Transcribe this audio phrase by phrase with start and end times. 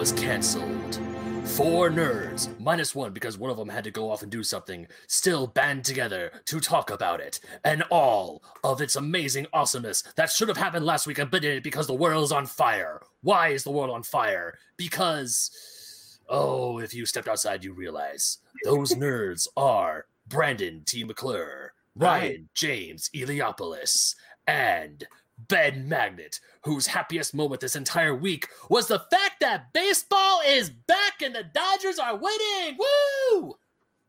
[0.00, 0.98] was canceled.
[1.44, 4.86] Four nerds, minus one because one of them had to go off and do something,
[5.08, 10.48] still band together to talk about it, and all of its amazing awesomeness that should
[10.48, 13.02] have happened last week and didn't because the world's on fire.
[13.20, 14.56] Why is the world on fire?
[14.78, 21.04] Because, oh, if you stepped outside, you realize those nerds are Brandon T.
[21.04, 24.14] McClure, Ryan James Eliopoulos,
[24.46, 25.06] and
[25.48, 31.22] Ben Magnet, whose happiest moment this entire week was the fact that baseball is back
[31.22, 32.78] and the Dodgers are winning.
[32.78, 33.54] Woo!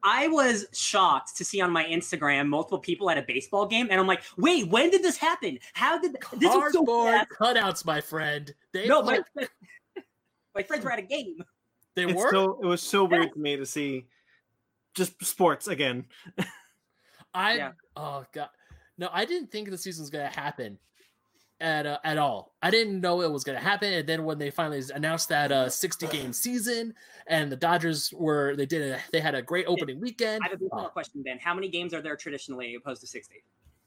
[0.03, 3.99] I was shocked to see on my Instagram multiple people at a baseball game, and
[3.99, 5.59] I'm like, "Wait, when did this happen?
[5.73, 8.51] How did this was so Cardboard cutouts, my friend.
[8.73, 9.21] They No, my,
[10.55, 11.37] my friends were at a game.
[11.95, 12.31] they It's were.
[12.31, 14.07] so it was so weird to me to see
[14.95, 16.05] just sports again.
[17.33, 17.71] I Yeah.
[17.95, 18.49] oh god,
[18.97, 20.79] no, I didn't think the season was gonna happen
[21.61, 22.53] at uh, at all.
[22.61, 25.69] I didn't know it was gonna happen, and then when they finally announced that uh
[25.69, 26.93] 60 game season,
[27.27, 30.41] and the Dodgers were they did a, they had a great opening weekend.
[30.43, 31.39] I have a baseball uh, question, Ben.
[31.39, 33.43] How many games are there traditionally opposed to 60?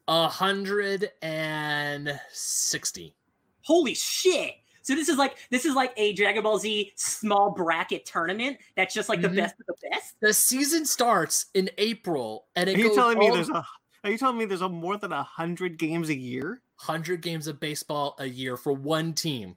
[0.08, 3.14] A hundred and sixty.
[3.62, 4.52] Holy shit!
[4.82, 8.94] So this is like this is like a Dragon Ball Z small bracket tournament that's
[8.94, 9.22] just like Mhm.
[9.22, 10.14] the best of the best.
[10.20, 13.64] The season starts in April, and it Are you goes telling me all there's a
[14.04, 16.60] are you telling me there's a more than a hundred games a year?
[16.84, 19.56] Hundred games of baseball a year for one team.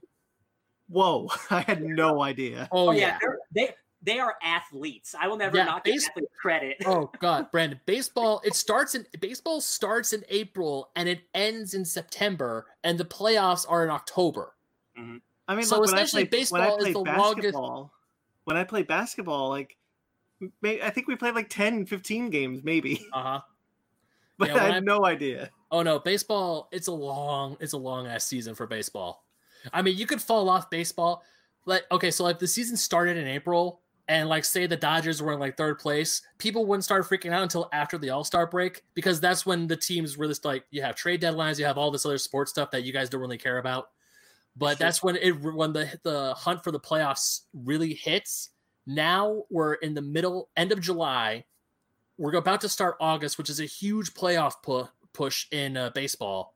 [0.88, 2.68] Whoa, I had no idea.
[2.72, 3.00] Oh, Oh, yeah.
[3.00, 5.14] yeah, they're, they they are athletes.
[5.20, 6.76] I will never Yeah, not give base- athletes credit.
[6.86, 11.84] oh god brandon baseball it starts in baseball starts in april and it ends in
[11.84, 14.54] september and the playoffs are in october
[14.96, 17.58] I mean, So look, when I essentially, play, when I baseball is the longest-
[18.44, 19.76] when I play basketball, like
[20.64, 23.04] I think we played like 10, 15 games, maybe.
[23.12, 23.40] uh-huh
[24.38, 25.50] But Yeah, I when had I- no idea.
[25.70, 29.24] Oh no baseball it's a long it's a long ass season for baseball.
[29.72, 31.22] I mean you could fall off baseball
[31.66, 35.32] like okay so like the season started in april and like say the dodgers were
[35.34, 39.20] in like third place people wouldn't start freaking out until after the all-star break because
[39.20, 42.16] that's when the teams really like you have trade deadlines you have all this other
[42.18, 43.90] sports stuff that you guys don't really care about.
[44.56, 44.86] But Sure.
[44.86, 48.50] that's when it when the the hunt for the playoffs really hits.
[48.86, 51.44] Now we're in the middle end of july.
[52.16, 56.54] We're about to start august which is a huge playoff pu- push in uh, baseball.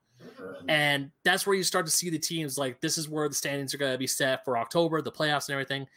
[0.68, 3.74] And that's where you start to see the teams like this is where the standings
[3.74, 5.88] are going to be set for october the playoffs and everything.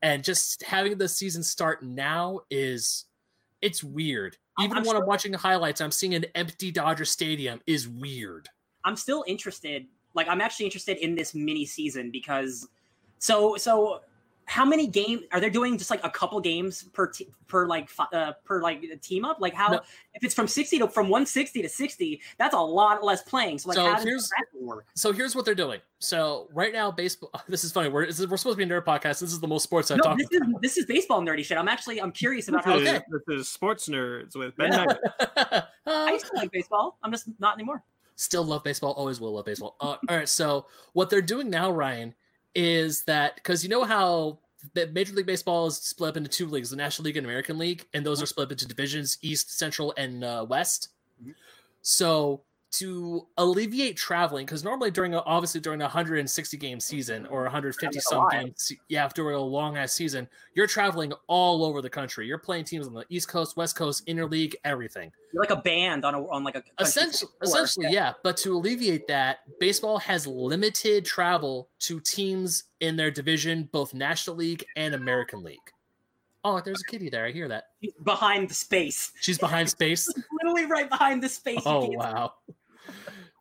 [0.00, 3.04] And just having the season start now is
[3.60, 4.38] it's weird.
[4.60, 8.48] Even I'm when i'm watching the highlights i'm seeing an empty dodger stadium is weird.
[8.86, 9.86] I'm still interested.
[10.14, 12.66] Like I'm actually interested in this mini season because
[13.18, 14.00] so so
[14.46, 15.78] how many games are they doing?
[15.78, 19.38] Just like a couple games per te- per like uh, per like team up?
[19.40, 19.80] Like how No.
[20.14, 23.58] if it's from 60 to from 160 to 60, that's a lot less playing.
[23.58, 24.86] So like So how does here's- that work?
[24.94, 28.36] so here's what they're doing so right now baseball this is funny we're, is, we're
[28.36, 30.28] supposed to be a nerd podcast this is the most sports i've No, talked this
[30.32, 31.56] is this is baseball nerdy shit.
[31.58, 32.96] I'm actually I'm curious about how This, Okay.
[32.98, 34.72] is, this is sports nerds with Ben.
[34.72, 35.62] Yeah.
[35.86, 36.98] I used to like baseball.
[37.02, 37.82] I'm just not anymore.
[38.16, 41.70] still love baseball always will love baseball uh, all right so what they're doing now
[41.70, 42.14] ryan
[42.54, 44.38] is that because you know how
[44.74, 47.58] the major league baseball is split up into two leagues the national league and american
[47.58, 50.88] league and those are split up into divisions east central and uh, west
[51.22, 51.34] Mhm.
[51.82, 52.42] so
[52.78, 57.94] to alleviate traveling because normally during a, obviously during a 160 game season or 150
[57.96, 58.32] That's some lot.
[58.32, 62.26] game se- yeah during a long ass season you're traveling all over the country.
[62.26, 65.12] You're playing teams on the east coast west coast interleague everything.
[65.32, 69.06] You're like a band on a on like a essentially, essentially yeah but to alleviate
[69.08, 75.42] that baseball has limited travel to teams in their division both national league and american
[75.42, 75.58] league.
[76.44, 77.68] Oh there's a kitty there i hear that.
[78.04, 79.12] Behind the space.
[79.20, 80.06] she's behind space?
[80.42, 81.62] Literally right behind the space.
[81.64, 82.34] Oh wow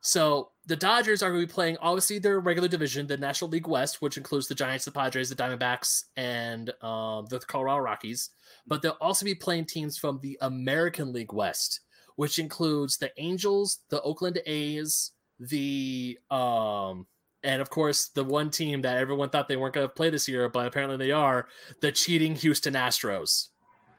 [0.01, 3.67] so the dodgers are going to be playing obviously their regular division the national league
[3.67, 8.29] west which includes the giants the padres the diamondbacks and um, the colorado rockies.
[8.65, 11.81] But they'll also be playing teams from the american league west
[12.15, 17.05] which includes the angels the oakland a's the um
[17.43, 20.27] and of course the one team that everyone thought they weren't going to play this
[20.27, 21.47] year but apparently they are
[21.81, 23.49] the cheating houston astros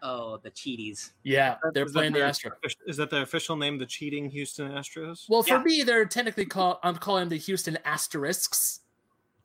[0.07, 1.13] Oh, the cheaties.
[1.23, 3.79] yeah they're Is that playing the astros offic- Is that the official name?
[3.79, 5.25] The cheating Houston Astros.
[5.31, 5.63] well for Yeah.
[5.63, 8.81] me they're technically called i'm calling them the houston asterisks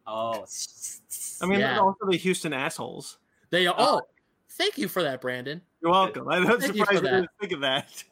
[0.05, 0.43] Oh,
[1.41, 1.77] I mean, yeah.
[1.79, 3.19] also the Houston assholes.
[3.51, 3.75] They are.
[3.77, 4.01] Oh,
[4.53, 5.61] thank you for that, Brandon.
[5.83, 6.27] You're welcome.
[6.27, 7.15] I'm not Thank you for surprised you that.
[7.17, 8.03] didn't think of that.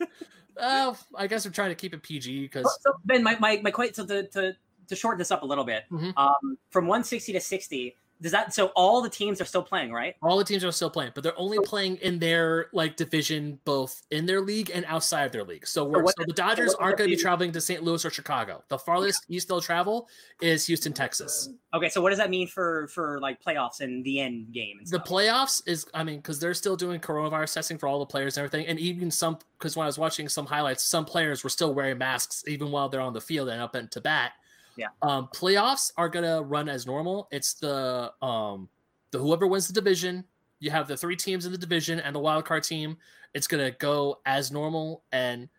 [0.58, 3.72] Oh, I guess I'm trying to keep it PG because So, Ben, my my, my
[3.72, 4.56] quite so to, to
[4.88, 5.86] to shorten this up a little bit.
[5.92, 6.14] Mhm.
[6.18, 10.16] Um, from 160 to 60, Does that so all the teams are still playing, right?
[10.24, 14.02] All the teams are still playing, but they're only playing in their like division, both
[14.10, 15.68] in their league and outside of their league.
[15.68, 17.84] So, we're, what- so the Dodgers what- aren't going to be traveling to St.
[17.84, 18.64] Louis or Chicago.
[18.69, 20.08] The farthest east they'll travel
[20.42, 21.50] is Houston, Texas.
[21.74, 24.78] Okay, so what does that mean for for like playoffs and the end game?
[24.80, 28.06] And The playoffs is, I mean, because they're still doing coronavirus testing for all the
[28.06, 29.38] players and everything, and even some.
[29.60, 32.90] Because when I was watching some highlights, some players were still wearing masks even while
[32.90, 34.34] they're on the field and up into bat.
[34.77, 34.88] Yeah.
[35.01, 37.27] Um, playoffs are gonna run as normal.
[37.31, 38.69] It's the um,
[39.12, 40.24] the whoever wins the division.
[40.59, 42.97] You have the three teams in the division and the wild card team.
[43.33, 45.50] It's gonna go as normal, and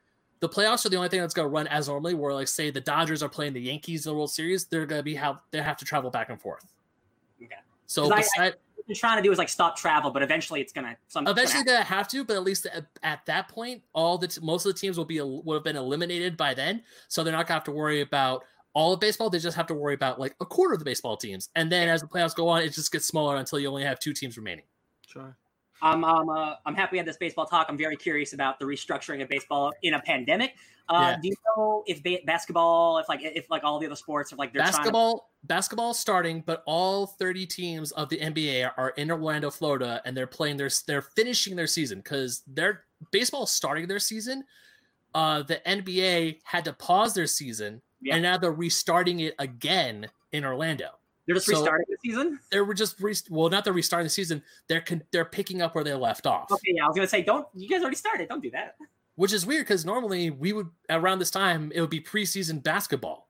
[0.40, 2.14] the playoffs are the only thing that's gonna run as normally.
[2.14, 5.02] Where like say the Dodgers are playing the Yankees in the World Series, they're gonna
[5.02, 6.64] be have they have to travel back and forth.
[7.42, 7.54] Okay.
[7.86, 10.60] So 'Cause I- beside, what they're trying to do is like stop travel, but eventually
[10.60, 14.16] it's gonna some it's gonna have to, but at least at, at that point, all
[14.18, 17.22] the t- most of the teams will be will have been eliminated by then, so
[17.24, 18.44] they're not gonna have to worry about
[18.74, 19.30] all of baseball.
[19.30, 21.88] They just have to worry about like a quarter of the baseball teams, and then
[21.88, 24.36] as the playoffs go on, it just gets smaller until you only have two teams
[24.36, 24.64] remaining.
[25.06, 25.36] Sure.
[25.80, 27.66] I'm um, uh, I'm happy we had this baseball talk.
[27.68, 30.54] I'm very curious about the restructuring of baseball in a pandemic.
[30.88, 31.16] Uh, Yeah.
[31.20, 34.36] Do you know if ba- basketball, if like if like all the other sports, are
[34.36, 38.90] like they're trying to basketball, basketball starting, but all thirty teams of the NBA are
[38.90, 43.86] in Orlando, Florida, and they're playing their they're finishing their season because they're baseball starting
[43.86, 44.44] their season.
[45.14, 48.14] Uh, the NBA had to pause their season, Yeah.
[48.14, 50.90] and now they're restarting it again in Orlando.
[51.26, 52.40] they're just so- restarting the season?
[52.50, 54.42] they were just re- well, not they're restarting the season.
[54.68, 57.22] They're con- they're picking up where they left off, Okay, yeah, I was gonna say,
[57.22, 58.28] don't you guys already started?
[58.28, 58.76] Don't do that.
[59.16, 63.28] which is weird because normally we would around this time it would be preseason basketball.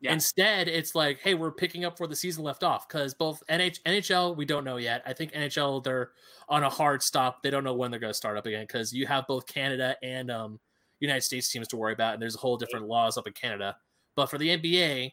[0.00, 0.12] Yeah.
[0.12, 3.82] Instead, it's like, hey, we're picking up where the season left off because both NH-
[3.82, 5.02] NHL we don't know yet.
[5.04, 6.12] I think NHL they're
[6.48, 7.42] on a hard stop.
[7.42, 9.96] They don't know when they're going to start up again because you have both Canada
[10.02, 10.60] and um,
[11.00, 13.76] United States teams to worry about, and there's a whole different laws up in Canada.
[14.18, 15.12] But for the NBA,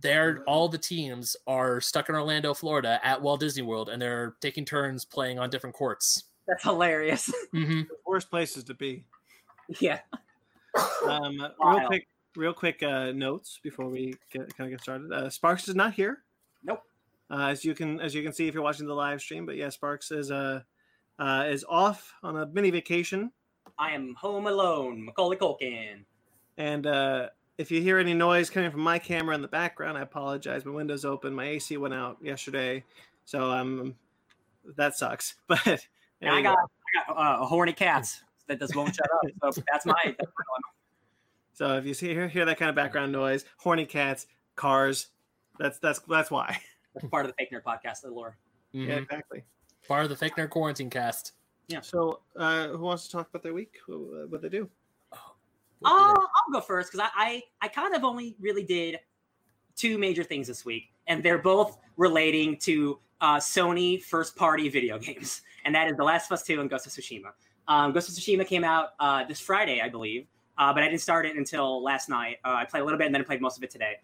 [0.00, 4.34] they're all the teams are stuck in Orlando, Florida, at Walt Disney World, and they're
[4.40, 6.24] taking turns playing on different courts.
[6.48, 7.30] That's hilarious.
[7.52, 9.04] hmm Worst places to be.
[9.78, 10.00] yeah.
[11.06, 11.86] Um, real Wild.
[11.86, 15.12] quick, real quick uh, notes before we get, kind of get started.
[15.12, 16.22] Uh, Sparks is not here.
[16.64, 16.80] Nope.
[17.30, 19.56] Uh, as you can as you can see if you're watching the live stream, but
[19.56, 20.62] yeah, Sparks is uh,
[21.18, 23.30] uh is off on a mini vacation,
[23.78, 26.06] I am home alone, Macaulay Culkin.
[26.56, 30.02] and uh, if you hear any noise coming from my camera in the background, I
[30.02, 30.64] apologize.
[30.64, 31.34] My window's open.
[31.34, 32.84] My AC went out yesterday,
[33.24, 33.94] so um,
[34.76, 35.34] that sucks.
[35.48, 35.64] But
[36.20, 36.62] there I got go.
[36.62, 39.54] I got uh, horny cats that just won't shut up.
[39.54, 40.58] So that's my that's my.
[41.52, 45.08] So if you see hear, hear that kind of background noise, horny cats, cars,
[45.58, 46.58] that's that's that's why.
[46.94, 48.38] That's part of the fake nerd podcast, the lore.
[48.72, 49.44] Yeah, exactly.
[49.86, 51.32] Part of the fake nerd quarantine cast.
[51.68, 51.80] Yeah.
[51.82, 53.74] So, uh, who wants to talk about their week?
[53.86, 54.70] What, what they do?
[55.80, 58.98] What Uh, I'll go first because I, I I kind of only really did
[59.76, 64.98] two major things this week, and they're both relating to uh, Sony first party video
[65.08, 67.30] games, and that is The Last of Us Two and Ghost of Tsushima.
[67.68, 70.26] Um, Ghost of Tsushima came out uh, this Friday, I believe,
[70.58, 72.38] uh, but I didn't start it until last night.
[72.44, 73.96] Uh, I played a little bit, and then I played most of it today.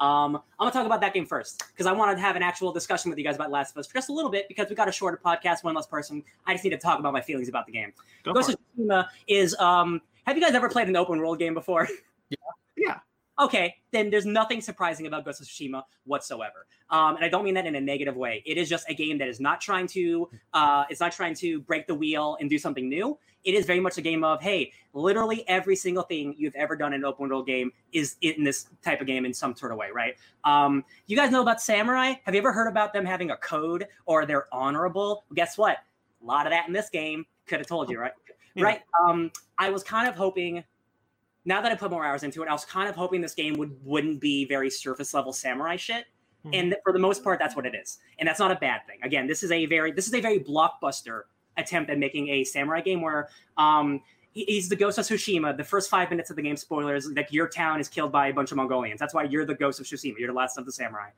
[0.00, 2.72] Um, I'm gonna talk about that game first because I wanted to have an actual
[2.72, 4.74] discussion with you guys about Last of Us for just a little bit because we
[4.74, 6.24] got a shorter podcast, one less person.
[6.46, 7.92] I just need to talk about my feelings about the game.
[8.24, 10.00] Go Ghost of Tsushima is um.
[10.30, 11.88] Have you guys ever played an open world game before?
[12.30, 12.36] Yeah.
[12.76, 13.44] yeah.
[13.44, 16.64] Okay, then there's nothing surprising about Ghost of Tsushima whatsoever.
[16.90, 18.40] Um, and I don't mean that in a negative way.
[18.46, 21.58] It is just a game that is not trying to uh, it's not trying to
[21.62, 23.18] break the wheel and do something new.
[23.42, 26.92] It is very much a game of hey, literally every single thing you've ever done
[26.92, 29.78] in an open world game is in this type of game in some sort of
[29.78, 30.14] way, right?
[30.44, 32.14] Um, you guys know about Samurai?
[32.22, 35.24] Have you ever heard about them having a code or they're honorable?
[35.28, 35.78] Well, guess what?
[36.22, 37.26] A lot of that in this game.
[37.48, 38.12] Could have told you, right?
[38.54, 38.64] Yeah.
[38.64, 38.82] Right.
[39.06, 40.64] Um, I was kind of hoping.
[41.44, 43.54] Now that I put more hours into it, I was kind of hoping this game
[43.54, 46.04] would wouldn't be very surface level samurai shit.
[46.44, 46.50] Mhm.
[46.54, 48.98] And for the most part, that's what it is, and that's not a bad thing.
[49.02, 51.22] Again, this is a very this is a very blockbuster
[51.56, 53.28] attempt at making a samurai game where
[53.58, 54.00] um,
[54.32, 55.56] he- he's the ghost of Tsushima.
[55.56, 58.32] The first five minutes of the game, spoilers, like your town is killed by a
[58.34, 58.98] bunch of Mongolians.
[59.00, 60.18] That's why you're the ghost of Tsushima.
[60.18, 61.10] You're the last of the samurai.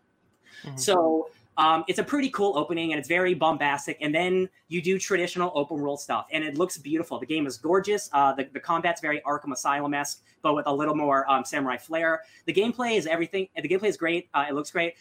[0.65, 0.79] Mhm.
[0.79, 3.99] So um, it's a pretty cool opening and it's very bombastic.
[4.01, 7.19] And then you do traditional open world stuff and it looks beautiful.
[7.19, 8.09] The game is gorgeous.
[8.13, 11.77] Uh, the, the combat's very Arkham Asylum esque, but with a little more um, samurai
[11.77, 12.23] flair.
[12.47, 13.49] The gameplay is everything.
[13.55, 14.29] The gameplay is great.
[14.33, 14.95] Uh, it looks great.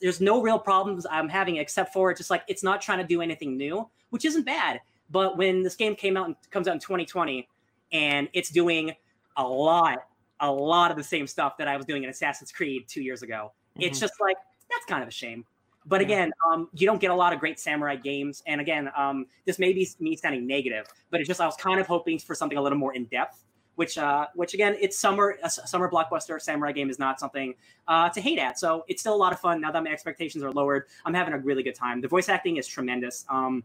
[0.00, 3.22] There's no real problems I'm having except for just like it's not trying to do
[3.22, 4.80] anything new, which isn't bad.
[5.10, 7.48] But when this game came out and comes out in 2020
[7.92, 8.92] and it's doing
[9.38, 9.98] a lot,
[10.40, 13.22] a lot of the same stuff that I was doing in Assassin's Creed two years
[13.22, 14.02] ago, it's Mhm.
[14.02, 14.36] just like
[14.70, 15.46] that's kind of a shame.
[15.86, 18.42] But again, um, you don't get a lot of great samurai games.
[18.46, 21.80] And again, um, this may be me sounding negative, but it's just I was kind
[21.80, 23.44] of hoping for something a little more in depth.
[23.76, 27.54] which uh, which again, it's summer a summer blockbuster samurai game is not something
[27.86, 28.58] uh, to hate at.
[28.58, 29.60] So it's still a lot of fun.
[29.60, 32.00] Now that my expectations are lowered, I'm having a really good time.
[32.00, 33.24] The voice acting is tremendous.
[33.28, 33.64] Um,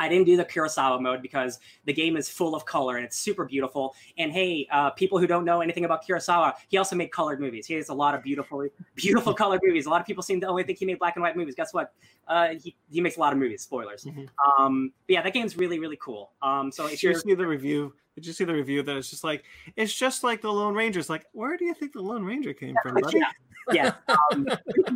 [0.00, 3.18] I didn't do the Kurosawa mode because the game is full of color and it's
[3.18, 3.94] super beautiful.
[4.18, 7.66] And hey, uh, people who don't know anything about Kurosawa, he also made colored movies.
[7.66, 8.66] He has a lot of beautiful,
[8.96, 9.86] beautiful colored movies.
[9.86, 11.54] A lot of people seem to only think he made black and white movies.
[11.54, 11.92] Guess what?
[12.26, 13.62] Uh, he, he makes a lot of movies.
[13.62, 14.04] Spoilers.
[14.04, 14.64] Mm-hmm.
[14.64, 16.32] Um, but yeah, that game's really really cool.
[16.42, 17.92] Um, so if you see the review?
[18.20, 19.44] Did you see the review that it's just like
[19.76, 20.80] it's just like the Lone Ranger?
[20.80, 21.08] Rangers?
[21.10, 23.18] Like, where do you think the Lone Ranger came from, buddy?
[23.18, 23.30] yeah.
[23.72, 23.92] yeah,
[24.32, 24.46] um,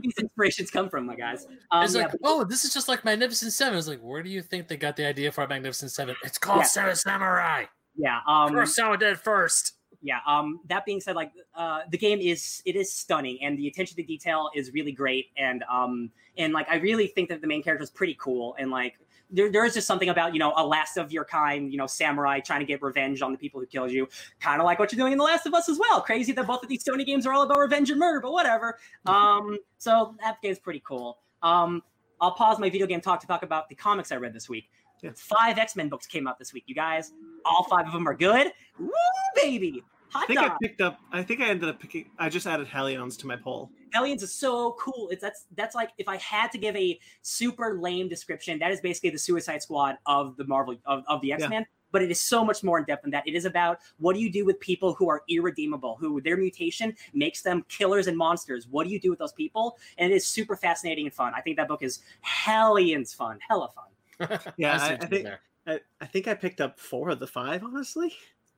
[0.00, 1.46] these inspirations come from, my guys.
[1.70, 3.78] Um, it's yeah, like, but- oh, this is just like Magnificent Seven.
[3.78, 6.16] It's like, where do you think they got the idea for Magnificent Seven?
[6.24, 6.64] It's called Yeah.
[6.66, 7.64] Seven Samurai.
[7.96, 8.20] yeah.
[8.26, 9.74] Um, Kurosawa did it first.
[10.02, 13.68] yeah um that being said like uh the game is it is stunning and the
[13.68, 17.46] attention to detail is really great and um and like i really think that the
[17.46, 18.94] main character is pretty cool and like
[19.30, 21.86] there, there is just something about you know a last of your kind you know
[21.86, 24.08] samurai trying to get revenge on the people who killed you.
[24.40, 26.00] Kind of like what you're doing in the last of us as well.
[26.00, 28.78] Crazy that both of these sony games are all about revenge and murder but whatever.
[29.06, 31.18] Um so that game's pretty cool.
[31.42, 31.82] Um
[32.20, 34.70] i'll pause my video game talk to talk about the comics i read this week.
[35.02, 35.10] Yeah.
[35.14, 37.12] five x-men books came out this week you guys.
[37.44, 38.52] All five of them are good.
[38.78, 38.90] Woo,
[39.34, 39.82] baby
[40.14, 41.00] I hot think I picked up.
[41.12, 42.10] I think I ended up picking.
[42.18, 43.70] I just added Hellions to my poll.
[43.92, 45.08] Hellions is so cool.
[45.10, 48.80] It's that's that's like if I had to give a super lame description, that is
[48.80, 51.66] basically the Suicide Squad of the Marvel of, of the X Men.
[51.90, 53.26] But it is so much more in depth than that.
[53.26, 56.92] It is about what do you do with people who are irredeemable, who their mutation
[57.12, 58.66] makes them killers and monsters.
[58.68, 59.76] What do you do with those people?
[59.98, 61.32] And it is super fascinating and fun.
[61.36, 64.38] I think that book is hellions fun, hella fun.
[64.56, 65.28] Yeah, see I- I think-
[65.66, 67.62] I, I think I picked up four of the five.
[67.64, 68.12] Honestly.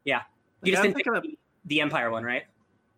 [0.04, 0.22] Yeah.
[0.62, 1.25] You Like, just I'm didn't pick up up.
[1.66, 2.44] The, Empire one, right?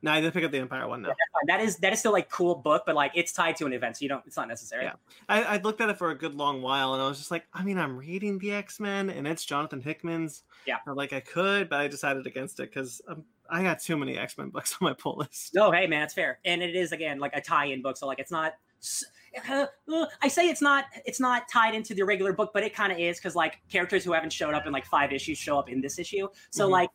[0.01, 1.03] No, I didn't pick up the Empire one.
[1.03, 1.13] No,
[1.49, 3.97] That is that is still like cool book, but like it's tied to an event,
[3.97, 4.23] so you don't.
[4.27, 4.85] It's not necessary.
[4.85, 4.93] Yeah.
[5.29, 7.47] I, I looked at it for a good long while, and I was just like,
[7.53, 10.45] I mean, I'm reading the X Men, and it's Jonathan Hickman's.
[10.67, 10.77] Yeah.
[10.87, 14.17] I'm like I could, but I decided against it because um, I got too many
[14.17, 15.53] X Men books on my pull list.
[15.55, 18.21] No, hey man, it's fair, and it is again like a tie-in book, so like
[18.21, 18.53] it's not.
[19.51, 22.73] uh, uh, I say it's not it's not tied into the regular book, but it
[22.73, 25.59] kind of is because like characters who haven't showed up in like five issues show
[25.59, 26.29] up in this issue.
[26.51, 26.71] So Mhm.
[26.71, 26.91] like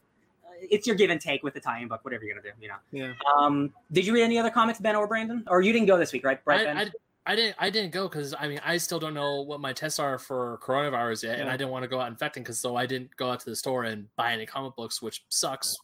[0.69, 2.75] it's your give and take with the tie-in book, whatever you're gonna do, you know.
[2.91, 3.13] Yeah.
[3.37, 5.43] Um, did you read any other comics, Ben or Brandon?
[5.47, 6.39] Or you didn't go this week, right?
[6.45, 6.77] Right, Ben?
[6.77, 6.91] I, I,
[7.25, 7.55] I didn't.
[7.59, 10.59] I didn't go because I mean I still don't know what my tests are for
[10.61, 13.31] coronavirus yet, and I didn't want to go out infecting because so I didn't go
[13.31, 15.75] out to the store and buy any comic books, which sucks.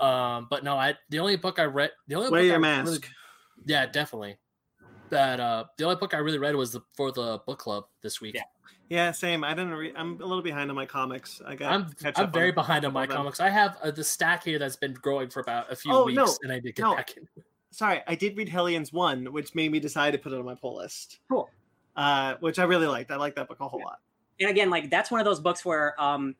[0.00, 2.58] Um, but no, I the only book I read, the only Wear book your I
[2.58, 2.86] mask.
[2.86, 3.00] really-
[3.66, 4.36] yeah, definitely.
[5.10, 8.20] That uh, the only book I really read was the for the book club this
[8.20, 8.34] week.
[8.34, 8.42] Yeah.
[8.90, 9.44] Yeah, same.
[9.44, 9.70] I didn't.
[9.72, 11.40] Read, I'm a little behind on my comics.
[11.46, 11.72] I got.
[11.72, 13.16] I'm catch I'm up very on- behind on my them.
[13.16, 13.40] comics.
[13.40, 16.16] I have uh, the stack here that's been growing for about a few Oh, weeks,
[16.16, 16.94] no, and I did get no.
[16.94, 17.26] back in.
[17.70, 20.54] Sorry, I did read Hellions one, which made me decide to put it on my
[20.54, 21.18] pull list.
[21.28, 21.48] Cool.
[21.96, 23.10] Uh, which I really liked.
[23.10, 24.00] I like that book a whole lot.
[24.38, 26.34] and again, like that's one of those books where um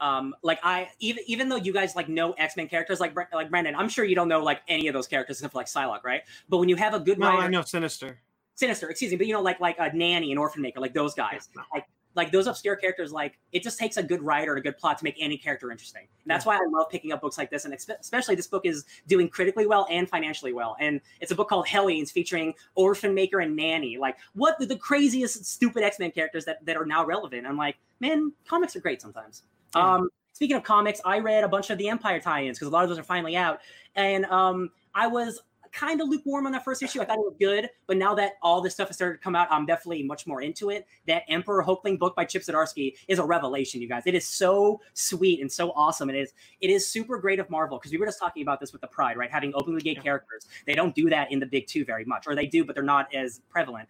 [0.00, 3.74] um like I even even though you guys like know X-Men characters like like Brendan,
[3.74, 6.22] I'm sure you don't know like any of those characters except for like Psylocke, right?
[6.48, 8.20] But when you have a good No, writer, I know Sinister.
[8.58, 11.14] Sinister, excuse me, but you know like like a nanny and orphan maker, like those
[11.14, 11.48] guys.
[11.54, 11.62] No.
[11.72, 11.84] Like
[12.16, 14.98] like those obscure characters, like it just takes a good writer and a good plot
[14.98, 16.00] to make any character interesting.
[16.02, 18.66] And that's why I love picking up books like this, and expe- especially this book
[18.66, 20.76] is doing critically well and financially well.
[20.80, 23.96] And it's a book called Hellions, featuring Orphan Maker and Nanny.
[23.96, 27.46] Like what the, the craziest stupid X Men characters that that are now relevant.
[27.46, 29.44] I'm like, man, comics are great sometimes.
[29.76, 29.94] Yeah.
[29.94, 32.82] Um, speaking of comics, I read a bunch of the Empire tie-ins because a lot
[32.82, 33.60] of those are finally out,
[33.94, 37.00] and um, I was kind of lukewarm on that first issue.
[37.00, 39.36] I thought it was good, but now that all this stuff has started to come
[39.36, 40.86] out, I'm definitely much more into it.
[41.06, 44.02] That Emperor Hulkling book by Chip Zdarsky is a revelation, you guys.
[44.06, 46.10] It is so sweet and so awesome.
[46.10, 48.72] It is it is super great of Marvel because we were just talking about this
[48.72, 49.30] with the Pride, right?
[49.30, 50.02] Having openly gay Yeah.
[50.02, 50.46] characters.
[50.66, 52.84] They don't do that in the big two very much, or they do, but they're
[52.84, 53.88] not as prevalent.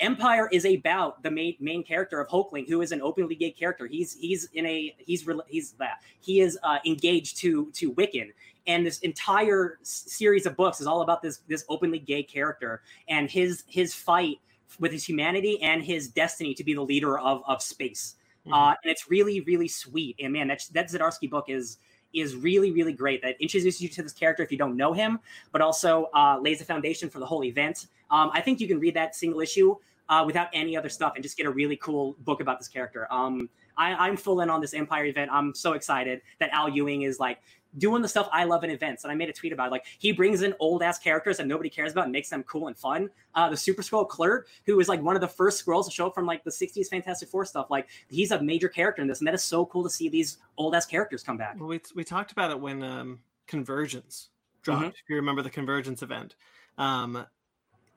[0.00, 3.86] Empire is about the main main character of Hulkling, who is an openly gay character.
[3.86, 8.32] He's he's in a he's he's that he is uh, engaged to to Wiccan,
[8.66, 13.30] and this entire series of books is all about this this openly gay character and
[13.30, 14.38] his his fight
[14.80, 18.16] with his humanity and his destiny to be the leader of of space.
[18.52, 20.16] Uh, and it's really really sweet.
[20.20, 21.78] And man, that that Zdarsky book is
[22.14, 23.22] is really really great.
[23.22, 25.18] That introduces you to this character if you don't know him,
[25.52, 27.86] but also uh, lays the foundation for the whole event.
[28.10, 29.76] Um, I think you can read that single issue
[30.08, 33.08] uh, without any other stuff and just get a really cool book about this character.
[33.10, 35.30] Um, I, I'm full in on this Empire event.
[35.32, 37.38] I'm so excited that Al Ewing is like
[37.78, 39.04] doing the stuff I love in events.
[39.04, 39.70] And I made a tweet about it.
[39.70, 42.68] like he brings in old ass characters that nobody cares about and makes them cool
[42.68, 43.10] and fun.
[43.34, 46.06] Uh, the Super Skrull Kl'rt, who is like one of the first Skrulls to show
[46.06, 49.20] up from like the 60s Fantastic Four stuff, like he's a major character in this,
[49.20, 51.56] and that is so cool to see these old ass characters come back.
[51.58, 54.30] Well, we we talked about it when um, Convergence
[54.62, 54.84] dropped.
[54.84, 54.88] Mhm.
[54.88, 56.36] If you remember the Convergence event,
[56.78, 57.26] um,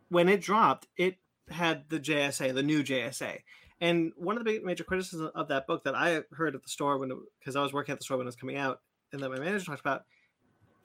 [0.09, 1.17] when it dropped, it
[1.49, 3.39] had the JSA, the new JSA,
[3.81, 6.69] and one of the big major criticisms of that book that I heard at the
[6.69, 8.81] store when because I was working at the store when it was coming out
[9.11, 10.05] and that my manager talked about,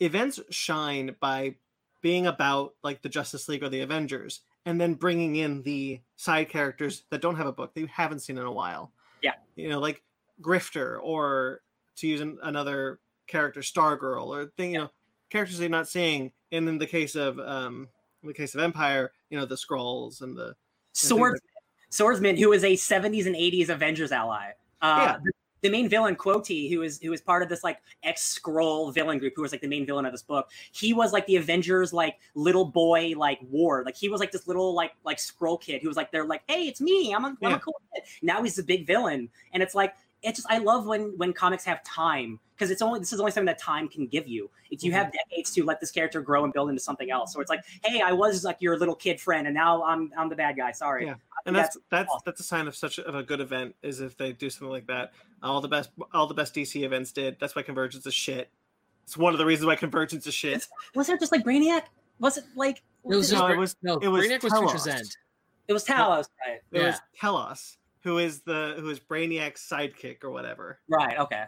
[0.00, 1.54] events shine by
[2.02, 6.48] being about like the Justice League or the Avengers, and then bringing in the side
[6.48, 8.92] characters that don't have a book that you haven't seen in a while.
[9.22, 9.34] Yeah.
[9.56, 10.02] You know, like
[10.40, 11.62] Grifter, or
[11.96, 14.90] to use an, another character, Stargirl, or thing, you know,
[15.30, 16.32] characters you're not seeing.
[16.52, 17.88] And in the case of um,
[18.22, 20.54] in the case of Empire, you know, the Skrulls and the
[20.92, 21.40] Swords,
[21.90, 24.50] Swordsman, who is a 70s and 80s Avengers ally.
[24.82, 25.16] Uh, Yeah.
[25.24, 25.32] the,
[25.64, 29.18] the main villain, Quoi, who is who is part of this like ex Skrull villain
[29.18, 30.50] group, who was like the main villain of this book.
[30.72, 33.86] He was like the Avengers like little boy like ward.
[33.86, 36.42] Like he was like this little like like Skrull kid who was like they're like,
[36.48, 37.14] hey, it's me.
[37.14, 37.56] I'm a, I'm Yeah.
[37.56, 38.04] a cool kid.
[38.22, 39.94] Now he's the big villain, and it's like
[40.24, 43.32] it's just I love when when comics have time because it's only this is only
[43.32, 44.50] something that time can give you.
[44.70, 45.30] It's you have mm-hmm.
[45.30, 47.32] decades to let this character grow and build into something else.
[47.32, 50.28] So it's like, hey, I was like your little kid friend, and now I'm I'm
[50.28, 50.72] the bad guy.
[50.72, 51.06] Sorry.
[51.06, 51.14] Yeah.
[51.46, 54.00] And think that's that's that's a sign of such a, of a good event is
[54.00, 55.12] if they do something like that.
[55.42, 57.36] All the best all the best DC events did.
[57.38, 58.50] That's why Convergence is shit.
[59.04, 60.66] It's one of the reasons why Convergence is shit.
[60.94, 61.82] was there just like Brainiac?
[62.18, 63.98] Was it like It was No, just it was- no.
[63.98, 64.70] it was Brainiac was Telos.
[64.70, 65.16] Future's End.
[65.68, 66.28] it was Talos?
[66.46, 66.60] Right.
[66.72, 66.86] It Yeah.
[66.86, 70.78] was Telos, who is the who is Brainiac's sidekick or whatever.
[70.88, 71.18] Right.
[71.18, 71.44] Okay.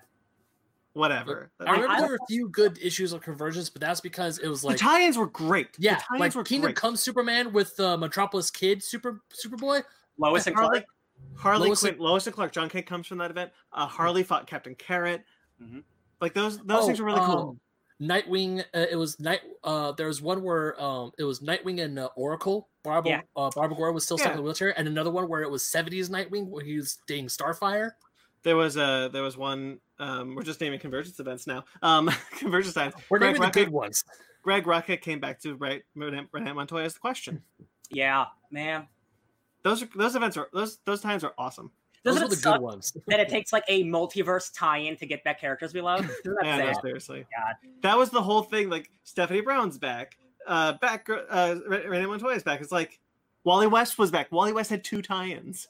[0.95, 1.51] Whatever.
[1.61, 4.49] I remember I- there were a few good issues of Convergence, but that's because it
[4.49, 5.69] was the like tie-ins were great.
[5.79, 6.77] Yeah, tie-ins like were Kingdom great.
[6.77, 9.83] Come Superman with uh, Metropolis Kid Super Superboy.
[10.19, 10.85] Lois and Harley, Clark.
[11.37, 12.53] Harley Lois Quinn, Lois and Clark.
[12.53, 13.51] Jon Kent comes from that event.
[13.75, 15.23] Uh, Harley fought Captain Carrot.
[15.63, 15.83] Mhm.
[16.23, 17.49] Like those those things Oh, were really cool.
[17.51, 17.61] um,
[18.01, 18.61] Nightwing.
[18.75, 19.41] Uh, it was night.
[19.63, 22.69] Uh, there was one where um, it was Nightwing and uh, Oracle.
[22.87, 23.21] Barbara, Yeah.
[23.37, 24.33] uh, Barbara Gordon was still stuck Yeah.
[24.33, 27.27] in the wheelchair, and another one where it was '70s Nightwing, where he was dating
[27.27, 27.91] Starfire.
[28.43, 29.81] There was a there was one.
[29.99, 31.65] Um, we're just naming convergence events now.
[31.83, 32.95] Um, convergence times.
[33.11, 34.05] We're Greg naming the good ones.
[34.43, 37.43] Greg Rucka came back to write Renee Renee Montoya as the question.
[37.91, 38.87] Yeah, man.
[39.63, 41.73] Those are those events are those those times are awesome.
[42.05, 42.97] Doesn't Those are the good ones.
[43.09, 46.03] that it takes like a multiverse tie-in to get back characters we love?
[46.25, 47.27] Doesn't Yeah, no, seriously.
[47.37, 47.55] God.
[47.83, 48.71] That was the whole thing.
[48.71, 50.17] Like Stephanie Brown's back.
[50.47, 51.09] Uh, back.
[51.11, 52.61] Uh, Re- Renee Montoya's back.
[52.61, 52.99] It's like
[53.45, 54.31] Wally West was back.
[54.33, 55.69] Wally West had two tie-ins.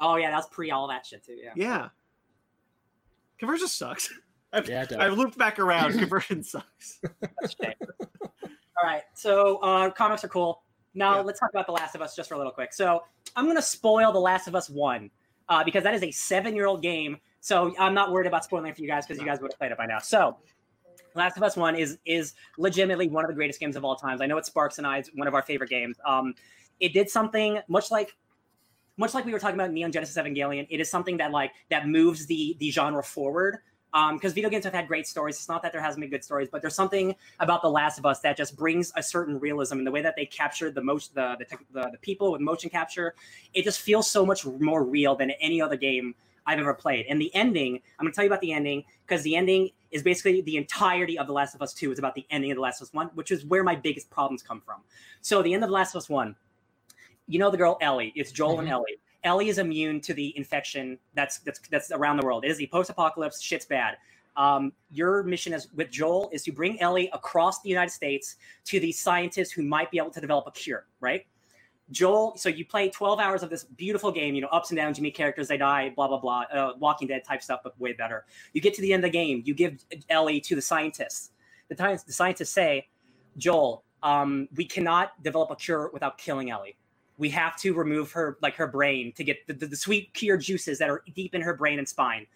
[0.00, 1.34] Oh yeah, that was pre all that shit too.
[1.42, 1.52] Yeah.
[1.54, 1.88] Yeah.
[3.38, 4.08] Conversion sucks.
[4.52, 4.98] I've, Yeah, it does.
[4.98, 5.92] I've looped back around.
[5.98, 7.00] Conversion sucks.
[7.40, 7.72] That's shame.
[8.42, 10.62] All right, so uh, comics are cool.
[10.94, 11.20] Now Yeah.
[11.22, 12.72] let's talk about The Last of Us just for a little quick.
[12.74, 13.02] So
[13.36, 15.10] I'm gonna spoil The Last of Us One
[15.48, 17.18] uh, because that is a seven-year-old game.
[17.40, 19.58] So I'm not worried about spoiling it for you guys because you guys would have
[19.58, 19.98] played it by now.
[19.98, 20.36] So
[21.14, 24.20] Last of Us One is is legitimately one of the greatest games of all times.
[24.20, 25.96] I know it Sparks and I's one of our favorite games.
[26.06, 26.34] Um,
[26.80, 28.16] it did something much like
[28.96, 30.66] much like we were talking about Neon Genesis Evangelion.
[30.70, 33.58] It is something that like that moves the the genre forward.
[33.94, 35.36] Um, because video games have had great stories.
[35.36, 38.06] It's not that there hasn't been good stories, but there's something about The Last of
[38.06, 41.14] Us that just brings a certain realism in the way that they captured the most
[41.14, 43.14] the the, the the people with motion capture.
[43.52, 46.14] It just feels so much more real than any other game
[46.46, 47.06] I've ever played.
[47.08, 50.40] And the ending, I'm gonna tell you about the ending because the ending is basically
[50.42, 52.80] the entirety of The Last of Us 2 is about the ending of The Last
[52.80, 54.80] of Us 1, which is where my biggest problems come from.
[55.20, 56.34] So the end of The Last of Us 1,
[57.26, 58.12] you know the girl Ellie.
[58.16, 58.72] It's Joel and Mhm.
[58.72, 58.98] Ellie.
[59.24, 62.44] Ellie is immune to the infection that's that's that's around the world.
[62.44, 63.40] It is the post-apocalypse.
[63.40, 63.96] Shit's bad.
[64.36, 68.80] Um, your mission is with Joel is to bring Ellie across the United States to
[68.80, 70.86] the scientists who might be able to develop a cure.
[71.00, 71.26] Right?
[71.92, 72.36] Joel.
[72.36, 74.34] So you play 12 hours of this beautiful game.
[74.34, 74.98] You know, ups and downs.
[74.98, 75.48] You meet characters.
[75.48, 75.92] They die.
[75.94, 76.44] Blah blah blah.
[76.52, 78.24] Uh, Walking Dead type stuff, but way better.
[78.52, 79.42] You get to the end of the game.
[79.44, 81.30] You give Ellie to the scientists.
[81.68, 81.74] The,
[82.06, 82.88] the scientists say,
[83.36, 86.76] Joel, um, we cannot develop a cure without killing Ellie
[87.18, 90.36] we have to remove her like her brain to get the, the, the sweet cure
[90.36, 92.26] juices that are deep in her brain and spine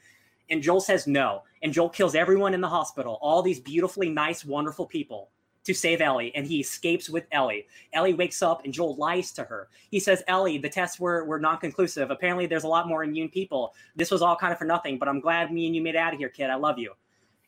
[0.50, 4.44] and joel says no and joel kills everyone in the hospital all these beautifully nice
[4.44, 5.30] wonderful people
[5.66, 7.66] to save ellie and he escapes with ellie.
[7.92, 9.68] Ellie wakes up and joel lies to her.
[9.90, 12.10] He says ellie the tests were, were non-conclusive.
[12.10, 13.74] Apparently there's a lot more immune people.
[13.94, 15.98] This was all kind of for nothing but i'm glad me and you made it
[15.98, 16.50] out of here kid.
[16.50, 16.92] I love you.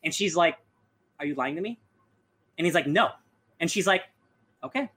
[0.03, 0.57] And she's like
[1.19, 1.79] are you lying to me?
[2.57, 3.09] And he's like no.
[3.59, 4.03] And she's like
[4.63, 4.89] okay.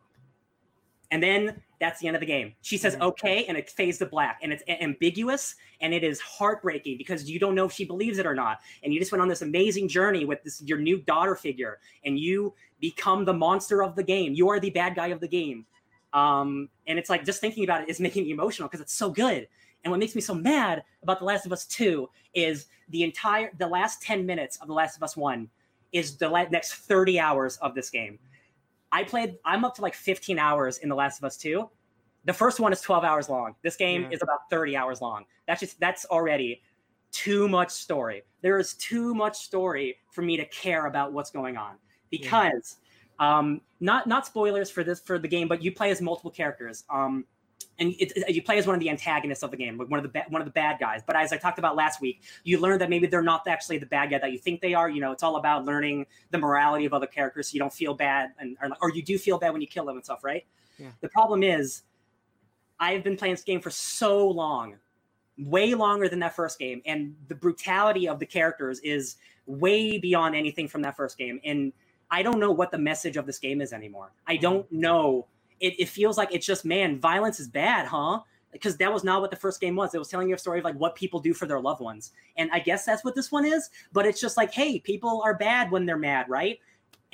[1.11, 2.55] And then that's the end of the game.
[2.63, 3.03] She says Mhm.
[3.09, 7.39] okay, and it fades to black, and it's ambiguous, and it is heartbreaking because you
[7.39, 8.61] don't know if she believes it or not.
[8.83, 12.19] And you just went on this amazing journey with this your new daughter figure, and
[12.19, 14.33] you become the monster of the game.
[14.33, 15.67] You are the bad guy of the game.
[16.13, 19.11] Um, and it's like just thinking about it is making me emotional because it's so
[19.11, 19.49] good.
[19.85, 23.51] And what makes me so mad about The Last of Us 2 is the entire
[23.59, 25.49] the last 10 minutes of The Last of Us 1
[25.93, 28.19] is the la- next 30 hours of this game.
[28.93, 31.69] I played I'm up to like 15 hours in The Last of Us 2.
[32.25, 33.57] The first one is 12 hours long.
[33.63, 34.11] This game Yeah.
[34.13, 35.25] is about 30 hours long.
[35.47, 36.63] That's just that's already
[37.11, 38.23] too much story.
[38.43, 41.77] There is too much story for me to care about what's going on
[42.11, 42.77] because
[43.19, 46.85] um not not spoilers for this for the game, but you play as multiple characters.
[46.89, 47.25] Um
[47.79, 50.03] and it, you play as one of the antagonists of the game, like one of
[50.03, 51.03] the ba- one of the bad guys.
[51.07, 53.87] But as I talked about last week, you learn that maybe they're not actually the
[53.87, 54.89] bad guy that you think they are.
[54.89, 57.95] You know, it's all about learning the morality of other characters, so you don't feel
[57.95, 60.45] bad, and or, or you do feel bad when you kill them and stuff, right?
[60.79, 60.91] Yeah.
[61.01, 61.83] The problem is,
[62.81, 64.77] I've been playing this game for so long,
[65.39, 70.35] way longer than that first game, and the brutality of the characters is way beyond
[70.35, 71.73] anything from that first game, and
[72.11, 74.13] I don't know what the message of this game is anymore.
[74.27, 74.43] I mm-hmm.
[74.43, 75.27] don't know.
[75.63, 78.21] It, it feels like it's just man, violence is bad, huh?
[78.51, 79.95] Because that was not what the first game was.
[79.95, 82.13] It was telling you a story of like what people do for their loved ones,
[82.37, 83.71] and I guess that's what this one is.
[83.93, 86.59] But it's just like, hey, people are bad when they're mad, right?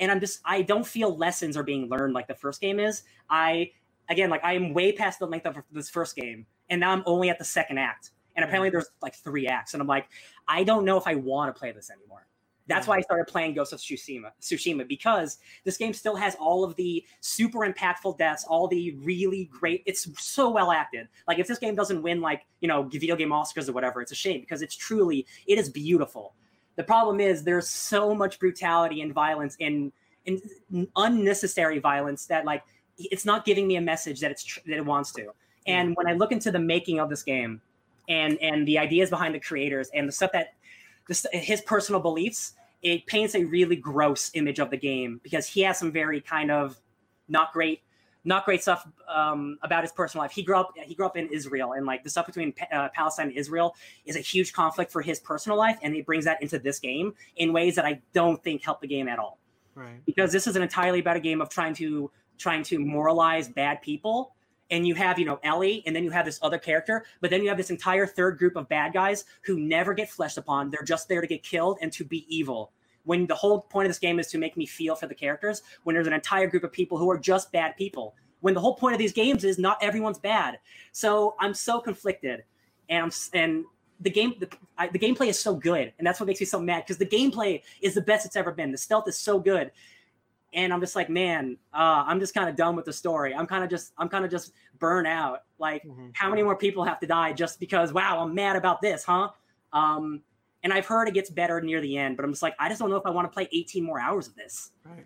[0.01, 3.03] And I'm just, I don't feel lessons are being learned like the first game is.
[3.29, 3.71] I,
[4.09, 7.03] again, like I am way past the length of this first game, and now I'm
[7.05, 8.11] only at the second act.
[8.35, 8.75] And apparently mm-hmm.
[8.75, 10.07] there's like three acts, and I'm like,
[10.47, 12.25] I don't know if I want to play this anymore.
[12.69, 16.63] That's why I started playing Ghost of Tsushima, Tsushima because this game still has all
[16.63, 19.81] of the super impactful deaths, all the really great.
[19.87, 21.07] It's so well acted.
[21.27, 24.11] Like if this game doesn't win like you know video game Oscars or whatever, it's
[24.11, 26.35] a shame because it's truly it is beautiful.
[26.75, 29.91] The problem is there's so much brutality and violence and,
[30.27, 32.63] and unnecessary violence that like
[32.97, 35.33] it's not giving me a message that it's tr- that it wants to.
[35.65, 35.95] And mm.
[35.97, 37.61] when I look into the making of this game
[38.07, 40.53] and and the ideas behind the creators and the stuff that
[41.09, 45.61] this, his personal beliefs, it paints a really gross image of the game because he
[45.61, 46.79] has some very kind of
[47.27, 47.81] not great
[48.25, 50.31] not great stuff um, about his personal life.
[50.31, 53.27] He grew up he grew up in Israel, and like the stuff between uh, Palestine
[53.27, 56.59] and Israel is a huge conflict for his personal life, and he brings that into
[56.59, 59.39] this game in ways that I don't think help the game at all.
[59.73, 60.03] Right.
[60.05, 63.81] Because this is an entirely about a game of trying to trying to moralize bad
[63.81, 64.35] people.
[64.71, 67.41] And you have, you know, Ellie, and then you have this other character, but then
[67.41, 70.69] you have this entire third group of bad guys who never get fleshed upon.
[70.69, 72.71] They're just there to get killed and to be evil.
[73.03, 75.63] When the whole point of this game is to make me feel for the characters
[75.83, 78.15] when there's an entire group of people who are just bad people.
[78.41, 80.59] When the whole point of these games is not everyone's bad.
[80.91, 82.43] So i'm so conflicted.
[82.89, 83.65] And I'm, and
[83.99, 86.59] the game the, I, the gameplay is so good and that's what makes me so
[86.59, 88.71] mad because the gameplay is the best it's ever been.
[88.71, 89.71] The stealth is so good
[90.53, 93.33] and i'm just like man uh, i'm just kind of done with the story.
[93.33, 95.43] I'm kind of just i'm kind of just burnt out.
[95.59, 96.11] Like Mhm.
[96.13, 99.29] how many more people have to die just because wow i'm mad about this huh?
[99.73, 100.21] Um
[100.63, 102.79] and i've heard it gets better near the end but i'm just like i just
[102.79, 104.71] don't know if i want to play 18 more hours of this.
[104.85, 105.05] Right.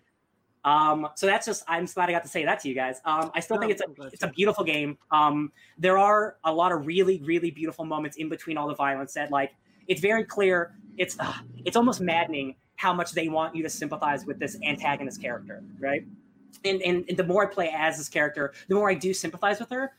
[0.66, 3.02] um so that's just i'm just glad i got to say that to you guys.
[3.06, 4.98] Um i still No, think it's a it's a beautiful game.
[5.12, 9.14] Um there are a lot of really really beautiful moments in between all the violence
[9.14, 9.52] that like
[9.88, 10.76] it's very clear.
[10.98, 11.34] It's uh,
[11.66, 16.06] it's almost maddening how much they want you to sympathize with this antagonist character right?
[16.66, 19.60] And, and and the more i play as this character the more i do sympathize
[19.60, 19.94] with her.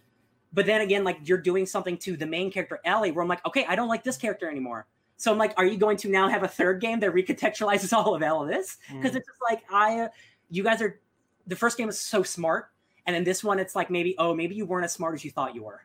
[0.53, 3.45] But then again like you're doing something to the main character ellie where i'm like
[3.47, 4.87] okay i don't like this character anymore.
[5.17, 8.15] So i'm like are you going to now have a third game that recontextualizes all
[8.15, 8.79] of all of this?
[8.89, 9.17] Because Mm.
[9.17, 10.09] it's just like i
[10.51, 11.01] you guys are
[11.47, 12.71] the first game is so smart.
[13.07, 15.31] And then this one it's like maybe oh maybe you weren't as smart as you
[15.31, 15.83] thought you were.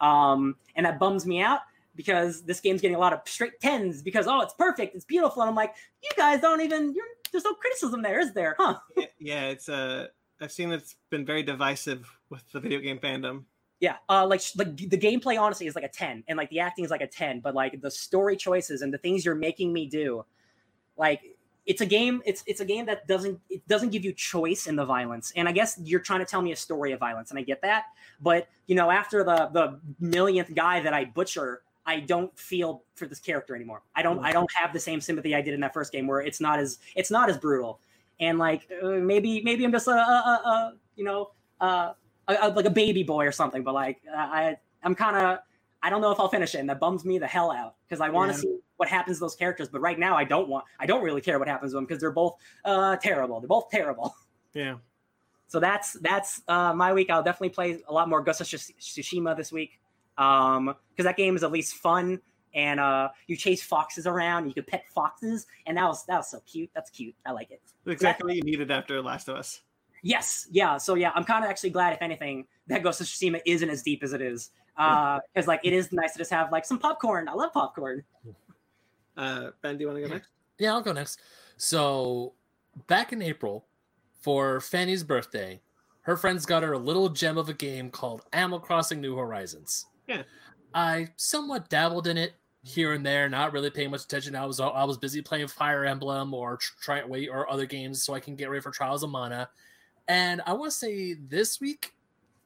[0.00, 1.60] Um and that bums me out
[1.94, 5.42] because this game's getting a lot of straight tens because oh it's perfect it's beautiful
[5.42, 8.76] and i'm like you guys don't even you're there's no criticism there is there huh
[9.24, 10.08] Yeah, it's uh
[10.40, 13.44] I've seen it's been very divisive with the video game fandom.
[13.80, 16.84] Yeah, uh, like like the gameplay honestly is like a ten, and like the acting
[16.84, 19.86] is like a ten, but like the story choices and the things you're making me
[19.86, 20.24] do,
[20.96, 21.20] like
[21.66, 22.22] it's a game.
[22.26, 25.48] It's it's a game that doesn't it doesn't give you choice in the violence, and
[25.48, 27.84] I guess you're trying to tell me a story of violence, and I get that,
[28.20, 31.62] but you know after the the millionth guy that I butcher.
[31.86, 33.82] I don't feel for this character anymore.
[33.94, 34.18] I don't.
[34.24, 36.58] I don't have the same sympathy I did in that first game, where it's not
[36.58, 37.80] as it's not as brutal,
[38.20, 41.92] and like uh, maybe maybe I'm just a, a, a, you know uh,
[42.28, 43.62] a, like a baby boy or something.
[43.62, 45.38] But like I, I'm kind of,
[45.82, 48.00] I don't know if I'll finish it, and that bums me the hell out because
[48.00, 48.42] I want to Yeah.
[48.42, 49.68] see what happens to those characters.
[49.68, 52.00] But right now, I don't want, I don't really care what happens to them because
[52.00, 53.40] they're both uh, terrible.
[53.40, 54.14] They're both terrible.
[54.54, 54.76] Yeah.
[55.48, 57.10] So that's that's uh, my week.
[57.10, 59.80] I'll definitely play a lot more Ghost of Tsushima this week
[60.18, 62.20] um, because that game is at least fun.
[62.54, 64.46] And uh, you chase foxes around.
[64.46, 66.70] You could pet foxes, and that was that was so cute.
[66.72, 67.12] That's cute.
[67.26, 67.60] I like it.
[67.84, 69.62] Exactly what you needed after Last of Us.
[70.02, 70.76] Yes, yeah.
[70.76, 73.82] So yeah, I'm kind of actually glad, if anything, that Ghost of Tsushima isn't as
[73.82, 76.78] deep as it is, Uh because like it is nice to just have like some
[76.78, 77.28] popcorn.
[77.28, 78.04] I love popcorn.
[79.16, 80.28] Uh Ben, do you want to go next?
[80.58, 81.18] Yeah, I'll go next.
[81.56, 82.34] So,
[82.86, 83.64] back in April,
[84.20, 85.60] for Fanny's birthday,
[86.02, 89.86] her friends got her a little gem of a game called Animal Crossing New Horizons.
[90.06, 90.22] Yeah.
[90.74, 94.34] I somewhat dabbled in it here and there, not really paying much attention.
[94.34, 98.14] I was I was busy playing Fire Emblem or try wait or other games so
[98.14, 99.48] I can get ready for Trials of Mana.
[100.08, 101.94] And I want to say this week,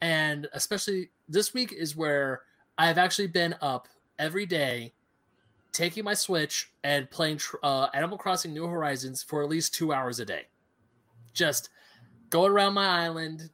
[0.01, 2.43] and especially this week, is where
[2.77, 4.93] I've actually been up every day
[5.73, 10.21] taking my Switch and playing uh, Animal Crossing New Horizons for at least two hours
[10.21, 10.47] a day.
[11.33, 11.71] Just
[12.31, 13.51] going around my island,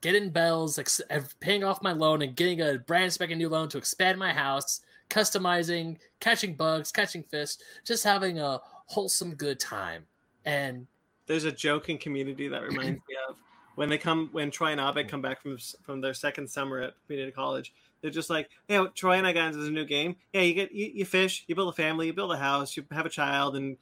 [0.00, 1.00] getting bells, ex-
[1.40, 4.80] paying off my loan, and getting a brand spanking new loan to expand my house,
[5.08, 10.04] customizing, catching bugs, catching fish, just having a wholesome good time.
[10.44, 10.86] And
[11.26, 13.36] there's a joke in community that reminds me of
[13.74, 16.94] when they come when Troy and Abed come back from from their second summer at
[17.06, 17.72] community college.
[18.00, 20.16] They're just like, "Hey, oh, Troy and I got into a new game.
[20.32, 22.84] Yeah, you get you, you fish, you build a family, you build a house, you
[22.90, 23.76] have a child, and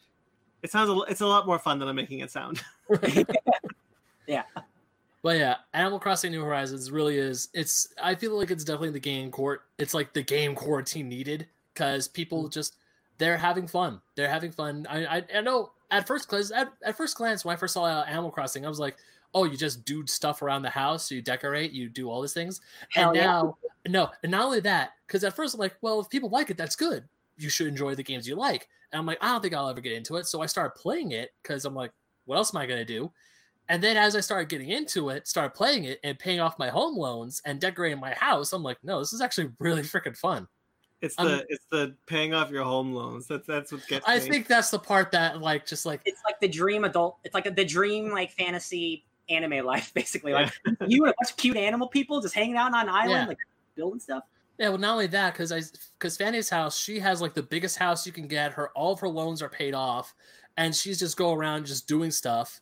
[0.63, 2.63] it sounds a, it's a lot more fun than I'm making it sound."
[4.27, 4.43] yeah.
[5.23, 7.49] But yeah, Animal Crossing New Horizons really is.
[7.53, 9.63] It's I feel like it's definitely the game court.
[9.79, 12.53] It's like the game quarantine needed because people mm.
[12.53, 12.77] just
[13.19, 14.01] they're having fun.
[14.15, 14.87] They're having fun.
[14.89, 18.03] I I, I know at first glance at, at first glance when I first saw
[18.03, 18.97] Animal Crossing, I was like,
[19.35, 22.61] oh, you just do stuff around the house, you decorate, you do all these things.
[22.91, 23.25] Hell and yeah.
[23.25, 26.51] now, no, and not only that, because at first I'm like, well, if people like
[26.51, 27.05] it, that's good.
[27.37, 28.69] You should enjoy the games you like.
[28.93, 30.27] And I'm like, I don't think I'll ever get into it.
[30.27, 31.93] So I started playing it because I'm like,
[32.25, 33.13] what else am I gonna do?
[33.69, 36.71] And then as I started getting into it, started playing it and paying off my
[36.71, 40.49] home loans and decorating my house, I'm like, no, this is actually really freaking fun.
[41.01, 43.29] It's the um, it's the paying off your home loans.
[43.29, 44.09] That's that's what gets.
[44.09, 44.29] I me.
[44.29, 47.19] think that's the part that like just like it's like the dream adult.
[47.23, 50.33] It's like a, the dream like fantasy anime life, basically.
[50.33, 50.53] Like
[50.87, 53.27] you and a bunch of cute animal people just hanging out on an island, yeah.
[53.27, 53.39] like
[53.77, 54.25] building stuff.
[54.59, 55.63] Yeah, well, not only that, because I
[55.99, 58.53] because Fanny's house, she has like the biggest house you can get.
[58.53, 60.15] Her all of her loans are paid off,
[60.57, 62.61] and she's just go around just doing stuff.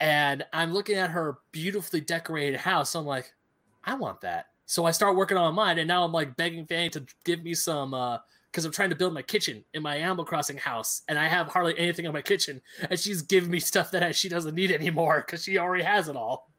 [0.00, 2.90] And I'm looking at her beautifully decorated house.
[2.90, 3.32] So I'm like,
[3.84, 4.46] I want that.
[4.66, 7.54] So I start working on mine, and now I'm like begging Fanny to give me
[7.54, 8.18] some uh,
[8.50, 11.46] because I'm trying to build my kitchen in my Animal Crossing house, and I have
[11.46, 15.22] hardly anything in my kitchen, and she's giving me stuff that she doesn't need anymore
[15.24, 16.50] because she already has it all.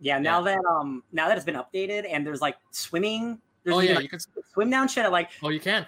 [0.00, 0.56] Yeah, now yeah.
[0.56, 4.04] that um now that it's been updated and there's like swimming, there's oh yeah, like,
[4.04, 4.20] you can
[4.52, 5.10] swim down shit.
[5.10, 5.84] like oh you can.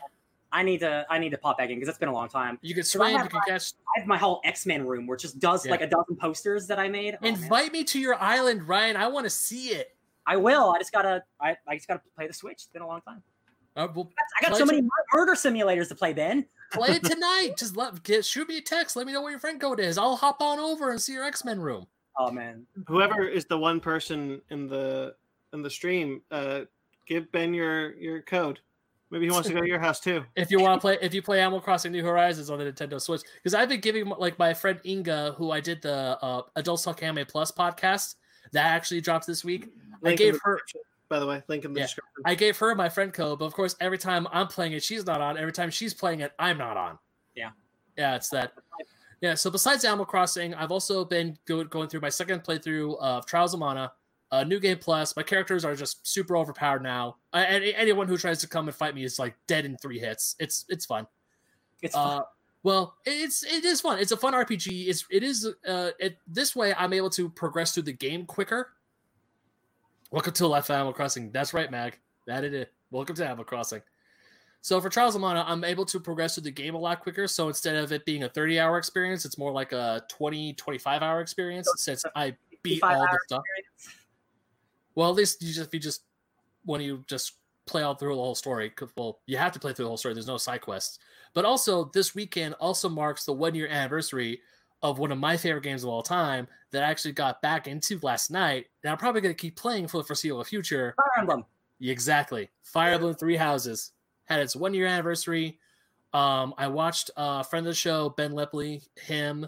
[0.56, 2.58] I need to I need to pop back in because it's been a long time.
[2.62, 3.12] You can swim.
[3.12, 3.74] You can my, catch.
[3.94, 5.70] I have my whole X Men room which just does yeah.
[5.70, 7.18] like a dozen posters that I made.
[7.20, 7.80] Oh, Invite man.
[7.80, 8.96] me to your island, Ryan.
[8.96, 9.94] I want to see it.
[10.26, 10.70] I will.
[10.70, 12.54] I just gotta I, I just gotta play the Switch.
[12.54, 13.22] It's been a long time.
[13.76, 14.80] Uh, well, I got so many
[15.12, 16.46] murder simulators to play, Ben.
[16.72, 17.50] play it tonight.
[17.58, 18.96] Just let get shoot me a text.
[18.96, 19.98] Let me know where your friend code is.
[19.98, 21.86] I'll hop on over and see your X Men room.
[22.18, 22.66] Oh man.
[22.88, 25.16] Whoever is the one person in the
[25.52, 26.60] in the stream, uh,
[27.06, 28.60] give Ben your your code.
[29.10, 30.24] Maybe he wants to go to your house too.
[30.36, 33.00] If you want to play, if you play Animal Crossing New Horizons on the Nintendo
[33.00, 36.82] Switch, because I've been giving like my friend Inga, who I did the uh, Adult
[36.82, 38.16] Talk Anime Plus podcast,
[38.52, 39.68] that actually dropped this week.
[40.02, 40.60] Link I gave her
[41.08, 41.42] by the way.
[41.48, 41.86] Link in the yeah.
[41.86, 42.22] description.
[42.24, 45.06] I gave her my friend code, but of course, every time I'm playing it, she's
[45.06, 45.38] not on.
[45.38, 46.98] Every time she's playing it, I'm not on.
[47.34, 47.50] Yeah.
[47.96, 48.52] Yeah, it's that.
[49.20, 53.24] Yeah, so besides Animal Crossing, I've also been go- going through my second playthrough of
[53.24, 53.92] Trials of Mana,
[54.30, 55.16] uh, New Game Plus.
[55.16, 57.16] My characters are just super overpowered now.
[57.32, 57.44] I,
[57.76, 60.36] anyone who tries to come and fight me is like dead in three hits.
[60.38, 61.06] It's it's fun.
[61.82, 62.20] It's fun.
[62.20, 62.24] Uh,
[62.62, 63.98] well, it's it is fun.
[63.98, 64.88] It's a fun RPG.
[64.88, 68.72] It's it is uh it this way I'm able to progress through the game quicker
[70.12, 71.32] Welcome to Life Animal Crossing.
[71.32, 71.98] That's right, Mag.
[72.28, 72.66] That it is.
[72.92, 73.82] Welcome to Animal Crossing.
[74.62, 77.26] So for Trials of Mana, I'm able to progress through the game a lot quicker.
[77.26, 81.02] So instead of it being a 30 hour experience, it's more like a 20, 25
[81.02, 83.42] hour experience since I beat all the stuff.
[83.42, 84.05] Experience.
[84.96, 86.02] Well, at least you just if you just
[86.64, 87.34] when you just
[87.66, 88.72] play all through the whole story.
[88.96, 90.14] Well, you have to play through the whole story.
[90.14, 90.98] There's no side quests.
[91.34, 94.40] But also this weekend also marks the one year anniversary
[94.82, 97.98] of one of my favorite games of all time that I actually got back into
[98.02, 100.94] last night, and I'm probably going to keep playing for the foreseeable future.
[100.96, 101.44] Fire Emblem.
[101.80, 102.50] Exactly.
[102.62, 103.92] Fire Emblem Three Houses
[104.26, 105.58] had its one year anniversary.
[106.12, 109.46] Um, I watched a friend of the show, Ben Lepley, him,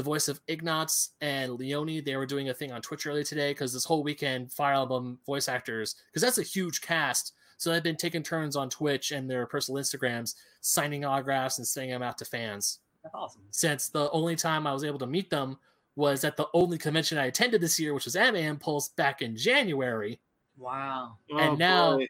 [0.00, 2.00] the voice of Ignatz and Leonie.
[2.00, 5.18] They were doing a thing on Twitch earlier today because this whole weekend, Fire Emblem
[5.26, 7.34] voice actors, because that's a huge cast.
[7.58, 11.90] So they've been taking turns on Twitch and their personal Instagrams, signing autographs and sending
[11.90, 12.78] them out to fans.
[13.02, 13.42] That's awesome.
[13.50, 15.58] Since the only time I was able to meet them
[15.96, 19.36] was at the only convention I attended this year, which was Anime Impulse back in
[19.36, 20.18] January.
[20.56, 21.18] Wow.
[21.28, 22.06] And oh, now, boy.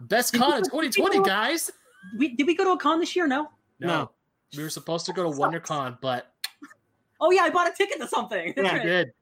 [0.00, 1.70] best con of 2020, we guys.
[2.16, 3.26] We did we go to a con this year?
[3.26, 3.50] No.
[3.80, 3.86] No.
[3.86, 4.10] no.
[4.56, 6.31] We were supposed to go to WonderCon, but
[7.22, 8.52] oh yeah, I bought a ticket to something.
[8.56, 9.12] yeah, I did.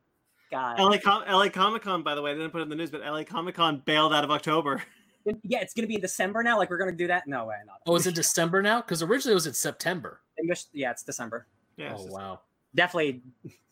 [0.51, 0.81] God.
[0.81, 2.91] LA, Com- LA Comic Con, by the way, I didn't put it in the news,
[2.91, 4.83] but LA Comic Con bailed out of October.
[5.43, 6.57] Yeah, it's gonna be in December now.
[6.57, 7.27] Like we're gonna do that?
[7.27, 7.81] No way, not.
[7.87, 8.81] Oh, is it December now?
[8.81, 10.23] Because originally it was in September.
[10.41, 11.47] English, yeah, it's December.
[11.77, 11.95] Yeah.
[11.95, 12.41] Oh wow.
[12.75, 13.21] Definitely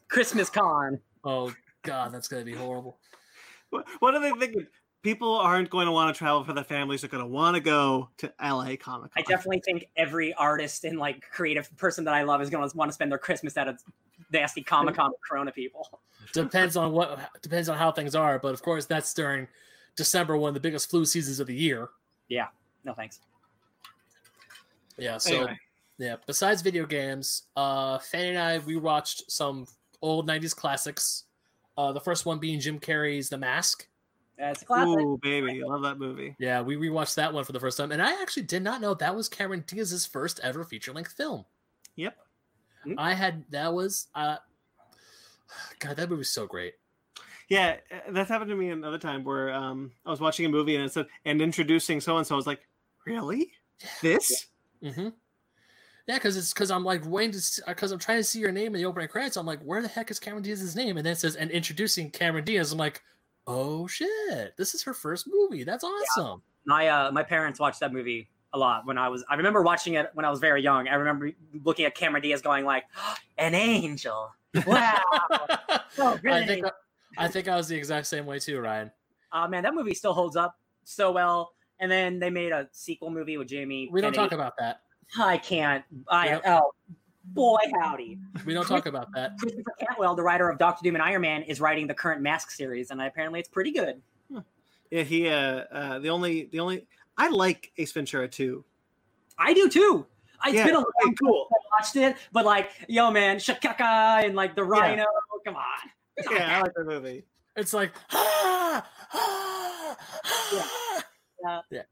[0.08, 1.00] Christmas con.
[1.24, 1.50] Oh
[1.82, 2.98] god, that's gonna be horrible.
[3.70, 4.66] What, what are they thinking?
[5.02, 7.02] People aren't going to want to travel for their families.
[7.02, 9.10] They're going to want to go to LA Comic Con.
[9.16, 12.76] I definitely think every artist and like creative person that I love is going to
[12.76, 13.78] want to spend their Christmas at a
[14.32, 16.00] nasty Comic Con with Corona people.
[16.32, 19.46] Depends on what depends on how things are, but of course that's during
[19.96, 21.88] December, one of the biggest flu seasons of the year.
[22.28, 22.48] Yeah.
[22.84, 23.20] No thanks.
[24.98, 25.18] Yeah.
[25.18, 25.36] So.
[25.36, 25.58] Anyway
[25.98, 26.16] yeah.
[26.26, 29.66] Besides video games, uh, Fanny and I we watched some
[30.00, 31.24] old '90s classics.
[31.76, 33.86] Uh, the first one being Jim Carrey's The Mask.
[34.38, 35.00] That's a classic.
[35.00, 36.36] Ooh, baby, I love that movie.
[36.38, 38.94] Yeah, we rewatched that one for the first time, and I actually did not know
[38.94, 41.44] that was Cameron Diaz's first ever feature length film.
[41.96, 42.16] Yep.
[42.84, 42.94] Hmm.
[42.96, 44.36] I had that was uh,
[45.80, 46.74] God, that movie's so great.
[47.48, 50.76] Yeah, uh, that's happened to me another time where um, I was watching a movie
[50.76, 52.34] and it said and introducing so and so.
[52.34, 52.60] I was like,
[53.06, 53.52] really?
[54.02, 54.46] This?
[54.82, 55.08] Mm-hmm.
[56.06, 58.74] Yeah, because it's because I'm like waiting to because I'm trying to see your name
[58.74, 59.36] in the opening credits.
[59.36, 60.96] I'm like, where the heck is Cameron Diaz's name?
[60.96, 62.72] And then it says and introducing Cameron Diaz.
[62.72, 63.02] I'm like,
[63.48, 65.64] oh shit, this is her first movie.
[65.64, 66.42] That's awesome.
[66.66, 69.24] My uh, my parents watched that movie a lot when I was.
[69.28, 70.86] I remember watching it when I was very young.
[70.86, 71.30] I remember
[71.64, 72.84] looking at Cameron Diaz, going like,
[73.38, 74.30] "An angel!
[74.66, 75.00] Wow,
[75.90, 76.66] so I think
[77.16, 78.90] I think I was the exact same way too, Ryan.
[79.32, 81.52] uh, man, that movie still holds up so well.
[81.80, 83.88] And then they made a sequel movie with Jamie.
[83.92, 84.80] We don't talk about that.
[85.18, 85.84] I can't.
[86.08, 86.72] I don't- oh
[87.34, 88.18] boy howdy.
[88.44, 89.38] We don't talk about that.
[89.38, 92.50] Christopher Cantwell, the writer of Doctor Doom and Iron Man, is writing the current Mask
[92.50, 94.00] series, and apparently it's pretty good.
[94.90, 95.28] Yeah, he.
[95.28, 95.34] Uh,
[95.70, 96.86] uh, the only, the only.
[97.16, 98.64] I like Ace Ventura too.
[99.38, 100.06] I do too.
[100.46, 101.48] It's Yeah, been a okay, long time cool.
[101.52, 105.04] I watched it, but like, yo, man, Shikaka and like the Rhino.
[105.44, 106.32] Come on.
[106.32, 107.24] Yeah, I like the movie.
[107.56, 109.96] It's like ah, ah,
[110.54, 111.04] ah.
[111.44, 111.60] Yeah.
[111.70, 111.82] yeah.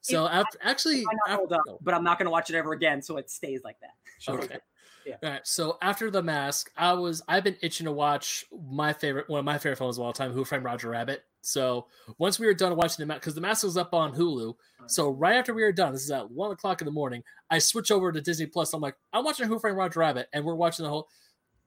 [0.00, 2.72] So after, actually, Might not after- up, but I'm not going to watch it ever
[2.72, 3.94] again, so it stays like that.
[4.18, 4.40] Sure.
[4.40, 4.58] Okay.
[5.06, 5.16] Yeah.
[5.22, 5.46] All right.
[5.46, 9.44] So after the mask, I was I've been itching to watch my favorite one of
[9.44, 11.24] my favorite films of all time, Who Framed Roger Rabbit.
[11.42, 11.86] So
[12.18, 14.54] once we were done watching the mask, because the mask was up on Hulu.
[14.88, 17.22] So right after we were done, this is at one o'clock in the morning.
[17.50, 18.72] I switch over to Disney Plus.
[18.72, 21.08] I'm like, I'm watching Who Framed Roger Rabbit, and we're watching the whole.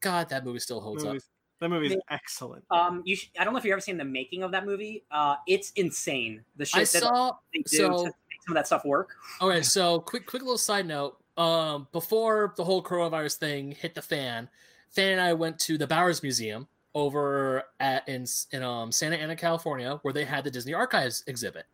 [0.02, 1.17] God, that movie still holds up.
[1.60, 2.63] That movie is excellent.
[2.71, 5.04] Um, you should, I don't know if you've ever seen the making of that movie.
[5.12, 6.43] Uh, it's insane.
[6.56, 7.34] The shit I that saw.
[7.54, 9.10] they do so- to make some of that stuff work.
[9.41, 11.17] Okay, so quick, quick little side note.
[11.39, 14.49] Um, before the whole coronavirus thing hit the fan,
[14.89, 19.36] Fan and I went to the Bowers Museum over at in in um Santa Ana,
[19.36, 21.65] California, where they had the Disney Archives exhibit.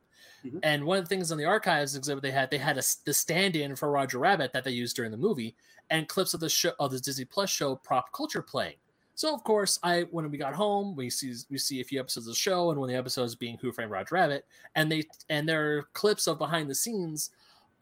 [0.45, 0.59] Mhm.
[0.61, 3.13] And one of the things on the archives exhibit they had, they had a, the
[3.13, 5.55] stand-in for Roger Rabbit that they used during the movie,
[5.89, 8.75] and clips of the show of the Disney Plus show Prop Culture playing.
[9.15, 12.27] So of course, I when we got home, we see we see a few episodes
[12.27, 15.03] of the show, and one of the episodes being Who Framed Roger Rabbit, and they
[15.29, 17.31] and there are clips of behind the scenes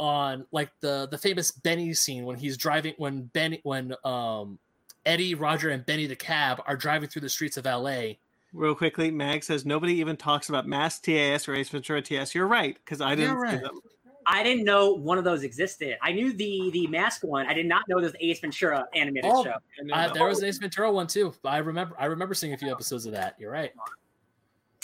[0.03, 4.59] on like the the famous Benny scene when he's driving when Benny when um
[5.05, 8.13] Eddie, Roger, and Benny the cab are driving through the streets of LA.
[8.53, 12.35] Real quickly, Mag says nobody even talks about Mass TAS or Ace Ventura TS.
[12.35, 13.61] You're right, because I didn't right.
[13.61, 13.79] them.
[14.25, 15.97] I didn't know one of those existed.
[16.01, 17.45] I knew the the mask one.
[17.47, 19.51] I did not know there's the Ace Ventura animated Oh, show.
[19.51, 20.13] I know that.
[20.13, 21.33] there was an Ace Ventura one too.
[21.45, 23.35] I remember I remember seeing a few episodes of that.
[23.39, 23.71] You're right.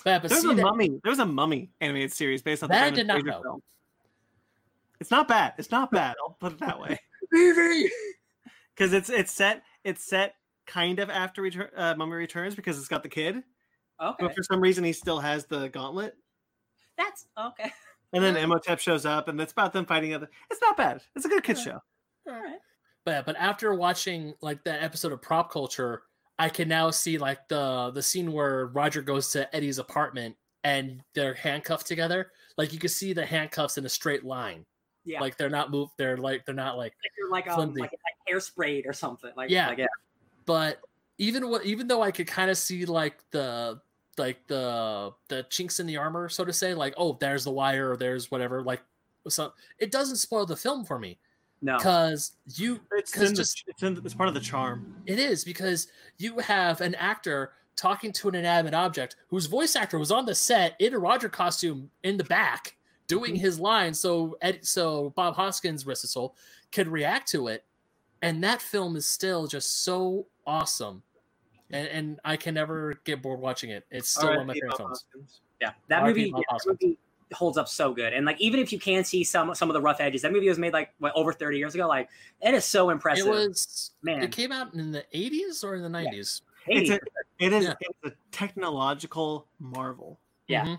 [0.05, 0.99] Yeah, but There's a that- mummy.
[1.03, 3.41] was a mummy animated series based on the That I did not Fraser know.
[3.41, 3.61] film.
[4.99, 5.53] It's not bad.
[5.57, 6.15] It's not bad.
[6.21, 6.99] I'll put it that way.
[8.75, 10.35] Because it's it's set it's set
[10.67, 13.43] kind of after return, uh, Mummy Returns because it's got the kid,
[14.01, 16.15] Okay, but for some reason he still has the gauntlet.
[16.97, 17.71] that's okay.
[18.13, 18.43] And then Yeah.
[18.43, 20.29] Imhotep shows up, and it's about them fighting other.
[20.49, 21.01] It's not bad.
[21.15, 21.79] It's a good kid show.
[22.27, 22.57] All right.
[23.05, 26.01] But but after watching like that episode of Prop Culture,
[26.39, 31.01] I can now see like the the scene where Roger goes to Eddie's apartment and
[31.13, 32.31] they're handcuffed together.
[32.57, 34.65] Like you can see the handcuffs in a straight line.
[35.09, 35.93] Yeah, Like they're not moved.
[35.97, 36.93] They're like they're not like.
[37.03, 37.81] like you're like um flimsy.
[37.81, 39.31] like, like hairsprayed or something.
[39.35, 39.67] Like Yeah.
[39.69, 39.87] like, yeah.
[40.45, 40.79] But
[41.17, 43.79] even what even though I could kind of see like the
[44.17, 47.91] like the the chinks in the armor, so to say, like oh there's the wire
[47.91, 48.61] or there's whatever.
[48.61, 48.81] Like
[49.27, 51.17] so it doesn't spoil the film for me
[51.61, 54.39] No, because you It's, 'Cause in the, just- it's, in the, it's part of the
[54.41, 54.95] charm.
[55.05, 59.97] It is because you have an actor talking to an inanimate object whose voice actor
[59.99, 62.75] was on the set in a Roger costume in the back
[63.09, 63.41] doing Mm-hmm.
[63.41, 66.35] his line so Ed, so Bob Hoskins rest his soul
[66.71, 67.65] could react to it
[68.21, 71.03] and that film is still just so awesome
[71.71, 74.59] and, and I can never get bored watching it it's still one of my R.I.P.
[74.61, 75.41] favorite Bob films Hoskins.
[75.59, 76.97] yeah, that movie, yeah, that movie
[77.33, 78.11] holds up so good.
[78.13, 80.49] And like even if you can see some some of the rough edges, that movie
[80.49, 81.87] was made like what over 30 years ago.
[81.87, 82.09] Like
[82.41, 83.27] it is so impressive.
[83.27, 84.23] it was man.
[84.23, 86.99] it came out in the 80s or in the 90s It's a,
[87.37, 87.73] it is Yeah.
[87.81, 90.19] it's a technological marvel.
[90.47, 90.65] Yeah.
[90.65, 90.77] Mhm.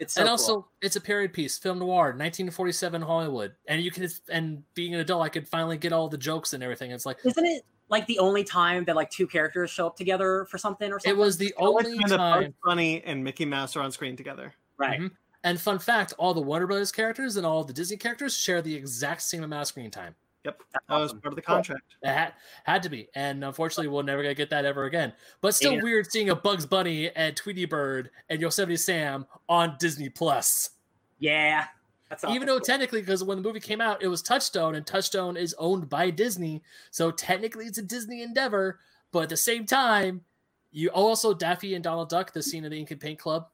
[0.00, 0.32] It's so and cool.
[0.32, 5.00] also it's a period piece film noir 1947 hollywood and you can and being an
[5.00, 8.06] adult i could finally get all the jokes and everything it's like isn't it like
[8.06, 11.12] the only time that like two characters show up together for something or something?
[11.12, 14.16] it was the only When the Bugs time Bunny and Mickey Mouse are on screen
[14.16, 14.54] together.
[14.78, 15.00] right.
[15.00, 15.10] Mhm.
[15.44, 18.74] and fun fact all the warner brothers characters and all the disney characters share the
[18.74, 20.14] exact same amount of screen time
[20.44, 21.56] Yep, That's that was part of the Cool.
[21.56, 21.82] contract.
[22.02, 22.32] it had,
[22.64, 25.12] had to be and unfortunately we'll never gonna get that ever again
[25.42, 25.82] but still Yeah.
[25.82, 30.70] weird seeing a bugs bunny and tweety bird and yosemite sam on disney plus
[31.18, 31.66] Yeah,
[32.08, 32.46] that's even awesome.
[32.46, 35.90] though technically because when the movie came out it was touchstone and touchstone is owned
[35.90, 38.78] by disney so technically it's a disney endeavor
[39.12, 40.24] but at the same time
[40.72, 43.48] You oh, also Daffy and Donald Duck, the scene of the Ink and Paint Club.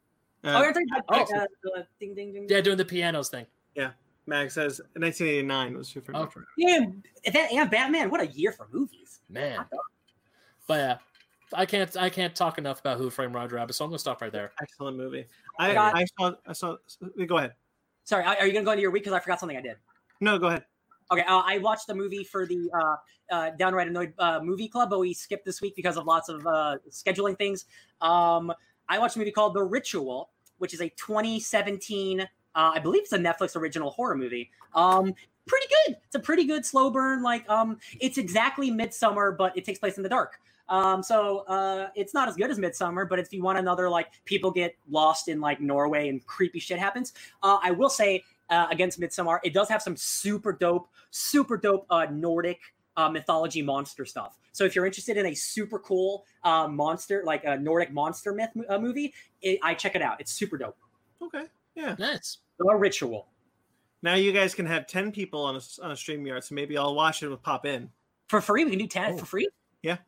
[0.45, 1.37] oh, Uh, you're talking about oh.
[1.41, 2.47] uh, the ding ding ding.
[2.47, 3.47] Yeah, doing the pianos thing.
[4.27, 6.29] Mag says 1989 was Super Oh.
[6.57, 6.87] yeah,
[7.33, 8.11] that and Batman.
[8.11, 9.21] What a year for movies.
[9.29, 9.65] Man.
[10.67, 10.99] But yeah,
[11.53, 14.21] I can't I can't talk enough about Who Framed Roger Rabbit, so I'm gonna stop
[14.21, 14.53] right there.
[14.61, 15.27] Excellent movie.
[15.59, 15.95] I, God.
[15.95, 16.77] I saw I saw.
[17.27, 17.55] Go ahead.
[18.05, 19.05] Sorry, are are you gonna go into your week?
[19.05, 19.77] Because I forgot something I did.
[20.21, 20.65] No, go ahead.
[21.13, 22.97] Okay, uh, I watched the movie for the uh,
[23.35, 26.45] uh, Downright Annoyed uh, movie club, but we skipped this week because of lots of
[26.47, 27.67] uh, scheduling things.
[28.01, 28.53] Um,
[28.89, 33.13] I watched a movie called The Ritual, which is a 2017, uh, I believe it's
[33.13, 34.51] a Netflix original horror movie.
[34.75, 35.15] Um,
[35.47, 35.97] pretty good.
[36.07, 37.23] It's a pretty good slow burn.
[37.23, 40.41] Like, um, it's exactly Midsommar, but it takes place in the dark.
[40.69, 44.09] Um, so uh, it's not as good as Midsommar, but if you want another like
[44.25, 48.67] people get lost in like Norway and creepy shit happens, uh, I will say uh,
[48.71, 52.59] against Midsommar, it does have some super dope, super dope uh, Nordic
[52.97, 54.39] uh, mythology monster stuff.
[54.53, 58.51] So if you're interested in a super cool uh, monster, like a Nordic monster myth
[58.69, 60.21] uh, movie, it, I check it out.
[60.21, 60.77] It's super dope.
[61.23, 61.45] Okay.
[61.77, 61.95] Yeah.
[61.99, 62.39] Nice.
[62.59, 63.29] The Ritual
[64.03, 66.77] Now you guys can have 10 people on a on a stream yard, so maybe
[66.79, 67.91] I'll watch it with pop in.
[68.29, 68.65] for free.
[68.65, 69.19] We can do ten Oh.
[69.19, 69.49] for free.
[69.83, 69.99] Yeah.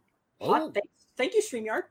[0.40, 1.82] Oh, Hot, thank, thank you, Streamyard.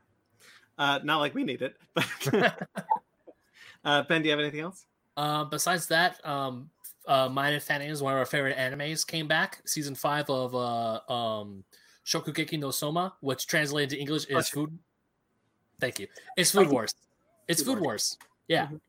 [0.76, 1.76] Uh, not like we need it.
[1.94, 2.06] But
[3.84, 4.84] uh, Ben, do you have anything else?
[5.16, 6.70] Uh, besides that, um,
[7.06, 9.06] uh, Mine and Fanning is one of our favorite animes.
[9.06, 11.64] Came back season five of uh, um,
[12.04, 14.78] Shokugeki no Soma, which translated to English is Oh, food.
[15.80, 16.06] Thank you.
[16.36, 16.94] It's Food Food Wars.
[17.48, 18.18] It's Food Food Wars.
[18.48, 18.80] Yeah, Mhm.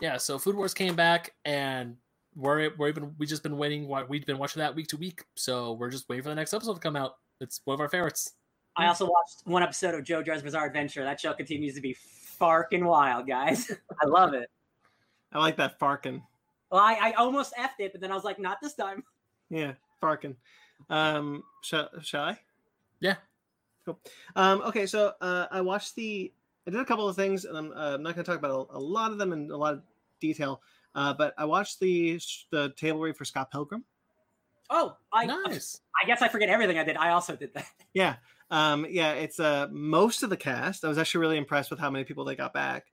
[0.00, 0.16] Yeah.
[0.16, 1.96] So Food Wars came back, and
[2.36, 3.88] we're we're even we just been waiting.
[3.88, 6.54] wa- We've been watching that week to week, so we're just waiting for the next
[6.54, 7.14] episode to come out.
[7.40, 8.32] It's one of our favorites.
[8.76, 11.02] I also watched one episode of JoJo's Bizarre Adventure.
[11.02, 11.96] That show continues to be
[12.40, 13.70] farking wild, guys.
[14.02, 14.48] I love it.
[15.32, 16.22] I like that Farkin.
[16.70, 19.02] Well, I, I almost effed it, but then I was like, not this time.
[19.50, 19.72] Yeah,
[20.02, 20.36] Farkin.
[20.90, 22.38] Um, shall, shall I?
[23.00, 23.14] Yeah.
[23.86, 23.98] Cool.
[24.36, 26.30] Um, okay, so uh, I watched the.
[26.68, 28.68] I did a couple of things, and I'm, uh, I'm not going to talk about
[28.70, 29.82] a, a lot of them in a lot of
[30.20, 30.60] detail.
[30.94, 33.84] Uh, but I watched the the table read for Scott Pilgrim.
[34.70, 35.80] Oh, I, nice.
[36.00, 36.96] I guess I forget everything I did.
[36.96, 37.66] I also did that.
[37.94, 38.16] Yeah,
[38.50, 40.84] um, yeah, it's uh, most of the cast.
[40.84, 42.86] I was actually really impressed with how many people they got back.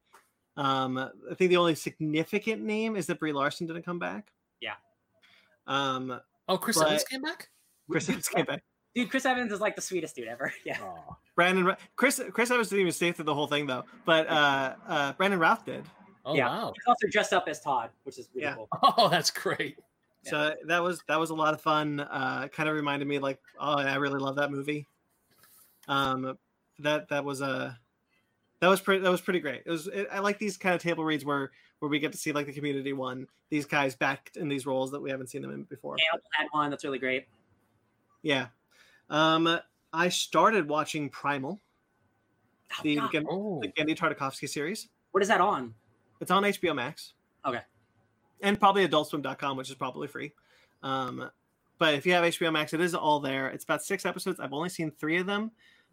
[0.58, 4.32] Um, I think the only significant name is that Brie Larson didn't come back.
[4.62, 4.76] Yeah.
[5.68, 7.50] Um, Oh, Chris Evans came back.
[7.90, 8.64] Chris Evans came back.
[8.96, 10.54] Dude, Chris Evans is like the sweetest dude ever.
[10.66, 10.78] Yeah.
[10.82, 14.76] Oh, Brandon, Chris, Chris Evans didn't even stay through the whole thing though, but uh,
[14.88, 15.84] uh, Brandon Routh did.
[16.26, 16.48] oh Yeah.
[16.48, 16.74] wow.
[16.74, 18.56] He's also dressed up as Todd, which is really Yeah.
[18.56, 18.70] cool.
[18.98, 19.78] Oh, that's great.
[20.24, 22.00] So that was that was a lot of fun.
[22.00, 24.88] Uh, kind of reminded me like, oh, I really love that movie.
[25.88, 26.36] Um,
[26.80, 27.78] that that was a
[28.62, 29.62] that was pretty that was pretty great.
[29.66, 32.18] It was it, I like these kind of table reads where where we get to
[32.18, 35.44] see like the community one these guys back in these roles that we haven't seen
[35.44, 35.96] them in before.
[36.12, 37.28] Hannibal had one that's really great.
[38.24, 38.48] Yeah.
[39.10, 39.60] Um,
[39.94, 41.62] I started watching Primal,
[42.72, 43.12] Oh, the God.
[43.12, 44.90] Gen- Oh, the Genndy Tartakovsky series.
[45.12, 45.74] What is that on?
[46.20, 47.14] It's on HBO Max.
[47.46, 47.62] Okay.
[48.42, 50.34] And probably adultswim.com, which is probably free.
[50.84, 51.30] Um,
[51.78, 53.48] but if you have HBO Max, it is all there.
[53.50, 54.40] It's about six episodes.
[54.40, 55.52] I've only seen three of them.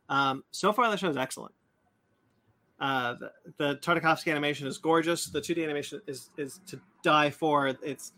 [0.08, 1.54] Um, so far, the show is excellent.
[2.80, 5.26] Uh, the, the Tartakovsky animation is gorgeous.
[5.26, 7.68] The 2D animation is is to die for.
[7.82, 8.12] It's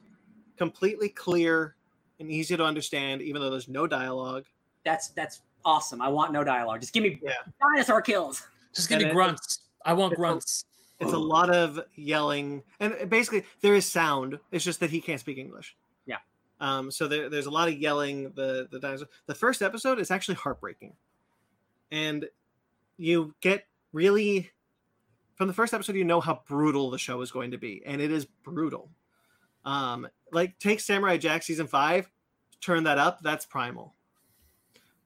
[0.57, 1.77] completely clear
[2.19, 4.45] and easy to understand, even though there's no dialogue.
[4.85, 6.01] That's that's awesome.
[6.03, 6.81] I want no dialogue.
[6.81, 7.33] Just give me Yeah.
[7.61, 8.47] dinosaur kills.
[8.75, 9.61] just give me it- grunts.
[9.85, 10.65] I want it's a- grunts.
[11.01, 14.39] It's a lot of yelling, and basically there is sound.
[14.53, 15.77] It's just that he can't speak English.
[16.07, 16.19] Yeah.
[16.61, 16.91] Um.
[16.91, 18.33] So there, there's a lot of yelling.
[18.35, 19.09] The the dinosaur.
[19.27, 20.95] The first episode is actually heartbreaking,
[21.91, 22.29] and
[22.97, 24.51] you get really
[25.35, 28.01] from the first episode you know how brutal the show is going to be, and
[28.01, 28.89] it is brutal.
[29.65, 30.09] Um.
[30.33, 32.09] Like take Samurai Jack season five,
[32.61, 33.21] turn that up.
[33.23, 33.95] That's primal.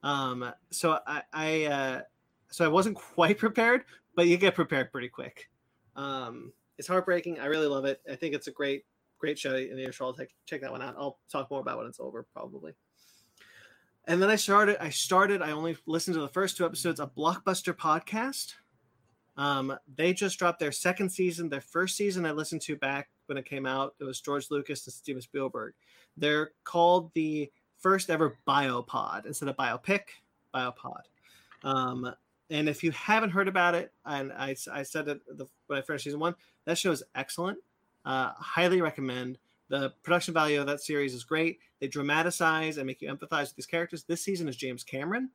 [0.03, 0.53] Um.
[0.71, 2.03] So I I uh,
[2.51, 3.85] so I wasn't quite prepared,
[4.15, 5.49] but you get prepared pretty quick.
[5.97, 7.41] Um, it's heartbreaking.
[7.41, 8.01] I really love it.
[8.11, 8.85] I think it's a great,
[9.19, 9.55] great show.
[9.55, 10.95] And you should all take, check that one out.
[10.97, 12.73] I'll talk more about when it's over, probably.
[14.07, 14.83] And then I started.
[14.83, 15.43] I started.
[15.43, 18.55] I only listened to the first two episodes of Blockbuster Podcast.
[19.37, 21.49] Um, they just dropped their second season.
[21.49, 23.95] Their first season I listened to back when it came out.
[24.01, 25.75] It was George Lucas and Steven Spielberg.
[26.17, 30.01] They're called the first ever biopod instead of biopic,
[30.55, 31.03] biopod.
[31.63, 32.15] Um,
[32.51, 35.83] and if you haven't heard about it, and I, I said it the, when I
[35.83, 37.59] finished season one, that show is excellent.
[38.05, 39.39] Uh, highly recommend.
[39.69, 41.59] The production value of that series is great.
[41.79, 44.05] They dramatize and make you empathize with these characters.
[44.05, 45.31] This season is James Cameron,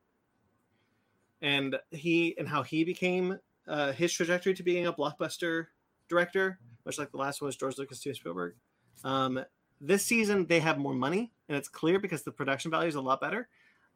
[1.42, 3.38] and he and how he became
[3.68, 5.68] uh, his trajectory to being a blockbuster
[6.10, 8.56] director, much like the last one was George Lucas, Steven Spielberg.
[9.04, 9.44] Um,
[9.84, 13.02] this season they have more money, and it's clear because the production value is a
[13.02, 13.50] lot better.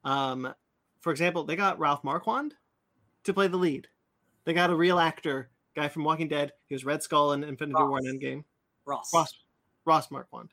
[0.03, 0.53] Um,
[0.99, 2.53] for example, they got Ralph Marquand
[3.23, 3.87] to play the lead.
[4.45, 6.51] They got a real actor, guy from Walking Dead.
[6.67, 8.13] He was Red Skull in Infinity War and Ross.
[8.13, 8.43] Endgame.
[8.85, 9.11] Ross.
[9.13, 9.33] Ross
[9.85, 10.49] Ross Marquand.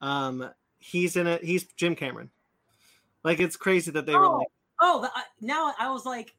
[0.00, 1.44] Um, he's in it.
[1.44, 2.30] He's Jim Cameron.
[3.24, 4.46] Like it's crazy that they were Oh, like,
[4.80, 5.08] oh,
[5.40, 6.34] now I was like,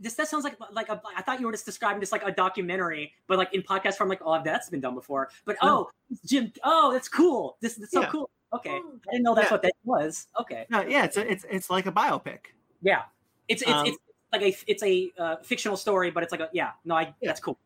[0.00, 1.00] this that sounds like like a.
[1.16, 4.08] I thought you were just describing this like a documentary, but like in podcast form,
[4.08, 5.30] like oh that's been done before.
[5.44, 5.68] But No.
[5.88, 5.90] oh,
[6.26, 6.52] Jim.
[6.64, 7.56] Oh, that's cool.
[7.60, 8.08] This is so Yeah.
[8.10, 8.30] cool.
[8.52, 9.54] Okay, I didn't know that's Yeah.
[9.54, 10.28] what that was.
[10.40, 12.38] Okay, no, yeah, it's a, it's it's like a biopic.
[12.82, 13.02] yeah,
[13.48, 13.98] it's it's Um, it's
[14.32, 16.72] like a it's a uh, fictional story, but it's like a yeah.
[16.84, 17.12] No, I Yeah.
[17.22, 17.58] that's cool.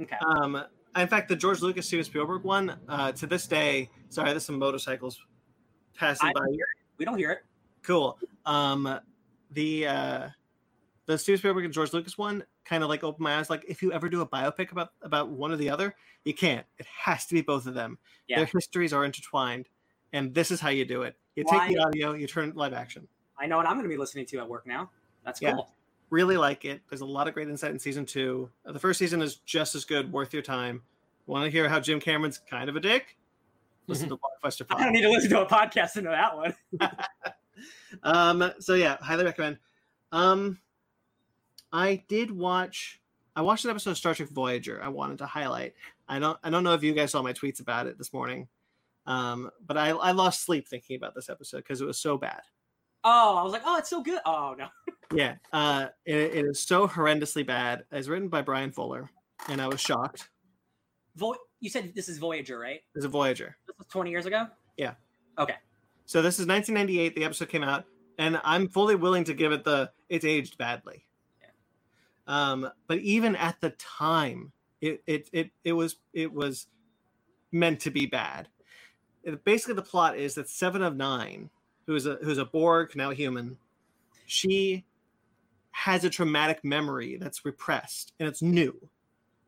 [0.00, 0.16] Okay.
[0.24, 0.62] Um,
[0.96, 4.58] in fact, the George Lucas Steven Spielberg one, uh, to this day, sorry, there's some
[4.58, 5.20] motorcycles
[5.94, 6.40] passing I by.
[6.40, 6.58] don't.
[6.98, 7.44] We don't hear it.
[7.82, 8.18] Cool.
[8.46, 8.98] Um,
[9.52, 10.28] the uh,
[11.12, 13.50] the Steven Spielberg and George Lucas one kind of like opened my eyes.
[13.50, 15.94] Like, if you ever do a biopic about about one or the other,
[16.24, 16.66] you can't.
[16.78, 17.98] It has to be both of them.
[18.28, 18.36] Yeah.
[18.38, 19.68] Their histories are intertwined,
[20.12, 21.16] and this is how you do it.
[21.36, 23.06] You take the audio, you turn it live action.
[23.38, 24.90] I know what I'm going to be listening to at work now.
[25.24, 25.54] That's Yeah.
[25.54, 25.72] cool.
[26.10, 26.82] Really like it.
[26.90, 28.50] There's a lot of great insight in season two.
[28.66, 30.82] The first season is just as good, worth your time.
[31.26, 33.16] Want to hear how Jim Cameron's kind of a dick?
[33.86, 34.62] Listen to Blockbuster.
[34.68, 34.78] I Pod.
[34.82, 36.54] don't need to listen to a podcast to know that one.
[38.02, 39.58] um so yeah highly recommend
[40.10, 40.58] um
[41.72, 43.00] i did watch
[43.36, 45.74] i watched an episode of star trek voyager i wanted to highlight
[46.08, 48.48] i don't i don't know if you guys saw my tweets about it this morning
[49.06, 52.42] um but i i lost sleep thinking about this episode because it was so bad
[53.04, 54.20] Oh, I was like, oh, it's so good.
[54.24, 54.68] Oh no.
[55.12, 59.10] yeah uh it, it is so horrendously bad it's written by brian fuller
[59.48, 60.30] and i was shocked
[61.16, 62.80] Vo- you said this is Voyager, right?
[62.94, 64.46] it's a voyager This was 20 years ago.
[64.76, 64.94] Yeah.
[65.38, 65.56] Okay.
[66.06, 67.84] So this is 1998 the episode came out
[68.18, 71.04] and i'm fully willing to give it the it's aged badly
[72.26, 76.66] um but even at the time it it it, it was it was
[77.50, 78.48] meant to be bad
[79.24, 81.50] It- basically the plot is that seven of nine
[81.86, 83.58] who's a who's a borg now human
[84.26, 84.84] she
[85.72, 88.78] has a traumatic memory that's repressed and it's new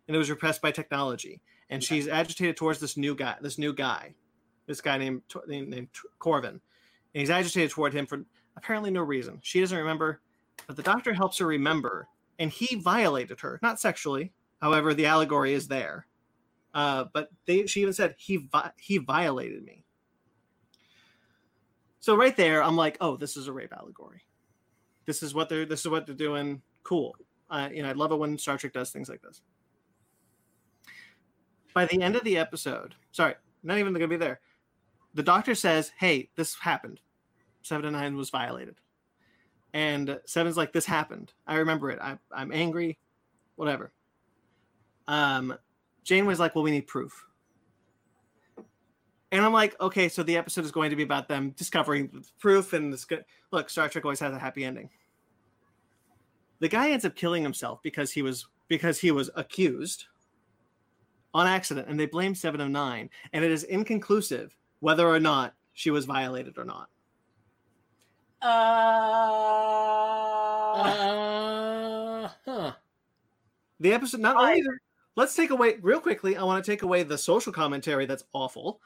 [0.09, 1.95] and it was repressed by technology and Okay.
[1.97, 4.15] she's agitated towards this new guy this new guy
[4.67, 6.61] this guy named named, named Kovin, and
[7.13, 8.25] he's agitated toward him for
[8.57, 9.39] apparently no reason.
[9.43, 10.23] She doesn't remember,
[10.67, 12.09] but the doctor helps her remember,
[12.39, 14.33] and he violated her, not sexually.
[14.61, 16.07] However, the allegory is there.
[16.73, 19.85] Uh, but they, she even said he vi- he violated me.
[22.01, 24.23] So right there, I'm like, oh, this is a rape allegory.
[25.07, 26.63] This is what they're this is what they're doing.
[26.83, 27.15] Cool.
[27.49, 29.43] Uh, you know, I love it when Star Trek does things like this.
[31.75, 34.41] By the end of the episode, sorry, not even going to be there
[35.15, 37.01] the doctor says, "Hey, this happened.
[37.63, 38.77] Seven and nine was violated."
[39.75, 41.33] And Seven's like, "This happened.
[41.47, 41.99] I remember it.
[42.01, 42.97] I, I'm angry.
[43.57, 43.93] Whatever."
[45.09, 45.55] Um,
[46.05, 47.27] Jane was like, "Well, we need proof."
[49.33, 52.73] And I'm like, "Okay, so the episode is going to be about them discovering proof."
[52.73, 53.25] And this good.
[53.51, 54.89] Look, Star Trek always has a happy ending.
[56.61, 60.07] The guy ends up killing himself because he was because he was accused
[61.35, 65.55] on accident, and they blame Seven of Nine, and it is inconclusive whether or not
[65.73, 66.89] she was violated or not.
[68.45, 68.51] Uh,
[70.77, 72.73] Uh, huh.
[73.81, 74.63] The episode not I- only
[75.17, 76.37] let's take away real quickly.
[76.37, 78.81] I want to take away the social commentary that's awful.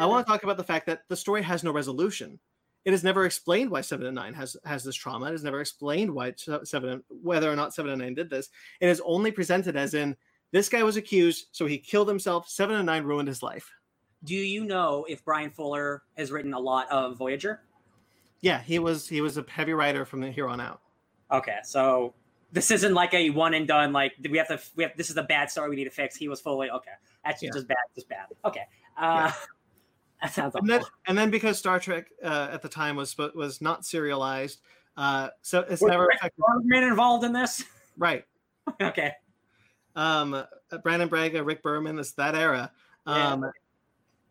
[0.00, 2.40] I want to talk about the fact that the story has no resolution.
[2.84, 5.26] It is never explained why Seven and Nine has has this trauma.
[5.26, 6.34] It is never explained why
[6.64, 8.48] Seven whether or not Seven and Nine did this.
[8.80, 10.16] It is only presented as in
[10.50, 12.48] this guy was accused, so he killed himself.
[12.48, 13.70] Seven and Nine ruined his life.
[14.24, 17.60] Do you know if Brian Fuller has written a lot of Voyager?
[18.44, 20.82] Yeah, he was he was a heavy writer from here on out.
[21.32, 22.12] Okay, so
[22.52, 23.94] this isn't like a one and done.
[23.94, 26.14] Like we have to, we have this is a bad story we need to fix.
[26.14, 26.90] He was fully okay.
[27.24, 27.48] That's Yeah.
[27.54, 28.26] just bad, just bad.
[28.44, 28.64] Okay,
[28.98, 29.32] uh,
[30.22, 33.62] that sounds and then and then because Star Trek uh, at the time was was
[33.62, 34.60] not serialized,
[34.98, 36.10] uh, so it's Was never.
[36.36, 37.64] Berman involved in this?
[37.96, 38.24] Right.
[38.82, 39.12] okay,
[39.96, 40.44] Um, uh,
[40.82, 42.72] Brannon Braga, Rick Berman, it's that era.
[43.06, 43.32] Yeah.
[43.32, 43.44] Um,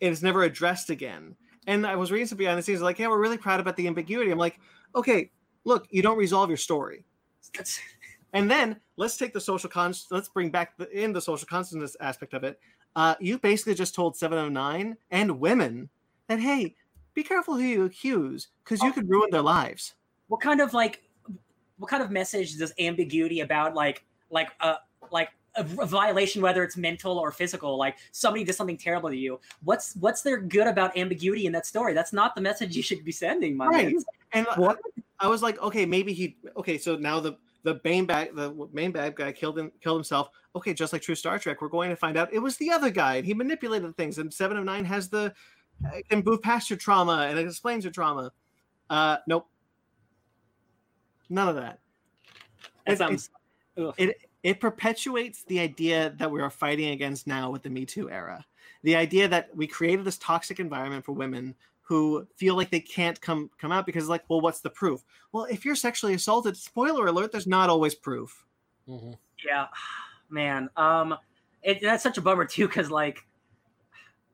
[0.02, 1.36] it is never addressed again.
[1.68, 3.88] And I was reading some behind the scenes, like, yeah, we're really proud about the
[3.88, 4.32] ambiguity.
[4.32, 4.60] I'm like,
[4.96, 5.32] okay,
[5.64, 7.06] look, you don't resolve your story.
[7.54, 7.80] That's-
[8.36, 9.94] And then let's take the social con.
[10.10, 12.60] Let's bring back the, in the social consciousness aspect of it.
[12.96, 15.88] Uh, you basically just told 709 and women
[16.28, 16.76] that hey,
[17.14, 18.94] be careful who you accuse because you Oh.
[18.94, 19.94] could ruin their lives.
[20.30, 21.04] what kind of like,
[21.78, 24.78] what kind of message does ambiguity about like, like, uh,
[25.12, 29.16] like a, a violation, whether it's mental or physical, like somebody did something terrible to
[29.18, 29.40] you.
[29.64, 31.94] What's what's there good about ambiguity in that story?
[31.94, 33.94] That's not the message you should be sending, my Right.
[33.94, 34.04] man.
[34.34, 34.80] And What?
[35.20, 36.36] I was like, okay, maybe he.
[36.58, 40.30] Okay, so now the the main bad the main bad guy killed him killed himself.
[40.56, 42.90] Okay, just like True Star Trek, we're going to find out it was the other
[42.90, 44.18] guy and he manipulated things.
[44.18, 45.34] And Seven of Nine has the
[45.86, 48.32] uh, can move past your trauma and it explains your trauma.
[48.90, 49.48] Uh, nope,
[51.30, 51.80] none of that.
[52.86, 53.30] That It- sounds.
[53.78, 53.94] ugh.
[53.98, 58.10] it it perpetuates the idea that we are fighting against now with the Me Too
[58.10, 58.46] era.
[58.84, 63.20] The idea that we created this toxic environment for women who feel like they can't
[63.20, 65.04] come come out because like, well, what's the proof?
[65.32, 68.46] Well, if you're sexually assaulted, spoiler alert, there's not always proof.
[68.88, 69.12] Mm-hmm.
[69.46, 69.68] Yeah,
[70.30, 70.70] man.
[70.76, 71.18] Um,
[71.62, 73.26] it, that's such a bummer too, because like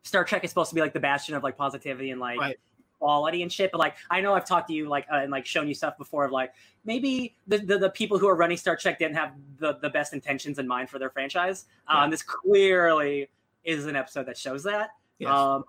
[0.01, 2.59] Star Trek is supposed to be like the bastion of like positivity and like Right.
[2.99, 3.71] Quality and shit.
[3.71, 5.97] But like, I know I've talked to you like uh, and like shown you stuff
[5.97, 6.53] before of like
[6.85, 10.13] maybe the, the the people who are running Star Trek didn't have the the best
[10.13, 11.65] intentions in mind for their franchise.
[11.89, 12.03] Yeah.
[12.03, 13.29] Um, this clearly
[13.63, 14.89] is an episode that shows that.
[15.17, 15.31] Yes.
[15.31, 15.63] Um,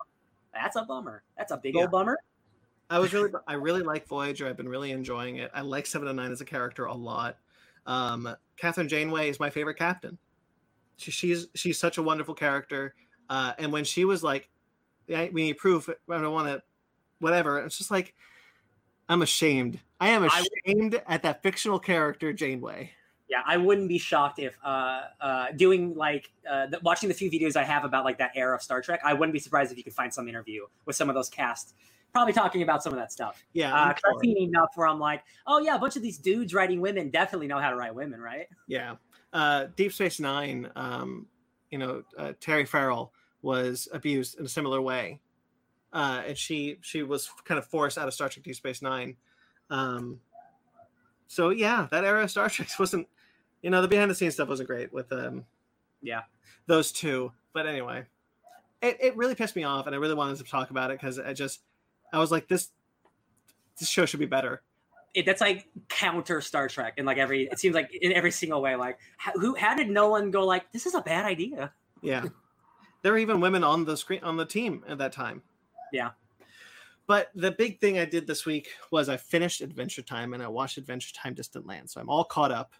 [0.53, 1.23] that's a bummer.
[1.37, 1.81] That's a big Yeah.
[1.83, 2.17] old bummer.
[2.89, 4.47] I was really, I really like Voyager.
[4.47, 5.49] I've been really enjoying it.
[5.53, 7.37] I like Seven and Nine as a character a lot.
[7.85, 10.17] Um, Catherine Janeway is my favorite captain.
[10.97, 12.93] She, she's she's such a wonderful character.
[13.29, 14.49] Uh, and when she was like,
[15.07, 16.61] yeah, "We need proof," I don't want to,
[17.21, 17.59] whatever.
[17.59, 18.13] It's just like,
[19.07, 19.79] I'm ashamed.
[19.99, 22.91] I am I- ashamed at that fictional character Janeway.
[23.29, 27.31] Yeah, I wouldn't be shocked if uh, uh, doing like uh, the, watching the few
[27.31, 28.99] videos I have about like that era of Star Trek.
[29.05, 31.73] I wouldn't be surprised if you could find some interview with some of those cast,
[32.11, 33.41] probably talking about some of that stuff.
[33.53, 36.17] Yeah, Uh, 'cause I've seen enough where I'm like, oh yeah, a bunch of these
[36.17, 38.47] dudes writing women definitely know how to write women, right?
[38.67, 38.95] Yeah.
[39.31, 41.25] Uh, Deep Space Nine, um,
[41.69, 45.21] you know, uh, Terry Farrell was abused in a similar way.
[45.93, 49.17] Uh, and she she was kind of forced out of Star Trek Deep Space Nine.
[49.69, 50.19] Um,
[51.27, 53.07] so yeah, that era of Star Trek wasn't,
[53.61, 55.45] you know, the behind the scenes stuff wasn't great with um,
[56.01, 56.21] Yeah.
[56.67, 57.31] those two.
[57.53, 58.05] But anyway,
[58.81, 61.19] it, it really pissed me off, and I really wanted to talk about it because
[61.19, 61.61] I just
[62.13, 62.69] I was like this
[63.79, 64.61] this show should be better.
[65.13, 67.43] It, that's like counter Star Trek in like every.
[67.43, 68.77] It seems like in every single way.
[68.77, 68.97] Like
[69.35, 69.55] who?
[69.55, 71.73] How did no one go like this is a bad idea?
[72.01, 72.23] Yeah.
[73.01, 75.41] there were even women on the screen on the team at that time.
[75.91, 76.11] Yeah.
[77.07, 80.47] But the big thing I did this week was I finished Adventure Time and I
[80.47, 81.89] watched Adventure Time Distant Land.
[81.89, 82.73] So I'm all caught up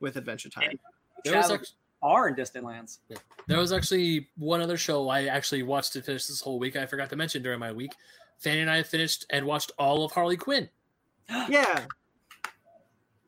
[0.00, 0.78] with Adventure Time.
[1.24, 3.00] There was, Traveled act- far in distant lands.
[3.48, 6.76] there was actually one other show I actually watched to finish this whole week.
[6.76, 7.92] I forgot to mention during my week.
[8.38, 10.68] Fanny and I finished and watched all of Harley Quinn.
[11.48, 11.86] Yeah.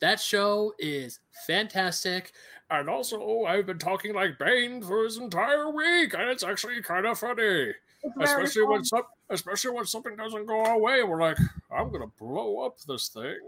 [0.00, 2.32] That show is fantastic.
[2.70, 6.82] And also, oh, I've been talking like Bane for his entire week, and it's actually
[6.82, 7.72] kind of funny.
[8.20, 11.38] Especially when some, especially when something doesn't go our way, we're like,
[11.70, 13.38] I'm gonna blow up this thing.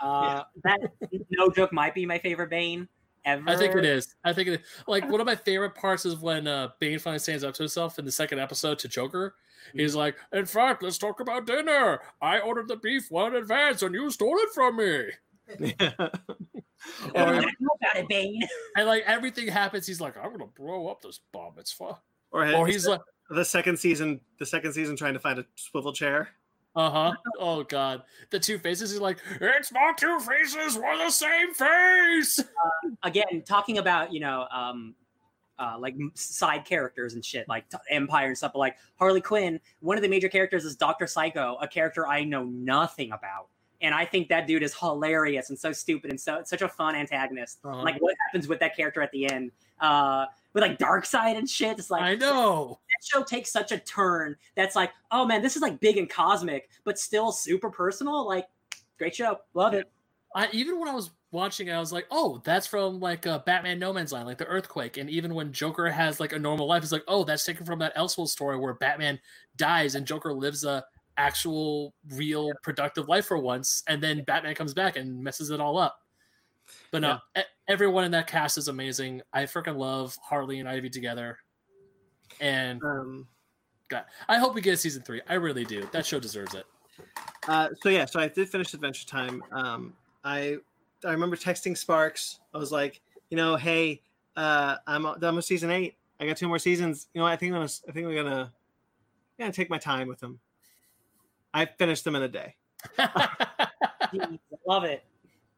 [0.00, 0.80] Uh, that
[1.30, 2.88] no joke might be my favorite Bane
[3.24, 3.42] ever.
[3.46, 4.14] I think it is.
[4.24, 4.66] I think it is.
[4.86, 7.98] Like one of my favorite parts is when uh, Bane finally stands up to himself
[7.98, 9.34] in the second episode to Joker.
[9.72, 12.00] He's like, "In fact, let's talk about dinner.
[12.20, 15.04] I ordered the beef well in advance, and you stole it from me."
[17.12, 18.42] What do Or- you know about it, Bane?
[18.76, 21.54] And like everything happens, he's like, "I'm gonna blow up this bomb.
[21.58, 21.94] It's fun."
[22.30, 23.00] or, Or he's like,
[23.30, 26.30] the second season, the second season trying to find a swivel chair.
[26.76, 28.92] "Uh huh." Oh god, the two faces.
[28.92, 30.76] is like, "It's not two faces.
[30.76, 32.40] We're the same face."
[33.02, 34.94] Again, talking about you know, um,
[35.58, 38.52] uh, like side characters and shit, like t- Empire and stuff.
[38.52, 42.24] But like Harley Quinn, one of the major characters is Doctor Psycho, a character I
[42.24, 43.48] know nothing about,
[43.80, 46.96] and I think that dude is hilarious and so stupid and so such a fun
[46.96, 47.60] antagonist.
[47.64, 47.82] Uh-huh.
[47.82, 51.78] Like what happens with that character at the end, uh, with like Darkseid and shit.
[51.78, 52.78] It's like I know.
[52.88, 56.08] that show takes such a turn that's like, oh man, this is like big and
[56.08, 58.26] cosmic, but still super personal.
[58.26, 58.46] Like,
[58.96, 59.90] great show, love it.
[60.34, 63.38] I even when I was watching, it, I was like, "Oh, that's from like uh,
[63.40, 66.66] Batman No Man's Land, like the earthquake." And even when Joker has like a normal
[66.66, 69.20] life, it's like, "Oh, that's taken from that Elseworld story where Batman
[69.56, 70.84] dies and Joker lives a
[71.16, 75.78] actual, real, productive life for once, and then Batman comes back and messes it all
[75.78, 76.00] up."
[76.90, 79.22] But no, e- everyone in that cast is amazing.
[79.32, 81.38] I freaking love Harley and Ivy together,
[82.40, 83.28] and Um,
[83.88, 85.20] God, I hope we get a season three.
[85.28, 85.88] I really do.
[85.92, 86.64] That show deserves it.
[87.48, 89.42] Uh, so yeah, so I did finish Adventure Time.
[89.52, 89.94] Um,
[90.24, 90.58] I
[91.04, 92.40] I remember texting Sparks.
[92.54, 93.00] I was like,
[93.30, 94.00] you know, hey,
[94.36, 95.96] uh, I'm done with season eight.
[96.20, 97.08] I got two more seasons.
[97.12, 98.52] You know, I think I'm gonna, I think I'm gonna,
[99.38, 100.38] yeah, take my time with them.
[101.52, 102.54] I finished them in a day.
[102.98, 105.04] Jeez, love it.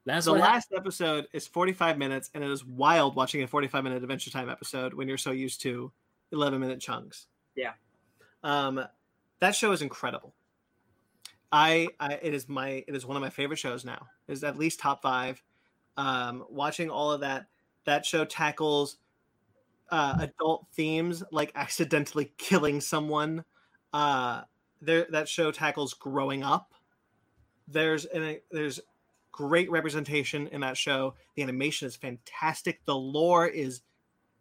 [0.07, 3.47] That's the what hap- last episode is 45 minutes, and it is wild watching a
[3.47, 5.93] 45 minute Adventure Time episode when you're so used to
[6.31, 7.27] 11 minute chunks.
[7.57, 7.73] Yeah.
[8.45, 8.83] Um,
[9.41, 10.33] that show is incredible.
[11.51, 14.07] I, I it is my it is one of my favorite shows now.
[14.29, 15.43] It is at least top five.
[15.97, 17.47] Um, watching all of that
[17.85, 18.99] that show tackles
[19.91, 23.45] uh, adult themes like accidentally killing someone.
[23.93, 24.43] Uh,
[24.81, 26.75] there that show tackles growing up.
[27.69, 28.81] There's an there's
[29.37, 31.15] great representation in that show.
[31.35, 32.85] The animation is fantastic.
[32.87, 33.83] The lore is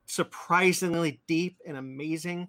[0.05, 2.47] surprisingly deep and amazing.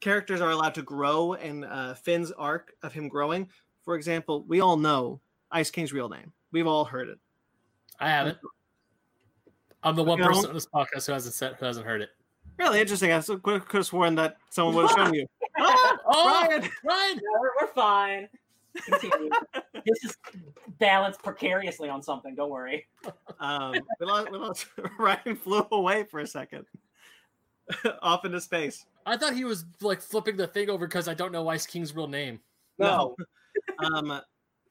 [0.00, 3.48] Characters are allowed to grow, and uh, Finn's arc of him growing.
[3.82, 5.20] For example, we all know
[5.50, 6.32] Ice King's real name.
[6.50, 7.18] We've all heard it.
[8.00, 8.38] I haven't.
[9.82, 10.30] I'm the one You know?
[10.30, 12.10] person on this podcast who hasn't said, who hasn't heard it.
[12.58, 13.12] Really interesting.
[13.12, 15.26] I could have sworn that someone would have shown you.
[15.58, 16.68] Oh, Oh, Ryan!
[16.84, 17.16] Ryan!
[17.22, 18.28] No, we're, we're fine.
[18.84, 19.30] Continue.
[19.86, 20.16] this is
[20.78, 22.34] balanced precariously on something.
[22.34, 22.86] Don't worry.
[23.40, 24.66] Um, we lost, we lost,
[24.98, 26.66] Ryan flew away for a second,
[28.02, 28.86] off into space.
[29.04, 31.94] I thought he was like flipping the thing over because I don't know Ice King's
[31.94, 32.40] real name.
[32.78, 33.16] No.
[33.78, 34.20] um,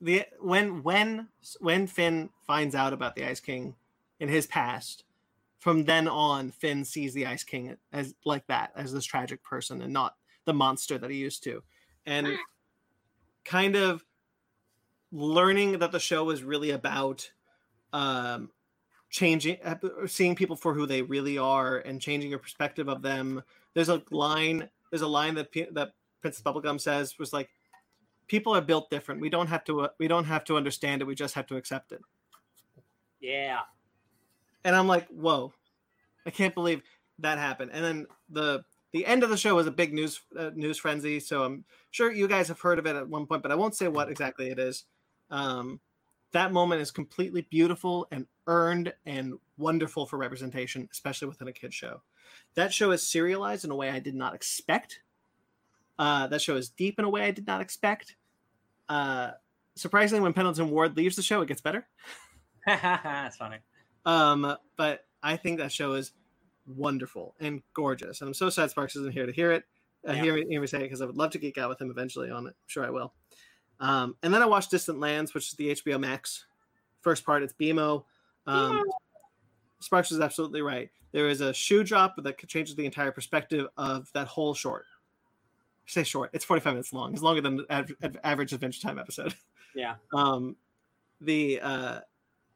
[0.02, 1.28] the when when
[1.60, 3.76] when Finn finds out about the Ice King
[4.20, 5.04] in his past,
[5.60, 9.82] from then on, Finn sees the Ice King as like that, as this tragic person,
[9.82, 11.64] and not the monster that he used to,
[12.06, 12.28] and
[13.46, 14.04] kind of
[15.12, 17.30] learning that the show is really about
[17.94, 18.50] um
[19.10, 19.76] changing uh,
[20.08, 23.42] seeing people for who they really are and changing your perspective of them.
[23.74, 27.50] There's a line there's a line that P- that princess bubblegum says was like
[28.28, 29.22] people are built different.
[29.22, 31.06] We don't have to uh, we don't have to understand it.
[31.06, 32.02] We just have to accept it.
[33.22, 33.62] Yeah.
[34.64, 35.54] and i'm like whoa.
[36.26, 36.82] I can't believe
[37.20, 37.72] that happened.
[37.74, 38.64] And then the
[38.96, 42.14] the end of the show was a big news uh, news frenzy so i'm sure
[42.14, 44.50] you guys have heard of it at one point but i won't say what exactly
[44.50, 44.86] it is.
[45.30, 45.82] Um
[46.32, 51.74] that moment is completely beautiful and earned and wonderful for representation especially within a kid
[51.74, 52.02] show.
[52.56, 55.02] That show is serialized in a way i did not expect.
[56.00, 58.16] Uh that show is deep in a way i did not expect.
[58.88, 59.32] Uh
[59.76, 61.86] surprisingly when pendleton ward leaves the show it gets better.
[62.66, 63.58] That's funny.
[64.06, 66.14] um, but I think that show is
[66.68, 69.64] wonderful and gorgeous, and I'm so sad Sparks isn't here to hear it.
[70.08, 70.22] Uh, Yeah.
[70.24, 71.90] hear, me, hear me say it because I would love to geek out with him
[71.90, 72.50] eventually on it.
[72.52, 73.14] I'm sure I will.
[73.80, 76.46] Um, and then I watched Distant Lands, which is the HBO Max
[77.02, 77.44] first part.
[77.44, 78.06] It's BMO.
[78.48, 78.84] Um,
[79.80, 80.90] Sparks is absolutely right.
[81.12, 84.86] There is a shoe drop that changes the entire perspective of that whole short.
[85.88, 86.30] I say short.
[86.34, 87.14] It's 45 minutes long.
[87.14, 89.36] It's longer than the av- average Adventure Time episode
[89.76, 89.96] Yeah.
[90.14, 90.56] um
[91.22, 92.00] the uh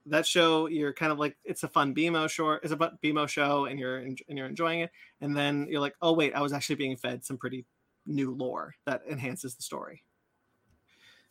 [0.09, 3.27] that show you're kind of like it's a fun BMO short it's a bu- BMO
[3.27, 4.91] show and you're and you're enjoying it
[5.21, 7.65] and then you're like oh wait I was actually being fed some pretty
[8.05, 10.03] new lore that enhances the story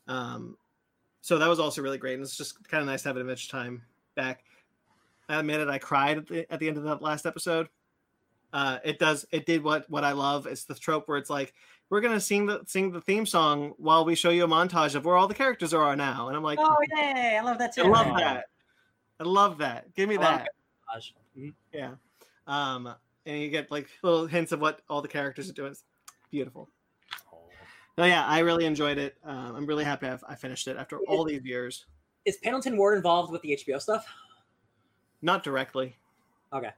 [0.06, 0.56] um
[1.20, 3.22] so that was also really great and it's just kind of nice to have an
[3.22, 3.82] adventure time
[4.14, 4.44] back
[5.28, 7.68] I admit it I cried at the, at the end of that last episode
[8.52, 11.52] uh it does it did what what I love it's the trope where it's like
[11.90, 15.04] we're gonna sing the sing the theme song while we show you a montage of
[15.04, 17.38] where all the characters are now and I'm like Oh yay!
[17.38, 17.82] I love that too.
[17.82, 18.46] I love that.
[19.20, 19.94] I love that.
[19.94, 20.48] Give me I that.
[21.36, 21.54] Mhm.
[21.72, 21.94] Yeah.
[22.46, 22.94] Um,
[23.26, 25.72] and you get like little hints of what all the characters are doing.
[25.72, 25.84] It's
[26.30, 26.68] beautiful.
[27.98, 29.16] No, yeah, I really enjoyed it.
[29.24, 31.86] Um, I'm really happy I've, I finished it after all these years.
[32.24, 34.06] Is Pendleton Ward involved with the HBO stuff?
[35.20, 35.96] Not directly.
[36.52, 36.70] Okay.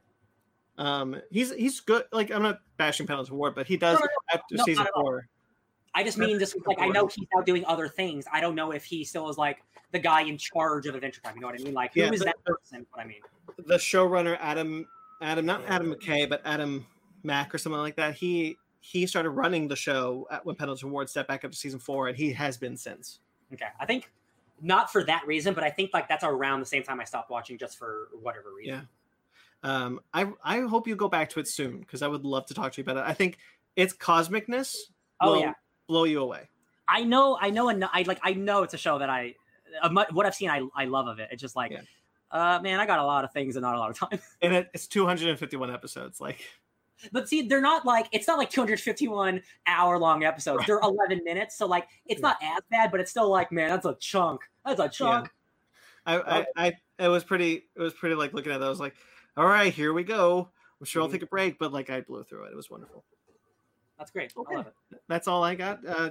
[0.77, 2.05] Um, he's he's good.
[2.11, 5.15] Like I'm not bashing Pendleton Ward, but he does No, no, after season four.
[5.15, 5.21] all.
[5.93, 8.25] I just mean just like I know he's now doing other things.
[8.31, 9.61] I don't know if he still is like
[9.91, 11.35] the guy in charge of Adventure Time.
[11.35, 11.73] You know what I mean?
[11.73, 12.85] Like who Yeah, is but- that person?
[12.93, 13.21] What I mean?
[13.65, 14.87] The showrunner Adam
[15.21, 16.85] Adam not Adam McKay, but Adam
[17.23, 18.15] Mack or something like that.
[18.15, 21.79] He he started running the show at, when Pendleton Ward stepped back up to season
[21.79, 23.19] four, and he has been since.
[23.53, 24.09] Okay, I think
[24.61, 27.29] not for that reason, but I think like that's around the same time I stopped
[27.29, 28.73] watching, just for whatever reason.
[28.75, 28.81] Yeah.
[29.63, 32.53] Um, I I hope you go back to it soon because I would love to
[32.55, 33.03] talk to you about it.
[33.07, 33.37] I think
[33.75, 34.75] its cosmicness
[35.19, 35.53] Oh will yeah,
[35.91, 36.47] blow you away.
[36.87, 39.35] I know, I know, and I like, I know it's a show that I,
[39.91, 41.27] what I've seen, I, I love of it.
[41.33, 41.81] It's just like, Yeah.
[42.31, 44.19] uh, man, I got a lot of things and not a lot of time.
[44.41, 46.21] And it, it's 251 episodes.
[46.21, 46.39] Like
[47.11, 50.63] but see, they're not like, it's not like 251 hour long episodes.
[50.65, 52.29] They're 11 minutes, so like, it's Yeah.
[52.29, 54.41] not as bad, but it's still like, man, that's a chunk.
[54.65, 55.29] That's a chunk.
[56.05, 58.65] I, I, I it was pretty it was pretty like looking at that.
[58.65, 58.95] I was like,
[59.35, 60.49] all right, here we go.
[60.79, 61.11] I'm sure I'll Mhm.
[61.11, 62.53] take a break, but like I blew through it.
[62.53, 63.03] It was wonderful.
[64.01, 64.33] That's great.
[64.35, 64.55] Okay.
[64.55, 64.73] I love it.
[65.07, 65.85] That's all I got.
[65.87, 66.09] Uh,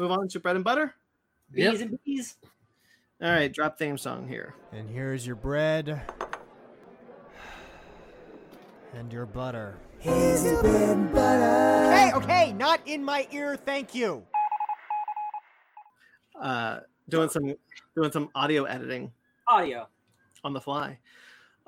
[0.00, 0.92] move on to bread and butter.
[1.54, 1.72] Yep.
[1.72, 2.36] Bees and bees.
[3.22, 4.56] All right, drop theme song here.
[4.72, 6.00] And here's your bread
[8.92, 9.76] and your butter.
[10.04, 14.24] Okay, okay, not in my ear, thank you.
[16.40, 17.54] Uh, doing some
[17.94, 19.12] doing some audio editing
[19.46, 19.86] Audio.
[20.42, 20.98] on the fly.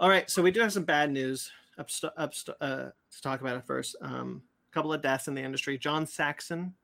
[0.00, 3.22] All right, so we do have some bad news up, st- up st- uh, to
[3.22, 3.94] talk about it first.
[4.02, 5.76] Um, a couple of deaths in the industry.
[5.78, 6.74] John Saxon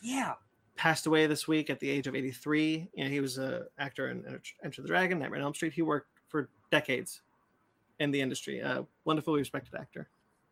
[0.00, 0.34] Yeah.
[0.76, 2.88] passed away this week at the age of 83.
[2.94, 4.24] You know, he was an actor in
[4.64, 5.72] Enter- the Dragon, Nightmare on Elm Street.
[5.72, 7.22] He worked for decades
[8.00, 8.62] in the industry.
[8.62, 10.08] Uh, wonderfully respected actor.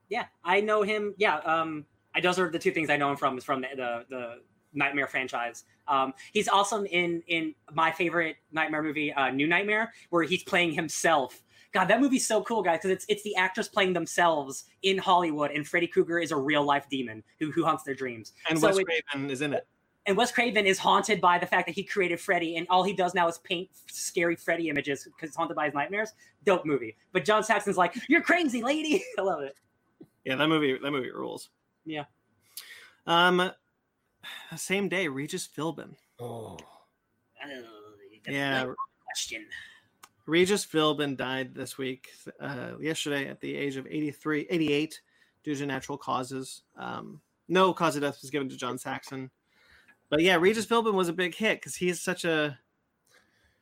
[0.09, 1.15] Yeah, I know him.
[1.17, 3.69] Yeah, um, I those are the two things I know him from is from the
[3.75, 4.43] the, the
[4.75, 5.65] Nightmare franchise.
[5.89, 10.73] Um, he's awesome in in my favorite Nightmare movie, uh, New Nightmare, where he's playing
[10.73, 11.43] himself.
[11.73, 15.51] God, that movie's so cool, guys, because it's it's the actors playing themselves in Hollywood,
[15.53, 18.33] and Freddy Krueger is a real life demon who who haunts their dreams.
[18.49, 19.67] And So Wes it- Craven is in it.
[20.07, 22.93] and Wes Craven is haunted by the fact that he created Freddy, and all he
[22.93, 26.13] does now is paint scary Freddy images because he's haunted by his nightmares.
[26.45, 26.95] Dope movie.
[27.13, 29.57] But John Saxon's like, "You're crazy, lady." I love it.
[30.25, 31.49] Yeah, that movie that movie rules.
[31.87, 32.05] Yeah.
[33.07, 33.51] Um,
[34.57, 35.95] same day, Regis Philbin.
[36.21, 36.59] Oh.
[37.43, 37.49] Uh,
[38.29, 38.67] Yeah,
[39.05, 39.47] Question.
[40.33, 42.09] Regis Philbin died this week,
[42.41, 44.99] uh, yesterday, at the age of 83, 88,
[45.45, 46.63] due to natural causes.
[46.75, 49.31] Um, no cause of death was given to John Saxon,
[50.09, 52.59] but yeah, Regis Philbin was a big hit because he is such a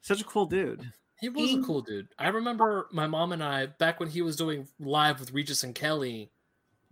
[0.00, 0.88] such a cool dude.
[1.20, 2.06] He was a cool dude.
[2.20, 5.74] I remember my mom and I back when he was doing live with Regis and
[5.74, 6.30] Kelly,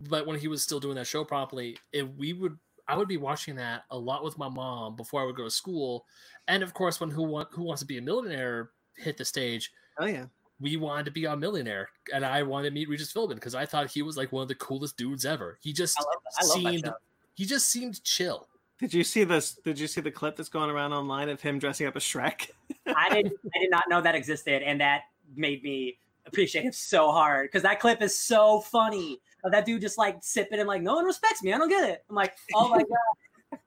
[0.01, 2.57] but when he was still doing that show properly, if we would
[2.89, 5.49] I would be watching that a lot with my mom before I would go to
[5.49, 6.05] school,
[6.49, 9.71] and of course when Who Want Who Wants to Be a Millionaire hit the stage,
[9.99, 10.25] Oh yeah,
[10.59, 13.65] we wanted to be on Millionaire, and I wanted to meet Regis Philbin because I
[13.65, 15.57] thought he was like one of the coolest dudes ever.
[15.61, 16.93] He just I love, I seemed
[17.35, 18.47] he just seemed chill.
[18.79, 19.53] did you see this?
[19.55, 22.49] Did you see the clip that's going around online of him dressing up as Shrek?
[22.87, 25.03] I did I did not know that existed, and that
[25.35, 29.19] made me appreciate him so hard because that clip is so funny.
[29.45, 31.53] Of that dude just like sipping and like, no one respects me.
[31.53, 32.03] I don't get it.
[32.09, 32.83] I'm like, oh my
[33.53, 33.59] god.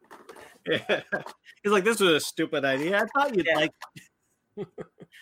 [0.66, 1.00] yeah,
[1.62, 2.98] he's like, this was a stupid idea.
[3.02, 3.56] I thought you'd Yeah.
[3.56, 3.72] like.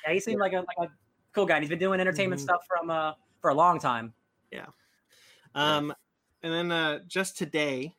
[0.07, 0.93] Yeah, he seemed like a like a
[1.33, 1.57] cool guy.
[1.57, 2.45] and He's been doing entertainment Mhm.
[2.45, 4.13] stuff from uh for a long time.
[4.51, 4.67] Yeah.
[5.55, 5.93] Um,
[6.43, 7.95] and then uh, just today,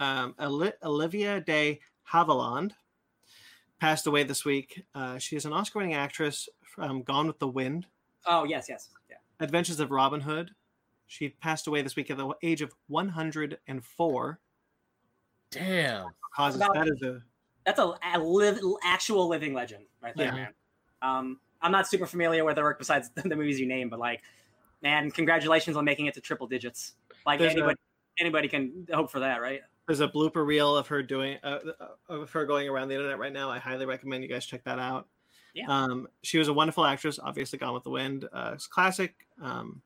[0.00, 2.72] um, Olivia de Havilland
[3.80, 4.84] passed away this week.
[4.94, 7.86] Uh, she is an Oscar-winning actress from Gone with the Wind,
[8.26, 9.16] Oh yes, yes, yeah.
[9.40, 10.50] Adventures of Robin Hood.
[11.06, 14.40] She passed away this week at the age of 104.
[15.50, 16.08] Damn.
[16.34, 17.22] Causes About- that is a
[17.64, 20.34] That's a, a live, actual living legend right there, Yeah.
[20.34, 20.54] man.
[21.02, 24.22] Um, I'm not super familiar with her work besides the movies you name, but like,
[24.82, 26.94] man, congratulations on making it to triple digits.
[27.24, 27.78] Like There's a- anybody,
[28.20, 29.60] anybody can hope for that, right?
[29.86, 31.60] there's a blooper reel of her doing uh,
[32.08, 33.48] of her going around the internet right now.
[33.48, 35.06] I highly recommend you guys check that out.
[35.54, 35.66] Yeah.
[35.68, 37.20] Um, she was a wonderful actress.
[37.22, 39.14] Obviously, Gone with the Wind, uh, it's classic.
[39.40, 39.80] Um,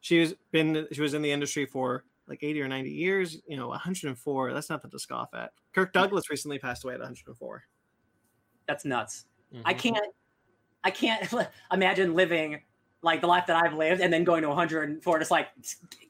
[0.00, 3.42] she was been she was in the industry for like 80 or 90 years.
[3.48, 4.52] You know, 104.
[4.52, 5.50] That's nothing to scoff at.
[5.74, 7.64] Kirk Douglas recently passed away at 104.
[8.68, 9.24] That's nuts.
[9.64, 9.78] I Mhm.
[9.78, 10.14] can't,
[10.84, 11.26] I can't
[11.72, 12.60] imagine living
[13.02, 15.18] like the life that I've lived and then going to 104.
[15.18, 15.48] Just like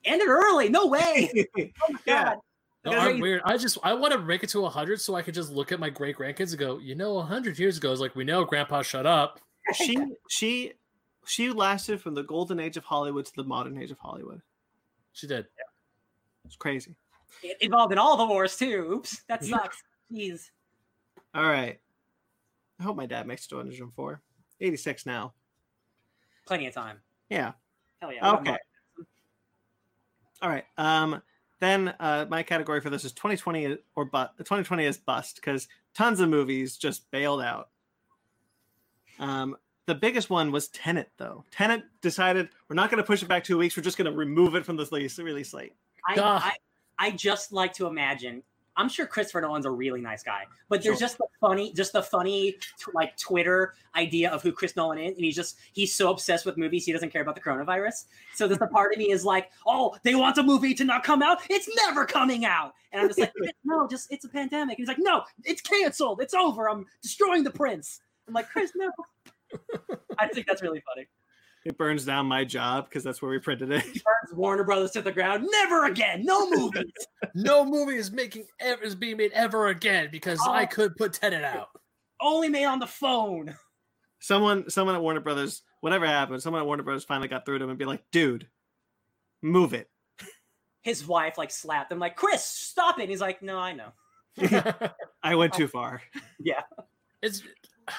[0.05, 0.69] end it early.
[0.69, 1.31] No way.
[1.59, 2.25] Oh my Yeah.
[2.25, 2.39] God.
[2.87, 3.41] No, I'm weird.
[3.47, 5.81] I just I want to make it to 100 so I could just look at
[5.81, 8.83] my great grandkids and go, you know, 100 years ago, it's like we know, Grandpa,
[8.83, 9.41] shut up.
[9.75, 9.97] she
[10.29, 10.73] she
[11.25, 14.43] she lasted from the golden age of Hollywood to the modern age of Hollywood.
[15.15, 15.47] She did.
[16.45, 16.95] It's crazy.
[17.63, 18.87] Involved in all the wars too.
[18.93, 19.83] Oops, that sucks.
[20.13, 20.51] Jeez.
[21.35, 21.81] All right.
[22.79, 24.21] I hope my dad makes it to 104.
[24.61, 25.33] 86 now.
[26.47, 26.99] Plenty of time.
[27.29, 27.53] Yeah.
[28.01, 28.33] Hell yeah.
[28.33, 28.57] Okay.
[30.43, 30.65] All right.
[30.77, 31.23] Um,
[31.61, 36.21] then uh, my category for this is 2020 or but 2020 is bust because tons
[36.21, 37.71] of movies just bailed out.
[39.19, 41.45] Um, the biggest one was Tenet, though.
[41.51, 43.77] Tenet decided we're not going to push it back two weeks.
[43.77, 45.75] We're just going to remove it from the release, release slate.
[46.09, 46.53] I, I,
[46.99, 48.43] I just like to imagine.
[48.77, 51.07] I'm sure Christopher Nolan's a really nice guy, but there's Sure.
[51.07, 52.59] just the funny, just the funny, t-
[52.93, 56.57] like Twitter idea of who Chris Nolan is, and he's just he's so obsessed with
[56.57, 58.05] movies he doesn't care about the coronavirus.
[58.35, 61.05] So there's a part of me is like, oh, they want the movie to not
[61.05, 61.39] come out.
[61.49, 63.33] It's never coming out, and I'm just like,
[63.65, 64.79] no, just it's a pandemic.
[64.79, 66.21] And he's like, no, it's canceled.
[66.21, 66.69] It's over.
[66.69, 68.01] I'm destroying the prints.
[68.27, 68.91] I'm like, Chris, no.
[70.19, 71.07] I think that's really funny.
[71.65, 73.83] It burns down my job because that's where we printed it.
[73.85, 75.47] Burns Warner Brothers to the ground.
[75.51, 76.25] Never again.
[76.25, 76.93] No movies.
[77.35, 80.67] No movie is making ever is being made ever again because I Oh.
[80.67, 81.69] could put Tenet out.
[82.21, 83.57] Only made on the phone.
[84.21, 87.65] someone, someone at Warner Brothers, whatever happened, someone at Warner Brothers finally got through to
[87.65, 88.49] him and be like, "Dude,
[89.43, 89.89] move it."
[90.83, 93.91] his wife like slapped him like chris stop it and he's like no i know
[95.23, 95.59] I went oh.
[95.59, 96.03] too far.
[96.41, 96.63] Yeah.
[97.23, 97.43] It's
[97.89, 97.93] i,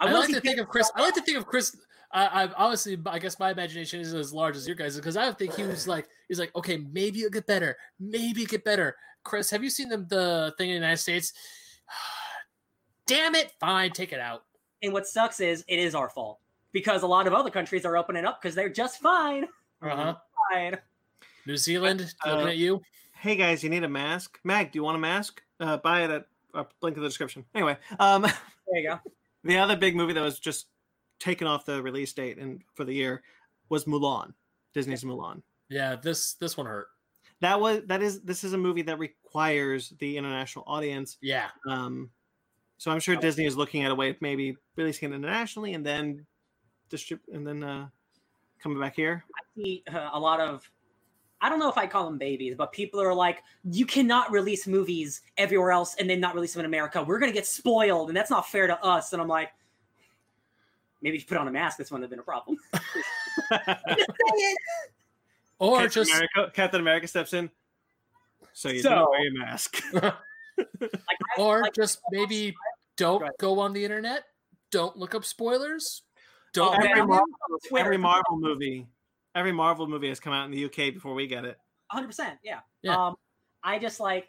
[0.00, 0.90] I, wanna like to think of Chris.
[0.94, 1.76] I like to think of Chris.
[2.12, 5.30] I, I obviously, I guess my imagination isn't as large as your guys' because I
[5.32, 8.96] think he was like, he's like, okay, maybe it'll get better, maybe it get better.
[9.24, 11.32] Chris, have you seen the the thing in the United States?
[13.06, 13.52] Damn it!
[13.60, 14.44] Fine, take it out.
[14.82, 16.38] and what sucks is it is our fault
[16.72, 19.44] because a lot of other countries are opening up because they're just fine
[19.82, 20.14] Uh huh.
[20.50, 20.78] fine
[21.46, 22.80] New Zealand, Uh, looking at you.
[23.14, 24.38] Hey guys, you need a mask?
[24.44, 25.42] Mag, do you want a mask?
[25.60, 27.44] Uh, buy it at uh, link in the description.
[27.54, 28.32] Anyway, um, there
[28.80, 29.00] you go
[29.44, 30.66] the other big movie that was just
[31.22, 33.22] taken off the release date and for the year
[33.68, 34.34] was Mulan,
[34.74, 35.42] Disney's Mulan.
[35.68, 36.88] Yeah, this this one hurt.
[37.40, 41.18] That was that is this is a movie that requires the international audience.
[41.22, 42.10] Yeah, Um,
[42.76, 45.86] so I'm sure Disney is looking at a way of maybe releasing it internationally and
[45.86, 46.26] then
[46.88, 47.88] distribute and then uh,
[48.60, 49.24] coming back here.
[49.34, 50.68] I see uh, a lot of
[51.40, 54.68] I don't know if I call them babies, but people are like, you cannot release
[54.68, 57.02] movies everywhere else and then not release them in America.
[57.02, 59.12] We're gonna get spoiled, and that's not fair to us.
[59.12, 59.50] And I'm like,
[61.02, 62.56] maybe if you put on a mask, this wouldn't have been a problem.
[65.58, 67.48] Or Captain just America, Captain America steps in.
[68.52, 69.82] So you So- don't wear your mask.
[69.98, 70.98] Like,
[71.38, 72.54] I- or like, just maybe
[72.96, 73.30] don't Right.
[73.38, 74.24] go on the internet.
[74.70, 76.02] Don't look up spoilers.
[76.52, 77.06] Don't Oh, every.
[77.06, 77.26] Marvel,
[77.78, 78.86] every Marvel movie,
[79.34, 81.58] every Marvel movie has come out in the UK before we get it.
[81.92, 82.38] 100%.
[82.44, 82.60] Yeah.
[82.82, 83.06] Yeah.
[83.06, 83.16] Um,
[83.64, 84.28] I just like,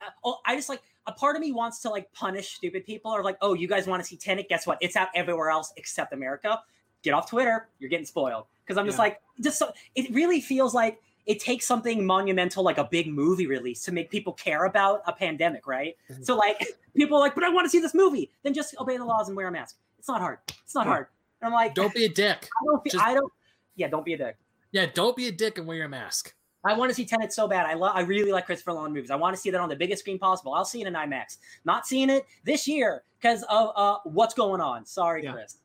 [0.00, 3.10] uh, oh, I just like, a part of me wants to like punish stupid people
[3.12, 4.48] or like, oh, you guys want to see Tenet?
[4.48, 4.78] Guess what?
[4.80, 6.60] It's out everywhere else except America.
[7.02, 7.68] Get off Twitter.
[7.78, 8.46] You're getting spoiled.
[8.64, 9.02] Because I'm just Yeah.
[9.04, 13.46] like, just so, it really feels like it takes something monumental like a big movie
[13.46, 15.96] release to make people care about a pandemic, right?
[16.10, 16.24] Mhm.
[16.24, 18.30] So like, people are like, but I want to see this movie.
[18.42, 19.76] Then just obey the laws and wear a mask.
[19.98, 20.38] It's not hard.
[20.64, 21.06] It's not hard.
[21.40, 22.48] And I'm like, Don't be a dick.
[22.62, 23.32] I don't, fe- just- I don't,
[23.76, 24.36] yeah, don't be a dick.
[24.72, 26.34] Yeah, don't be a dick and wear your mask.
[26.66, 27.66] I want to see Tenet so bad.
[27.66, 27.92] I love.
[27.94, 29.10] I really like Christopher Nolan movies.
[29.10, 30.52] I want to see that on the biggest screen possible.
[30.54, 31.38] I'll see it in IMAX.
[31.64, 34.84] Not seeing it this year because of uh, what's going on.
[34.84, 35.32] Sorry, Yeah.
[35.32, 35.58] Chris.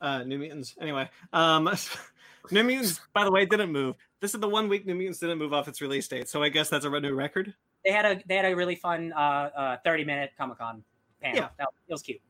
[0.00, 0.74] Uh, New Mutants.
[0.80, 1.70] Anyway, um,
[2.50, 3.94] New Mutants, by the way, didn't move.
[4.20, 6.48] This is the one week New Mutants didn't move off its release date, so I
[6.48, 7.54] guess that's a new record.
[7.84, 9.18] They had a they had a really fun uh,
[9.56, 10.84] uh, thirty minute Comic Con
[11.20, 11.36] panel.
[11.42, 11.48] Yeah.
[11.58, 12.20] That, it was cute.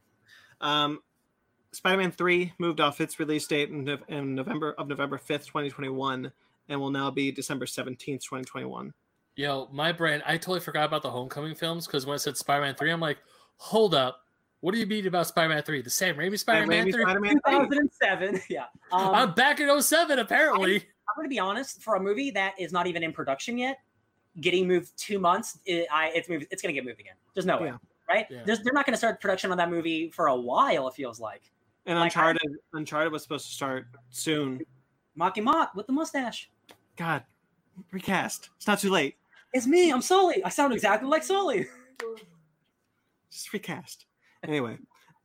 [0.60, 1.00] Um,
[1.72, 5.90] Spider-Man Three moved off its release date in, in November of November fifth, twenty twenty
[5.90, 6.32] one,
[6.72, 8.92] and will now be December seventeenth, twenty twenty one.
[9.36, 12.62] Yo, my brain, I totally forgot about the Homecoming films because when I said Spider
[12.62, 13.16] Man 3, I'm like,
[13.56, 14.18] hold up.
[14.60, 15.80] What do you mean about Spider Man 3?
[15.80, 17.02] The Sam Raimi Spider Man 3?
[17.02, 18.40] 2007.
[18.50, 18.64] Yeah.
[18.92, 20.74] Um, I'm back in 07, apparently.
[20.76, 21.82] I'm going to be honest.
[21.82, 23.78] For a movie that is not even in production yet,
[24.42, 27.14] getting moved two months, it, I it's moved, it's going to get moved again.
[27.34, 27.76] There's no way, Yeah.
[28.10, 28.26] right?
[28.30, 28.42] Yeah.
[28.44, 30.88] There's, they're not going to start production on that movie for a while.
[30.88, 31.40] It feels like
[31.86, 34.60] And Like, I- Uncharted, Uncharted was supposed to start soon.
[35.16, 36.50] Marky Mark with the mustache.
[36.96, 37.24] God,
[37.90, 38.50] recast.
[38.56, 39.16] It's not too late.
[39.52, 39.90] It's me.
[39.90, 40.42] I'm Sully.
[40.44, 41.66] I sound exactly like Sully.
[43.30, 44.06] Just recast.
[44.42, 44.78] Anyway,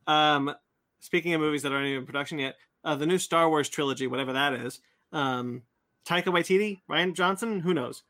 [0.05, 0.53] um,
[0.99, 4.07] speaking of movies that aren't even in production yet, uh, the new Star Wars trilogy,
[4.07, 4.79] whatever that is,
[5.11, 5.63] um,
[6.05, 8.03] Taika Waititi, Rian Johnson, who knows?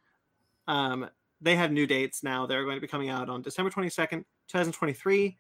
[0.68, 1.10] Um,
[1.41, 2.45] they have new dates now.
[2.45, 5.38] They're going to be coming out on December 22nd, 2023,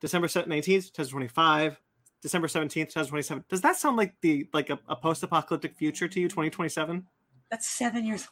[0.00, 1.80] December 19th, 2025,
[2.22, 3.44] December 17th, 2027.
[3.48, 7.06] Does that sound like the like a, a post-apocalyptic future to you, 2027?
[7.50, 8.28] That's seven years.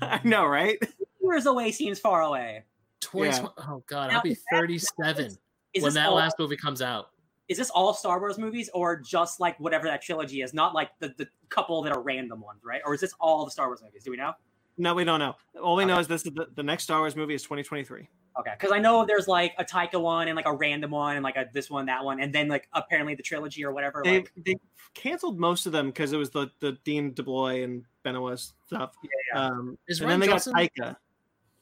[0.00, 0.78] I know, right?
[1.22, 2.64] Years away seems far away.
[3.00, 3.46] 20, Yeah.
[3.58, 5.36] Oh, God, Now, I'll be 37
[5.72, 7.10] Is when that all, last movie comes out.
[7.48, 10.54] is this all Star Wars movies or just like whatever that trilogy is?
[10.54, 12.82] Not like the, the couple that are random ones, right?
[12.84, 14.04] Or is this all the Star Wars movies?
[14.04, 14.32] Do we know?
[14.76, 15.34] No, we don't know.
[15.62, 18.08] All we know is this the, the next Star Wars movie is 2023.
[18.38, 21.22] Okay, because I know there's like a Taika one and like a random one and
[21.22, 24.02] like a this one, that one, and then like apparently the trilogy or whatever.
[24.04, 24.56] They like, they
[24.94, 28.92] canceled most of them because it was the the Dean DeBloy and Benioff stuff.
[29.32, 29.40] yeah.
[29.40, 30.96] Um, Is and Ryan then they Johnson, got Taika.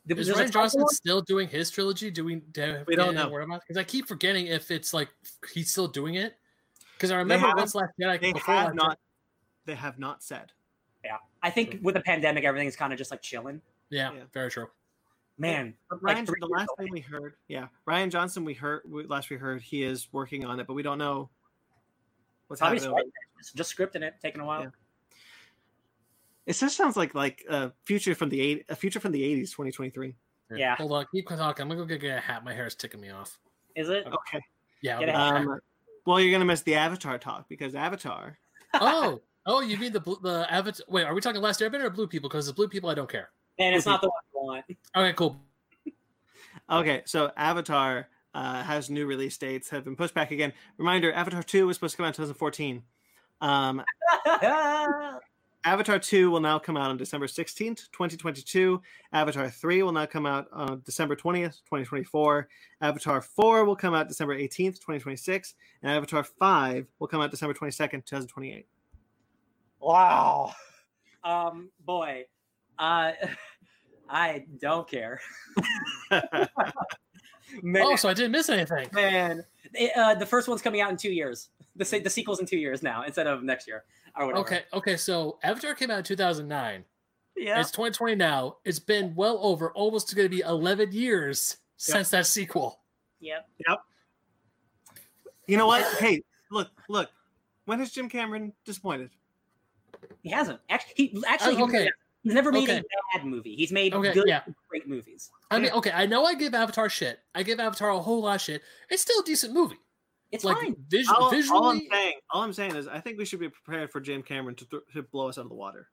[0.07, 0.89] There- is there's a Rian Johnson one?
[0.95, 2.11] still doing his trilogy?
[2.11, 3.29] Do we, do We don't know.
[3.31, 5.09] Because I keep forgetting if it's like
[5.53, 6.35] he's still doing it.
[6.97, 8.99] Because I remember haven't- once last Jedi, They before have Last not.
[9.67, 10.51] They have not said.
[11.05, 13.61] Yeah, I think with the pandemic, everything's kind of just like chilling.
[13.91, 14.23] Yeah, Yeah.
[14.33, 14.69] very true.
[15.43, 18.45] Man, But like Ryan, the last thing we heard, yeah, Rian Johnson.
[18.45, 21.31] We heard we, last we heard he is working on it, but we don't know
[22.47, 23.11] what's probably happening.
[23.41, 24.61] just, just, just scripting it, taking a while.
[24.61, 24.69] Yeah.
[26.47, 29.51] It just sounds like like a future from the eight, a future from the eighties,
[29.51, 30.15] 2023.
[30.49, 30.77] Here, Yeah.
[30.77, 31.63] Hold on, keep talking.
[31.63, 32.45] I'm gonna go get a hat.
[32.45, 33.37] My hair is ticking me off.
[33.75, 34.07] Is it?
[34.07, 34.41] Okay.
[34.81, 35.01] Yeah.
[35.01, 35.45] Get I'll a be hat.
[35.45, 35.55] back.
[35.55, 35.61] Um,
[36.07, 38.39] well, you're gonna miss the Avatar talk because Avatar.
[38.75, 40.87] oh, oh, you mean the the avatar?
[40.89, 42.29] Wait, are we talking Last Airbender or Blue People?
[42.29, 43.31] Because the Blue People, I don't care.
[43.59, 44.65] And it's not the one you want.
[44.97, 45.41] Okay, cool.
[46.71, 50.53] Okay, so Avatar uh, has new release dates have been pushed back again.
[50.79, 52.83] Reminder: Avatar Two was supposed to come out in 2014.
[53.41, 53.83] Um,
[55.65, 58.83] Avatar 2 will now come out on December 16th, 2022.
[59.13, 62.49] Avatar 3 will now come out on December 20th, 2024.
[62.81, 65.55] Avatar 4 will come out December 18th, 2026.
[65.83, 68.67] And Avatar 5 will come out December 22nd, 2028.
[69.81, 70.53] wow.
[71.25, 72.25] Um, boy,
[72.81, 73.13] uh,
[74.13, 75.21] I don't care.
[77.63, 78.89] Man, Oh, so I didn't miss anything.
[78.93, 79.45] man.
[79.75, 81.49] It, uh, the first one's coming out in two years.
[81.77, 83.85] The se- the sequel's in two years now instead of next year
[84.19, 84.41] or whatever.
[84.47, 84.97] Okay, okay.
[84.97, 86.85] So Avatar came out in 2009.
[87.37, 87.61] Yeah.
[87.61, 88.57] It's 2020 now.
[88.65, 92.81] It's been well over almost going to be 11 years since that sequel.
[93.21, 93.49] Yep.
[93.69, 93.79] Yep.
[95.47, 95.85] You know what?
[95.99, 97.11] Hey, look, look.
[97.65, 99.11] When has Jim Cameron disappointed?
[100.23, 100.61] He hasn't.
[100.69, 101.91] Actually, he actually Uh, okay.
[102.25, 102.79] Really- he's never made Okay.
[102.79, 103.55] a bad movie.
[103.57, 104.43] He's made Okay, good, yeah.
[104.69, 105.31] great movies.
[105.51, 107.21] I mean, okay, I know I give Avatar shit.
[107.35, 108.63] I give Avatar a whole lot of shit.
[108.91, 109.79] It's still a decent movie.
[110.31, 110.77] It's like fine.
[110.89, 113.91] vis- All, all I'm saying, all I'm saying is, I think we should be prepared
[113.93, 115.89] for James Cameron to, th- to blow us out of the water.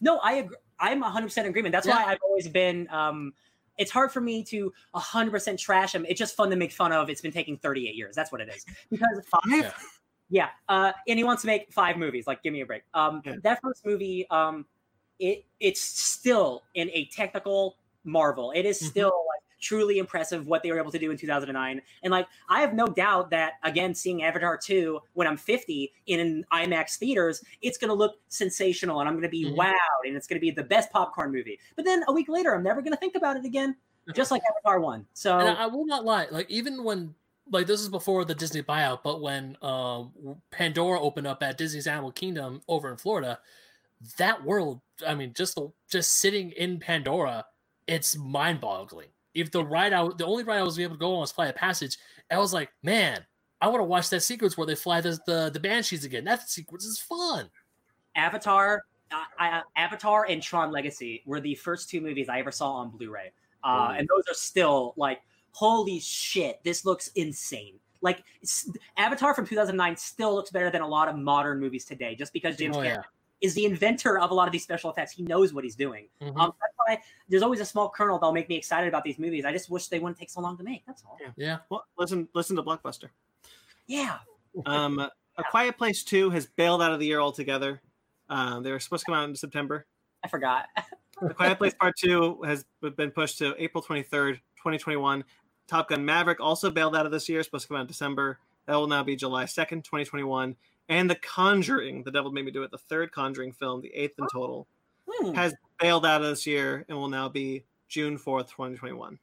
[0.00, 0.56] No, I agree.
[0.80, 1.72] I'm 100% agreement.
[1.72, 2.88] That's why I've always been.
[2.90, 3.32] Um,
[3.78, 6.04] it's hard for me to 100% trash him.
[6.08, 7.08] It's just fun to make fun of.
[7.08, 8.16] It's been taking 38 years.
[8.16, 8.64] That's what it is.
[8.90, 9.40] Because Five.
[9.48, 9.70] Yeah.
[10.30, 12.26] yeah, uh, and he wants to make five movies.
[12.26, 12.82] Like, give me a break.
[12.94, 13.34] Um, Yeah.
[13.44, 14.66] that first movie, um,
[15.18, 18.52] it it's still in a technical marvel.
[18.52, 18.90] It is Mhm.
[18.90, 21.80] still like truly impressive what they were able to do in 2009.
[22.02, 26.44] And like, I have no doubt that again, seeing Avatar 2 when I'm 50 in
[26.52, 29.56] IMAX theaters, it's going to look sensational, and I'm going to be Mhm.
[29.56, 31.58] wowed, and it's going to be the best popcorn movie.
[31.76, 33.74] But then a week later, I'm never going to think about it again,
[34.14, 35.06] just like Avatar 1.
[35.14, 36.26] So And I, I will not lie.
[36.30, 37.14] Like even when
[37.50, 40.12] like this is before the Disney buyout, but when um,
[40.50, 43.38] Pandora opened up at Disney's Animal Kingdom over in Florida,
[44.18, 44.80] that world.
[45.06, 47.44] I mean, just the just sitting in Pandora,
[47.86, 49.08] it's mind boggling.
[49.34, 51.50] If the ride out, the only ride I was able to go on was Flight
[51.50, 51.98] of Passage,
[52.30, 53.24] I was like, man,
[53.60, 56.24] I want to watch that sequence where they fly the the, the banshees again.
[56.24, 57.50] That sequence is fun.
[58.16, 62.74] Avatar, uh, I, Avatar, and Tron Legacy were the first two movies I ever saw
[62.74, 63.32] on Blu-ray,
[63.64, 63.98] uh, Ooh.
[63.98, 67.80] and those are still like, holy shit, this looks insane.
[68.02, 68.22] Like
[68.98, 72.56] Avatar from 2009 still looks better than a lot of modern movies today, just because
[72.56, 73.02] James Oh, yeah.
[73.44, 75.12] Cameron is the inventor of a lot of these special effects.
[75.12, 76.08] He knows what he's doing.
[76.20, 76.36] Mhm.
[76.36, 79.44] Um, that's why there's always a small kernel that'll make me excited about these movies.
[79.44, 80.84] I just wish they wouldn't take so long to make.
[80.86, 81.18] That's all.
[81.20, 81.32] Yeah.
[81.36, 81.58] yeah.
[81.68, 83.10] Well, listen, listen to Blockbuster.
[83.86, 84.18] Yeah.
[84.66, 85.10] Um, A
[85.50, 87.82] Quiet Place Two has bailed out of the year altogether.
[88.28, 89.86] Um, they were supposed to come out in September.
[90.22, 90.66] I forgot.
[91.20, 92.64] The Quiet Place Part Two has
[92.96, 95.24] been pushed to April twenty third, twenty twenty one.
[95.68, 97.42] Top Gun Maverick also bailed out of this year.
[97.42, 98.38] Supposed to come out in December.
[98.66, 100.56] That will now be July second, twenty twenty one.
[100.88, 104.18] And The Conjuring, The Devil Made Me Do It, the third Conjuring film, the eighth
[104.18, 104.66] in total,
[105.08, 108.94] Hmm, has bailed out of this year and will now be June fourth, twenty twenty
[108.94, 109.18] one.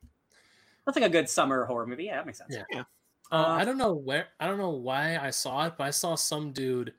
[0.86, 2.05] that's like a good summer horror movie.
[2.05, 2.55] Yeah, that makes sense.
[2.72, 2.82] Yeah.
[2.82, 2.84] Uh,
[3.36, 6.16] Uh, I don't know where I don't know why I saw it, but I saw
[6.16, 6.93] some dude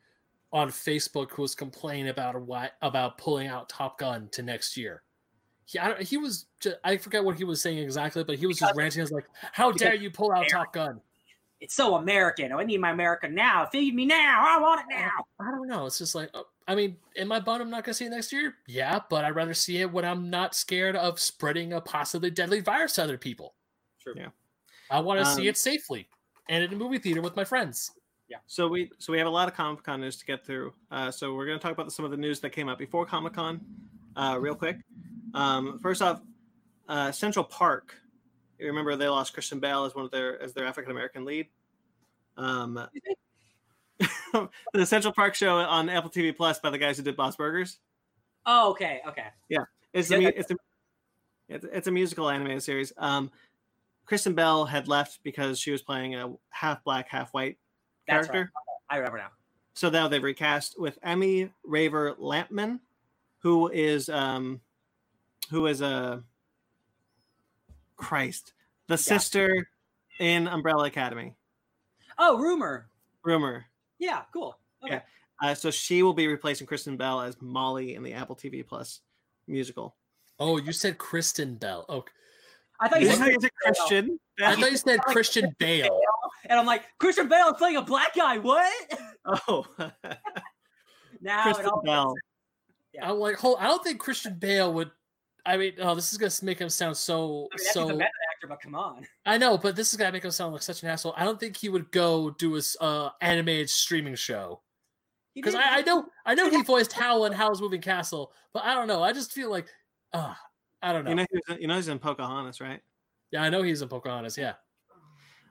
[0.53, 5.03] on Facebook who was complaining about why about pulling out Top Gun to next year.
[5.67, 8.47] He I, don't- he was just, I forget what he was saying exactly, but he
[8.47, 9.01] was just ranting.
[9.01, 11.01] I was like, "How dare you pull out Top Gun?"
[11.63, 12.53] It's so American.
[12.53, 13.67] I need my America now.
[13.71, 14.45] Feed me now.
[14.45, 15.11] I want it now.
[15.41, 15.87] I don't know.
[15.87, 18.33] It's just like, uh, I mean, in my butt, I'm not gonna see it next
[18.33, 18.57] year.
[18.67, 22.61] Yeah, but I'd rather see it when I'm not scared of spreading a possibly deadly
[22.61, 23.55] virus to other people.
[24.01, 24.15] True.
[24.17, 24.29] Yeah.
[24.91, 26.09] I want to Um, see it safely
[26.49, 27.93] and in a movie theater with my friends.
[28.29, 28.39] Yeah.
[28.49, 30.75] So we so we have a lot of Comic Con news to get through.
[30.91, 33.07] Uh, so we're going to talk about some of the news that came out before
[33.07, 33.61] Comic Con,
[34.17, 34.79] uh, real quick.
[35.35, 36.23] Um, first off,
[36.89, 37.95] uh, Central Park.
[38.63, 41.49] Remember they lost Christian Bale as one of their as their African American lead.
[42.37, 42.89] Um,
[44.73, 47.79] the Central Park show on Apple TV Plus by the guys who did Bob's Burgers.
[48.47, 49.27] Oh, okay, okay.
[49.49, 50.57] Yeah, It's a, it's a
[51.49, 52.93] it's, it's a musical animated series.
[52.97, 53.31] Um,
[54.07, 57.59] Kristen Bell had left because she was playing a half black, half white
[58.09, 58.51] That's character.
[58.55, 58.97] right.
[58.97, 59.29] I remember now.
[59.75, 62.81] So now they've recast with Emmy Raver Lampman,
[63.39, 64.61] who is um,
[65.51, 66.23] who is a
[67.97, 68.53] Christ,
[68.89, 69.69] the sister
[70.21, 71.35] in Umbrella Academy.
[72.19, 72.89] Oh, rumor.
[73.25, 73.67] Rumor.
[73.99, 74.59] Yeah, cool.
[74.85, 74.95] Okay.
[74.95, 75.51] Yeah.
[75.51, 79.01] Uh, so she will be replacing Kristen Bell as Molly in the Apple TV Plus
[79.49, 79.97] musical.
[80.39, 81.85] Oh, you said Kristen Bell.
[81.89, 82.05] Oh,
[82.81, 84.19] I thought you Is said Christian?
[84.43, 86.01] I thought you said Christian Bale.
[86.47, 88.39] and I'm like, Christian Bale is playing a black guy.
[88.39, 88.73] What?
[89.25, 92.15] Oh, now it Kristen all Bell.
[92.93, 93.11] Yeah.
[93.11, 93.59] I'm like, hold.
[93.61, 94.91] I don't think Christian Bale would.
[95.45, 97.83] I mean, oh, this is gonna make him sound so I mean, that's so.
[97.83, 99.07] a method actor, but come on.
[99.27, 101.15] I know, but this is gonna make him sound like such an asshole.
[101.17, 104.61] I don't think he would go do his uh, animated streaming show
[105.35, 108.75] because I, I know I know he voiced Howl in Howl's Moving Castle, but I
[108.75, 109.03] don't know.
[109.03, 109.67] I just feel like,
[110.13, 110.35] uh,
[110.83, 111.11] I don't know.
[111.11, 112.81] You know, he's, you know he's in Pocahontas, right?
[113.33, 114.39] yeah, I know he's in Pocahontas.
[114.39, 114.55] Yeah,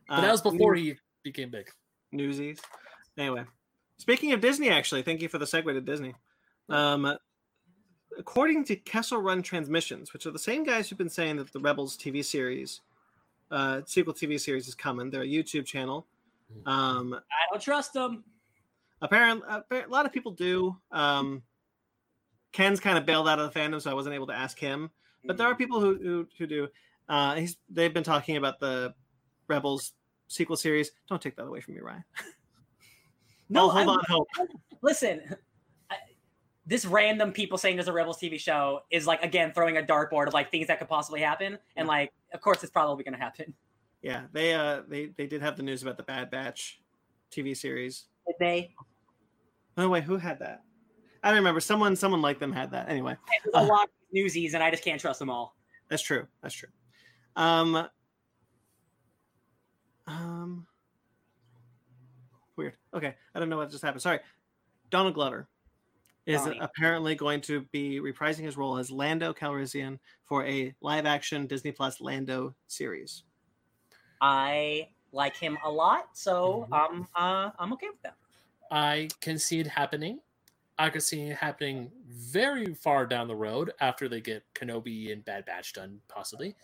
[0.08, 1.70] but Uh, that was before he became big.
[2.14, 2.60] Newsies.
[3.18, 3.44] Anyway,
[3.98, 6.14] speaking of Disney, actually, thank you for the segue to Disney.
[6.70, 7.18] Um,
[8.18, 11.60] according to Kessel Run Transmissions, which are the same guys who've been saying that the
[11.60, 12.82] Rebels TV series,
[13.52, 16.06] uh, sequel TV series is coming, they're a YouTube channel.
[16.66, 18.24] Um, I don't trust them.
[19.02, 20.76] apparently, a lot of people do.
[20.92, 21.42] Um,
[22.52, 24.90] Ken's kind of bailed out of the fandom, so I wasn't able to ask him.
[25.24, 26.68] But there are people who who, who do.
[27.08, 28.94] Uh, he's they've been talking about the
[29.48, 29.94] Rebels
[30.28, 30.92] sequel series.
[31.08, 32.04] Don't take that away from me, Ryan.
[33.50, 34.28] No, oh, hold I'm- on, hope.
[34.82, 35.36] Listen, I,
[36.66, 40.28] this random people saying there's a Rebels TV show is like again throwing a dartboard
[40.28, 43.20] of like things that could possibly happen, and like of course it's probably going to
[43.20, 43.54] happen.
[44.02, 46.80] Yeah, they uh they they did have the news about the Bad Batch
[47.32, 48.06] TV series.
[48.28, 48.74] Did they?
[49.78, 50.64] Oh wait, who had that?
[51.24, 51.60] I don't remember.
[51.60, 52.90] Someone someone like them had that.
[52.90, 53.66] Anyway, There's Uh.
[53.66, 55.56] a lot of newsies, and I just can't trust them all.
[55.90, 56.28] that's true.
[56.42, 56.70] That's true.
[57.36, 57.88] Um.
[60.08, 60.66] Um.
[62.56, 62.76] Weird.
[62.94, 64.02] Okay, I don't know what just happened.
[64.02, 64.20] Sorry.
[64.90, 65.48] Donald Glover.
[66.26, 66.60] Is Donnie.
[66.60, 72.00] apparently going to be reprising his role as Lando Calrissian for a live-action Disney Plus
[72.02, 73.24] Lando series.
[74.22, 76.72] I like him a lot, so Mhm.
[76.72, 78.18] um, uh, I'm okay with that.
[78.70, 80.22] I can see it happening.
[80.80, 85.26] I could see it happening very far down the road after they get Kenobi and
[85.26, 86.58] Bad Batch done, possibly.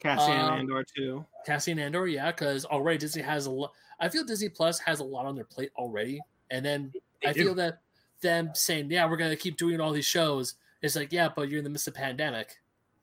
[0.00, 1.26] Cassian Um, Andor too.
[1.44, 3.74] Cassian Andor, yeah, because already Disney has a lot.
[4.00, 7.32] I feel Disney Plus has a lot on their plate already, and then They I
[7.32, 7.44] do.
[7.44, 7.83] feel that
[8.24, 11.58] them saying, "Yeah, we're gonna keep doing all these shows," it's like, yeah, but you're
[11.58, 12.60] in the midst of pandemic.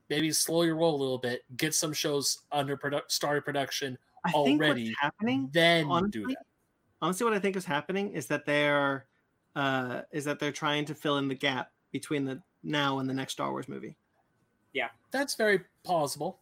[0.10, 4.31] Maybe slow your roll a little bit, get some shows under produ- started production, I
[4.31, 6.45] think already, what's happening then do honestly, that.
[7.02, 9.06] honestly, what I think is happening is that they're
[9.56, 13.14] uh, is that they're trying to fill in the gap between the now and the
[13.14, 13.98] next Star Wars movie.
[14.73, 16.39] Yeah, that's very plausible.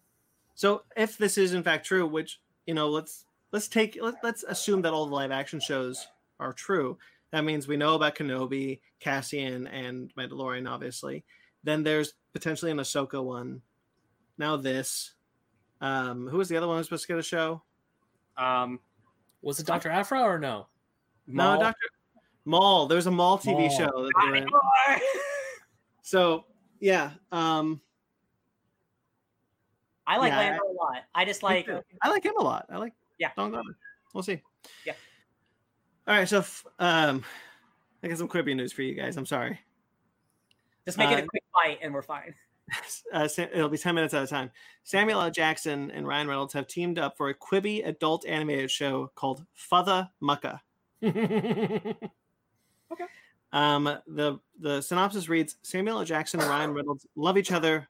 [0.56, 4.44] So if this is in fact true, which you know, let's let's take let, let's
[4.44, 6.08] assume that all the live action shows
[6.40, 6.98] are true.
[7.32, 11.24] That means we know about Kenobi, Cassian, and Mandalorian, obviously.
[11.64, 13.62] Then there's potentially an Ahsoka one.
[14.38, 15.14] Now this.
[15.82, 17.62] Um, who was the other one who was supposed to get a show?
[18.38, 18.80] Um,
[19.42, 20.68] Was it Doctor Aphra or no?
[21.28, 21.88] No, Doctor
[22.46, 22.88] Maul.
[22.88, 23.70] There's a Maul TV Maul.
[23.70, 24.48] show that they're in.
[26.02, 26.46] So
[26.80, 27.80] yeah, um,
[30.08, 31.04] I like Yeah, Lando a lot.
[31.14, 31.70] I just like
[32.02, 32.66] I like him a lot.
[32.70, 33.30] I like Yeah.
[33.36, 33.78] Don Glover.
[34.14, 34.42] We'll see.
[34.86, 34.94] Yeah.
[36.10, 37.24] All right, so f- um,
[38.02, 39.16] I got some Quibi news for you guys.
[39.16, 39.60] I'm sorry.
[40.84, 42.34] just make it uh, a quick bite, and we're fine.
[43.12, 44.52] Uh, it'll be 10 minutes at a time.
[44.84, 45.32] Samuel L.
[45.32, 50.10] Jackson and Ryan Reynolds have teamed up for a Quibi adult animated show called Futha
[50.22, 50.62] Mucka.
[53.52, 56.06] Um, the the synopsis reads: Samuel L.
[56.06, 57.88] Jackson and Ryan Reynolds love each other.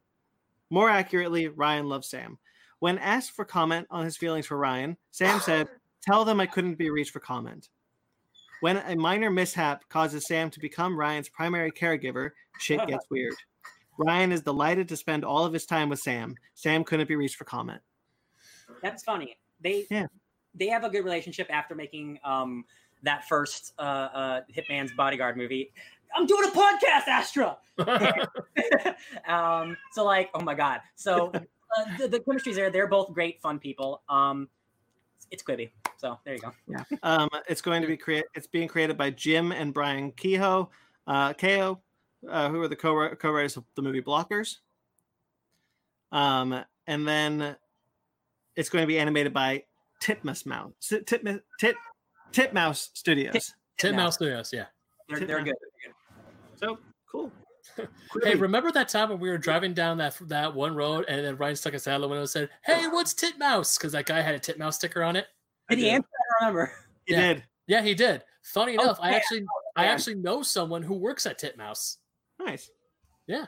[0.70, 2.38] More accurately, Ryan loves Sam.
[2.80, 5.68] When asked for comment on his feelings for Ryan, Sam said,
[6.02, 7.68] "Tell them I couldn't be reached for comment."
[8.62, 13.36] When a minor mishap causes Sam to become Ryan's primary caregiver, shit gets weird.
[13.98, 16.36] Ryan is delighted to spend all of his time with Sam.
[16.56, 17.82] Sam couldn't be reached for comment.
[18.82, 19.38] That's funny.
[19.62, 20.08] They Yeah.
[20.56, 22.66] they have a good relationship after making um
[23.04, 25.72] that first uh, uh Hitman's Bodyguard movie.
[26.16, 27.58] I'm doing a podcast, Astra.
[29.28, 30.82] um, so like, oh my god.
[30.96, 32.72] So uh, the, the chemistry's there.
[32.72, 34.02] They're both great, fun people.
[34.10, 34.50] Um,
[35.32, 35.70] it's Quibi.
[35.98, 36.54] So there you go.
[36.68, 36.84] Yeah.
[37.04, 38.26] Um, it's going to be create.
[38.36, 40.70] It's being created by Jim and Brian Kehoe,
[41.08, 41.80] uh, Kehoe,
[42.30, 44.58] uh, who are the co co-writers of the movie Blockers.
[46.12, 47.56] Um, and then
[48.56, 49.64] it's going to be animated by
[50.02, 51.76] Titmus Mouse, Titmus, Tit,
[52.32, 53.54] Titmouse Studios.
[53.78, 54.66] Titmouse Studios, yeah.
[55.08, 55.56] They're, they're good.
[56.56, 56.78] So
[57.12, 57.32] cool.
[58.24, 61.38] Hey, remember that time when we were driving down that that one road and then
[61.38, 64.22] Ryan stuck his head out the window and said, "Hey, what's Titmouse?" Because that guy
[64.22, 65.28] had a Titmouse sticker on it.
[65.70, 65.94] Did he did.
[65.94, 66.08] answer?
[66.10, 66.74] I don't remember.
[67.08, 67.34] You yeah.
[67.34, 68.24] did Yeah, he did.
[68.42, 69.16] Funny Oh, enough, I man.
[69.16, 69.46] actually
[69.76, 71.98] I actually know someone who works at Titmouse.
[72.40, 72.70] nice.
[73.28, 73.46] Yeah.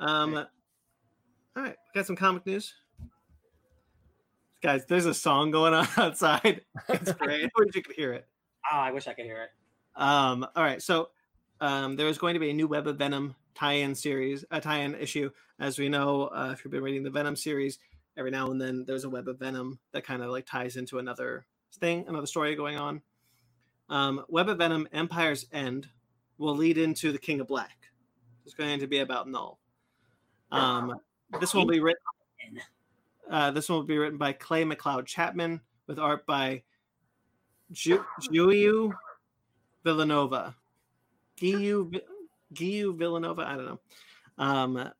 [0.00, 0.34] Um.
[0.36, 2.74] All right, got some comic news.
[4.62, 6.62] Guys, there's a song going on outside.
[6.88, 7.44] It's great.
[7.44, 8.26] I wish you could hear it.
[8.72, 9.50] Oh, I wish I could hear it.
[9.94, 11.10] Um, all right, so
[11.60, 14.94] um, there is going to be a new Web of Venom tie-in series, a tie-in
[14.94, 15.30] issue.
[15.58, 17.78] As we know, uh, if you've been reading the Venom series,
[18.16, 20.98] every now and then there's a Web of Venom that kind of like ties into
[20.98, 21.46] another
[21.80, 23.02] thing, another story going on.
[23.88, 25.88] Um, Web of Venom: Empyre's End
[26.38, 27.88] will lead into the King of Black.
[28.44, 29.58] It's going to be about Null.
[30.52, 30.94] Um,
[31.40, 32.00] this will be written.
[33.28, 36.62] Uh, this one will be written by Clay McLeod Chapman with art by
[37.72, 38.92] Ju- Juiu
[39.82, 40.54] Villanova.
[42.52, 43.80] Giu Villanova, I don't know.
[44.38, 44.90] Um,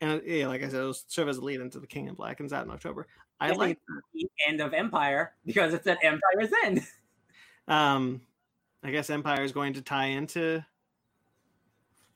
[0.00, 2.40] and yeah, like I said, it'll serve as a lead into the King in Black,
[2.40, 3.06] and out in October.
[3.40, 3.78] I Yeah, like.
[4.14, 6.82] The end of Empyre because it's at Empyre's End.
[7.68, 8.22] Um,
[8.82, 10.64] I guess Empyre is going to tie into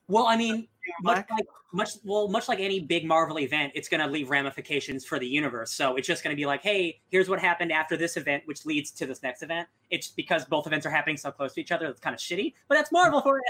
[0.09, 0.67] Well, I mean,
[1.03, 5.05] much like much well, much like any big Marvel event, it's going to leave ramifications
[5.05, 5.73] for the universe.
[5.73, 8.67] So it's just going to be like, hey, here's what happened after this event, which
[8.67, 9.69] leads to this next event.
[9.91, 11.87] It's because both events are happening so close to each other.
[11.87, 13.43] It's kind of shitty, but that's Marvel for you.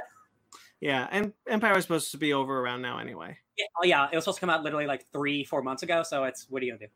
[0.80, 3.38] Yeah, and Empyre is supposed to be over around now anyway.
[3.56, 6.02] Yeah, oh yeah, it was supposed to come out literally like three, four months ago.
[6.02, 6.92] So it's what are you gonna do?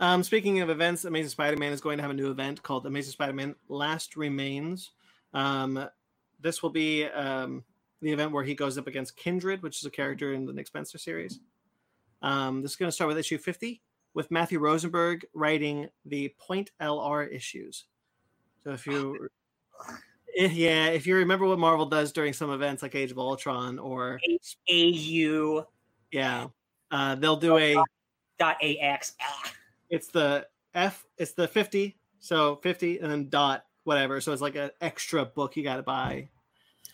[0.00, 3.12] Um, speaking of events, Amazing Spider-Man is going to have a new event called Amazing
[3.12, 4.90] Spider-Man Last Remains.
[5.32, 5.88] Um,
[6.40, 7.64] this will be um,
[8.02, 10.66] the event where he goes up against Kindred, which is a character in the Nick
[10.66, 11.40] Spencer series.
[12.22, 13.82] Um, this is going to start with issue 50
[14.14, 17.84] with Matthew Rosenberg writing the Point LR issues.
[18.62, 19.28] So if you,
[20.36, 24.20] yeah, if you remember what Marvel does during some events like Age of Ultron or
[24.70, 25.64] AU
[26.14, 26.46] yeah,
[26.92, 27.74] uh, they'll do a
[28.38, 29.14] dot AX.
[29.20, 29.52] Ah.
[29.90, 34.20] it's the F, it's the 50, so 50 and then dot whatever.
[34.20, 36.28] So it's like an extra book you got to buy.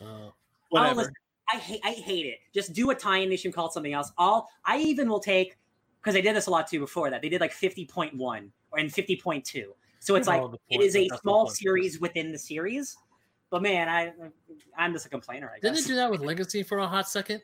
[0.01, 0.33] Oh.
[0.71, 0.97] Whatever.
[0.97, 1.15] listen.
[1.53, 2.39] I hate I hate it.
[2.55, 4.11] Just do a tie-in issue called something else.
[4.17, 5.59] All I even will take
[6.01, 7.21] because they did this a lot too before that.
[7.21, 9.65] They did like 50.1 or and 50.2.
[9.99, 12.97] So it's like the it point- is a small series within the series.
[13.51, 14.13] But man, I
[14.77, 15.49] I'm just a complainer.
[15.51, 15.63] I guess.
[15.63, 17.43] Didn't guess they do that with Legacy for a hot second?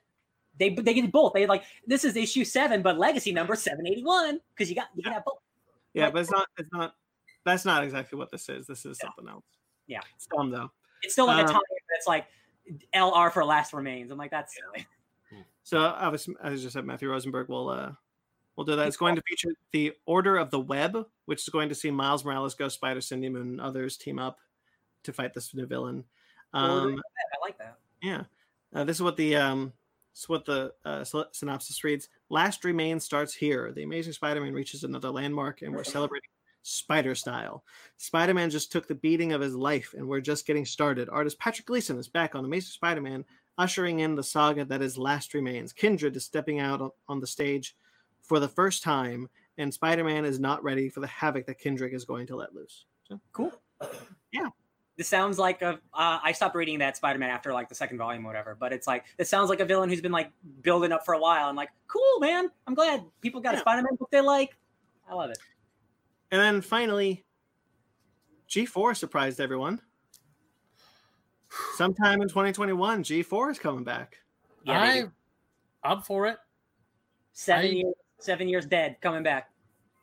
[0.58, 1.32] they they did both.
[1.34, 5.12] They like this is issue seven, but legacy number 781 because you got you can
[5.12, 5.38] have both.
[5.92, 6.46] Yeah, Like- but it's not.
[6.58, 6.94] It's not.
[7.44, 8.66] That's not exactly what this is.
[8.66, 9.08] This is Yeah.
[9.08, 9.44] something else.
[9.86, 10.00] Yeah.
[10.14, 10.70] it's dumb though.
[11.02, 11.60] It's still like a Um, tie
[11.94, 12.26] that's like
[12.94, 14.10] LR for last remains.
[14.10, 14.86] I'm like that's silly.
[15.62, 17.92] So I was, as I just said, Matthew Rosenberg will uh,
[18.56, 18.86] will do that.
[18.88, 22.24] It's going to feature the Order of the Web, which is going to see Miles
[22.24, 24.38] Morales, Ghost Spider, Cindy Moon, and others team up
[25.06, 26.04] to fight this new villain.
[26.52, 27.00] Um,
[27.34, 27.76] I like that.
[28.02, 28.24] yeah,
[28.74, 29.72] uh, this is what the um,
[30.14, 32.08] this is what the uh, synopsis reads.
[32.30, 33.72] Last Remain starts here.
[33.72, 36.28] The Amazing Spider-Man reaches another landmark, and we're celebrating
[36.62, 37.64] Spider style.
[37.98, 41.08] Spider-Man just took the beating of his life, and we're just getting started.
[41.08, 43.24] Artist Patrick Gleason is back on Amazing Spider-Man,
[43.58, 45.72] ushering in the saga that is Last Remains.
[45.72, 47.76] Kindred is stepping out on- on the stage
[48.22, 49.28] for the first time,
[49.58, 52.86] and Spider-Man is not ready for the havoc that Kindred is going to let loose.
[53.08, 53.52] So, Cool.
[54.32, 54.48] Yeah.
[54.96, 55.74] This sounds like a.
[55.92, 58.56] Uh, I stopped reading that Spider-Man after like the second volume, or whatever.
[58.58, 60.30] But it's like this sounds like a villain who's been like
[60.62, 61.48] building up for a while.
[61.48, 62.48] I'm like, cool, man.
[62.66, 64.56] I'm glad people got a Spider-Man book they like.
[65.08, 65.38] I love it.
[66.32, 67.24] and then finally,
[68.48, 69.80] G4 surprised everyone.
[71.76, 74.16] Sometime in 2021, G4 is coming back.
[74.64, 75.04] Yeah, I,
[75.88, 76.38] I'm for it.
[77.32, 79.50] seven I- years, seven years dead, coming back.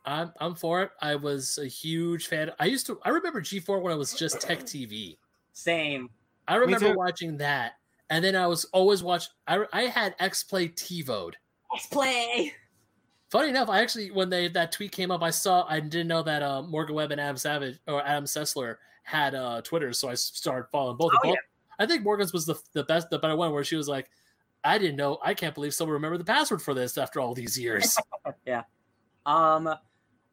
[0.04, 0.90] I'm I'm for it.
[1.00, 2.50] I was a huge fan.
[2.58, 2.98] I used to.
[3.04, 5.16] I remember G4 when I was just Tech TV.
[5.52, 6.10] Same.
[6.46, 7.72] I remember watching that,
[8.10, 9.28] and then I was always watch.
[9.46, 11.34] I I had X Play TiVoed.
[11.72, 12.52] Let's play.
[13.30, 16.22] Funny enough, I actually when they that tweet came up, I saw I didn't know
[16.22, 20.14] that uh, Morgan Webb and Adam Savage or Adam Sessler had uh, Twitter, so I
[20.14, 21.12] started following both.
[21.12, 21.36] of Oh, them.
[21.78, 24.08] I think Morgan's was the the best, the better one, where she was like,
[24.62, 25.18] "I didn't know.
[25.22, 27.96] I can't believe someone remembered the password for this after all these years."
[28.46, 28.62] Yeah.
[29.26, 29.68] Um,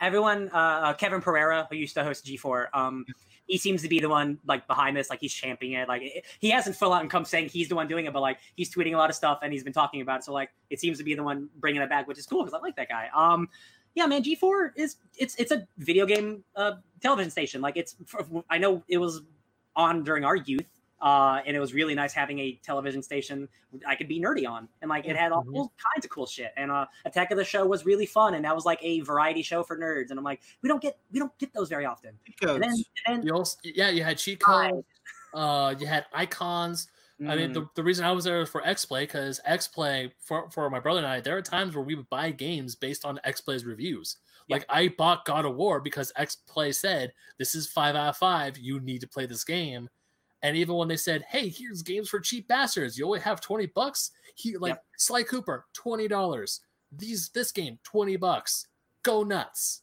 [0.01, 3.05] everyone, uh, uh, Kevin Pereira, who used to host G4, um,
[3.45, 5.09] he seems to be the one like behind this.
[5.09, 5.87] Like he's championing it.
[5.87, 8.21] Like it, he hasn't full out and come saying he's the one doing it, but
[8.21, 10.23] like he's tweeting a lot of stuff and he's been talking about it.
[10.23, 12.53] So like it seems to be the one bringing it back, which is cool because
[12.53, 13.09] I like that guy.
[13.15, 13.49] Um,
[13.93, 17.61] yeah, man, G4 is it's it's a video game uh, television station.
[17.61, 17.95] Like it's
[18.49, 19.21] I know it was
[19.75, 20.65] on during our youth.
[21.01, 23.49] Uh, and it was really nice having a television station
[23.87, 25.69] I could be nerdy on, and like it had all Mhm.
[25.93, 26.53] kinds of cool shit.
[26.57, 29.41] And uh, Attack of the Show was really fun, and that was like a variety
[29.41, 30.11] show for nerds.
[30.11, 32.17] And I'm like, we don't get we don't get those very often.
[32.41, 34.85] And then, and then You also, yeah, you had cheat codes.
[35.33, 36.87] Uh, you had icons.
[37.27, 39.67] I mean, mm, the, the reason I was there was for X Play because X
[39.67, 42.75] Play for for my brother and I, there are times where we would buy games
[42.75, 44.17] based on X Play's reviews.
[44.47, 44.55] Yeah.
[44.55, 48.17] Like I bought God of War because X Play said this is five out of
[48.17, 48.57] five.
[48.57, 49.87] You need to play this game.
[50.43, 52.97] And even when they said, "Hey, here's games for cheap bastards.
[52.97, 54.85] You only have twenty bucks." He like Yep.
[54.97, 56.61] Sly Cooper, twenty dollars.
[56.91, 58.67] These this game, twenty bucks.
[59.03, 59.81] Go nuts.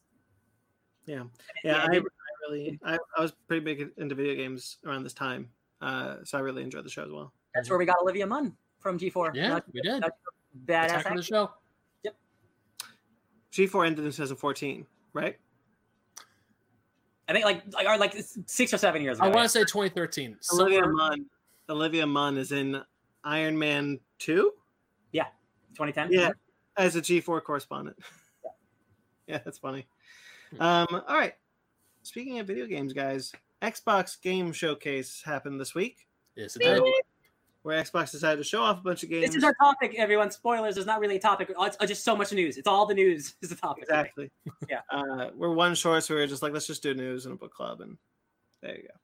[1.06, 1.24] Yeah,
[1.64, 2.00] yeah, I, I
[2.46, 5.48] really, I, I was pretty big into video games around this time,
[5.80, 7.32] uh, so I really enjoyed the show as well.
[7.54, 9.34] that's where we got Olivia Munn from G4.
[9.34, 10.02] Yeah, Not- we did.
[10.66, 11.00] Badass.
[11.00, 11.50] Attack the show.
[12.04, 12.12] show.
[13.52, 15.36] G4 ended in 2014, right?
[17.28, 19.26] I think like like or like six or seven years ago.
[19.26, 20.36] I want to say 2013.
[20.52, 21.26] Olivia Somewhere- Munn.
[21.68, 22.82] Olivia Munn is in
[23.24, 24.52] Iron Man 2
[25.12, 25.26] Yeah.
[25.74, 26.10] 2010.
[26.10, 26.30] Yeah,
[26.78, 27.98] as a G4 correspondent.
[29.26, 29.86] yeah, that's funny.
[30.58, 31.34] Um, all right.
[32.04, 36.06] Speaking of video games, guys, Xbox Game Showcase happened this week,
[36.36, 36.82] Yes, it did.
[37.62, 39.26] Where Xbox decided to show off a bunch of games.
[39.26, 40.30] This is our topic, everyone.
[40.30, 40.74] Spoilers.
[40.74, 41.50] There's not really a topic.
[41.50, 42.56] It's uh, just so much news.
[42.56, 43.84] It's all the news is the topic.
[43.84, 44.30] Exactly.
[44.68, 44.80] Yeah.
[44.90, 47.38] Uh, we're one short, so we are just like, let's just do news and a
[47.38, 47.96] book club, and
[48.60, 48.94] there you go.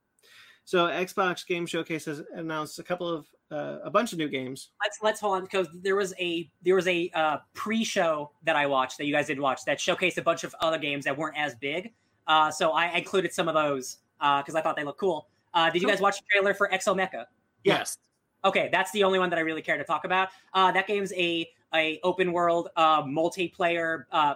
[0.66, 4.70] So Xbox Game Showcase has announced a couple of uh, a bunch of new games.
[4.82, 8.66] let's let's hold on because there was a there was a uh, pre-show that I
[8.66, 11.36] watched that you guys didn't watch that showcased a bunch of other games that weren't
[11.38, 11.92] as big.
[12.26, 15.28] Uh, so I included some of those because I thought they looked cool.
[15.52, 17.26] Uh, did you guys watch the trailer for Exo Mecha?
[17.62, 17.98] Yes.
[18.44, 20.28] Okay, that's the only one that I really care to talk about.
[20.52, 24.34] Uh, that game's a a open world uh, multiplayer uh,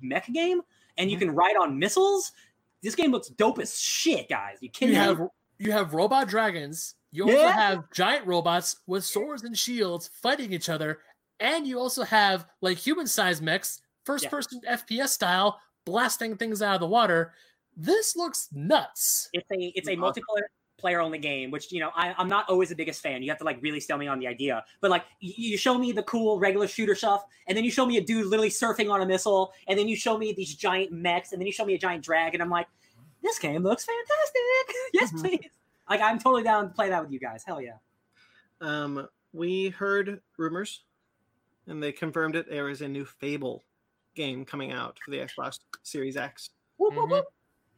[0.00, 0.60] mech game,
[0.98, 2.32] and you can ride on missiles.
[2.82, 4.58] This game looks dope as shit, guys.
[4.60, 4.94] You You me?
[4.94, 5.20] have
[5.58, 6.94] you have robot dragons.
[7.12, 7.52] You also Yeah.
[7.52, 11.00] have giant robots with swords and shields fighting each other,
[11.40, 16.86] and you also have like human-sized mechs, first-person FPS style, blasting things out of the
[16.88, 17.34] water.
[17.76, 19.28] This looks nuts.
[19.34, 20.42] It's a it's a multiplayer
[20.82, 23.22] player only game, which you know I, I'm not always the biggest fan.
[23.22, 24.62] You have to like really sell me on the idea.
[24.82, 27.86] But like you, you show me the cool regular shooter stuff, and then you show
[27.86, 30.92] me a dude literally surfing on a missile, and then you show me these giant
[30.92, 32.42] mechs, and then you show me a giant dragon.
[32.42, 32.66] I'm like,
[33.22, 34.76] this game looks fantastic.
[34.92, 35.20] yes, Mhm.
[35.20, 35.50] please.
[35.88, 37.44] Like I'm totally down to play that with you guys.
[37.46, 37.76] Hell yeah.
[38.60, 40.82] Um, we heard rumors,
[41.66, 42.50] and they confirmed it.
[42.50, 43.64] There is a new Fable
[44.14, 46.50] game coming out for the Xbox Series X.
[46.76, 47.10] Whoop, whoop, Mhm.
[47.10, 47.24] whoop.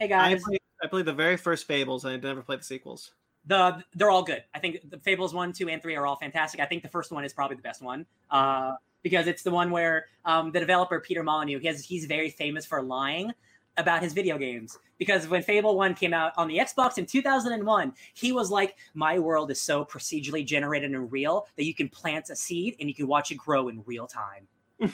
[0.00, 2.64] Hey I guys, played, I played the very first Fables, and I never played the
[2.64, 3.12] sequels.
[3.46, 4.44] the they're all good.
[4.54, 6.60] I think the Fables one, two, and three are all fantastic.
[6.60, 9.70] I think the first one is probably the best one uh, because it's the one
[9.70, 13.32] where um, the developer Peter Molyneux he has he's very famous for lying
[13.76, 17.92] about his video games because when Fable 1 came out on the Xbox in 2001
[18.14, 22.30] he was like my world is so procedurally generated and real that you can plant
[22.30, 24.46] a seed and you can watch it grow in real time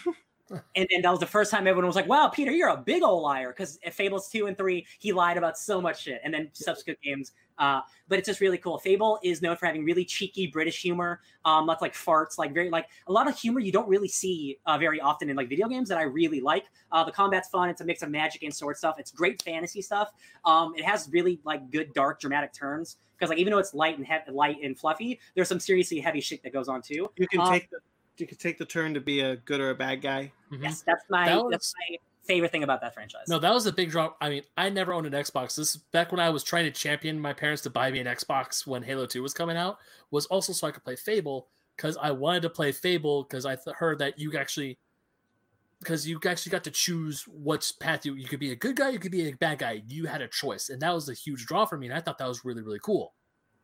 [0.50, 3.02] and then that was the first time everyone was like wow Peter you're a big
[3.02, 6.48] old liar because Fables 2 and 3 he lied about so much shit and then
[6.52, 8.78] subsequent games uh, but it's just really cool.
[8.78, 12.70] Fable is known for having really cheeky British humor, um, lots like farts, like very
[12.70, 15.68] like a lot of humor you don't really see uh, very often in like video
[15.68, 16.64] games that I really like.
[16.90, 17.68] Uh, the combat's fun.
[17.68, 18.96] It's a mix of magic and sword stuff.
[18.98, 20.10] It's great fantasy stuff.
[20.46, 23.98] Um, it has really like good dark dramatic turns because like even though it's light
[23.98, 27.10] and he- light and fluffy, there's some seriously heavy shit that goes on too.
[27.16, 27.80] You can Uh, take the
[28.20, 30.32] you can take the turn to be a good or a bad guy.
[30.50, 30.62] Mhm.
[30.62, 33.26] Yes, that's my That that's my favorite thing about that franchise.
[33.28, 34.16] No, that was a big drop.
[34.20, 35.56] I mean, I never owned an Xbox.
[35.56, 38.66] This back when I was trying to champion my parents to buy me an Xbox
[38.66, 39.78] when Halo 2 was coming out,
[40.10, 43.56] was also so I could play Fable because I wanted to play Fable because I
[43.56, 44.78] th- heard that you actually
[45.80, 48.90] because you actually got to choose what path you you could be a good guy,
[48.90, 49.82] you could be a bad guy.
[49.88, 51.86] You had a choice, and that was a huge draw for me.
[51.86, 53.14] And I thought that was really really cool.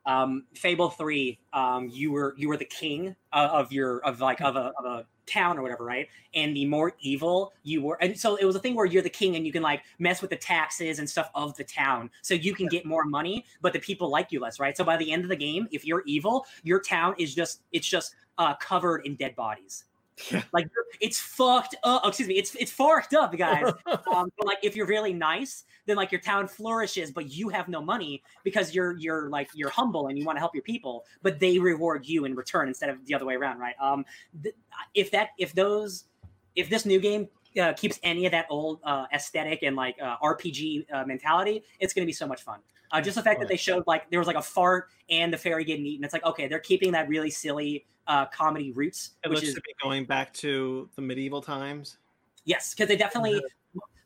[0.06, 4.40] Um, Fable Three, um, you were you were the king of, of your of like
[4.40, 6.08] of a, of a town or whatever, right?
[6.34, 9.10] And the more evil you were, and so it was a thing where you're the
[9.10, 12.34] king and you can like mess with the taxes and stuff of the town, so
[12.34, 14.76] you can get more money, but the people like you less, right?
[14.76, 17.88] So by the end of the game, if you're evil, your town is just it's
[17.88, 19.84] just uh, covered in dead bodies.
[20.30, 20.42] Yeah.
[20.52, 20.68] Like
[21.00, 22.02] it's fucked up.
[22.04, 23.72] Oh, excuse me, it's it's fucked up, guys.
[23.86, 27.68] um, but like if you're really nice, then like your town flourishes, but you have
[27.68, 31.04] no money because you're you're like you're humble and you want to help your people,
[31.22, 33.74] but they reward you in return instead of the other way around, right?
[33.80, 34.04] Um,
[34.42, 34.54] th-
[34.94, 36.04] if that if those
[36.54, 37.28] if this new game
[37.60, 41.92] uh, keeps any of that old uh, aesthetic and like uh, RPG uh, mentality, it's
[41.92, 42.60] going to be so much fun.
[42.92, 45.36] Uh, just the fact that they showed like there was like a fart and the
[45.36, 46.04] fairy getting eaten.
[46.04, 49.54] It's like okay, they're keeping that really silly uh, comedy roots, It which looks is
[49.54, 51.98] to be going back to the medieval times.
[52.44, 53.42] Yes, because they definitely,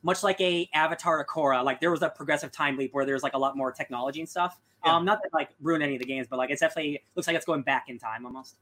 [0.03, 3.23] much like a Avatar to Korra, like there was a progressive time leap where there's
[3.23, 4.59] like a lot more technology and stuff.
[4.83, 4.95] Yeah.
[4.95, 7.35] Um, not that like ruin any of the games, but like it's definitely looks like
[7.35, 8.55] it's going back in time almost.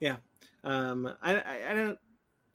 [0.00, 0.16] Yeah,
[0.64, 1.98] um, I, I, I don't.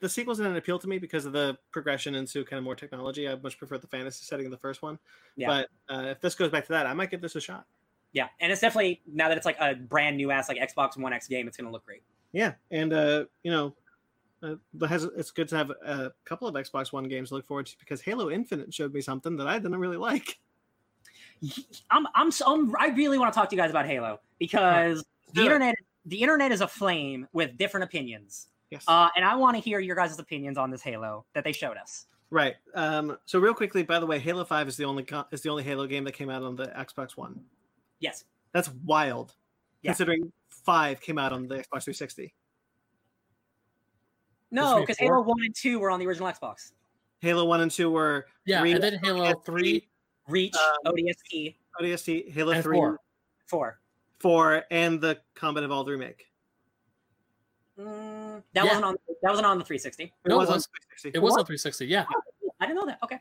[0.00, 3.28] The sequels didn't appeal to me because of the progression into kind of more technology.
[3.28, 4.98] I much prefer the fantasy setting of the first one.
[5.36, 5.46] Yeah.
[5.46, 7.66] But uh, if this goes back to that, I might give this a shot.
[8.12, 11.12] Yeah, and it's definitely now that it's like a brand new ass like Xbox One
[11.12, 12.02] X game, it's gonna look great.
[12.32, 13.74] Yeah, and uh, you know,
[14.42, 17.46] uh, but has it's good to have a couple of Xbox One games to look
[17.46, 20.38] forward to because Halo Infinite showed me something that I didn't really like.
[21.90, 25.04] I'm I'm so I'm, I really want to talk to you guys about Halo because
[25.28, 25.44] the do it.
[25.46, 25.74] internet
[26.06, 28.84] the internet is aflame with different opinions, Yes.
[28.88, 31.76] uh, and I want to hear your guys' opinions on this Halo that they showed
[31.76, 32.06] us.
[32.30, 32.54] right.
[32.74, 33.18] Um.
[33.26, 35.86] So real quickly, by the way, Halo Five is the only is the only Halo
[35.86, 37.40] game that came out on the Xbox One.
[38.00, 39.34] Yes, That's wild,
[39.82, 39.90] Yeah.
[39.92, 40.32] considering
[40.64, 42.34] Five came out on the Xbox 360.
[44.50, 44.98] no, because?
[44.98, 46.72] Halo One and Two were on the original Xbox.
[47.20, 49.88] Halo One and Two were Yeah, Three- and then Halo 3
[50.28, 52.98] Reach, Um, ODST, ODST, Halo and Three, 4.
[53.46, 53.80] four.
[54.20, 56.30] four, and the Combat Evolved remake.
[57.78, 58.68] Mm, that Yeah.
[58.68, 58.96] wasn't on.
[59.22, 60.04] That wasn't on the 360.
[60.04, 61.10] It No, it was on 360.
[61.14, 61.40] It was What?
[61.40, 61.86] on 360.
[61.86, 62.04] Yeah.
[62.60, 62.98] I didn't know that.
[63.02, 63.18] Okay.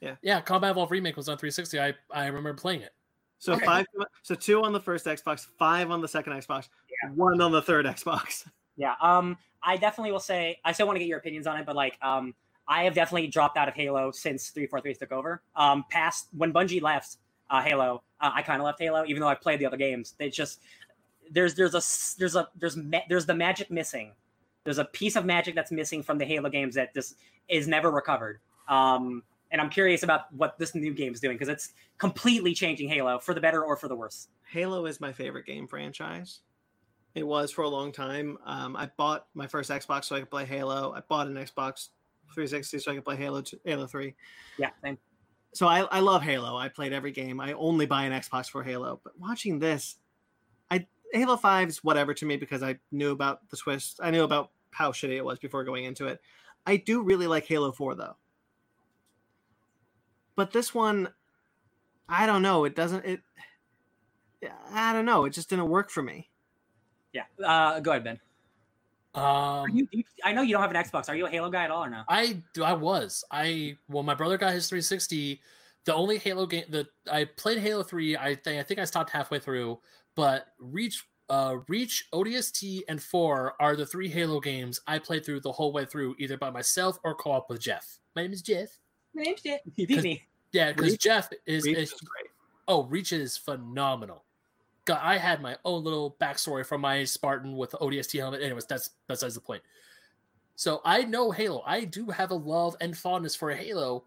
[0.00, 0.16] Yeah.
[0.22, 1.78] Yeah, Combat Evolved Remake was on 360.
[1.78, 2.94] I, I remember playing it.
[3.38, 3.64] So Okay.
[3.64, 3.86] five,
[4.22, 6.68] so two on the first Xbox, five on the second Xbox,
[7.14, 8.46] one on the third Xbox.
[8.76, 8.94] Yeah.
[9.00, 9.36] Um.
[9.62, 10.58] I definitely will say.
[10.64, 12.34] I still want to get your opinions on it, but like, um,
[12.66, 15.42] I have definitely dropped out of Halo since 343 took over.
[15.54, 17.16] Um, past when Bungie left
[17.50, 20.14] uh, Halo, uh, I kind of left Halo, even though I played the other games.
[20.18, 20.60] They just
[21.30, 21.82] there's there's a
[22.18, 24.12] there's a there's ma- there's the magic missing.
[24.64, 27.16] There's a piece of magic that's missing from the Halo games that just
[27.48, 28.40] is never recovered.
[28.68, 32.88] Um, and I'm curious about what this new game is doing because it's completely changing
[32.88, 34.28] Halo for the better or for the worse.
[34.48, 36.40] Halo is my favorite game franchise.
[37.14, 38.38] It was for a long time.
[38.44, 40.92] Um, I bought my first Xbox so I could play Halo.
[40.92, 41.88] I bought an Xbox
[42.34, 44.14] 360 so I could play Halo, Halo 3.
[44.58, 44.98] Yeah, same.
[45.52, 46.56] So I, I love Halo.
[46.56, 47.40] I played every game.
[47.40, 49.00] I only buy an Xbox for Halo.
[49.02, 49.96] But watching this,
[50.70, 53.98] I Halo 5 is whatever to me because I knew about the twist.
[54.00, 56.20] I knew about how shitty it was before going into it.
[56.64, 58.16] I do really like Halo 4 though.
[60.36, 61.08] But this one,
[62.08, 62.64] I don't know.
[62.64, 63.20] It doesn't it
[64.72, 65.24] I don't know.
[65.24, 66.29] It just didn't work for me.
[67.12, 67.24] Yeah.
[67.44, 68.20] Uh, go ahead, Ben.
[69.14, 71.08] Um, you, you- I know you don't have an Xbox.
[71.08, 72.02] Are you a Halo guy at all or no?
[72.08, 72.62] I do.
[72.62, 73.24] I was.
[73.30, 75.40] I well, my brother got his 360.
[75.86, 78.16] The only Halo game that I played Halo 3.
[78.16, 79.80] I think I think I stopped halfway through,
[80.14, 85.40] but Reach uh, Reach, ODST, and Four are the three Halo games I played through
[85.40, 87.98] the whole way through, either by myself or co-op with Jeff.
[88.16, 88.68] My name is Jeff.
[89.14, 89.60] My name's Jeff.
[89.76, 90.22] You beat me.
[90.52, 92.30] Yeah, because Jeff is, Reach is is great.
[92.66, 94.24] oh, Reach is phenomenal.
[95.00, 98.42] I had my own little backstory from my Spartan with the ODST helmet.
[98.42, 99.62] Anyways, that's besides the point.
[100.56, 101.62] So I know Halo.
[101.66, 104.04] I do have a love and fondness for Halo,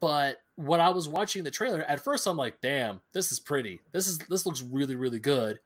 [0.00, 3.80] but when I was watching the trailer, at first I'm like, "Damn, this is pretty.
[3.92, 5.60] This is this looks really really good."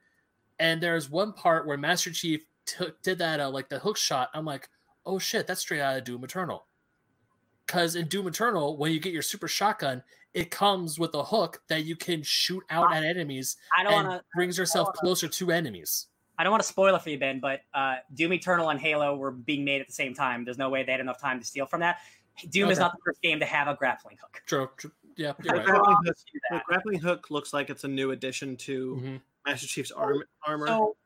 [0.58, 4.30] And there's one part where Master Chief took did that uh, like the hook shot.
[4.34, 4.68] I'm like,
[5.06, 6.66] "Oh shit, that's straight out of Doom Eternal."
[7.70, 10.02] Because in Doom Eternal, when you get your super shotgun,
[10.34, 14.08] it comes with a hook that you can shoot out at enemies I don't and
[14.08, 14.24] want to.
[14.34, 16.08] brings yourself wanna- closer to enemies.
[16.36, 19.14] I don't want to spoil it for you, Ben, but uh, Doom Eternal and Halo
[19.14, 20.44] were being made at the same time.
[20.44, 21.98] There's no way they had enough time to steal from that.
[22.48, 24.42] Doom is not the first game to have a grappling hook.
[24.46, 24.68] True.
[24.76, 24.90] true.
[25.16, 25.66] Yeah, you're The right.
[25.66, 26.16] grappling hook,
[26.50, 29.20] the grappling hook looks like it's a new addition to Mhm.
[29.46, 30.66] Master Chief's arm, armor.
[30.66, 30.96] So,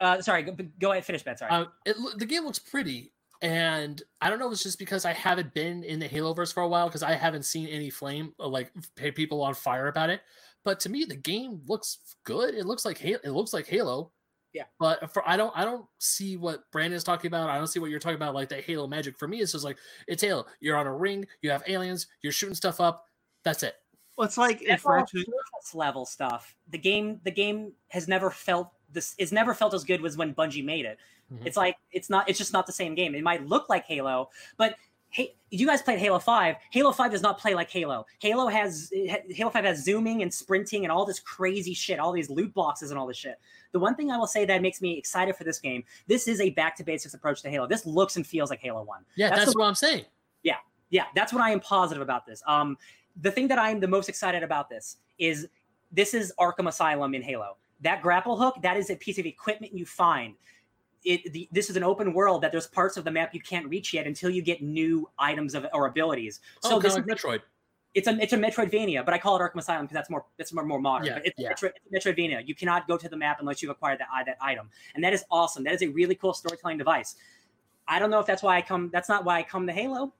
[0.00, 1.36] uh, sorry, go, go ahead, finish, Ben.
[1.36, 1.52] Sorry.
[1.52, 3.12] Uh, it, the game looks pretty,
[3.42, 6.62] and I don't know if it's just because I haven't been in the Haloverse for
[6.62, 10.10] a while because I haven't seen any flame uh, like pay people on fire about
[10.10, 10.22] it.
[10.64, 12.54] But to me, the game looks good.
[12.54, 13.18] It looks like Halo.
[13.22, 14.12] It looks like Halo.
[14.54, 14.64] Yeah.
[14.78, 17.50] But for I don't I don't see what Brandon's talking about.
[17.50, 18.34] I don't see what you're talking about.
[18.34, 20.46] Like the Halo magic for me, it's just like it's Halo.
[20.60, 21.26] You're on a ring.
[21.42, 22.06] You have aliens.
[22.22, 23.06] You're shooting stuff up.
[23.44, 23.74] That's it.
[24.16, 25.26] well, it's like if That's all Ratchet,
[25.74, 26.54] level stuff.
[26.70, 29.14] The game, the game has never felt this.
[29.18, 30.98] It's never felt as good as when Bungie made it.
[31.32, 31.46] Mhm.
[31.46, 32.28] It's like it's not.
[32.28, 33.14] It's just not the same game.
[33.14, 34.76] It might look like Halo, but
[35.10, 36.56] hey, you guys played Halo Five.
[36.70, 38.04] Halo Five does not play like Halo.
[38.18, 38.90] Halo has
[39.30, 42.90] Halo Five has zooming and sprinting and all this crazy shit, all these loot boxes
[42.90, 43.38] and all this shit.
[43.72, 46.40] The one thing I will say that makes me excited for this game, this is
[46.40, 47.66] a back to basics approach to Halo.
[47.66, 50.04] This looks and feels like Halo One Yeah, That's that's, the- what I'm saying.
[50.42, 50.56] Yeah.
[50.90, 52.42] Yeah, that's what I am positive about this.
[52.46, 52.76] Um,
[53.20, 55.48] the thing that I'm the most excited about this is
[55.92, 57.56] this is Arkham Asylum in Halo.
[57.80, 60.34] That grapple hook, that is a piece of equipment you find.
[61.04, 63.68] It, the, this is an open world that there's parts of the map you can't
[63.68, 66.40] reach yet until you get new items of or abilities.
[66.60, 67.40] So oh, this kind is Metroid.
[67.94, 70.52] it's a it's a Metroidvania, but I call it Arkham Asylum because that's more that's
[70.52, 71.06] more, more modern.
[71.06, 71.48] Yeah, but it's, yeah.
[71.50, 72.46] Metro, it's Metroidvania.
[72.46, 75.24] You cannot go to the map unless you've acquired that that item, and that is
[75.30, 75.62] awesome.
[75.64, 77.16] That is a really cool storytelling device.
[77.86, 78.90] I don't know if that's why I come.
[78.92, 80.14] That's not why I come to Halo.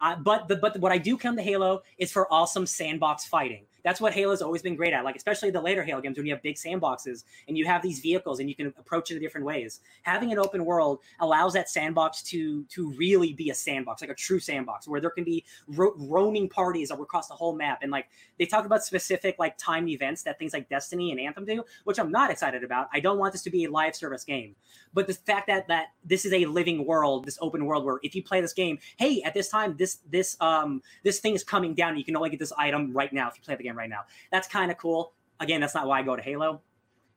[0.00, 3.66] Uh, but the, but what I do come to Halo is for awesome sandbox fighting.
[3.84, 5.04] That's what Halo's always been great at.
[5.04, 8.00] Like especially the later Halo games when you have big sandboxes and you have these
[8.00, 9.80] vehicles and you can approach it in different ways.
[10.02, 14.14] Having an open world allows that sandbox to to really be a sandbox, like a
[14.14, 17.80] true sandbox, where there can be ro- roaming parties across the whole map.
[17.82, 18.06] And like
[18.38, 21.98] they talk about specific like timed events that things like Destiny and Anthem do, which
[21.98, 22.88] I'm not excited about.
[22.92, 24.54] I don't want this to be a live service game.
[24.94, 28.14] But the fact that that this is a living world, this open world where if
[28.14, 31.74] you play this game, hey, at this time this this um this thing is coming
[31.74, 31.96] down.
[31.96, 34.00] You can only get this item right now if you play the game right now.
[34.30, 35.12] That's kind of cool.
[35.40, 36.60] Again, that's not why I go to Halo.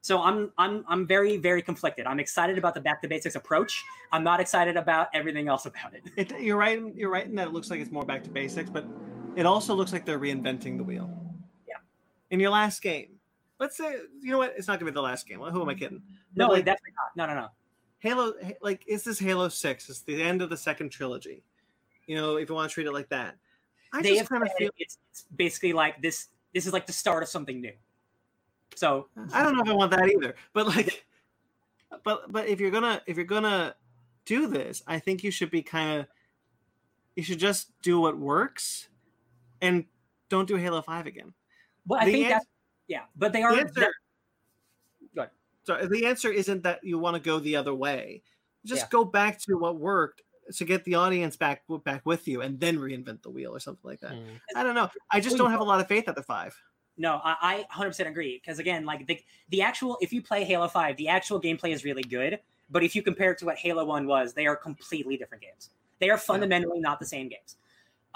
[0.01, 2.05] So I'm I'm I'm very very conflicted.
[2.05, 3.83] I'm excited about the back to basics approach.
[4.11, 6.03] I'm not excited about everything else about it.
[6.15, 6.79] it, you're right.
[6.95, 8.85] You're right in that it looks like it's more back to basics, but
[9.35, 11.09] it also looks like they're reinventing the wheel.
[11.67, 11.77] Yeah.
[12.29, 13.15] In your last game,
[13.59, 14.53] let's say you know what?
[14.55, 15.39] It's not gonna be the last game.
[15.39, 16.03] Who am I kidding?
[16.35, 17.27] No, like, definitely not.
[17.27, 17.47] No, no, no.
[17.97, 19.89] Halo, like, is this Halo Six?
[19.89, 21.41] It's the end of the second trilogy.
[22.05, 23.35] You know, if you want to treat it like that,
[23.91, 24.69] I they just kind of feel.
[24.77, 26.27] it's, it's basically like this.
[26.55, 27.73] This is like the start of something new.
[28.75, 30.35] So I don't know if I want that either.
[30.53, 31.05] But like,
[32.03, 33.75] but but if you're gonna if you're gonna
[34.25, 36.07] do this, I think you should be kind of.
[37.17, 38.87] You should just do what works,
[39.61, 39.85] and
[40.29, 41.33] don't do Halo Five again.
[41.85, 42.45] well, I The think that's
[42.87, 43.03] yeah.
[43.17, 45.29] But they are the answer, ahead.
[45.63, 48.21] so the answer isn't that you want to go the other way.
[48.65, 48.87] Just Yeah.
[48.91, 50.21] go back to what worked
[50.53, 53.89] to get the audience back back with you, and then reinvent the wheel or something
[53.89, 54.13] like that.
[54.13, 54.39] Mm.
[54.55, 54.89] I don't know.
[55.11, 56.55] I just don't have a lot of faith at the five.
[56.97, 58.41] No, I, I 100% agree.
[58.41, 59.19] Because again, like the,
[59.49, 62.39] the actual, if you play Halo 5, the actual gameplay is really good.
[62.69, 65.69] But if you compare it to what Halo 1 was, they are completely different games.
[65.99, 67.57] They are fundamentally not the same games.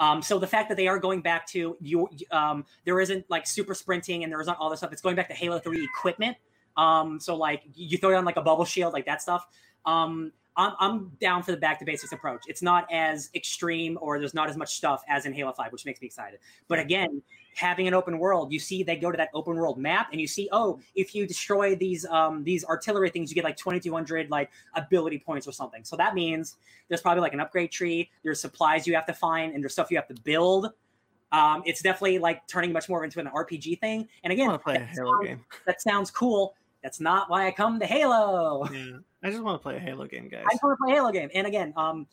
[0.00, 3.46] Um, so the fact that they are going back to you, um, there isn't like
[3.46, 4.92] super sprinting and there isn't all this stuff.
[4.92, 6.36] It's going back to Halo 3 equipment.
[6.76, 9.46] Um, so like you throw down like a bubble shield, like that stuff.
[9.84, 12.42] Um, I'm, I'm down for the back to basics approach.
[12.46, 15.86] It's not as extreme or there's not as much stuff as in Halo 5, which
[15.86, 16.40] makes me excited.
[16.68, 17.22] But again,
[17.56, 20.26] having an open world, you see they go to that open world map and you
[20.26, 24.50] see, oh, if you destroy these um these artillery things, you get like 2200 like
[24.74, 25.82] ability points or something.
[25.84, 26.56] So that means
[26.88, 29.90] there's probably like an upgrade tree, there's supplies you have to find, and there's stuff
[29.90, 30.70] you have to build.
[31.32, 34.08] Um, it's definitely like turning much more into an RPG thing.
[34.24, 35.44] And again, want to play a that Halo sounds- game.
[35.66, 36.54] that sounds cool.
[36.82, 38.64] That's not why I come to Halo.
[38.72, 40.44] Yeah, I just want to play a Halo game, guys.
[40.48, 41.28] I just want to play a Halo game.
[41.34, 42.06] And again, um,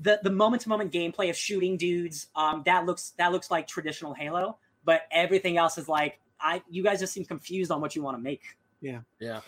[0.00, 3.66] the the moment to moment gameplay of shooting dudes, um, that looks that looks like
[3.66, 4.58] traditional Halo.
[4.84, 6.62] But everything else is like I.
[6.68, 8.42] You guys just seem confused on what you want to make.
[8.82, 9.00] Yeah.
[9.18, 9.40] Yeah.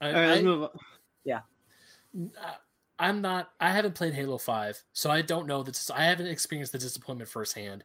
[0.00, 0.70] I, All right, let's I- move on.
[1.24, 1.40] Yeah.
[2.98, 3.50] I'm not.
[3.60, 5.90] I haven't played Halo Five, so I don't know that.
[5.94, 7.84] I haven't experienced the disappointment firsthand.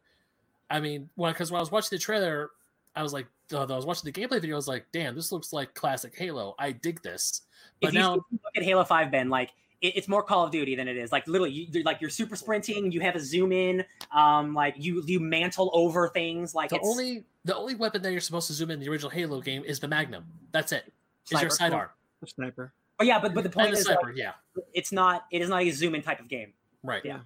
[0.69, 2.51] I mean, when because when I was watching the trailer,
[2.95, 4.55] I was like, uh, I was watching the gameplay video.
[4.55, 6.55] I was like, damn, this looks like classic Halo.
[6.57, 7.41] I dig this.
[7.81, 9.51] But if you, now, you look at Halo Five, Ben, like
[9.81, 11.11] it, it's more Call of Duty than it is.
[11.11, 12.91] Like literally, you, like you're super sprinting.
[12.91, 13.83] You have a zoom in.
[14.15, 16.55] Um, like you you mantle over things.
[16.55, 19.09] Like the it's only the only weapon that you're supposed to zoom in the original
[19.11, 20.25] Halo game is the Magnum.
[20.51, 20.85] That's it.
[20.87, 21.35] it.
[21.35, 21.71] Is your Sniper.
[21.73, 21.89] sidearm
[22.21, 22.73] The sniper.
[22.99, 24.13] Oh yeah, but but the point point the is, like, sniper?
[24.15, 24.31] yeah,
[24.73, 26.53] it's not it is not a zoom in type of game.
[26.83, 27.01] right.
[27.03, 27.19] Yeah.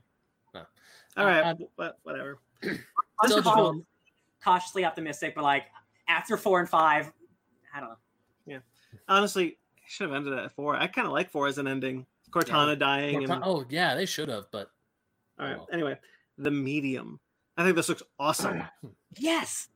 [1.18, 2.40] All right, I- wha- whatever.
[2.64, 2.80] I'm
[3.26, 3.86] Still cautious- fun.
[4.44, 5.66] Cautiously optimistic, but like
[6.08, 7.12] after four and five,
[7.76, 7.96] I don't know.
[8.46, 8.60] Yeah,
[9.08, 10.76] honestly, I should have ended at four.
[10.76, 12.06] I kind of like four as an ending.
[12.32, 13.20] Cortana dying.
[13.22, 14.70] Corta- And, oh yeah, they should have, but
[15.40, 15.58] all right.
[15.58, 15.68] well.
[15.74, 15.98] Anyway,
[16.38, 17.20] the medium.
[17.58, 18.64] I think this looks awesome.
[19.18, 19.70] Yes,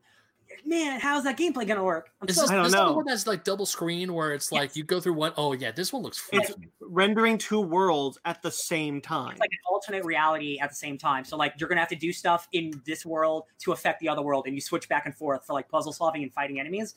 [0.66, 2.12] man, how's that gameplay gonna work?
[2.22, 4.34] I'm Is so this, I don't this is the one that's like double screen where
[4.34, 8.18] it's like you go through one oh yeah, this one looks It's rendering two worlds
[8.26, 9.32] at the same time.
[9.32, 11.24] it's like an alternate reality at the same time.
[11.26, 14.22] So like you're gonna have to do stuff in this world to affect the other
[14.22, 16.96] world, and you switch back and forth for like puzzle solving and fighting enemies.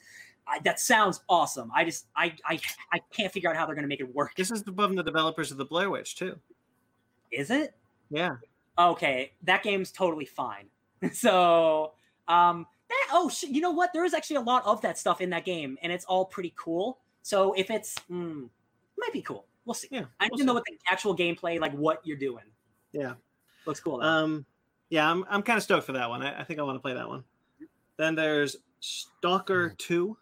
[0.49, 1.71] I, that sounds awesome.
[1.75, 2.61] I just I I
[2.93, 4.35] I can't figure out how they're gonna make it work.
[4.37, 6.39] This is above the developers of the Blair Witch too.
[7.33, 7.75] Is it?
[8.11, 8.37] Yeah.
[8.79, 10.67] Okay, that game's totally fine.
[11.13, 11.93] so
[12.29, 13.93] um that oh shit, you know what?
[13.93, 16.53] There is actually a lot of that stuff in that game, and it's all pretty
[16.57, 16.99] cool.
[17.23, 18.49] So if it's mm,
[18.99, 19.47] might be cool.
[19.65, 19.89] We'll see.
[19.91, 20.05] Yeah.
[20.21, 22.45] I need we'll to know what the actual gameplay, like what you're doing.
[22.93, 23.15] Yeah.
[23.67, 23.99] Looks cool.
[23.99, 24.07] Though.
[24.07, 24.47] Um,
[24.91, 26.23] yeah, I'm I'm kind of stoked for that one.
[26.23, 27.25] I, I think I want to play that one.
[27.97, 30.17] Then there's Stalker Two,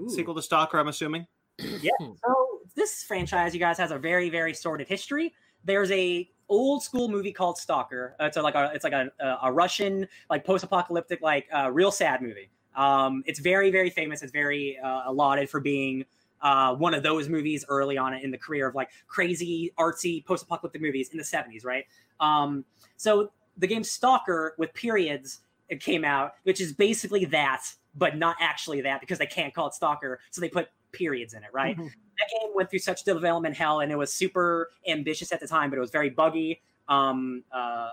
[0.00, 0.08] Ooh.
[0.08, 0.78] sequel to Stalker.
[0.78, 1.26] I'm assuming.
[1.58, 5.32] Yeah so this franchise, you guys, has a very, very sordid history.
[5.64, 8.14] There's a old school movie called Stalker.
[8.20, 9.10] It's a, like a it's like a,
[9.42, 12.50] a, Russian like post apocalyptic like uh, real sad movie.
[12.76, 14.22] Um, it's very, very famous.
[14.22, 16.04] It's very uh, lauded for being
[16.42, 20.44] uh, one of those movies early on in the career of like crazy artsy post
[20.44, 21.86] apocalyptic movies in the 70s, right?
[22.20, 22.64] Um,
[22.96, 27.64] so the game Stalker with periods it came out, which is basically that,
[27.94, 31.42] but not actually that because they can't call it Stalker, so they put periods in
[31.42, 31.76] it, right?
[32.16, 35.68] that game went through such development hell and it was super ambitious at the time
[35.70, 36.62] but it was very buggy.
[36.88, 37.90] Um uh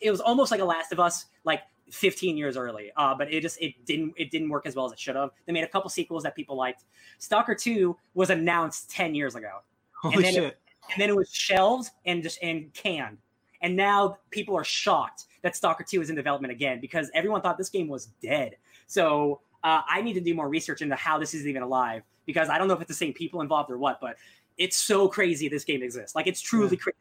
[0.00, 1.60] it was almost like a last of us like
[1.90, 2.90] 15 years early.
[2.96, 5.30] Uh but it just it didn't it didn't work as well as it should have
[5.46, 6.84] they made a couple sequels that people liked.
[7.18, 9.60] Stalker 2 was announced 10 years ago.
[10.02, 10.58] Holy then it-
[10.92, 13.18] and then it was shelved and just and canned.
[13.60, 17.58] And now people are shocked that stalker 2 is in development again because everyone thought
[17.58, 18.56] this game was dead.
[18.86, 22.48] So uh, i need to do more research into how this is even alive because
[22.48, 24.14] i don't know if it's the same people involved or what but
[24.58, 26.96] it's so crazy this game exists like it's truly crazy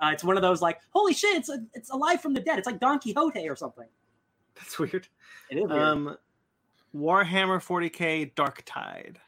[0.00, 2.58] uh, it's one of those like holy shit it's a, it's alive from the dead
[2.58, 3.86] it's like don quixote or something
[4.56, 5.06] That's weird.
[5.50, 5.82] it is weird.
[5.82, 6.16] Um,
[6.94, 9.20] Warhammer 40k Dark Tide.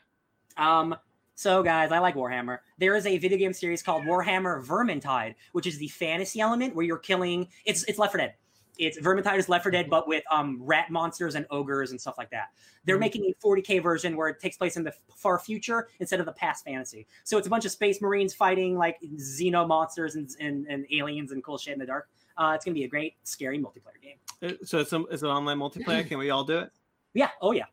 [0.56, 0.96] Um,
[1.34, 2.58] so guys, I like Warhammer.
[2.78, 6.84] There is a video game series called Warhammer Vermintide, which is the fantasy element where
[6.84, 7.48] you're killing.
[7.64, 8.34] It's it's Left 4 Dead.
[8.78, 12.16] It's Vermintide is Left 4 Dead, but with um rat monsters and ogres and stuff
[12.18, 12.50] like that.
[12.84, 13.00] They're Mhm.
[13.00, 16.32] making a 40k version where it takes place in the far future instead of the
[16.32, 17.06] past fantasy.
[17.24, 21.32] So it's a bunch of space marines fighting like xeno monsters and and, and aliens
[21.32, 22.08] and cool shit in the dark.
[22.38, 24.16] Uh, it's gonna be a great, scary multiplayer game.
[24.42, 26.06] Uh, So it's, a, it's an online multiplayer.
[26.06, 26.70] Can we all do it?
[27.14, 27.28] Yeah.
[27.42, 27.66] Oh yeah.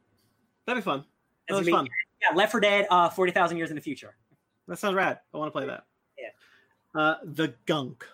[0.65, 1.05] That'd be fun.
[1.47, 1.87] That It's be- fun.
[2.21, 2.35] Yeah.
[2.35, 2.85] Left 4 Dead.
[2.89, 4.17] Uh, forty thousand years in the future.
[4.67, 5.21] That sounds rad.
[5.33, 5.85] I want to play that.
[6.19, 6.27] Yeah.
[7.01, 8.05] Uh, the Gunk.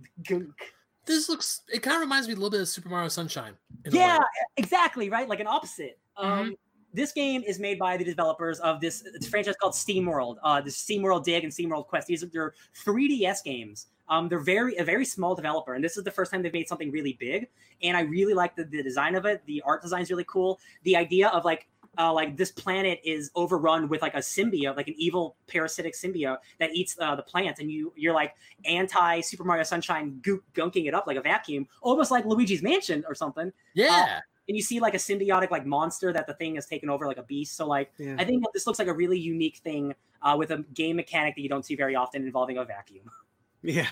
[0.00, 0.74] The Gunk.
[1.04, 1.62] This looks.
[1.72, 3.54] It kind of reminds me a little bit of Super Mario Sunshine.
[3.84, 4.18] in a Yeah,
[4.56, 5.28] exactly, right?
[5.28, 5.98] Like an opposite.
[6.18, 6.40] Mm-hmm.
[6.40, 6.56] Um,
[6.94, 10.36] this game is made by the developers of this it's a franchise called SteamWorld.
[10.42, 12.06] Uh, the SteamWorld Dig and SteamWorld Quest.
[12.06, 12.54] These are their
[12.84, 13.86] 3DS games.
[14.08, 16.68] Um, they're very a very small developer, and this is the first time they've made
[16.68, 17.48] something really big.
[17.82, 19.42] And I really like the, the design of it.
[19.46, 20.60] The art design is really cool.
[20.84, 24.88] The idea of like uh, like this planet is overrun with like a symbiote, like
[24.88, 29.44] an evil parasitic symbiote that eats uh, the plants, and you you're like anti Super
[29.44, 33.52] Mario Sunshine goop gunking it up like a vacuum, almost like Luigi's Mansion or something
[33.74, 34.20] Yeah.
[34.48, 37.18] and you see like a symbiotic like monster that the thing has taken over like
[37.18, 37.56] a beast.
[37.56, 38.16] So like Yeah.
[38.18, 41.42] I think this looks like a really unique thing uh, with a game mechanic that
[41.42, 43.10] you don't see very often involving a vacuum.
[43.62, 43.86] Yeah.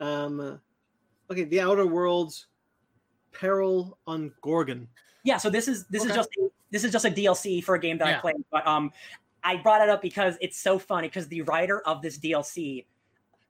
[0.00, 0.60] Um.
[1.30, 1.44] Okay.
[1.44, 2.46] The Outer Worlds.
[3.32, 4.88] Peril on Gorgon.
[5.24, 6.16] Yeah, so this is this is Okay.
[6.16, 6.30] just
[6.70, 8.20] this is just a DLC for a game that I Yeah.
[8.20, 8.92] played, but um
[9.44, 12.84] I brought it up because it's so funny because the writer of this DLC,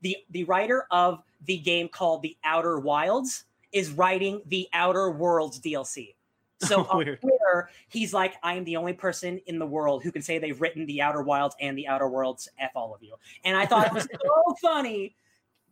[0.02, 5.60] the the writer of the game called The Outer Wilds is writing the Outer Worlds
[5.60, 6.14] DLC.
[6.60, 10.22] So on Twitter, he's like, I am the only person in the world who can
[10.22, 12.48] say they've written the Outer Wilds and the Outer Worlds.
[12.58, 13.14] F all of you.
[13.44, 15.14] And I thought it was so funny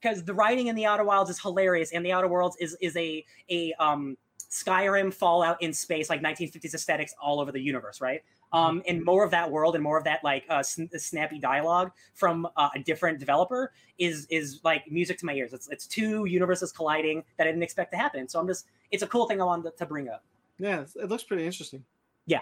[0.00, 2.96] because the writing in the Outer Wilds is hilarious, and the Outer Worlds is is
[2.96, 4.16] a a um
[4.50, 8.22] Skyrim, Fallout in space, like 1950s aesthetics all over the universe, right?
[8.52, 11.90] Um, and more of that world and more of that like uh, sn- snappy dialogue
[12.14, 15.52] from uh, a different developer is is like music to my ears.
[15.52, 18.28] It's it's two universes colliding that I didn't expect to happen.
[18.28, 20.22] So I'm just it's a cool thing I wanted to bring up.
[20.58, 21.84] Yeah, it looks pretty interesting.
[22.26, 22.40] Yeah,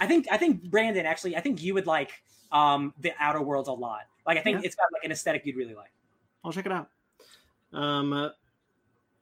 [0.00, 2.10] I think I think Brandon actually I think you would like
[2.50, 4.02] um the Outer Worlds a lot.
[4.26, 4.66] Like I think Yeah.
[4.66, 5.92] it's got like an aesthetic you'd really like.
[6.44, 6.88] I'll check it out.
[7.72, 8.30] Um, uh,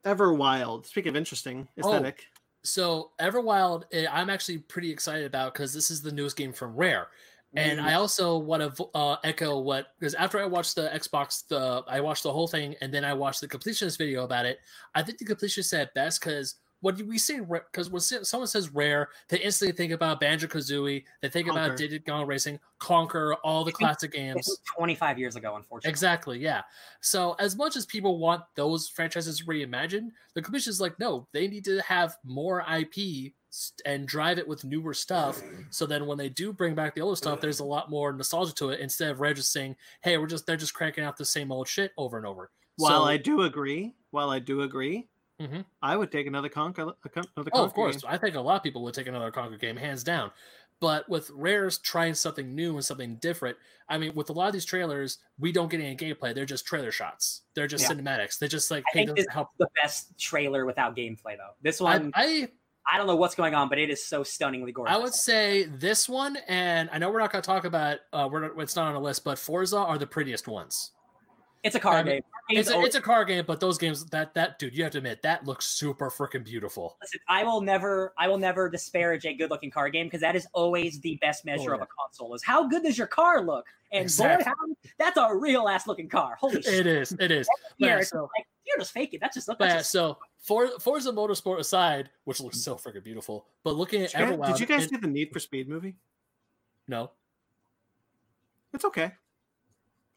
[0.05, 0.85] Everwild.
[0.85, 1.93] Speaking of interesting Oh.
[1.93, 2.25] aesthetic,
[2.65, 6.75] So Everwild, eh, I'm actually pretty excited about because this is the newest game from
[6.75, 7.07] Rare,
[7.55, 7.83] and Mm.
[7.83, 11.99] I also want to uh, echo what because after I watched the Xbox, the I
[11.99, 14.59] watched the whole thing, and then I watched the completionist video about it.
[14.95, 19.09] I think the completionist said best because what we say because when someone says Rare,
[19.29, 21.77] they instantly think about Banjo Kazooie, they think about Conker.
[21.77, 24.59] Diddy Kong Racing, Conker, all the classic games.
[24.75, 25.89] 25 years ago, unfortunately.
[25.89, 26.61] Exactly, yeah.
[26.99, 31.47] So as much as people want those franchises reimagined, the commission is like, no, they
[31.47, 33.31] need to have more IP
[33.85, 35.41] and drive it with newer stuff.
[35.69, 38.53] So then when they do bring back the older stuff, there's a lot more nostalgia
[38.55, 41.23] to it instead of Rare just saying, hey, we're just they're just cranking out the
[41.25, 42.51] same old shit over and over.
[42.75, 45.07] while So- I do agree, while I do agree,
[45.43, 45.65] Mhm.
[45.81, 46.95] I would take another Conker.
[47.03, 48.01] a con- Another Oh, of course.
[48.01, 48.11] game.
[48.11, 50.31] I think a lot of people would take another Conker game, hands down.
[50.79, 53.57] But with Rare's trying something new and something different,
[53.87, 56.33] I mean, with a lot of these trailers, we don't get any gameplay.
[56.35, 57.41] They're just trailer shots.
[57.53, 57.95] They're just Yeah.
[57.95, 58.37] cinematics.
[58.37, 59.49] They're just like I hey, think this this help.
[59.59, 61.53] the best trailer without gameplay though.
[61.61, 62.49] This one, I,
[62.85, 64.93] I don't know what's going on, but it is so stunningly gorgeous.
[64.93, 67.99] I would say this one, and I know we're not going to talk about.
[68.11, 70.91] Uh, we're it's not on a list, but Forza are the prettiest ones.
[71.63, 72.23] It's a card I mean, game.
[72.59, 74.97] It's a, it's a car game, but those games that that dude, you have to
[74.97, 76.97] admit that looks super freaking beautiful.
[77.01, 80.45] Listen, I will never, I will never disparage a good-looking car game because that is
[80.53, 82.35] always the best oh, measure Oh, of a console.
[82.35, 83.65] Is how good does your car look?
[83.93, 84.43] And Exactly.
[84.43, 86.35] boy, how, that's a real ass looking car.
[86.39, 86.85] Holy shit!
[86.85, 87.47] is, it is.
[87.77, 89.19] Here, Yeah, it's so- like you're just faking.
[89.21, 89.57] That's just look.
[89.57, 93.75] But That's yeah, just, so for Forza Motorsport aside, which looks so freaking beautiful, but
[93.75, 95.95] looking at Did you guys, Everwild, did you guys see the Need for Speed movie?
[96.87, 97.11] no,
[98.73, 99.11] It's okay.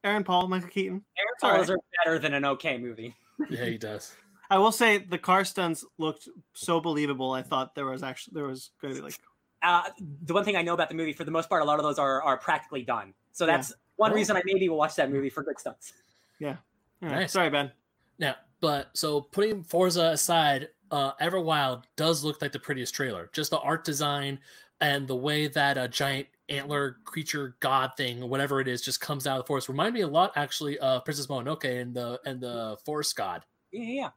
[0.04, 1.02] Aaron Paul, Michael Keaton.
[1.18, 1.74] Aaron all Cars right.
[1.76, 3.14] are better than an okay movie.
[3.50, 4.14] yeah, he does.
[4.48, 7.32] I will say the car stunts looked so believable.
[7.32, 9.18] I thought there was actually there was going to be like
[9.62, 9.82] Uh,
[10.24, 11.82] the one thing I know about the movie, for the most part, a lot of
[11.84, 13.12] those are are practically done.
[13.32, 13.56] So Yeah.
[13.56, 14.14] that's one Oh.
[14.14, 15.92] reason I maybe will watch that movie for good stunts.
[16.38, 16.56] Yeah.
[17.02, 17.32] All right, Nice.
[17.32, 17.72] Sorry, Ben.
[18.18, 23.28] Yeah, but so putting Forza aside, uh, Everwild does look like the prettiest trailer.
[23.32, 24.38] Just the art design
[24.80, 29.26] and the way that a giant antler creature god thing, whatever it is, just comes
[29.26, 29.68] out of the forest.
[29.68, 33.44] Remind me a lot, actually, of Princess Mononoke and the and the forest god.
[33.72, 34.10] Yeah, yeah.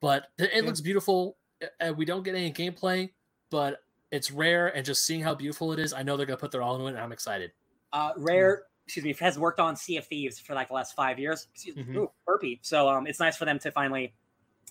[0.00, 0.60] But it, Yeah.
[0.62, 1.36] looks beautiful.
[1.80, 3.10] And we don't get any gameplay,
[3.50, 3.82] but
[4.12, 4.68] it's rare.
[4.68, 6.86] And just seeing how beautiful it is, I know they're gonna put their all into
[6.86, 6.90] it.
[6.90, 7.50] And I'm excited.
[7.92, 11.18] Uh, Rare, excuse me, has worked on Sea of Thieves for like the last five
[11.18, 11.48] years.
[11.52, 11.96] Excuse me, Mhm.
[11.96, 12.60] ooh, burpee.
[12.62, 14.14] So um, it's nice for them to finally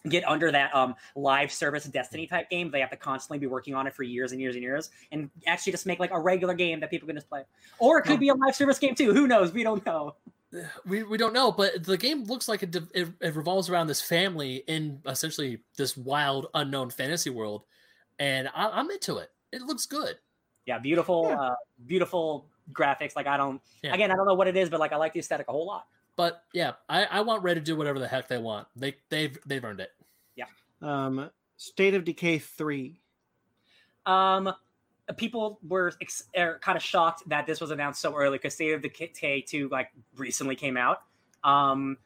[0.10, 2.72] get under that um live service Destiny type game.
[2.72, 5.30] They have to constantly be working on it for years and years and years, and
[5.46, 7.44] actually just make like a regular game that people can just play.
[7.80, 9.14] Or it could be a live service game too.
[9.14, 9.52] Who knows?
[9.52, 10.16] We don't know.
[10.86, 14.02] we, we don't know, but the game looks like it, it it revolves around this
[14.02, 17.64] family in essentially this wild, unknown fantasy world,
[18.20, 19.30] and I, I'm into it.
[19.52, 20.18] It looks good.
[20.66, 21.40] Yeah, beautiful, Yeah.
[21.40, 21.56] uh,
[21.86, 23.16] beautiful graphics.
[23.16, 23.94] Like I don't, Yeah.
[23.94, 25.66] again, I don't know what it is, but like I like the aesthetic a whole
[25.66, 25.88] lot.
[26.18, 28.68] But yeah, I, I want Red to do whatever the heck they want.
[28.76, 29.92] They they've they've earned it.
[30.36, 30.46] Yeah.
[30.82, 33.00] Um, State of Decay three.
[34.06, 34.54] Um,
[35.16, 38.74] people were ex- er, kind of shocked that this was announced so early because State
[38.74, 41.04] of Decay 2 like recently came out.
[41.44, 41.98] Um,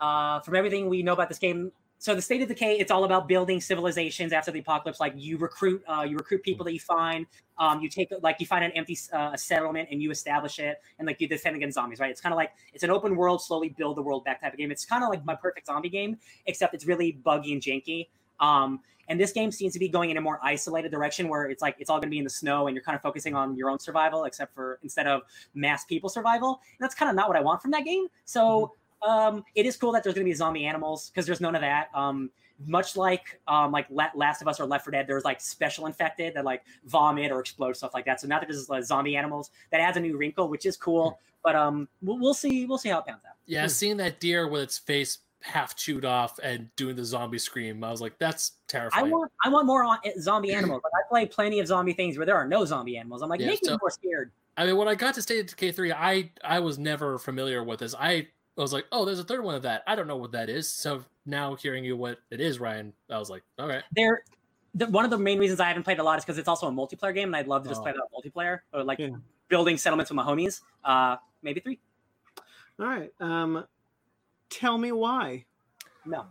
[0.00, 3.04] uh, from everything we know about this game, so the State of Decay, it's all
[3.04, 5.00] about building civilizations after the apocalypse.
[5.00, 7.26] Like you recruit, uh, you recruit people that you find.
[7.58, 11.06] Um, you take like you find an empty uh, settlement and you establish it, and
[11.06, 12.00] like you defend against zombies.
[12.00, 12.10] Right?
[12.10, 14.58] It's kind of like it's an open world, slowly build the world back type of
[14.58, 14.70] game.
[14.70, 16.16] It's kind of like my perfect zombie game,
[16.46, 18.08] except it's really buggy and janky.
[18.40, 21.60] Um, and this game seems to be going in a more isolated direction where it's
[21.60, 23.56] like it's all going to be in the snow and you're kind of focusing on
[23.56, 25.22] your own survival, except for instead of
[25.52, 26.60] mass people survival.
[26.78, 28.06] And that's kind of not what I want from that game.
[28.24, 28.72] So
[29.02, 31.60] um, it is cool that there's going to be zombie animals because there's none of
[31.62, 31.88] that.
[31.94, 32.30] Um,
[32.66, 35.86] much like um, like La- Last of Us or Left 4 Dead, there's like special
[35.86, 38.20] infected that like vomit or explode stuff like that.
[38.20, 41.18] So now that there's like, zombie animals, that adds a new wrinkle, which is cool.
[41.42, 42.66] But um, we'll, we'll see.
[42.66, 43.36] We'll see how it pans out.
[43.46, 43.68] Yeah, Hmm.
[43.68, 47.90] seeing that deer with its face half chewed off and doing the zombie scream, I
[47.90, 49.06] was like, that's terrifying.
[49.06, 50.82] I want I want more on, zombie animals.
[50.84, 53.22] Like I play plenty of zombie things where there are no zombie animals.
[53.22, 54.32] I'm like, Yeah, make so- me more scared.
[54.58, 57.64] I mean, when I got to State of Decay 3, I I was never familiar
[57.64, 57.94] with this.
[57.98, 59.82] I was like, oh, there's a third one of that.
[59.86, 60.70] I don't know what that is.
[60.70, 63.82] So now hearing you what it is, Ryan, I was like, all right.
[63.92, 64.22] There,
[64.74, 66.66] the, one of the main reasons I haven't played a lot is because it's also
[66.66, 67.84] a multiplayer game, and I'd love to just Oh.
[67.84, 69.10] play that multiplayer or like Yeah.
[69.48, 70.60] building settlements with my homies.
[70.84, 71.78] Uh, maybe three.
[72.78, 73.12] All right.
[73.20, 73.66] Um,
[74.48, 75.44] tell me why.
[76.04, 76.26] No,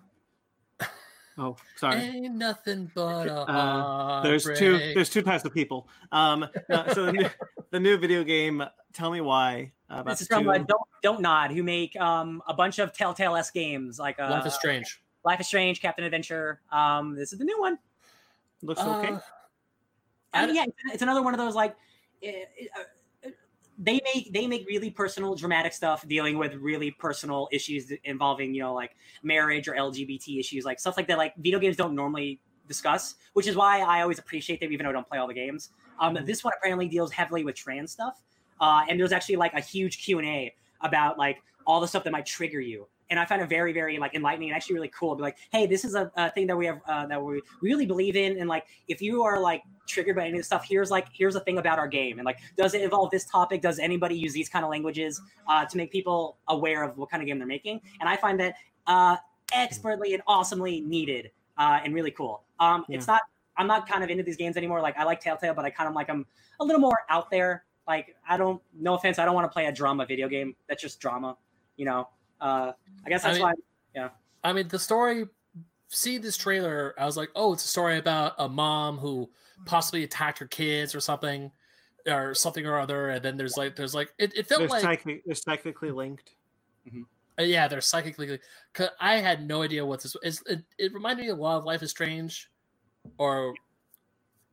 [1.39, 1.95] Oh, sorry.
[2.01, 4.77] Ain't nothing but a Uh, there's two.
[4.93, 5.87] There's two types of people.
[6.11, 7.29] Um, no, so the new,
[7.71, 8.61] the new video game.
[8.91, 9.71] Tell me why.
[9.89, 12.91] Uh, This is from two- uh, Don't Don't Nod, who make um a bunch of
[12.93, 15.01] Telltale s games like uh, Life is Strange.
[15.23, 16.59] Life is Strange, Captain Adventure.
[16.71, 17.77] Um, this is the new one.
[18.61, 19.13] looks okay.
[19.13, 19.19] Uh,
[20.33, 21.75] I I mean, yeah, it's, it's another one of those like
[22.21, 22.83] eh, eh, uh,
[23.79, 28.61] they make they make really personal, dramatic stuff dealing with really personal issues involving you
[28.61, 31.17] know like marriage or LGBT issues, like stuff like that.
[31.17, 34.89] Like video games don't normally discuss, which is why I always appreciate them, even though
[34.89, 35.69] I don't play all the games.
[35.99, 36.25] Um, Mhm.
[36.25, 38.21] This one apparently deals heavily with trans stuff,
[38.59, 42.03] uh, and there's actually like a huge Q and A about like all the stuff
[42.03, 42.87] that might trigger you.
[43.09, 45.11] And I found it very, very like enlightening and actually really cool.
[45.11, 47.41] to Be like, hey, this is a, a thing that we have uh, that we
[47.61, 50.65] really believe in, and like if you are like triggered by any of this stuff,
[50.67, 53.61] here's like here's a thing about our game, and like does it involve this topic?
[53.61, 57.21] Does anybody use these kind of languages uh, to make people aware of what kind
[57.23, 57.81] of game they're making?
[57.99, 58.55] And I find that
[58.87, 59.17] uh,
[59.53, 62.43] expertly and awesomely needed uh, and really cool.
[62.59, 63.21] Um, It's not
[63.59, 64.81] I'm not kind of into these games anymore.
[64.81, 66.25] Like I like Telltale, but I kind of like I'm
[66.59, 67.65] a little more out there.
[67.87, 70.55] Like I don't, no offense, I don't want to play a drama video game.
[70.67, 71.35] That's just drama,
[71.75, 72.07] you know.
[72.41, 72.71] Uh,
[73.05, 73.53] I guess I that's mean- why.
[73.95, 74.09] Yeah.
[74.43, 75.25] I mean, the story.
[75.91, 79.27] See this trailer, I was like, oh, it's a story about a mom who
[79.65, 81.49] possibly attacked her kids or something,
[82.05, 83.09] or something or other.
[83.09, 86.35] And then there's like, there's like, it, it felt They're, like, psychic, they're psychically linked.
[87.39, 88.37] uh, yeah, they're psychically.
[88.73, 90.43] Cause I had no idea what this is.
[90.45, 92.51] It, it reminded me a lot of Life is Strange,
[93.17, 93.55] or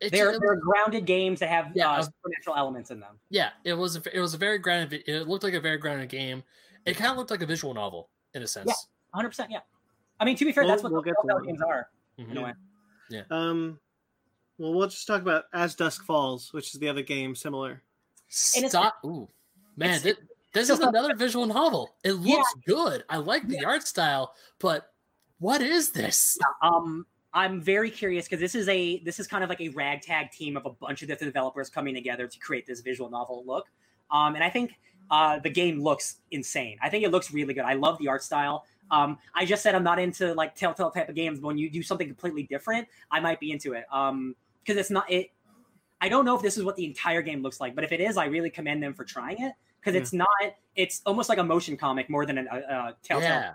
[0.00, 3.18] it, They're, it- they're grounded games that have Yeah, uh, uh, supernatural elements in them.
[3.28, 5.02] yeah, it was a, it was a very grounded.
[5.06, 6.42] It looked like a very grounded game.
[6.86, 8.68] It kind of looked like a visual novel in a sense.
[8.68, 8.74] Yeah,
[9.10, 9.28] 100.
[9.28, 9.60] percent Yeah.
[10.20, 11.90] I mean, to be fair, We'll- that's what we'll the get to Telltale games are
[12.18, 12.30] Mhm.
[12.30, 12.54] in a way.
[13.30, 13.80] Um,
[14.58, 17.82] well, we'll just talk about As Dusk Falls, which is the other game similar.
[18.56, 18.96] And it's- Stop!
[19.04, 19.28] Ooh,
[19.76, 21.96] man, it's- thi- this is another visual novel.
[22.04, 22.74] It looks Yeah.
[22.74, 23.04] good.
[23.08, 24.92] I like the art style, but
[25.38, 26.38] what is this?
[26.62, 30.30] Um, I'm very curious because this is a this is kind of like a ragtag
[30.30, 33.68] team of a bunch of different developers coming together to create this visual novel look.
[34.10, 34.72] Um, and I think
[35.11, 36.78] uh, the game looks insane.
[36.83, 37.65] I think it looks really good.
[37.65, 38.65] I love the art style.
[38.91, 41.69] Um, I just said I'm not into like Telltale type of games, but when you
[41.70, 43.85] do something completely different, I might be into it.
[43.93, 44.35] Um,
[44.65, 45.31] because it's not it.
[46.01, 48.01] I don't know if this is what the entire game looks like, but if it
[48.01, 50.01] is, I really commend them for trying it because Yeah.
[50.03, 50.28] it's not.
[50.74, 53.28] It's almost like a motion comic more than a, a, a Telltale.
[53.28, 53.53] Yeah.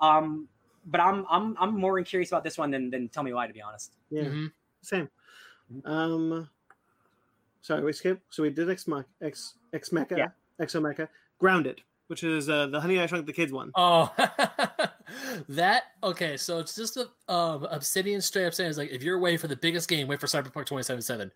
[0.00, 0.48] Um,
[0.86, 3.52] but I'm I'm I'm more curious about this one than than Tell Me Why, to
[3.52, 3.94] be honest.
[4.10, 4.52] Yeah, Mhm.
[4.82, 5.08] same.
[5.84, 6.48] Um,
[7.62, 8.22] sorry, we skipped.
[8.34, 10.28] So we did Ex Mech, X X Mecha, Yeah.
[10.62, 11.08] Exomecha,
[11.38, 13.70] Grounded, which is uh, the Honey I Shrunk the Kids one.
[13.74, 14.12] Oh,
[15.48, 16.36] that okay.
[16.36, 19.48] So it's just a um, Obsidian straight up saying is like, if you're waiting for
[19.48, 21.30] the biggest game, wait for Cyberpunk 2077.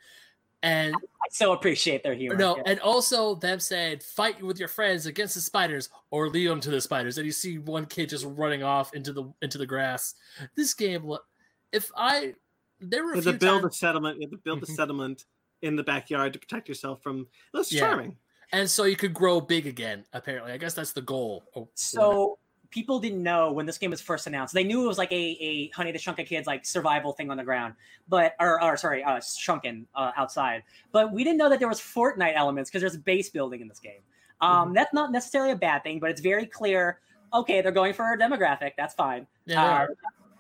[0.63, 0.99] And I
[1.31, 2.35] so appreciate their humor.
[2.37, 2.63] no, Yeah.
[2.67, 6.71] and also them saying fight with your friends against the spiders or lead them to
[6.71, 7.19] the spiders.
[7.19, 10.15] And you see one kid just running off into the into the grass.
[10.57, 11.25] This game, look,
[11.73, 12.35] if I
[12.81, 14.17] there were You a had to build times- a settlement.
[14.21, 15.25] You had to build a settlement
[15.63, 17.27] in the backyard to protect yourself from.
[17.53, 17.81] That's Yeah.
[17.81, 18.17] charming.
[18.53, 20.05] And so you could grow big again.
[20.13, 21.45] Apparently, I guess that's the goal.
[21.55, 22.39] Oh, So
[22.71, 24.53] people didn't know when this game was first announced.
[24.53, 27.37] They knew it was like a, a Honey the Shrunken Kids like survival thing on
[27.37, 27.75] the ground,
[28.09, 30.63] but or, or sorry, uh, shrunken uh, outside.
[30.93, 33.81] But we didn't know that there was Fortnite elements because there's base building in this
[33.81, 34.01] game.
[34.41, 37.01] Um, That's not necessarily a bad thing, but it's very clear.
[37.33, 38.73] Okay, they're going for a demographic.
[38.77, 39.27] That's fine.
[39.47, 39.87] yeah, Uh.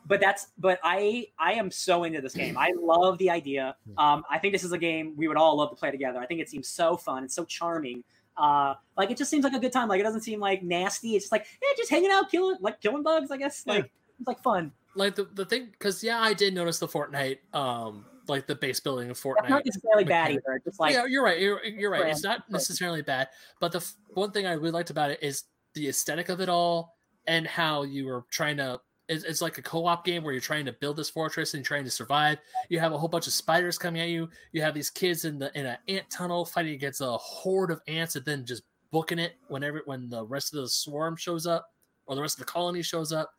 [0.06, 2.56] But that's but I I am so into this game.
[2.58, 3.76] I love the idea.
[3.98, 6.18] Um, I think this is a game we would all love to play together.
[6.18, 7.24] I think it seems so fun.
[7.24, 8.04] It's so charming.
[8.36, 9.88] Uh, like it just seems like a good time.
[9.88, 11.16] Like it doesn't seem like nasty.
[11.16, 13.30] It's just like yeah, just hanging out, killing like killing bugs.
[13.30, 14.72] I guess like it's like fun.
[14.94, 18.80] like the, the thing because yeah i did notice the fortnite um like the base
[18.80, 20.60] building of That's fortnite not necessarily bad either.
[20.64, 23.28] Just like yeah you're right you're, you're right it's not necessarily bad
[23.60, 26.48] but the f- one thing i really liked about it is the aesthetic of it
[26.48, 26.96] all
[27.26, 30.64] and how you were trying to it's, it's like a co-op game where you're trying
[30.66, 32.38] to build this fortress and trying to survive
[32.68, 35.38] you have a whole bunch of spiders coming at you you have these kids in
[35.38, 39.18] the in an ant tunnel fighting against a horde of ants and then just booking
[39.18, 41.70] it whenever when the rest of the swarm shows up
[42.06, 43.30] or the rest of the colony shows up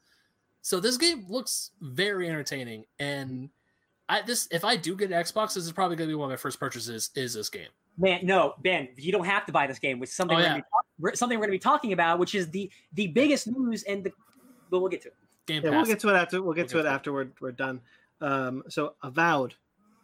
[0.61, 3.49] so this game looks very entertaining, and
[4.09, 6.25] I this if I do get an Xbox, this is probably going to be one
[6.25, 7.09] of my first purchases.
[7.15, 7.69] Is this game?
[7.97, 9.97] man, no, Ben, you don't have to buy this game.
[9.97, 10.49] With something Oh, we're yeah.
[10.49, 10.63] gonna
[10.99, 13.83] be talk- something we're going to be talking about, which is the the biggest news
[13.83, 14.11] and the.
[14.69, 15.15] But we'll get to it.
[15.47, 15.77] Game Yeah, Pass.
[15.77, 16.41] we'll get to it after.
[16.41, 17.81] We'll get we'll to get it to after we're, we're done.
[18.21, 19.55] Um, so Avowed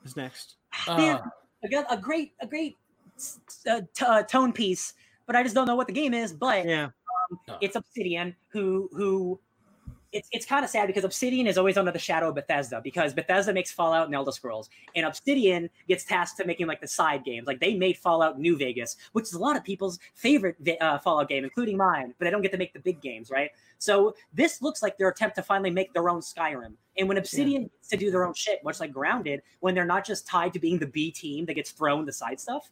[0.05, 0.55] is next.
[0.87, 1.21] Man, Uh,
[1.63, 2.77] I got a great a great
[3.69, 4.93] uh, t- uh, tone piece,
[5.27, 6.33] but I just don't know what the game is.
[6.33, 6.89] But Yeah,
[7.61, 9.39] it's Obsidian who who
[10.13, 13.13] it's it's kind of sad because Obsidian is always under the shadow of Bethesda because
[13.13, 17.25] Bethesda makes Fallout and Elder Scrolls, and Obsidian gets tasked to making like the side
[17.25, 17.47] games.
[17.47, 21.27] Like they made Fallout New Vegas, which is a lot of people's favorite uh, Fallout
[21.27, 22.13] game, including mine.
[22.17, 23.49] But they don't get to make the big games, right?
[23.79, 26.73] So this looks like their attempt to finally make their own Skyrim.
[26.97, 27.67] And when Obsidian yeah.
[27.69, 30.59] gets to do their own shit, much like Grounded, when they're not just tied to
[30.59, 32.71] being the B team that gets thrown the side stuff,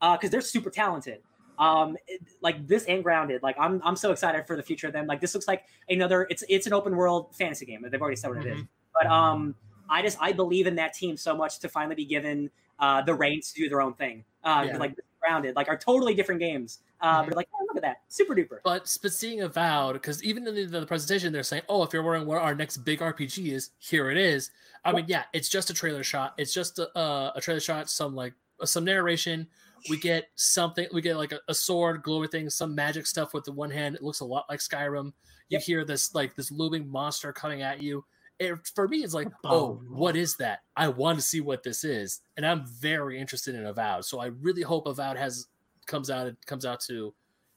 [0.00, 1.20] because uh, they're super talented
[1.58, 4.92] um it, like this and grounded like i'm i'm so excited for the future of
[4.92, 5.06] them.
[5.06, 8.30] Like this looks like another it's it's an open world fantasy game they've already said
[8.30, 8.48] what mm-hmm.
[8.48, 8.64] it is.
[8.94, 9.54] But um
[9.90, 13.14] i just i believe in that team so much to finally be given uh the
[13.14, 14.24] reins to do their own thing.
[14.44, 14.76] Uh yeah.
[14.78, 16.78] like grounded like are totally different games.
[17.00, 17.28] Uh mm-hmm.
[17.28, 17.98] but like oh, look at that.
[18.08, 18.58] Super duper.
[18.62, 22.02] But but seeing avowed because even in the, the, presentation they're saying oh if you're
[22.02, 24.50] wondering what our next big rpg is here it is.
[24.84, 26.34] I mean yeah it's just a trailer shot.
[26.38, 29.48] It's just a, uh, a trailer shot some like some narration
[29.88, 33.44] we get something we get like a, a sword glowing thing some magic stuff with
[33.44, 33.94] the one hand.
[33.94, 35.12] It looks a lot like skyrim.
[35.48, 35.62] You yep.
[35.62, 38.04] hear this like this looming monster coming at you.
[38.38, 40.60] It, for me it's like oh what is that?
[40.76, 44.26] I want to see what this is and i'm very interested in avowed so i
[44.26, 45.48] really hope avowed has
[45.86, 47.12] comes out it comes out to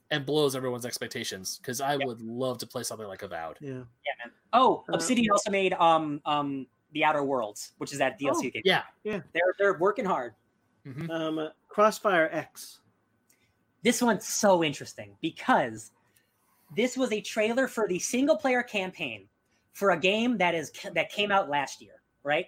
[0.10, 2.08] and blows everyone's expectations because i yep.
[2.08, 3.58] would love to play something like avowed.
[3.62, 3.70] Yeah.
[3.70, 4.34] Yeah man.
[4.54, 8.42] Oh uh, obsidian also made um um the outer worlds which is that dlc oh,
[8.42, 8.62] game.
[8.66, 8.84] Yeah.
[9.04, 9.20] yeah.
[9.34, 10.34] They're they're working hard
[10.86, 11.12] Mm-hmm.
[11.12, 12.80] Um, Crossfire X.
[13.84, 15.92] This one's so interesting because
[16.76, 19.28] this was a trailer for the single player campaign
[19.74, 22.48] for a game that is that came out last year, right?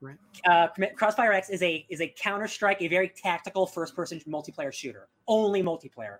[0.00, 0.16] Right.
[0.44, 4.72] Uh, Crossfire X is a is a Counter Strike, a very tactical first person multiplayer
[4.72, 6.18] shooter, only multiplayer.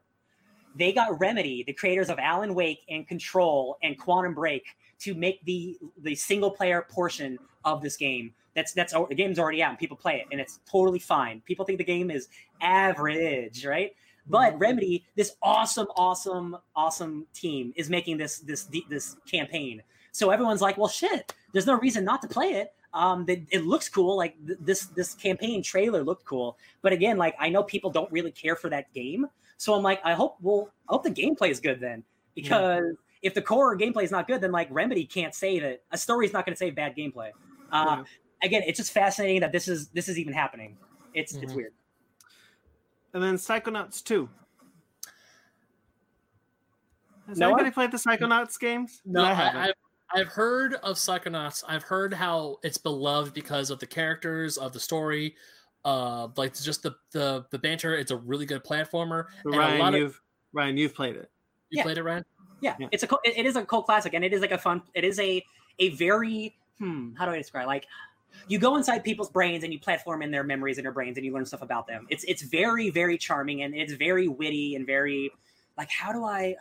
[0.77, 4.65] They got Remedy, the creators of Alan Wake and Control and Quantum Break,
[5.01, 9.63] to make the the single player portion of this game that's that's the game's already
[9.63, 11.41] out and people play it and it's totally fine.
[11.47, 12.29] People think the game is
[12.61, 13.93] average, right?
[14.29, 14.59] But mm-hmm.
[14.59, 19.83] Remedy, this awesome, awesome, awesome team is making this this this campaign.
[20.13, 21.35] So everyone's like, well, shit.
[21.53, 22.73] There's no reason not to play it.
[22.95, 24.17] Um, it, it looks cool.
[24.17, 26.59] Like th- this this campaign trailer looked cool.
[26.83, 29.27] But again, like I know people don't really care for that game.
[29.57, 33.29] So I'm like, I hope well, I hope the gameplay is good then, because yeah.
[33.29, 35.83] if the core gameplay is not good, then like Remedy can't save it.
[35.91, 37.31] A story is not going to save bad gameplay.
[37.73, 38.05] Uh, yeah
[38.43, 40.77] again, it's just fascinating that this is this is even happening.
[41.15, 41.45] It's mm-hmm.
[41.45, 41.73] it's weird.
[43.15, 44.29] And then Psychonauts 2.
[47.29, 49.03] Has no, anybody I, played the Psychonauts games?
[49.05, 49.61] No, I haven't.
[49.61, 49.75] I, I've,
[50.15, 51.63] I've heard of Psychonauts.
[51.69, 55.37] I've heard how it's beloved because of the characters, of the story,
[55.85, 57.95] uh, like just the the the banter.
[57.95, 59.27] It's a really good platformer.
[59.45, 60.21] Ryan, you've
[60.53, 61.31] Ryan, you've played it.
[61.71, 61.83] You yeah.
[61.85, 62.25] played it, Ryan?
[62.61, 62.77] Yeah.
[62.79, 64.83] yeah, it's a it is a cult classic, and it is like a fun.
[64.95, 65.45] It is a
[65.79, 67.15] a very hmm.
[67.15, 67.67] How do I describe?
[67.67, 67.87] Like
[68.49, 71.25] you go inside people's brains and you platform in their memories in their brains and
[71.25, 72.07] you learn stuff about them.
[72.11, 75.31] It's it's very very charming and it's very witty and very
[75.77, 76.57] like how do I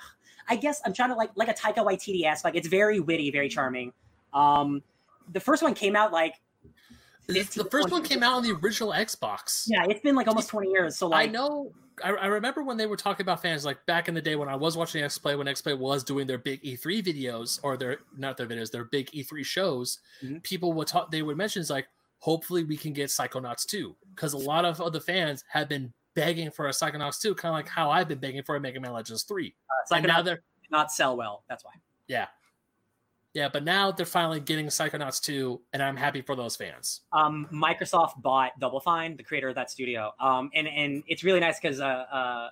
[0.48, 3.32] I guess I'm trying to like like a Taika Waititi esque like it's very witty,
[3.32, 3.94] very charming.
[4.34, 4.84] Um,
[5.32, 6.36] the first one came out like
[7.28, 9.66] the first one came out on the original Xbox.
[9.68, 10.98] Yeah, it's been like almost 20 years.
[10.98, 11.72] So like I know
[12.04, 14.50] I, I, remember when they were talking about fans, like back in the day when
[14.50, 17.78] I was watching X Play, when X Play was doing their big E3 videos or
[17.78, 20.00] their not their videos, their big E3 shows.
[20.24, 20.38] Mm-hmm.
[20.40, 21.12] People would talk.
[21.12, 21.88] They would mention like,
[22.20, 26.52] hopefully we can get Psychonauts 2 because a lot of other fans have been begging
[26.52, 28.94] for a Psychonauts 2, kind of like how I've been begging for a Mega Man
[28.94, 29.54] Legends 3.
[29.70, 31.44] Uh, Psychonauts now they're not sell well.
[31.50, 31.72] That's why.
[32.08, 32.28] Yeah,
[33.34, 37.02] yeah, but now they're finally getting Psychonauts 2, and I'm happy for those fans.
[37.14, 41.40] Um, Microsoft bought Double Fine, the creator of that studio, um, and and it's really
[41.40, 42.50] nice because uh, uh,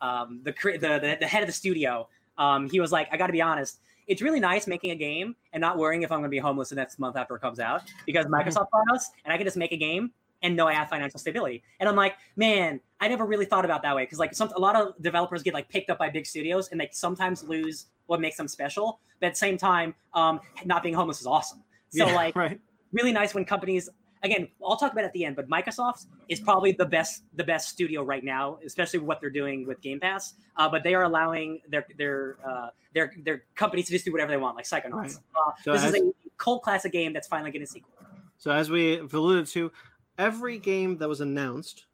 [0.00, 2.08] um, the, the the head of the studio,
[2.38, 5.34] um, he was like, I got to be honest, it's really nice making a game
[5.52, 7.58] and not worrying if I'm going to be homeless the next month after it comes
[7.58, 10.12] out because Microsoft bought us, and I can just make a game
[10.42, 11.62] and know I have financial stability.
[11.80, 14.60] And I'm like, man, I never really thought about that way because like some a
[14.60, 18.20] lot of developers get like picked up by big studios and they sometimes lose what
[18.20, 18.98] makes them special.
[19.20, 21.62] But at the same time, um, not being homeless is awesome.
[21.90, 22.60] So yeah, like, right.
[22.92, 23.88] really nice when companies.
[24.22, 27.44] Again, I'll talk about it at the end, but Microsoft is probably the best the
[27.44, 30.34] best studio right now, especially what they're doing with Game Pass.
[30.56, 34.30] Uh, but they are allowing their their uh, their their companies to just do whatever
[34.32, 34.92] they want, like Psychonauts.
[34.92, 35.14] Right.
[35.14, 37.92] Uh, so this as, is a cult classic game that's finally getting a sequel.
[38.36, 39.72] So as we alluded to,
[40.18, 41.86] every game that was announced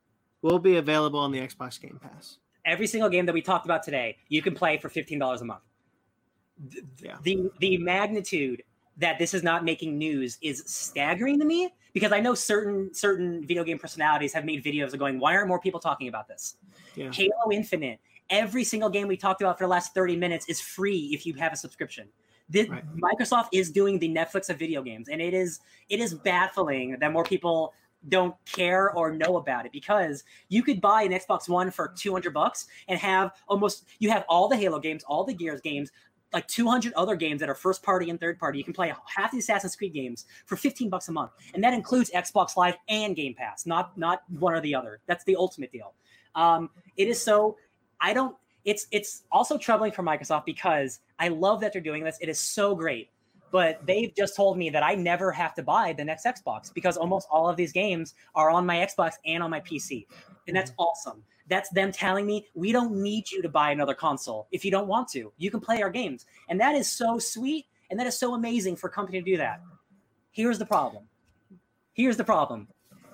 [0.42, 2.38] will be available on the Xbox Game Pass.
[2.64, 5.44] Every single game that we talked about today, you can play for fifteen dollars a
[5.44, 5.62] month.
[7.02, 7.16] Yeah.
[7.22, 8.62] The the magnitude
[8.98, 13.46] that this is not making news is staggering to me because I know certain certain
[13.46, 16.56] video game personalities have made videos of going, why aren't more people talking about this?
[16.94, 17.10] Yeah.
[17.12, 18.00] Halo Infinite,
[18.30, 21.34] every single game we talked about for the last 30 minutes is free if you
[21.34, 22.08] have a subscription.
[22.48, 22.84] This, right.
[22.96, 27.12] Microsoft is doing the Netflix of video games, and it is it is baffling that
[27.12, 27.74] more people
[28.08, 32.32] don't care or know about it because you could buy an Xbox One for 200
[32.32, 35.90] bucks and have almost you have all the Halo games, all the Gears games,
[36.36, 38.58] like 200 other games that are first party and third party.
[38.58, 41.72] You can play half the Assassin's Creed games for 15 bucks a month, and that
[41.72, 45.00] includes Xbox Live and Game Pass, not not one or the other.
[45.06, 45.94] That's the ultimate deal.
[46.34, 46.68] Um,
[46.98, 47.56] it is so.
[48.02, 48.36] I don't.
[48.66, 52.18] It's it's also troubling for Microsoft because I love that they're doing this.
[52.20, 53.08] It is so great,
[53.50, 56.98] but they've just told me that I never have to buy the next Xbox because
[56.98, 60.06] almost all of these games are on my Xbox and on my PC,
[60.46, 61.22] and that's awesome.
[61.48, 64.88] That's them telling me we don't need you to buy another console if you don't
[64.88, 65.32] want to.
[65.38, 66.26] You can play our games.
[66.48, 69.36] And that is so sweet and that is so amazing for a company to do
[69.36, 69.60] that.
[70.32, 71.04] Here's the problem.
[71.94, 72.68] Here's the problem.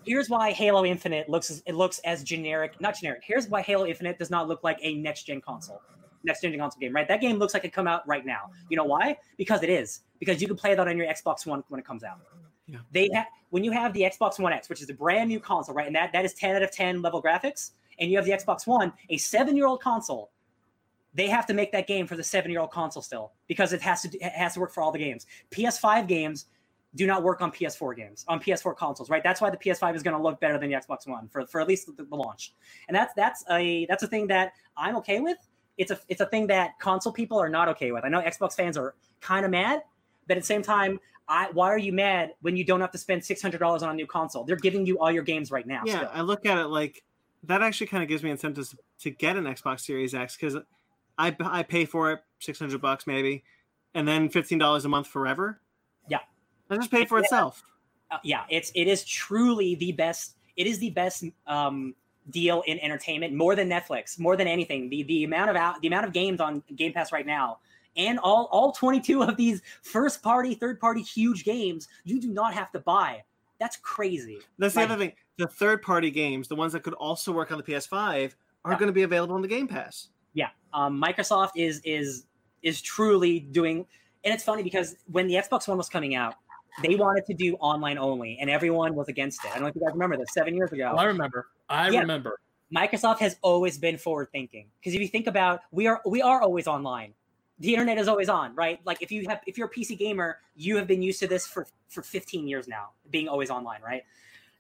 [0.05, 3.23] Here's why Halo Infinite looks as, it looks as generic, not generic.
[3.25, 5.81] Here's why Halo Infinite does not look like a next gen console,
[6.25, 7.07] next gen console game, right?
[7.07, 8.51] That game looks like it come out right now.
[8.69, 9.19] You know why?
[9.37, 10.01] Because it is.
[10.19, 12.19] Because you can play that on your Xbox One when it comes out.
[12.73, 12.79] Yeah.
[12.91, 15.75] They ha- when you have the Xbox One X, which is a brand new console,
[15.75, 15.87] right?
[15.87, 18.67] And that that is 10 out of 10 level graphics and you have the Xbox
[18.67, 20.31] One, a seven year old console,
[21.15, 23.83] they have to make that game for the seven year old console still because it
[23.83, 25.27] has to it has to work for all the games.
[25.51, 26.47] PS5 games
[26.95, 29.23] do not work on PS4 games on PS4 consoles, right?
[29.23, 31.61] That's why the PS5 is going to look better than the Xbox One for, for
[31.61, 32.55] at least the, the launch,
[32.89, 35.39] and that's that's a that's a thing that I'm okay with.
[35.79, 38.05] It's a it's a thing that console people are not okay with.
[38.05, 39.83] I know Xbox fans are kind of mad,
[40.27, 42.99] but at the same time, I, why are you mad when you don't have to
[42.99, 44.45] spend six hundred dollars on a new console?
[44.45, 45.83] They're giving you all your games right now.
[45.87, 46.11] Yeah, still.
[46.13, 47.03] I look at it like
[47.45, 50.57] that actually kind of gives me incentives to get an Xbox Series X because
[51.19, 53.45] I I pay for it six hundred bucks maybe,
[53.95, 55.61] and then fifteen dollars a month forever.
[56.09, 56.19] Yeah,
[56.69, 57.25] I just pay for Yeah.
[57.25, 57.63] itself.
[58.11, 60.37] uh, yeah, it's it is truly the best.
[60.57, 61.95] It is the best um,
[62.31, 64.91] deal in entertainment, more than Netflix, more than anything.
[64.91, 67.59] The the amount of out, the amount of games on Game Pass right now,
[67.97, 72.33] and all all twenty two of these first party, third party, huge games, you do
[72.33, 73.23] not have to buy.
[73.59, 74.39] That's crazy.
[74.59, 75.13] That's the other thing.
[75.39, 78.79] The third party games, the ones that could also work on the PS5, are Yeah.
[78.79, 80.09] going to be available on the Game Pass.
[80.35, 82.27] Yeah, um, Microsoft is is
[82.63, 83.87] is truly doing,
[84.25, 86.35] and it's funny because when the Xbox One was coming out,
[86.83, 89.51] they wanted to do online only, and everyone was against it.
[89.51, 90.33] I don't know if you guys remember this.
[90.33, 91.49] Seven years ago, I remember.
[91.69, 92.01] I Yeah.
[92.01, 92.41] remember.
[92.75, 96.41] Microsoft has always been forward thinking because if you think about we are we are
[96.41, 97.13] always online.
[97.63, 98.81] The internet is always on, right?
[98.85, 101.47] Like if you have if you're a PC gamer, you have been used to this
[101.47, 104.03] for for 15 years now, being always online, right?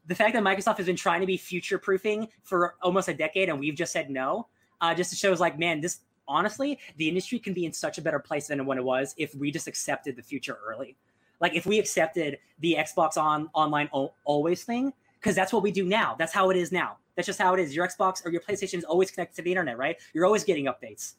[0.06, 3.48] The fact that Microsoft has been trying to be future proofing for almost a decade
[3.48, 4.46] and we've just said no,
[4.80, 8.20] uh, just shows like, man, this honestly, the industry can be in such a better
[8.20, 10.96] place than when it was if we just accepted the future early.
[11.40, 15.72] Like if we accepted the Xbox on online o- always thing, because that's what we
[15.72, 16.14] do now.
[16.16, 16.98] That's how it is now.
[17.16, 17.74] That's just how it is.
[17.74, 19.96] Your Xbox or your PlayStation is always connected to the internet, right?
[20.14, 21.14] You're always getting updates.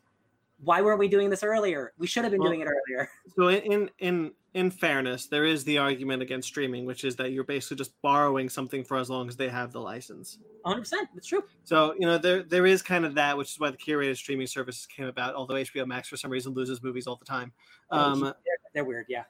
[0.63, 1.93] Why weren't we doing this earlier?
[1.97, 3.09] We should have been Well- doing it earlier.
[3.35, 7.43] So in, in in fairness, there is the argument against streaming, which is that you're
[7.43, 10.37] basically just borrowing something for as long as they have the license.
[10.63, 10.93] 100%.
[11.17, 11.43] It's true.
[11.63, 14.45] So you know there there is kind of that, which is why the curated streaming
[14.47, 15.33] services came about.
[15.33, 17.51] Although HBO Max for some reason loses movies all the time.
[17.89, 18.35] Um, they're,
[18.73, 19.07] they're weird.
[19.09, 19.23] Yeah.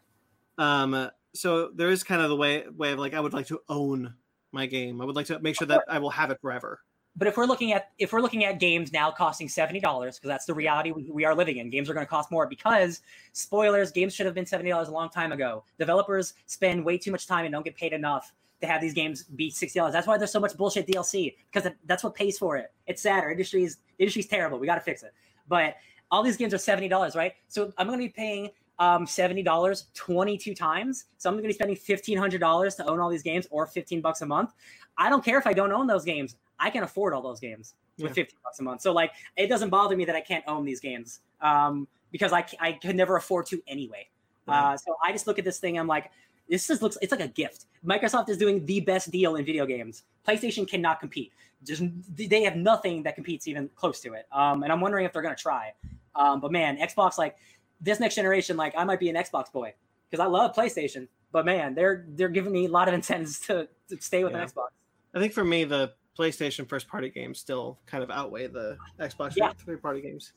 [0.57, 3.59] um, so there is kind of the way way of like I would like to
[3.69, 4.13] own
[4.51, 5.01] my game.
[5.01, 6.81] I would like to make sure that I will have it forever.
[7.15, 10.29] But if we're looking at if we're looking at games now costing seventy dollars, because
[10.29, 13.01] that's the reality we, we are living in, games are going to cost more because
[13.33, 15.63] spoilers, games should have been seventy dollars a long time ago.
[15.77, 19.23] Developers spend way too much time and don't get paid enough to have these games
[19.23, 19.93] be sixty dollars.
[19.93, 22.71] That's why there's so much bullshit DLC because that's what pays for it.
[22.87, 23.23] It's sad.
[23.23, 24.57] Our industry is industry's terrible.
[24.57, 25.13] We got to fix it.
[25.47, 25.75] But
[26.09, 27.33] all these games are seventy dollars, right?
[27.47, 28.49] So I'm going to be paying
[28.79, 31.05] um, seventy dollars twenty two times.
[31.17, 33.67] So I'm going to be spending fifteen hundred dollars to own all these games, or
[33.67, 34.53] fifteen bucks a month.
[34.97, 36.37] I don't care if I don't own those games.
[36.63, 38.23] I can afford all those games with Yeah.
[38.23, 38.81] 50 bucks a month.
[38.81, 42.41] So like it doesn't bother me that I can't own these games um, because I
[42.81, 44.07] could never afford to anyway.
[44.47, 45.77] Uh, so I just look at this thing.
[45.77, 46.11] I'm like,
[46.49, 47.65] this just looks, it's like a gift.
[47.85, 50.03] Microsoft is doing the best deal in video games.
[50.27, 51.31] PlayStation cannot compete.
[51.65, 51.83] Just
[52.15, 54.25] they have nothing that competes even close to it.
[54.31, 55.73] Um, and I'm wondering if they're going to try.
[56.15, 57.37] Um, but man, Xbox, like
[57.79, 59.73] this next generation, like I might be an Xbox boy
[60.09, 61.07] because I love PlayStation.
[61.31, 64.41] But man, they're they're giving me a lot of incentives to, to stay with Yeah.
[64.43, 64.67] an Xbox.
[65.15, 69.33] I think for me, the PlayStation first party games still kind of outweigh the Xbox
[69.35, 69.51] Yeah.
[69.65, 70.33] third party games.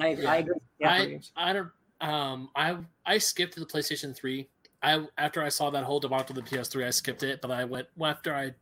[0.00, 0.30] I, Yeah.
[0.32, 0.54] I agree.
[0.78, 0.92] Yeah.
[0.92, 1.20] I.
[1.36, 4.48] I don't um I I skipped the PlayStation 3.
[4.82, 7.64] I after I saw that whole debacle of the PS3, I skipped it, but I
[7.64, 8.54] went after I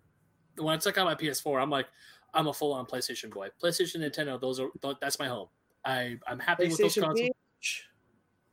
[0.57, 1.87] when I took out my PS4, I'm like
[2.35, 3.49] I'm a full on PlayStation boy.
[3.63, 4.69] PlayStation, Nintendo, those are
[5.01, 5.49] that's my home.
[5.85, 7.21] I I'm happy with those consoles.
[7.21, 7.81] bitch.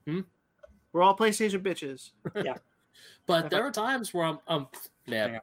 [0.05, 0.19] Hmm?
[0.91, 2.11] We're all PlayStation bitches.
[2.35, 2.55] Yeah.
[3.25, 4.67] but there are times where I'm um
[5.05, 5.39] yeah.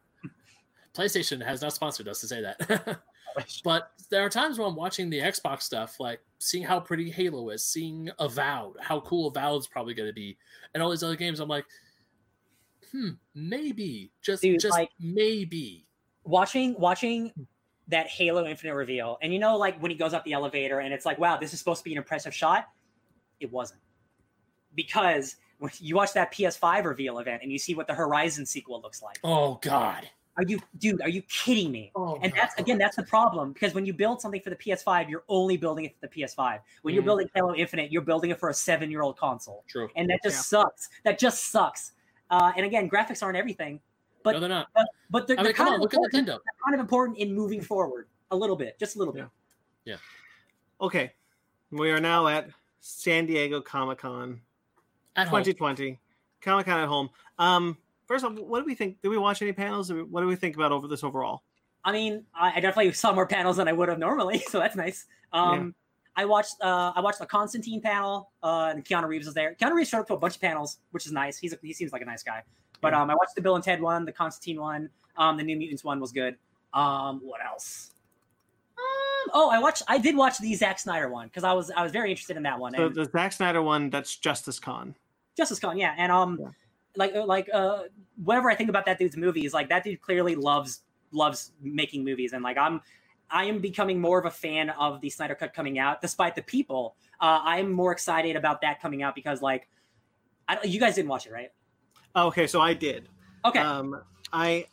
[0.94, 3.00] PlayStation has not sponsored us to say that.
[3.64, 7.50] but there are times where I'm watching the Xbox stuff, like seeing how pretty Halo
[7.50, 10.36] is, seeing Avowed, how cool Avowed's probably going to be,
[10.74, 11.38] and all these other games.
[11.40, 11.64] I'm like,
[12.90, 15.86] hmm, maybe, just Dude, just like- maybe.
[16.24, 17.32] watching watching
[17.88, 20.92] that Halo Infinite reveal, and you know, like when he goes up the elevator, and
[20.92, 22.68] it's like, wow, this is supposed to be an impressive shot.
[23.40, 23.80] It wasn't.
[24.74, 28.80] because when you watch that PS5 reveal event and you see what the Horizon sequel
[28.80, 29.18] looks like.
[29.22, 30.08] Oh God.
[30.40, 31.02] Are you, dude?
[31.02, 31.92] Are you kidding me?
[31.94, 35.10] Oh, And that's again, that's the problem because when you build something for the PS5,
[35.10, 36.60] you're only building it for the PS5.
[36.80, 37.06] When you're Mhm.
[37.06, 39.90] building Halo Infinite, you're building it for a seven-year-old console, True.
[39.96, 40.60] and that just Yeah.
[40.62, 40.88] sucks.
[41.04, 41.92] That just sucks.
[42.30, 43.80] Uh, and again, graphics aren't everything,
[44.22, 44.68] But- no, they're not.
[44.74, 46.40] but but they're, I mean, they're come kind on, of look at important- Nintendo.
[46.42, 49.26] they're kind of important in moving forward a little bit, just a little bit.
[49.84, 49.96] Yeah.
[50.80, 51.12] Okay,
[51.70, 52.48] we are now at
[52.80, 54.40] San Diego Comic Con
[55.16, 55.42] At home.
[55.42, 55.98] 2020.
[56.40, 57.10] Comic Con at home.
[57.38, 57.76] Um,
[58.10, 59.00] first of all, what do we think?
[59.02, 59.92] Did we watch any panels?
[59.92, 61.42] What do we think about over this overall?
[61.84, 64.74] I mean, I, I definitely saw more panels than I would have normally, so that's
[64.74, 65.06] nice.
[65.32, 65.74] Um,
[66.16, 69.54] I watched uh, I watched a Constantine panel, uh, and Keanu Reeves was there.
[69.60, 71.38] Keanu Reeves showed up to a bunch of panels, which is nice.
[71.38, 72.42] He's a, he seems like a nice guy.
[72.80, 73.02] But Yeah.
[73.02, 75.84] um, I watched the Bill and Ted one, the Constantine one, um, the New Mutants
[75.84, 76.36] one was good.
[76.74, 77.92] Um, what else?
[78.76, 79.82] Um, oh, I watched.
[79.86, 82.42] I did watch the Zack Snyder one because I was I was very interested in
[82.42, 82.74] that one.
[82.74, 84.96] So and the Zack Snyder one, that's Justice Con.
[85.36, 86.48] Justice Con, yeah, and um, Yeah.
[86.96, 87.84] Like uh, like uh,
[88.22, 92.32] whatever I think about that dude's movies, like that dude clearly loves loves making movies,
[92.32, 92.80] and like I'm
[93.30, 96.42] I am becoming more of a fan of the Snyder Cut coming out, despite the
[96.42, 96.96] people.
[97.20, 99.68] Uh, I'm more excited about that coming out because like
[100.48, 101.50] I don't, you guys didn't watch it, right?
[102.14, 103.08] Oh, okay, so I did.
[103.44, 103.60] Okay.
[103.60, 104.02] Um,
[104.32, 104.66] I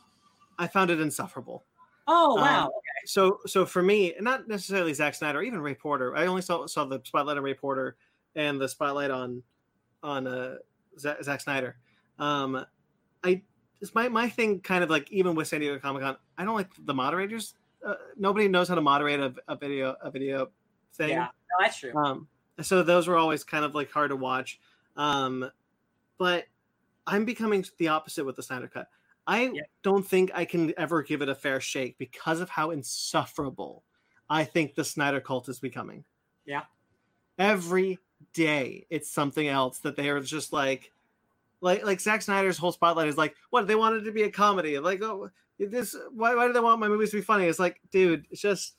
[0.57, 1.65] I found it insufferable.
[2.07, 2.65] oh wow.
[2.65, 2.71] um,
[3.05, 6.15] So so for me, not necessarily Zack Snyder, even Ray Porter.
[6.15, 7.95] I only saw saw the spotlight on Ray Porter
[8.35, 9.43] and the spotlight on
[10.01, 10.55] on uh
[10.99, 11.77] Zack, Zack Snyder.
[12.19, 12.65] Um,
[13.23, 13.41] I
[13.81, 16.55] it's my my thing kind of like even with San Diego Comic Con, I don't
[16.55, 17.53] like the moderators.
[17.85, 20.49] Uh, nobody knows how to moderate a, a video a video
[20.93, 21.09] thing.
[21.09, 21.95] yeah, no, that's true.
[21.95, 22.27] Um,
[22.61, 24.59] so those were always kind of like hard to watch.
[24.95, 25.49] Um,
[26.17, 26.45] but
[27.05, 28.89] I'm becoming the opposite with the Snyder Cut.
[29.27, 29.61] I Yeah.
[29.83, 33.83] don't think I can ever give it a fair shake because of how insufferable
[34.29, 36.03] I think the Snyder cult is becoming.
[36.45, 36.63] Yeah.
[37.37, 37.99] Every
[38.33, 40.91] day it's something else that they are just like
[41.61, 44.77] like like Zack Snyder's whole spotlight is like, what they wanted to be a comedy.
[44.79, 45.29] Like, oh
[45.59, 47.45] this why why do they want my movies to be funny?
[47.45, 48.75] It's like, dude, it's just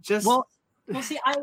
[0.00, 0.48] just Well,
[0.88, 1.36] well, see, I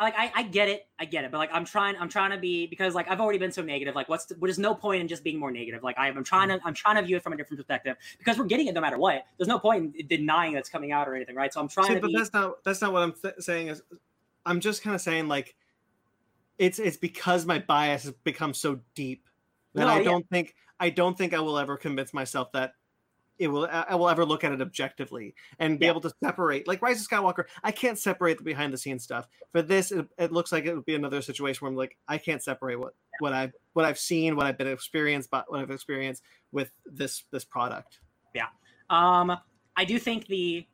[0.00, 2.38] like I, I get it, I get it, but like I'm trying, I'm trying to
[2.38, 3.94] be because like I've already been so negative.
[3.94, 5.82] Like, what's the, there's no point in just being more negative.
[5.82, 8.38] Like I, I'm trying to, I'm trying to view it from a different perspective because
[8.38, 9.26] we're getting it no matter what.
[9.36, 11.52] There's no point in denying that's coming out or anything, right?
[11.52, 12.16] So I'm trying See, to but be.
[12.16, 13.68] that's not that's not what I'm th- saying.
[13.68, 13.82] Is
[14.46, 15.54] I'm just kind of saying like
[16.60, 19.26] it's it's because my bias has become so deep
[19.74, 22.74] that No, I don't think I don't think I will ever convince myself that
[23.38, 25.92] it will I I will ever look at it objectively and be Yeah.
[25.92, 27.44] able to separate like Rise of Skywalker.
[27.64, 29.26] I can't separate the behind the scenes stuff.
[29.52, 32.18] For this, it, it looks like it would be another situation where I'm like I
[32.18, 35.70] can't separate what what I what I've seen, what I've been experienced, but what I've
[35.70, 36.22] experienced
[36.52, 38.00] with this this product.
[38.34, 38.48] Yeah,
[38.90, 39.34] um,
[39.76, 40.66] I do think the.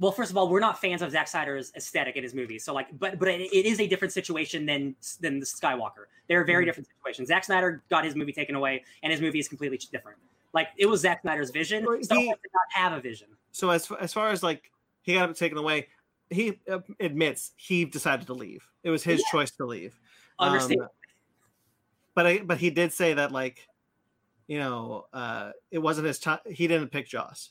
[0.00, 2.74] Well, first of all, we're not fans of Zack Snyder's aesthetic in his movies, so
[2.74, 6.06] like, but but it, it is a different situation than than the Skywalker.
[6.28, 6.68] They're very Mhm.
[6.68, 7.28] different situations.
[7.28, 10.18] Zack Snyder got his movie taken away, and his movie is completely different.
[10.52, 11.84] Like it was Zack Snyder's vision.
[11.84, 13.28] Well, Star he- Wars did not have a vision.
[13.52, 14.70] so as as far as like
[15.02, 15.88] he got it taken away,
[16.30, 18.66] he uh, admits he decided to leave.
[18.82, 19.30] It was his Yeah.
[19.30, 19.98] choice to leave.
[20.40, 20.88] Um, Understand?
[22.14, 23.68] but I but he did say that like,
[24.48, 26.40] you know, uh, it wasn't his time.
[26.46, 27.50] He didn't pick Joss.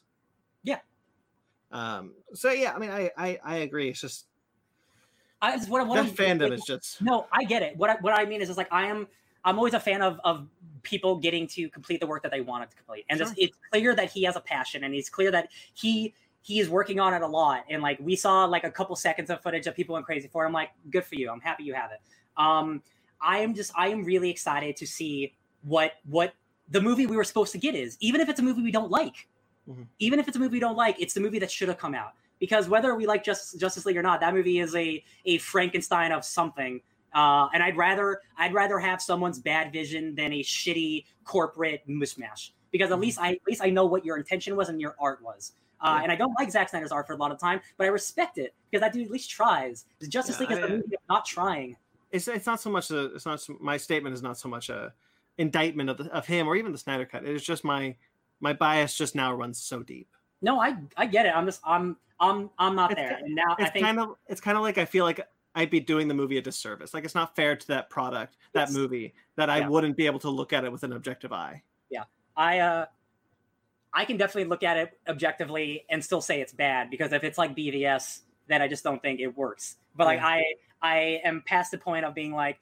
[0.63, 0.79] Yeah.
[1.73, 2.13] Um.
[2.33, 3.89] So yeah, I mean, I I, I agree.
[3.89, 4.27] It's just
[5.41, 7.75] I, it's what, what that I'm- fandom like, is just No, I get it.
[7.75, 9.07] What I, what I mean is, is like I am.
[9.45, 10.47] I'm always a fan of of
[10.83, 13.35] people getting to complete the work that they wanted to complete, and it's, Sure.
[13.39, 16.13] it's clear that he has a passion, and it's clear that he
[16.43, 17.63] he is working on it a lot.
[17.69, 20.43] And like we saw like a couple seconds of footage of people went crazy for.
[20.43, 20.47] it.
[20.47, 21.29] I'm like, good for you.
[21.29, 21.99] I'm happy you have it.
[22.37, 22.81] Um,
[23.21, 25.33] I am just I am really excited to see
[25.63, 26.33] what what
[26.69, 28.91] the movie we were supposed to get is, even if it's a movie we don't
[28.91, 29.27] like.
[29.69, 29.87] Mhm.
[29.99, 31.95] Even if it's a movie we don't like, it's the movie that should have come
[31.95, 32.13] out.
[32.39, 36.11] Because whether we like Justice, Justice League or not, that movie is a a Frankenstein
[36.11, 36.81] of something.
[37.15, 42.51] Uh, and I'd rather I'd rather have someone's bad vision than a shitty corporate mishmash.
[42.71, 43.01] Because at Mhm.
[43.01, 45.53] least I at least I know what your intention was and your art was.
[45.79, 46.03] Uh, Yeah.
[46.03, 48.37] And I don't like Zack Snyder's art for a lot of time, but I respect
[48.37, 49.85] it because that dude at least tries.
[50.09, 51.77] Justice Yeah, League is the movie of not trying.
[52.11, 54.69] it's it's not so much a it's not so, my statement is not so much
[54.69, 54.93] a
[55.37, 57.23] indictment of the, of him or even the Snyder cut.
[57.23, 57.95] It is just my
[58.43, 60.09] my bias just now runs so deep.
[60.41, 61.29] No, I I get it.
[61.35, 63.17] I'm just I'm I'm I'm not It's there.
[63.23, 65.21] And now I It's think kind of it's kind of like I feel like
[65.55, 66.93] I'd be doing the movie a disservice.
[66.93, 69.69] Like it's not fair to that product, that movie, that I Yeah.
[69.69, 71.63] wouldn't be able to look at it with an objective eye.
[71.89, 72.03] Yeah,
[72.35, 72.85] I uh
[73.93, 77.37] I can definitely look at it objectively and still say it's bad because if it's
[77.37, 79.77] like BVS, then I just don't think it works.
[79.95, 80.27] But like Yeah.
[80.27, 80.43] I
[80.81, 82.59] I am past the point of being like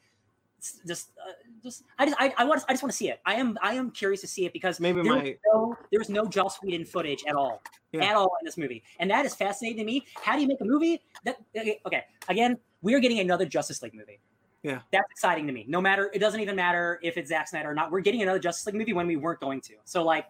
[0.85, 1.31] just uh,
[1.63, 3.19] just I just I, I want I just want to see it.
[3.25, 6.09] I am I am curious to see it because Maybe there my- was no there's
[6.09, 7.61] no Joss Whedon footage at all.
[7.91, 8.05] Yeah.
[8.05, 8.83] At all in this movie.
[8.99, 10.05] And that is fascinating to me.
[10.21, 12.03] How do you make a movie that okay, okay.
[12.29, 14.19] Again, we are getting another Justice League movie.
[14.63, 14.79] Yeah.
[14.91, 15.65] That's exciting to me.
[15.67, 17.91] No matter, it doesn't even matter if it's Zack Snyder or not.
[17.91, 19.73] We're getting another Justice League movie when we weren't going to.
[19.85, 20.25] So like,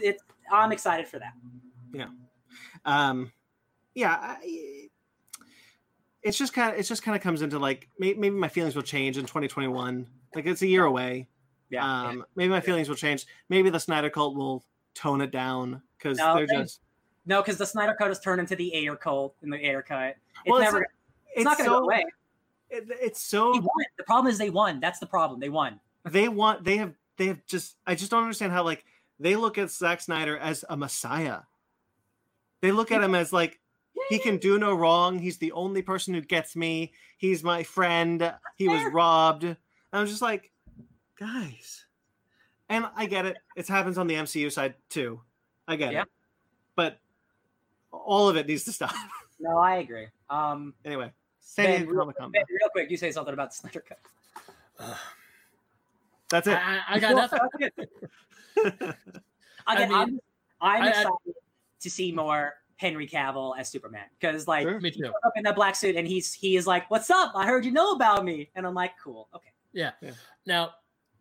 [0.00, 1.32] it's I'm excited for that.
[1.92, 2.06] Yeah,
[2.84, 3.30] um
[3.94, 4.88] yeah I,
[6.26, 8.74] it's just kind of it's just kind of comes into like may, maybe my feelings
[8.74, 11.28] will change in 2021 like it's a year away
[11.70, 11.84] Yeah.
[12.08, 16.18] um maybe my feelings will change maybe the snyder cult will tone it down because
[16.18, 16.80] No, they're they- just
[17.28, 20.10] no, because the Snyder Cut has turned into the Ayer cult in the Ayer Cut.
[20.10, 20.86] It's Well, it's- never.
[21.34, 22.04] It's, not going to so, go away.
[22.70, 23.52] it- it's so.
[23.98, 24.78] The problem is they won.
[24.78, 25.40] That's the problem.
[25.40, 25.80] They won.
[26.04, 28.84] they want they have they have just i just don't understand how like
[29.18, 31.40] they look at Zack snyder as a messiah
[32.60, 33.58] they look at him as like
[34.08, 35.18] he can do no wrong.
[35.18, 36.92] He's the only person who gets me.
[37.18, 38.32] He's my friend.
[38.56, 39.44] He was robbed.
[39.44, 39.56] And
[39.92, 40.50] I'm just like,
[41.18, 41.84] guys.
[42.68, 43.36] And I get it.
[43.56, 45.20] It happens on the MCU side too.
[45.68, 46.02] I get Yeah.
[46.02, 46.08] it.
[46.74, 46.98] But
[47.92, 48.94] all of it needs to stop.
[49.38, 50.06] No, I agree.
[50.30, 53.84] Um, anyway, San Ben, Diego real, Ben, real quick, you say something about the Snyder
[53.86, 53.98] Cut.
[56.30, 56.56] That's it.
[56.56, 57.38] I, I got nothing.
[58.56, 58.94] Again,
[59.66, 60.20] I I'm, mean, I'm
[60.60, 61.34] I- I- excited
[61.80, 64.80] to see more Henry Cavill as Superman because, like, Sure.
[64.80, 65.06] Me too.
[65.24, 67.32] up in that black suit and he's he is like, "What's up?
[67.34, 69.92] I heard you know about me," and I'm like, "Cool, okay." Yeah.
[70.02, 70.12] Yeah.
[70.46, 70.72] Now,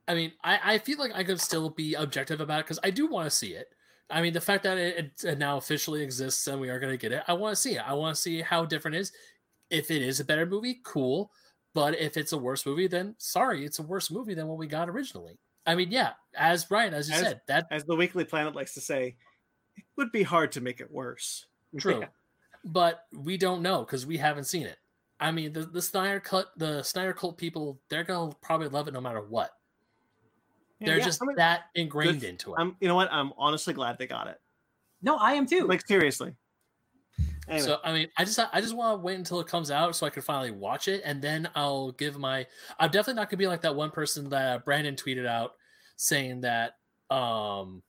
[0.07, 2.90] I mean, I, I feel like I could still be objective about it because I
[2.91, 3.68] do want to see it.
[4.10, 6.98] I mean, the fact that it, it now officially exists and we are going to
[6.98, 7.82] get it, I want to see it.
[7.90, 9.11] I want to see how different it is.
[9.72, 11.32] If it is a better movie, cool.
[11.73, 14.68] But if it's a worse movie, then sorry, it's a worse movie than what we
[14.68, 15.40] got originally.
[15.65, 18.76] I mean, yeah, as Brian, as you As- said, that As the Weekly Planet likes
[18.76, 19.15] to say,
[19.77, 21.45] it would be hard to make it worse.
[21.77, 22.03] True,
[22.64, 24.77] but we don't know because we haven't seen it.
[25.19, 28.93] I mean, the the Snyder cut, the Snyder cult people, they're gonna probably love it
[28.93, 29.52] no matter what.
[30.80, 32.57] Yeah, They're yeah, just I mean, that ingrained good- into it.
[32.60, 33.10] I'm, you know what?
[33.11, 34.39] I'm honestly glad they got it.
[35.02, 35.68] No, I am too.
[35.68, 36.34] Like seriously.
[37.47, 39.95] Anyway, So I mean, I just I just want to wait until it comes out
[39.95, 42.45] so I can finally watch it, and then I'll give my.
[42.80, 45.53] I'm definitely not gonna be like that one person that Brandon tweeted out
[45.95, 46.73] saying that
[47.10, 47.81] um,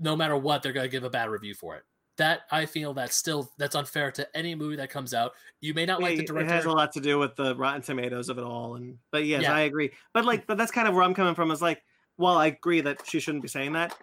[0.00, 1.84] no matter what, they're gonna give a bad review for it.
[2.16, 5.34] That I feel that's still that's unfair to any movie that comes out.
[5.60, 6.46] You may not like the director.
[6.50, 9.24] It has a lot to do with the Rotten Tomatoes of it all, and but
[9.24, 9.54] yes, Yeah.
[9.54, 9.92] I agree.
[10.12, 11.50] But like, but that's kind of where I'm coming from.
[11.52, 11.82] Is like,
[12.16, 13.96] while I agree that she shouldn't be saying that,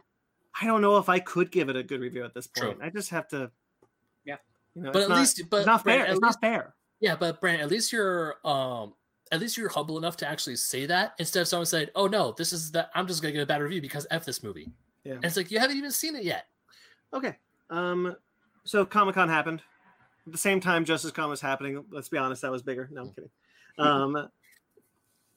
[0.61, 2.69] I don't know if I could give it a good review at this True.
[2.69, 2.79] point.
[2.81, 3.51] I just have to.
[4.23, 4.37] Yeah.
[4.75, 5.97] You know, but at not, least, but not fair.
[5.97, 6.75] Brandon, at It's least- not fair.
[7.01, 8.93] Yeah, but Brand, at least you're um
[9.31, 12.31] at least you're humble enough to actually say that instead of someone saying, "Oh no,
[12.37, 14.71] this is that I'm just gonna get a bad review because f this movie."
[15.05, 15.13] Yeah.
[15.13, 16.47] And it's like you haven't even seen it yet.
[17.13, 17.37] Okay.
[17.69, 18.15] Um.
[18.65, 19.61] So Comic Con happened
[20.25, 20.83] at the same time.
[20.83, 21.85] Justice Con was happening.
[21.91, 22.89] Let's be honest, that was bigger.
[22.91, 23.29] No, I'm kidding.
[23.77, 24.29] Um.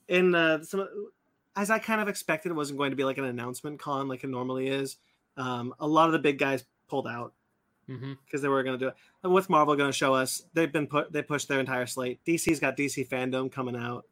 [0.09, 0.89] In uh, some,
[1.55, 4.24] as I kind of expected, it wasn't going to be like an announcement con like
[4.24, 4.97] it normally is.
[5.36, 7.35] Um, a lot of the big guys pulled out
[7.90, 8.12] Mm-hmm.
[8.27, 8.95] because they were going to do it.
[9.24, 10.43] And what's Marvel going to show us?
[10.53, 11.11] They've been put.
[11.11, 12.20] They pushed their entire slate.
[12.27, 14.05] DC's got DC fandom coming out.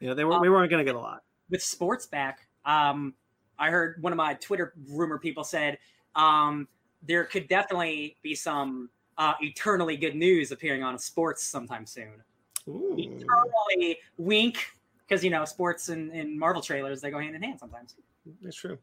[0.00, 0.40] You know, they were.
[0.40, 1.24] we weren't going to get a lot.
[1.50, 3.12] with sports back, um,
[3.58, 5.78] I heard one of my Twitter rumor people said
[6.14, 6.68] um,
[7.02, 12.22] there could definitely be some uh, eternally good news appearing on sports sometime soon.
[12.68, 12.96] Ooh.
[12.98, 14.58] Eternally wink,
[15.06, 17.94] because you know sports and, and Marvel trailers they go hand in hand sometimes.
[18.42, 18.78] That's true.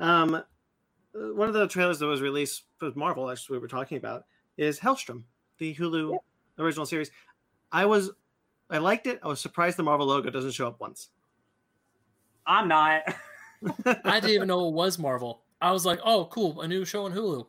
[0.00, 0.42] Um, uh,
[1.34, 4.24] one of the trailers that was released with Marvel, actually, we were talking about,
[4.56, 5.22] is Helstrom,
[5.58, 6.16] the Hulu
[6.58, 7.10] original series.
[7.72, 8.10] I was,
[8.68, 9.20] I liked it.
[9.22, 11.10] I was surprised the Marvel logo doesn't show up once.
[12.46, 13.02] I'm not.
[14.04, 15.42] I didn't even know it was Marvel.
[15.60, 17.46] I was like, "Oh, cool, a new show on Hulu."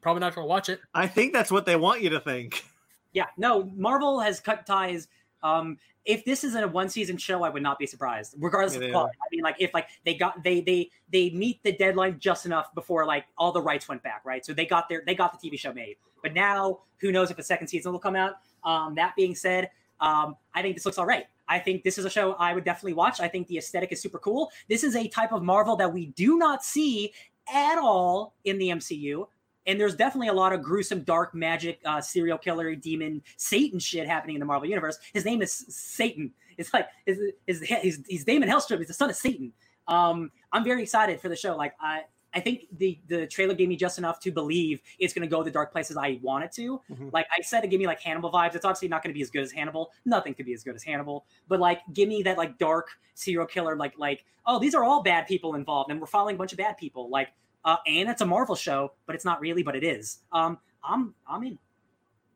[0.00, 0.80] Probably not gonna watch it.
[0.94, 2.64] I think that's what they want you to think.
[3.12, 3.64] yeah, no.
[3.74, 5.08] Marvel has cut ties.
[5.42, 8.78] Um, if this isn't a one season show, I would not be surprised, regardless Yeah,
[8.78, 9.16] of they quality.
[9.20, 12.72] I mean, like if like they got they they they meet the deadline just enough
[12.74, 14.44] before like all the rights went back, right?
[14.44, 15.96] So they got their they got the TV show made.
[16.22, 18.34] But now, who knows if a second season will come out?
[18.64, 19.70] Um, that being said,
[20.00, 21.26] um, I think this looks all right.
[21.48, 23.20] I think this is a show I would definitely watch.
[23.20, 24.50] I think the aesthetic is super cool.
[24.68, 27.12] This is a type of Marvel that we do not see
[27.52, 29.26] at all in the MCU.
[29.66, 34.06] And there's definitely a lot of gruesome, dark magic, uh, serial killer, demon, Satan shit
[34.06, 34.98] happening in the Marvel universe.
[35.12, 36.32] His name is Satan.
[36.56, 38.78] It's like his his, his Damon Hellstrom.
[38.78, 39.52] He's the son of Satan.
[39.88, 41.56] Um, I'm very excited for the show.
[41.56, 42.02] Like I,
[42.36, 45.42] I think the the trailer gave me just enough to believe it's going to go
[45.42, 46.82] the dark places I want it to.
[46.90, 47.12] Mhm.
[47.12, 48.54] Like I said, it gave me like Hannibal vibes.
[48.54, 49.90] It's obviously not going to be as good as Hannibal.
[50.04, 51.24] Nothing could be as good as Hannibal.
[51.48, 53.74] But like, give me that like dark serial killer.
[53.74, 56.58] Like like oh, these are all bad people involved, and we're following a bunch of
[56.58, 57.08] bad people.
[57.08, 57.30] Like
[57.64, 60.18] uh, and it's a Marvel show, but it's not really, but it is.
[60.30, 61.58] Um, I'm I'm in.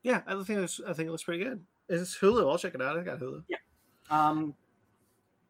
[0.03, 1.63] Yeah, I think it's, I think it looks pretty good.
[1.91, 2.51] It's Hulu.
[2.51, 2.99] I'll check it out.
[2.99, 3.45] I got Hulu.
[3.49, 3.59] Yeah.
[4.11, 4.55] Um,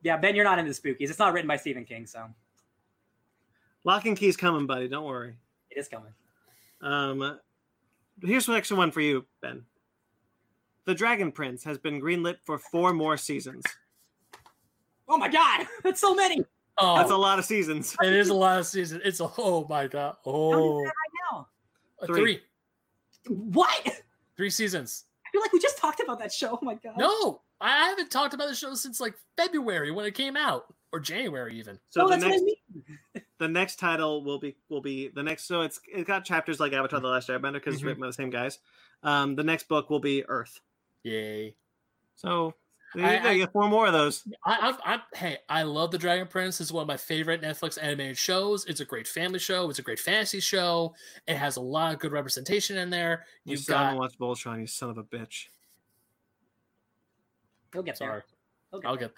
[0.03, 1.09] yeah, Ben, you're not into spookies.
[1.09, 2.27] It's not written by Stephen King, so
[3.85, 4.89] Locke and Key's coming, buddy.
[4.89, 5.37] Don't worry.
[5.71, 6.13] it is coming.
[6.83, 7.39] Um,
[8.23, 9.65] here's the extra one for you, Ben.
[10.87, 13.65] The Dragon Prince has been greenlit for four more seasons.
[15.09, 16.45] Oh my god, that's so many.
[16.83, 17.95] Oh, That's a lot of seasons.
[18.03, 19.03] it is a lot of seasons.
[19.05, 20.17] It's a oh my god.
[20.25, 21.49] How Oh, many is right now?
[22.03, 22.41] uh, Three.
[23.27, 24.03] three, What?
[24.39, 25.05] Three seasons.
[25.27, 26.53] I feel like we just talked about that show.
[26.61, 26.95] Oh my god.
[26.97, 31.01] No, I haven't talked about the show since like February when it came out, or
[31.01, 31.79] January even.
[31.91, 33.25] So oh, the that's next what I mean.
[33.41, 35.47] The next title will be will be the next.
[35.47, 37.87] So it's it got chapters like Avatar: The Last Airbender because it's Mhm.
[37.87, 38.61] written by the same guys.
[39.03, 40.61] Um, the next book will be Earth.
[41.03, 41.57] Yay!
[42.17, 42.55] So
[42.95, 44.29] there I- go, you get four more of those.
[44.45, 46.61] I, I, I, hey, I love the Dragon Prince.
[46.61, 48.67] It's one of my favorite Netflix animated shows.
[48.67, 49.71] It's a great family show.
[49.71, 50.95] It's a great fantasy show.
[51.27, 53.25] It has a lot of good representation in there.
[53.45, 53.85] You You've got.
[53.85, 55.47] haven't watched Voltron, you son of a bitch.
[57.73, 58.25] He'll get Sorry, there.
[58.71, 59.09] He'll get I'll there.
[59.09, 59.17] get.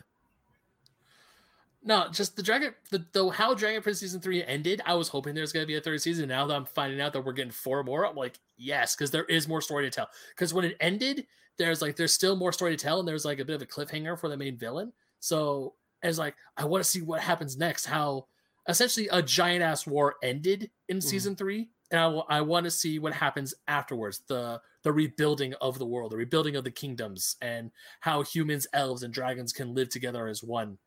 [1.85, 4.81] No, just the Dragon, the, the how Dragon Prince season three ended.
[4.87, 6.29] I was hoping there's gonna be a third season.
[6.29, 9.25] Now that I'm finding out that we're getting four more, I'm like, yes, because there
[9.25, 10.09] is more story to tell.
[10.31, 11.27] Because when it ended,
[11.59, 13.67] there's like there's still more story to tell, and there's like a bit of a
[13.67, 14.93] cliffhanger for the main villain.
[15.19, 17.87] So it's like I want to see what happens next.
[17.87, 18.29] How
[18.69, 21.03] essentially a giant ass war ended in Mhm.
[21.03, 24.21] season three, and I, I want to see what happens afterwards.
[24.29, 29.03] The the rebuilding of the world, the rebuilding of the kingdoms, and how humans, elves,
[29.03, 30.79] and dragons can live together as one.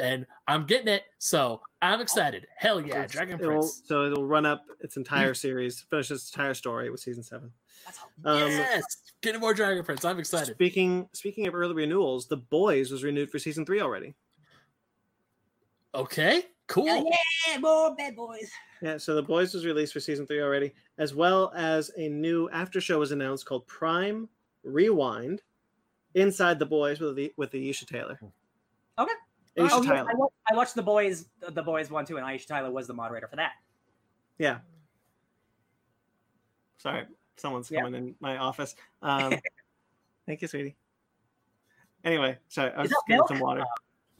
[0.00, 2.46] And I'm getting it, so I'm excited.
[2.56, 3.82] Hell yeah, It's- Dragon it'll- Prince!
[3.86, 7.52] So it'll run up its entire series, finish its entire story with season seven.
[7.86, 8.84] That's how- Um, yes,
[9.22, 10.04] getting more Dragon Prince.
[10.04, 10.54] I'm excited.
[10.54, 14.14] Speaking speaking of early renewals, The Boys was renewed for season three already.
[15.94, 16.84] Okay, cool.
[16.84, 17.02] Yeah,
[17.48, 18.50] yeah, more bad boys.
[18.82, 22.48] Yeah, so The Boys was released for season three already, as well as a new
[22.50, 24.28] after show was announced called Prime
[24.62, 25.40] Rewind,
[26.14, 28.20] inside The Boys with the with the Aisha Tyler.
[28.98, 29.12] Okay.
[29.58, 32.46] Aisha oh, yeah, I, watched, I watched the boys, the boys one too, and Aisha
[32.46, 33.52] Tyler was the moderator for that.
[34.38, 34.58] Yeah.
[36.78, 37.06] Sorry,
[37.36, 37.82] someone's Yeah.
[37.82, 38.76] coming in my office.
[39.02, 39.34] Um,
[40.26, 40.76] thank you, sweetie.
[42.04, 43.28] Anyway, sorry, I was just getting milk?
[43.28, 43.64] some water.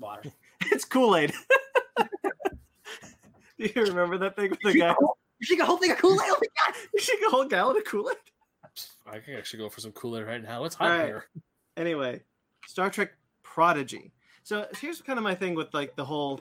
[0.00, 0.22] Water.
[0.62, 1.32] it's Kool Aid.
[3.58, 4.94] Do you remember that thing with the guy?
[5.38, 6.20] You should get a whole thing of Kool Aid.
[6.24, 6.74] Oh my god!
[6.94, 8.16] You should get a whole gallon of Kool Aid.
[9.06, 10.64] I can actually go for some Kool Aid right now.
[10.64, 11.06] It's hot All right.
[11.06, 11.24] here.
[11.76, 12.22] Anyway,
[12.66, 13.12] Star Trek
[13.42, 14.12] Prodigy.
[14.48, 16.40] So here's kind of my thing with like the whole.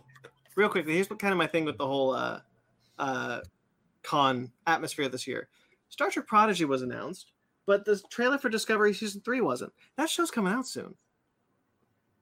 [0.55, 2.39] Real quickly, here's what kind of my thing with the whole uh,
[2.97, 3.41] uh,
[4.01, 5.49] con atmosphere this year.
[5.89, 7.33] Star Trek Prodigy was announced,
[7.65, 9.73] but the trailer for Discovery season three wasn't.
[9.97, 10.95] That show's coming out soon.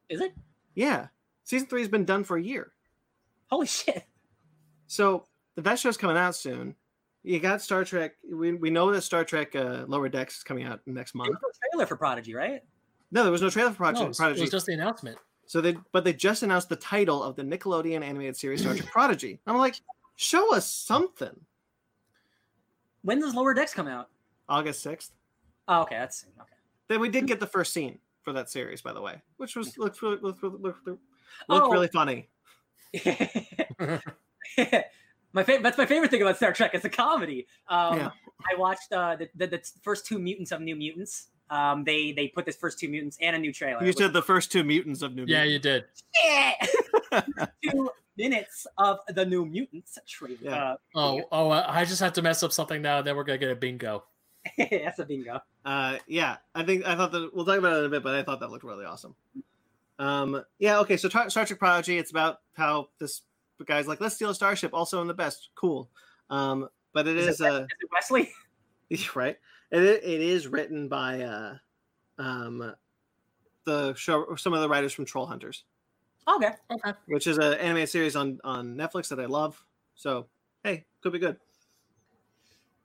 [0.10, 0.34] Is it?
[0.74, 1.10] Yeah,
[1.44, 2.72] season three has been done for a year.
[3.52, 4.06] Holy shit!
[4.88, 6.74] So that show's coming out soon,
[7.22, 8.14] you got Star Trek.
[8.28, 11.30] We, we know that Star Trek uh, Lower Decks is coming out next There month.
[11.30, 12.62] was no trailer for Prodigy, right?
[13.12, 14.04] No, there was no trailer for No, Prodigy.
[14.04, 15.20] it was- it was just the announcement.
[15.48, 18.90] So they, but they just announced the title of the Nickelodeon animated series Star Trek
[18.92, 19.40] Prodigy.
[19.46, 19.76] I'm like,
[20.16, 21.36] show us something.
[23.04, 24.10] When does Lower Decks come out?
[24.50, 25.12] August sixth.
[25.68, 26.26] Oh, okay, that's.
[26.40, 26.50] Okay.
[26.88, 29.78] Then we did get the first scene for that series, by the way, which was
[29.78, 31.02] looked really, looked, looked, looked, looked
[31.50, 31.72] Oh.
[31.72, 32.28] really funny.
[35.34, 35.64] my favorite.
[35.64, 36.72] That's my favorite thing about Star Trek.
[36.74, 37.48] It's a comedy.
[37.68, 38.10] Um, Yeah.
[38.52, 41.28] I watched uh, the, the the first two mutants of New Mutants.
[41.50, 43.84] Um, they they put this first two mutants and a new trailer.
[43.86, 45.26] You said the first two mutants of New.
[45.28, 46.04] yeah, Mutants.
[46.24, 47.44] you did.
[47.44, 47.46] Yeah.
[47.72, 50.38] two minutes of the New Mutants trailer.
[50.42, 50.72] Yeah.
[50.72, 53.00] Uh, Oh, oh, uh, I just have to mess up something now.
[53.00, 54.04] And then we're gonna get a bingo.
[54.58, 55.40] that's a bingo.
[55.64, 58.16] Uh, yeah, I think I thought that we'll talk about it in a bit, but
[58.16, 59.16] I thought that looked really awesome.
[59.98, 63.22] Um, yeah, okay, so Tar- Star Trek Prodigy, it's about how this
[63.66, 65.90] guy's like, let's steal a starship, also in the best, cool.
[66.30, 68.30] Um, but it is, it, uh, is it Wesley?
[69.16, 69.38] right,
[69.84, 71.58] it, it is written by uh,
[72.18, 72.74] um,
[73.66, 75.64] the show, some of the writers from Troll Hunters,
[76.28, 76.52] Okay.
[76.72, 76.94] Okay.
[77.08, 79.64] which is an anime series on on Netflix that I love.
[79.96, 80.28] So
[80.64, 81.38] hey, could be good.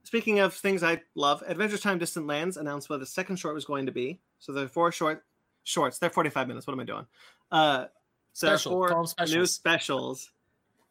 [0.03, 3.65] Speaking of things I love, Adventures Time Distant Lands announced what the second short was
[3.65, 4.19] going to be.
[4.41, 5.25] So there are four short
[5.62, 5.99] shorts.
[5.99, 6.67] They're 45 minutes.
[6.67, 7.07] What am I doing?
[7.53, 7.87] Uh
[8.33, 8.73] so Special.
[8.73, 9.51] four Call 'em new specials.
[9.53, 10.31] specials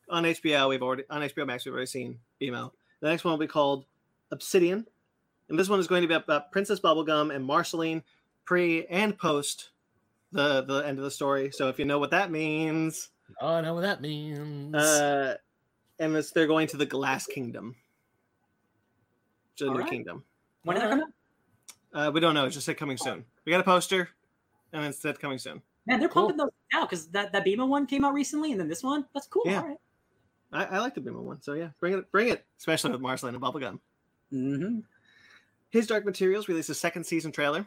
[0.09, 0.69] on HBO.
[0.69, 2.71] We've already on HBO Max, we've already seen BMO.
[3.01, 3.85] The next one will be called
[4.31, 4.85] Obsidian.
[5.49, 8.03] And this one is going to be about Princess Bubblegum and Marceline
[8.45, 9.69] pre and post
[10.31, 11.51] the the end of the story.
[11.51, 13.09] So if you know what that means,
[13.41, 14.73] Oh, I know what that means.
[14.75, 15.35] uh,
[15.99, 17.75] and it's, they're going to the Glass Kingdom.
[19.53, 19.89] Which is a All new right.
[19.89, 20.23] kingdom.
[20.63, 22.07] When did that come out?
[22.07, 22.45] Uh, we don't know.
[22.45, 23.25] It just said coming soon.
[23.45, 24.09] We got a poster,
[24.73, 25.61] and it said coming soon.
[25.87, 26.23] Man, they're Cool.
[26.27, 29.05] pumping those out because that that BMO one came out recently, and then this one.
[29.13, 29.43] That's cool.
[29.45, 29.61] Yeah.
[29.61, 29.77] All right.
[30.51, 32.45] I, I like the BMO one, so yeah, bring it, bring it.
[32.57, 33.79] Especially with Marceline and Bubblegum.
[34.33, 34.79] Mm-hmm.
[35.69, 37.65] His Dark Materials released a second season trailer.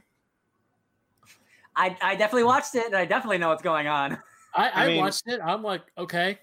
[1.74, 4.12] I I definitely watched it, and I definitely know what's going on.
[4.54, 5.40] I, I I, mean- watched it.
[5.42, 6.38] I'm like, okay,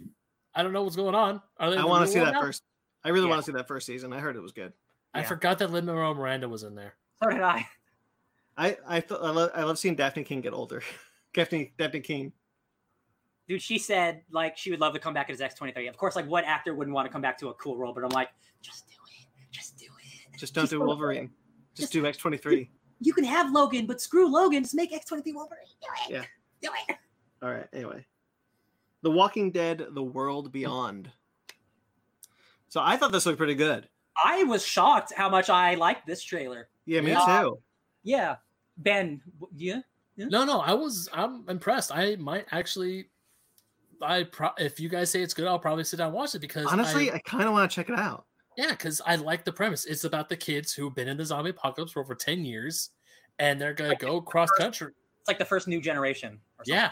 [0.56, 1.42] I don't know what's going on.
[1.58, 2.42] Are they I want to see that now?
[2.42, 2.64] first.
[3.04, 3.30] I really Yeah.
[3.32, 4.12] want to see that first season.
[4.14, 4.74] I heard it was good.
[5.14, 5.28] I Yeah.
[5.28, 6.96] forgot that Lin Manuel Miranda was in there.
[7.24, 7.66] So did I.
[8.58, 10.82] I I th- I, love, I love seeing Dafne Keen get older.
[11.34, 12.34] Daphne Dafne Keen.
[13.48, 15.88] Dude, she said like she would love to come back in as X twenty three.
[15.88, 17.94] Of course, like what actor wouldn't want to come back to a cool role?
[17.94, 18.30] But I'm like,
[18.62, 20.38] just do it, just do it.
[20.40, 21.30] Just don't Just do go- Wolverine.
[21.76, 22.70] Just just- do X twenty three.
[23.02, 24.64] You can have Logan, but screw Logan.
[24.64, 25.64] Just make X twenty three Wolverine.
[25.82, 26.12] Do it.
[26.12, 26.24] Yeah.
[26.62, 26.98] Do it.
[27.42, 27.68] All right.
[27.72, 28.06] Anyway,
[29.04, 31.10] The Walking Dead: The World Beyond.
[32.68, 33.88] So I thought this looked pretty good.
[34.24, 36.68] I was shocked how much I liked this trailer.
[36.86, 37.42] Yeah, me Yeah.
[37.44, 37.60] too.
[38.04, 38.36] Yeah,
[38.78, 39.22] Ben.
[39.40, 39.82] w- Yeah.
[40.18, 41.92] No, no, I was I'm impressed.
[41.94, 43.10] I might actually
[44.02, 46.40] I pro- if you guys say it's good, I'll probably sit down and watch it
[46.40, 48.26] because Honestly, I, I, kind of want to check it out.
[48.60, 49.86] Yeah, because I like the premise.
[49.86, 52.90] It's about the kids who've been in the zombie apocalypse for over ten years,
[53.40, 54.92] and they're gonna go cross country.
[55.22, 56.42] It's like the first new generation.
[56.58, 56.64] or.
[56.68, 56.92] Yeah,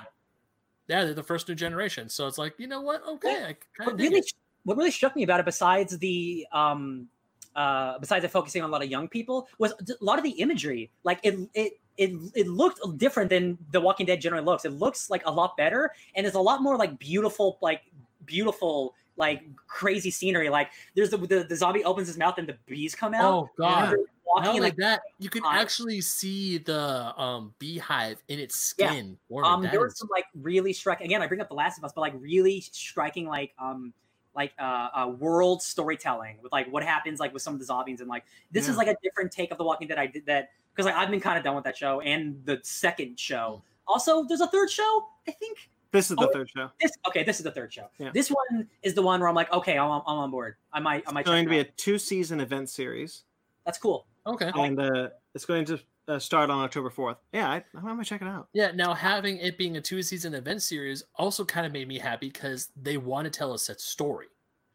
[0.88, 2.08] yeah, they're the first new generation.
[2.08, 3.06] So it's like you know what?
[3.06, 4.24] Okay, I What really,
[4.64, 7.10] what really struck me about it, besides the um,
[7.54, 10.32] uh, besides it focusing on a lot of young people, was a lot of the
[10.32, 10.90] imagery.
[11.04, 14.64] Like it, it, it, it looked different than The Walking Dead generally looks.
[14.64, 17.82] It looks like a lot better, and it's a lot more like beautiful, like
[18.26, 20.50] beautiful, like crazy scenery.
[20.50, 23.34] Like there's the the, the zombie opens his mouth and the bees come out.
[23.34, 23.90] Oh god.
[23.92, 25.62] They're Not walking only like that, you can hive.
[25.62, 29.18] actually see the um beehive in its skin.
[29.30, 29.50] forming.
[29.52, 31.78] um there there is- was some like really striking again i bring up the last
[31.78, 33.94] of us but like really striking like um
[34.36, 38.02] like uh, uh world storytelling with like what happens like with some of the zombies
[38.02, 40.50] and like this is like a different take of the walking dead i did that
[40.76, 44.26] because like i've been kind of done with that show and the second show also
[44.26, 46.70] there's a third show i think This is the Oh, third show.
[46.82, 48.12] this okay this is the third show Yeah.
[48.14, 51.04] this one is the one where i'm like okay i'm, I'm on board i might
[51.08, 51.68] i might It's going to be out.
[51.68, 53.24] a two-season event series,
[53.66, 54.52] that's cool okay.
[54.56, 57.18] and uh, it's going to uh, start on October fourth.
[57.34, 58.48] Yeah, I, I'm gonna check it out.
[58.54, 62.00] Yeah, now having it being a two season event series also kind of made me
[62.00, 64.28] happy because they want to tell us that story.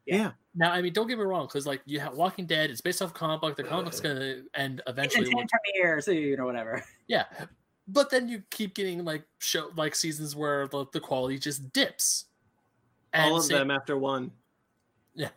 [0.05, 0.16] Yeah.
[0.16, 2.82] Yeah, Now, I mean, don't get me wrong, because like you have Walking Dead, it's
[2.82, 3.56] based off a comic book.
[3.56, 5.24] The comic book's gonna end it's in eventually.
[5.26, 5.44] 10 will-
[5.74, 7.24] premieres you know whatever yeah,
[7.93, 12.24] but then you keep getting like show like seasons where the, the quality just dips.
[13.14, 14.31] all of same- them after one.
[15.14, 15.28] Yeah.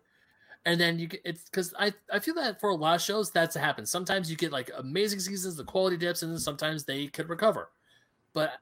[0.64, 3.30] and then you get it's because I, I feel that for a lot of shows
[3.30, 3.90] that's happens.
[3.90, 7.70] Sometimes you get like amazing seasons, the quality dips, and then sometimes they could recover.
[8.32, 8.52] But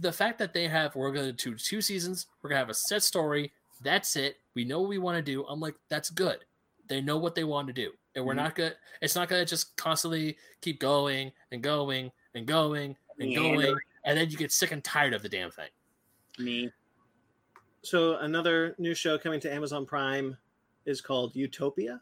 [0.00, 3.02] the fact that they have we're gonna do two seasons, we're gonna have a set
[3.02, 3.52] story,
[3.82, 4.36] that's it.
[4.54, 5.44] We know what we want to do.
[5.46, 6.38] I'm like, that's good.
[6.88, 7.92] They know what they want to do.
[8.14, 8.36] And we're Mhm.
[8.36, 13.76] not gonna it's not gonna just constantly keep going and going and going and going.
[14.04, 15.68] And then you get sick and tired of the damn thing.
[16.38, 16.70] me
[17.82, 20.36] So another new show coming to Amazon Prime
[20.86, 22.00] is called Utopia.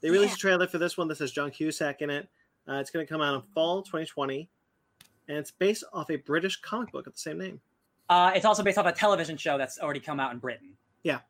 [0.00, 0.34] They released Yeah.
[0.34, 2.28] a trailer for this one that says John Cusack in it.
[2.68, 4.48] Uh, it's going to come out in fall 2020,
[5.28, 7.60] and it's based off a British comic book of the same name.
[8.10, 10.76] Uh, it's also based off a television show that's already come out in Britain.
[11.02, 11.20] Yeah.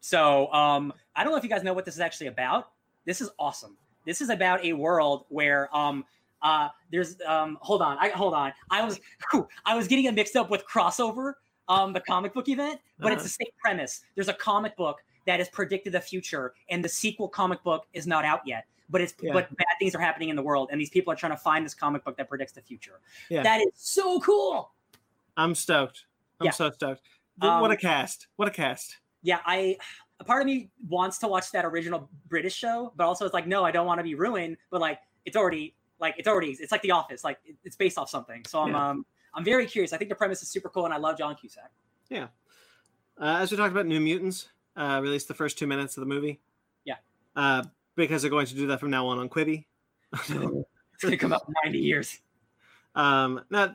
[0.00, 2.72] So um, I don't know if you guys know what this is actually about.
[3.04, 3.76] This is awesome.
[4.04, 6.04] This is about a world where um,
[6.42, 8.52] uh, there's um, hold on, I hold on.
[8.70, 9.00] I was
[9.30, 11.34] whew, I was getting it mixed up with crossover,
[11.68, 13.24] um, the comic book event, but it's Uh-huh.
[13.24, 14.00] the same premise.
[14.14, 18.06] There's a comic book that has predicted the future, and the sequel comic book is
[18.06, 18.64] not out yet.
[18.90, 19.32] But it's Yeah.
[19.32, 21.64] but bad things are happening in the world, and these people are trying to find
[21.64, 23.00] this comic book that predicts the future.
[23.30, 23.42] Yeah.
[23.42, 24.72] That is so cool.
[25.36, 26.04] I'm stoked.
[26.40, 26.50] I'm Yeah.
[26.50, 27.02] so stoked.
[27.40, 28.26] Th- what a Um, cast!
[28.36, 28.98] What a cast!
[29.22, 29.78] yeah, I
[30.20, 33.46] a part of me wants to watch that original British show, but also it's like,
[33.46, 34.56] no, I don't want to be ruined.
[34.70, 38.10] But like, it's already like it's already it's like The Office, like it's based off
[38.10, 38.44] something.
[38.46, 38.88] So I'm Yeah.
[38.90, 39.94] um I'm very curious.
[39.94, 41.70] I think the premise is super cool, and I love John Cusack.
[42.10, 42.26] Yeah.
[43.18, 46.06] Uh, as we talked about, New Mutants uh, released the first two minutes of the
[46.06, 46.40] movie.
[46.84, 46.96] Yeah.
[47.34, 47.62] Uh,
[47.94, 49.64] because they're going to do that from now on on Quibi.
[50.94, 52.20] It's gonna come out in 90 years.
[52.94, 53.74] um, that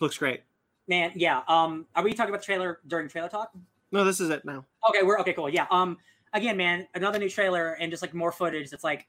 [0.00, 0.42] looks great.
[0.88, 1.42] Man, yeah.
[1.46, 3.52] Um, are we talking about the trailer during trailer talk?
[3.92, 4.64] No, this is it now.
[4.88, 5.48] Okay, we're okay, cool.
[5.48, 5.66] Yeah.
[5.70, 5.98] Um,
[6.32, 8.72] again, man, another new trailer and just like more footage.
[8.72, 9.06] It's like,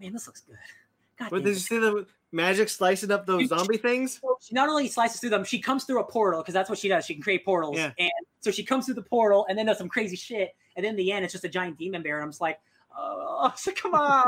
[0.00, 0.56] man, this looks good.
[1.18, 4.20] God What did you see the magic slicing up those zombie things?
[4.40, 6.88] She not only slices through them, she comes through a portal because that's what she
[6.88, 7.04] does.
[7.06, 7.92] She can create portals, Yeah.
[7.98, 8.10] and
[8.40, 10.54] so she comes through the portal and then does some crazy shit.
[10.76, 12.58] And then in the end, it's just a giant demon bear, and I'm just like,
[12.96, 14.24] oh, so come on,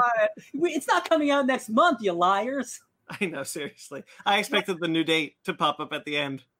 [0.54, 2.80] it's not coming out next month, you liars.
[3.20, 4.02] I know, seriously.
[4.24, 6.42] I expected the new date to pop up at the end.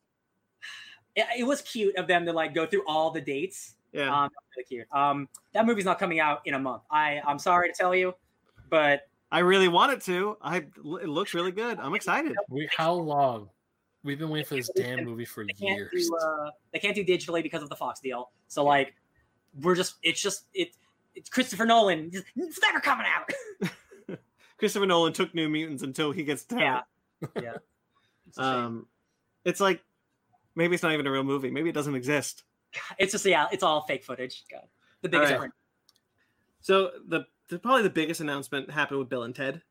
[1.18, 3.74] It, it was cute of them to like go through all the dates.
[3.90, 4.24] Yeah.
[4.24, 4.86] Um, really cute.
[4.92, 6.82] Um, that movie's not coming out in a month.
[6.90, 8.14] I I'm sorry to tell you,
[8.68, 10.38] but I really wanted to.
[10.40, 11.78] I it looks really good.
[11.78, 12.34] I'm excited.
[12.48, 13.50] We how long?
[14.02, 15.90] We've been waiting for this damn movie for they years.
[16.08, 18.30] do uh, they can't do digitally because of the Fox deal.
[18.48, 18.94] So like,
[19.60, 20.70] we're just it's just it.
[21.14, 22.10] It's Christopher Nolan.
[22.14, 24.18] It's never coming out.
[24.58, 26.80] Christopher Nolan took New Mutants until he gets to Yeah.
[27.42, 27.56] yeah.
[28.28, 28.38] It's.
[28.38, 28.86] Um,
[29.44, 29.82] it's like
[30.54, 31.50] maybe it's not even a real movie.
[31.50, 32.42] Maybe it doesn't exist.
[32.98, 34.44] it's just yeah, it's all fake footage.
[34.50, 34.64] God.
[35.02, 35.54] The biggest All difference.
[36.62, 39.62] So the, the probably the biggest announcement happened with Bill and Ted.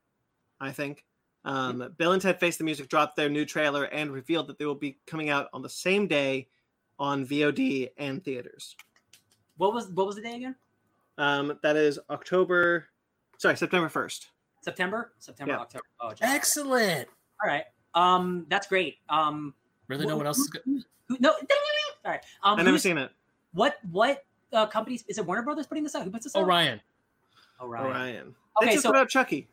[0.60, 1.04] I think
[1.44, 4.66] Um, Bill and Ted Face the Music dropped their new trailer and revealed that they
[4.66, 6.48] will be coming out on the same day
[6.98, 8.76] on VOD and theaters.
[9.58, 10.56] What was what was the day again?
[11.18, 12.88] Um, that is October,
[13.38, 14.28] sorry, September 1st.
[14.62, 15.60] September, September, Yeah.
[15.60, 15.84] October.
[16.00, 16.34] Oh, July.
[16.36, 17.08] Excellent.
[17.44, 17.66] All right.
[17.94, 18.98] Um, that's great.
[19.10, 19.54] Um,
[19.88, 20.62] Really, no one else is good.
[20.66, 21.30] Who, who- no.
[22.06, 22.22] All right.
[22.44, 23.12] Um, I've never who's- seen it.
[23.54, 25.26] What what uh, companies is it?
[25.26, 26.04] Warner Brothers putting this out?
[26.04, 26.44] Who puts this out?
[26.44, 26.82] Orion.
[27.62, 27.86] Orion.
[27.86, 28.36] Orion.
[28.58, 29.48] Okay, they just so- put out Chucky.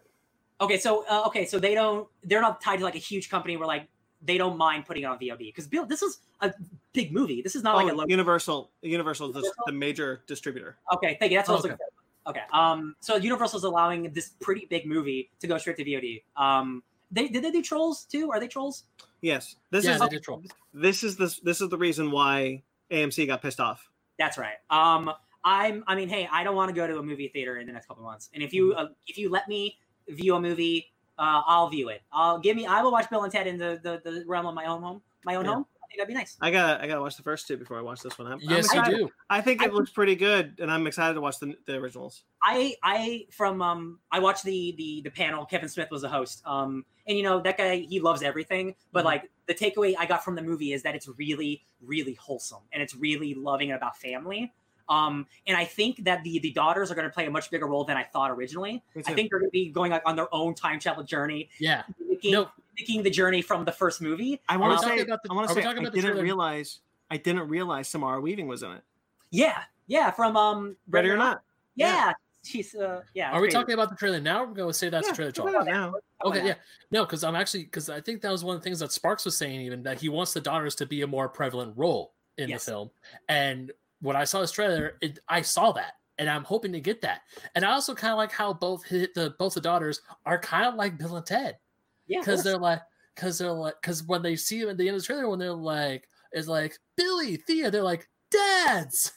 [0.61, 3.57] Okay, so uh, okay, so they don't they're not tied to like a huge company
[3.57, 3.89] where like
[4.25, 6.53] they don't mind putting it on VOD because Bill, this is a
[6.93, 7.43] big movie.
[7.43, 8.05] This is not Oh, like a low.
[8.07, 8.71] Universal.
[8.83, 9.65] Universal is the, Universal?
[9.67, 10.77] the major distributor.
[10.95, 11.39] Okay, thank you.
[11.39, 11.73] That's what I was Okay.
[11.73, 11.87] looking
[12.25, 12.31] for.
[12.31, 12.43] Okay.
[12.53, 12.95] Um.
[13.01, 16.23] So Universal's allowing this pretty big movie to go straight to VOD.
[16.37, 16.85] Um.
[17.11, 18.31] They did they do Trolls too?
[18.31, 18.85] Are they Trolls?
[19.21, 20.43] Yes, this yeah, is they did troll.
[20.73, 22.63] this is the this is the reason why
[22.93, 23.89] AMC got pissed off.
[24.19, 24.57] That's right.
[24.71, 25.11] Um.
[25.45, 25.85] I'm.
[25.87, 27.87] I mean, hey, I don't want to go to a movie theater in the next
[27.87, 29.77] couple months, and if you uh, if you let me
[30.09, 32.03] view a movie, uh, I'll view it.
[32.13, 32.67] I'll give me.
[32.67, 35.03] I will watch Bill and Ted in the the, the realm of my own home,
[35.25, 35.53] my own Yeah.
[35.53, 35.67] home.
[35.83, 36.39] I think that'd be nice.
[36.41, 38.27] I gotta I gotta watch the first two before I watch this one.
[38.27, 39.11] I'm, I'm you do.
[39.29, 42.23] I think I- it looks pretty good, and I'm excited to watch the the originals.
[42.43, 45.45] I I from um I watched the the the panel.
[45.45, 46.43] Kevin Smith was the host.
[46.47, 49.07] Um and you know that guy he loves everything, but Mhm.
[49.07, 52.83] like the takeaway I got from the movie is that it's really really wholesome and
[52.83, 54.51] it's really loving and about family.
[54.89, 57.67] Um and I think that the the daughters are going to play a much bigger
[57.67, 58.83] role than I thought originally.
[58.97, 61.83] I think they're going to be going like on their own time travel journey, Yeah.
[61.99, 62.49] mimicking, No.
[62.77, 64.41] mimicking the journey from the first movie.
[64.49, 66.23] I want to talking say about the- I want to say I about didn't trailer?
[66.23, 66.81] realize
[67.11, 68.83] I didn't realize Samara Weaving was in it.
[69.31, 71.43] Yeah, yeah, from um Ready or not?
[71.75, 72.13] Yeah,
[72.45, 73.33] she's uh yeah.
[73.33, 74.45] Are we it's talking about the trailer now?
[74.45, 75.53] We're going to say that's yeah, the trailer.
[75.53, 75.67] talk.
[75.67, 75.95] now.
[76.25, 76.55] Okay, yeah.
[76.91, 79.25] No, because I'm actually because I think that was one of the things that Sparks
[79.25, 82.49] was saying, even that he wants the daughters to be a more prevalent role in
[82.49, 82.65] Yes.
[82.65, 82.91] the film.
[83.29, 83.73] And
[84.03, 87.23] when I saw this trailer, it, I saw that, and I'm hoping to get that.
[87.55, 90.67] And I also kind of like how both hit the both the daughters are kind
[90.67, 91.57] of like Bill and Ted
[92.07, 92.81] Yeah, because they're like
[93.15, 95.39] because they're like because when they see him at the end of the trailer, when
[95.39, 99.13] they're like it's like Billy Thea, they're like dads.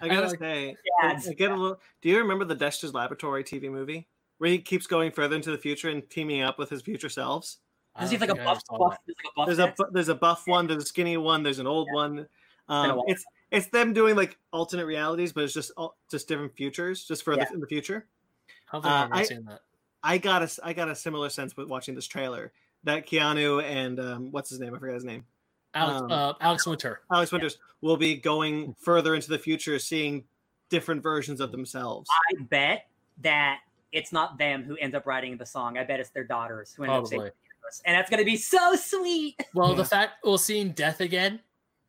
[0.00, 1.28] I gotta like- say, Dads.
[1.28, 1.78] I get a little.
[2.00, 5.58] Do you remember the Dexter's Laboratory TV movie where he keeps going further into the
[5.58, 7.58] future and teaming up with his future selves?
[7.94, 8.78] I Does he have like a think I ever buff?
[8.78, 11.42] buff there's like a buff There's a there's a buff one, there's a skinny one,
[11.42, 12.26] there's an old one.
[12.68, 17.04] Um, it's it's them doing like alternate realities, but it's just all, just different futures,
[17.04, 17.44] just for Yeah.
[17.52, 18.06] in the future.
[18.72, 19.60] I Uh, I've seen that.
[20.02, 22.52] I got a s- I got a similar sense with watching this trailer
[22.82, 24.74] that Keanu and um, what's his name?
[24.74, 25.24] I forgot his name.
[25.74, 27.02] Alex, um, uh, Alex Winter.
[27.12, 30.24] Alex Winters will be going further into the future, seeing
[30.70, 32.08] different versions of themselves.
[32.30, 32.86] I bet
[33.18, 33.60] that
[33.92, 35.78] it's not them who end up writing the song.
[35.78, 37.80] I bet it's their daughters who end up singing Probably.
[37.86, 39.40] And that's going to be so sweet.
[39.54, 39.76] Well, Yeah.
[39.76, 41.40] the fact well, seeing Death again,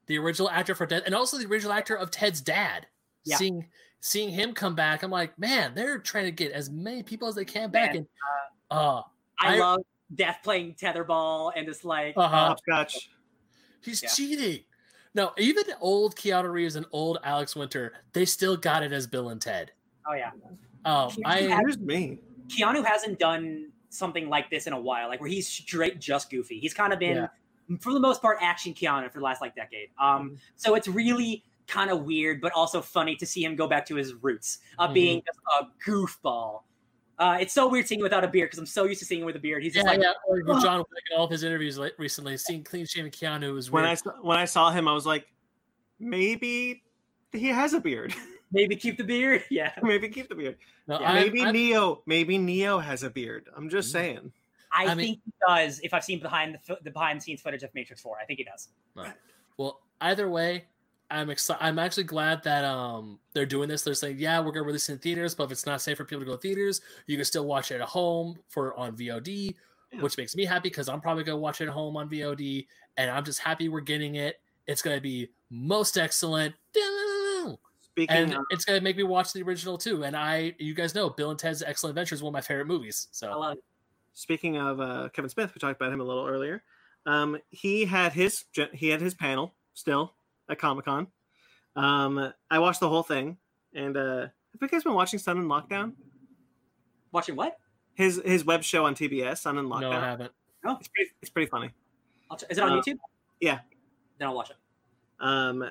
[0.08, 2.88] the original actor for Ted, and also the original actor of Ted's dad,
[3.24, 3.38] Yeah.
[3.38, 3.68] seeing
[4.00, 7.36] seeing him come back, I'm like, man, they're trying to get as many people as
[7.36, 7.94] they can back.
[7.94, 8.08] Man, And
[8.70, 9.02] uh,
[9.40, 9.80] I, I- love
[10.14, 13.10] Death playing tetherball and it's like, uh-huh, Hopscotch.
[13.82, 14.10] he's Yeah.
[14.10, 14.60] cheating.
[15.16, 19.30] No, even old Keanu Reeves and old Alex Winter, they still got it as Bill
[19.30, 19.72] and Ted.
[20.06, 20.32] oh yeah.
[20.84, 22.20] Um, Keanu I had- Here's me.
[22.50, 26.60] Keanu hasn't done something like this in a while, like where he's straight just goofy.
[26.60, 27.28] He's kind of been, Yeah.
[27.80, 29.90] For the most part, action Keanu for the last like decade.
[30.00, 33.86] Um, so it's really kind of weird, but also funny to see him go back
[33.88, 34.94] to his roots of Mhm.
[34.94, 35.24] being
[35.60, 36.64] a goofball.
[37.20, 39.22] Uh, it's so weird seeing him without a beard because I'm so used to seeing
[39.22, 39.64] him with a beard.
[39.64, 40.14] He's yeah, just like, yeah.
[40.28, 43.54] Or with John Wick and all of his interviews like, recently, seeing clean shaven Keanu
[43.54, 43.86] was When.
[43.86, 45.26] I saw, when I saw him, I was like,
[46.00, 46.84] maybe
[47.32, 48.14] he has a beard.
[48.52, 49.44] maybe keep the beard.
[49.50, 49.72] Yeah.
[49.82, 50.58] maybe keep the beard.
[50.88, 52.04] No, yeah, I'm- maybe I'm- Neo.
[52.06, 53.48] Maybe Neo has a beard.
[53.56, 53.92] I'm just Mm.
[53.94, 54.34] saying.
[54.76, 55.80] I, I mean- think he does.
[55.82, 58.40] If I've seen behind the, the behind the scenes footage of Matrix Four, I think
[58.40, 58.70] he does.
[58.96, 59.14] Right.
[59.58, 60.66] Well, either way,
[61.12, 61.64] I'm excited.
[61.64, 63.84] I'm actually glad that um they're doing this.
[63.84, 66.06] They're saying, yeah, we're gonna release it in theaters, but if it's not safe for
[66.06, 69.56] people to go to theaters, you can still watch it at home for on VOD,
[69.92, 70.02] Yeah.
[70.02, 72.66] which makes me happy because I'm probably gonna watch it at home on VOD,
[72.98, 74.40] and I'm just happy we're getting it.
[74.66, 76.56] It's gonna be most excellent,
[77.82, 80.04] Speaking and of, it's gonna make me watch the original too.
[80.04, 82.66] And I, you guys know, Bill and Ted's Excellent Adventure is one of my favorite
[82.66, 83.06] movies.
[83.12, 83.64] I So love it.
[84.14, 86.64] Speaking of uh, Kevin Smith, we talked about him a little earlier.
[87.06, 90.14] Um, he had his he had his panel still
[90.50, 91.08] at Comic Con.
[91.76, 93.38] Um, I watched the whole thing,
[93.74, 94.30] and uh, have
[94.62, 95.94] you guys been watching Sun in Lockdown?
[97.12, 97.58] Watching what?
[97.96, 100.02] His his web show on TBS, Sun in no, I Lockdown.
[100.02, 100.32] haven't.
[100.66, 101.70] it's, pretty, it's pretty funny.
[102.32, 102.98] I'll ch- is it on Uh, YouTube?
[103.40, 103.60] yeah.
[104.18, 104.56] Then I'll watch it.
[105.20, 105.70] Um,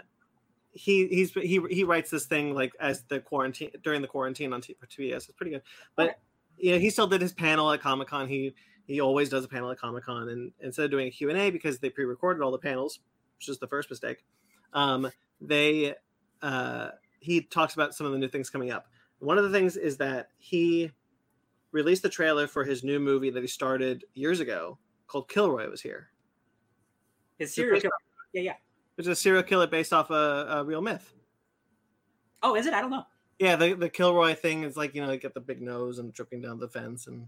[0.73, 4.61] he he's he he writes this thing like as the quarantine during the quarantine on
[4.63, 5.15] TBS.
[5.17, 5.63] It's pretty good,
[5.97, 6.17] but Okay.
[6.59, 8.29] Yeah, he still did his panel at Comic Con.
[8.29, 8.55] He
[8.87, 11.39] he always does a panel at Comic Con, and instead of doing a Q and
[11.39, 13.01] A because they pre-recorded all the panels,
[13.39, 14.25] which is the first mistake,
[14.73, 15.95] um, they
[16.43, 16.91] uh,
[17.21, 18.87] he talks about some of the new things coming up.
[19.19, 20.91] One of the things is that he
[21.71, 25.81] released the trailer for his new movie that he started years ago called Kilroy was
[25.81, 26.09] here.
[27.39, 27.93] His serial killer.
[28.33, 28.55] Yeah, yeah.
[28.99, 31.15] It's a serial killer based off a, a real myth.
[32.43, 32.75] Oh, is it?
[32.75, 33.05] I don't know.
[33.43, 36.15] Yeah, the, the Kilroy thing is like, you know, you get the big nose and
[36.15, 37.09] tripping down the fence.
[37.09, 37.27] And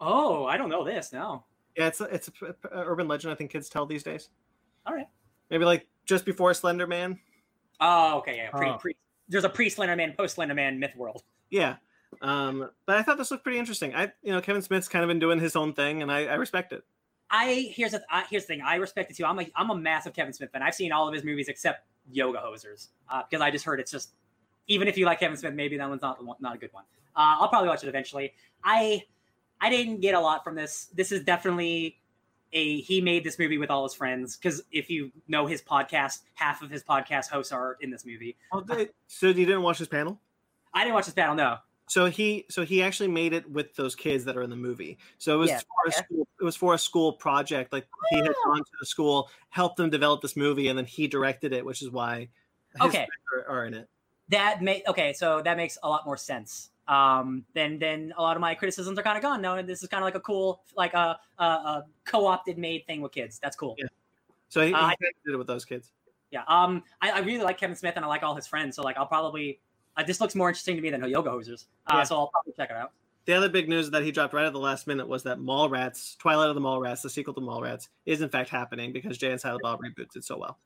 [0.00, 1.12] Oh, I don't know this.
[1.12, 1.44] No.
[1.76, 4.30] yeah, it's a, it's a, a urban legend I think kids tell these days.
[4.86, 5.08] All right.
[5.50, 7.18] Maybe like just before Slender Man.
[7.80, 8.36] Oh, okay.
[8.36, 8.50] Yeah.
[8.50, 8.78] Pre, Oh.
[8.78, 8.96] pre,
[9.28, 11.22] there's a pre Slenderman, post Slenderman myth world.
[11.50, 11.76] Yeah.
[12.22, 13.94] Um, but I thought this looked pretty interesting.
[13.94, 16.34] I, you know, Kevin Smith's kind of been doing his own thing and I, I
[16.34, 16.82] respect it.
[17.30, 18.62] I here's the I, here's the thing.
[18.62, 19.26] I respect it too.
[19.26, 20.62] I'm a I'm a massive Kevin Smith fan.
[20.62, 22.88] I've seen all of his movies except Yoga Hosers
[23.28, 24.12] because I just heard it's just
[24.68, 26.84] even if you like Kevin Smith, maybe that one's not one, not a good one.
[27.16, 28.32] Uh, I'll probably watch it eventually.
[28.64, 29.02] I
[29.60, 30.86] I didn't get a lot from this.
[30.94, 31.98] This is definitely
[32.52, 36.20] a he made this movie with all his friends because if you know his podcast,
[36.34, 38.36] half of his podcast hosts are in this movie.
[38.52, 40.20] Well, they- so you didn't watch his panel?
[40.74, 41.34] I didn't watch this panel.
[41.34, 41.56] No.
[41.88, 44.98] So he so he actually made it with those kids that are in the movie.
[45.18, 47.72] So it was Yeah, for a school, it was for a school project.
[47.72, 48.42] Like he had Oh.
[48.46, 51.82] gone to the school, helped them develop this movie, and then he directed it, which
[51.82, 52.28] is why
[52.74, 53.06] his Okay.
[53.06, 53.88] friends are, are in it.
[54.28, 58.36] That may okay so that makes a lot more sense um then then a lot
[58.36, 60.20] of my criticisms are kind of gone no and this is kind of like a
[60.20, 63.86] cool like a, a, a co-opted made thing with kids that's cool Yeah.
[64.48, 65.92] So he, he Uh, kinda did it with those kids.
[66.30, 68.82] yeah um I, I really like kevin smith and i like all his friends so
[68.82, 69.60] like i'll probably
[69.96, 72.02] uh, this looks more interesting to me than yoga hosers uh, Yeah.
[72.04, 72.92] so i'll probably check it out
[73.26, 76.16] The other big news that he dropped right at the last minute was that Mallrats,
[76.18, 79.40] Twilight of the Mallrats, the sequel to Mallrats, is in fact happening because Jay and
[79.40, 80.58] Silent Bob reboots it so well.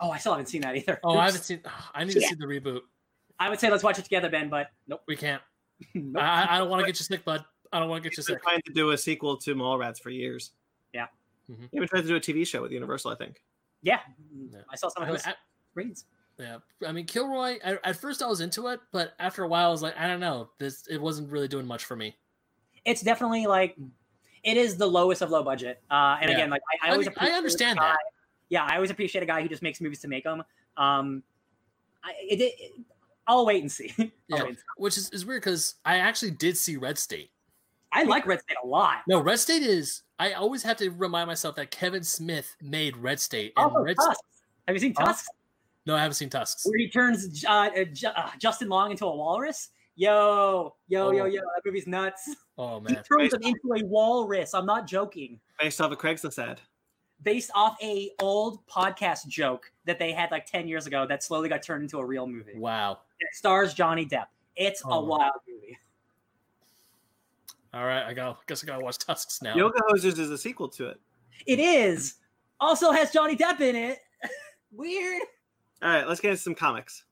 [0.00, 1.60] Oh i still haven't seen that either Oh, I haven't seen.
[1.94, 2.80] I need to see the reboot.
[3.38, 5.42] i would say let's watch it together ben but nope, We can't.
[5.94, 6.22] nope.
[6.22, 7.44] I, I don't want to get you sick, bud.
[7.72, 8.42] I don't want to get you sick.
[8.42, 10.50] trying to do a sequel to Mallrats for years.
[10.92, 11.06] Yeah.
[11.50, 11.68] Mhm.
[11.70, 13.42] He even tried to do a TV show with Universal, I think.
[13.82, 14.00] yeah
[14.52, 14.58] Yeah.
[14.70, 15.34] i saw some I of mean, those I-
[15.70, 16.04] screens
[16.38, 16.56] yeah,
[16.86, 17.58] I mean, Kilroy.
[17.62, 20.06] I, at first, I was into it, but after a while, I was like, I
[20.06, 20.48] don't know.
[20.58, 22.16] This it wasn't really doing much for me.
[22.86, 23.76] it's definitely like
[24.42, 25.82] it is the lowest of low budget.
[25.90, 26.36] Uh, and Yeah.
[26.36, 27.98] again, like I, I I always mean, I appreciate a understand guy- that.
[28.50, 30.42] Yeah, I always appreciate a guy who just makes movies to make them.
[30.76, 31.22] Um,
[32.04, 32.72] I, it, it,
[33.26, 33.92] I'll wait and see.
[33.98, 34.62] I'll Yeah, wait and see.
[34.76, 37.30] which is, is weird because I actually did see Red State.
[37.92, 38.98] I like Red State a lot.
[39.08, 40.02] No, Red State is.
[40.18, 43.96] I always have to remind myself that Kevin Smith made Red State, and Also, Red.
[43.96, 44.20] Tusks.
[44.68, 45.06] Have you seen Huh?
[45.06, 45.28] Tusks?
[45.86, 46.64] No, I haven't seen Tusks.
[46.66, 49.70] Where he turns uh, uh, uh, Justin Long into a walrus?
[49.96, 51.26] Yo, yo, yo, Oh.
[51.26, 51.40] yo!
[51.40, 52.28] That movie's nuts.
[52.58, 54.54] Oh man, He man, turns him into a walrus.
[54.54, 55.40] I'm not joking.
[55.60, 56.60] Based off a Craigslist ad.
[57.22, 61.48] Based off a old podcast joke that they had like 10 years ago that slowly
[61.48, 62.56] got turned into a real movie.
[62.56, 63.00] wow.
[63.18, 64.26] It stars Johnny Depp.
[64.56, 65.04] It's a Oh.
[65.04, 65.78] wild movie.
[67.72, 68.36] All right, I go.
[68.46, 69.54] Guess I gotta watch Tusks now.
[69.54, 71.00] Yoga Hosers is a sequel to it.
[71.46, 72.14] It is.
[72.58, 73.98] Also has Johnny Depp in it.
[74.72, 75.22] Weird.
[75.82, 77.04] All right, let's get into some comics.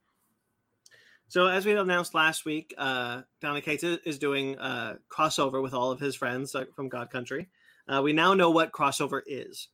[1.29, 5.75] So, as we announced last week, uh, Donny Cates is- is doing uh, crossover with
[5.75, 7.49] all of his friends uh, from God Country.
[7.87, 9.69] Uh, we now know what crossover is.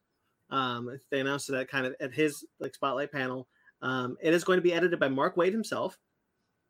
[0.55, 3.49] Um, they announced that at kind of at his like spotlight panel.
[3.83, 5.99] Um, it is going to be edited by Mark Waid himself,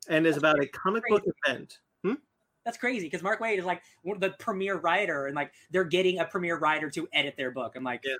[0.09, 1.77] and is about a comic book event.
[2.65, 5.83] That's crazy because Mark Waid is like one of the premier writer, and like they're
[5.83, 7.73] getting a premier writer to edit their book.
[7.75, 8.15] I'm like, Yeah.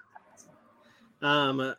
[1.22, 1.74] Um,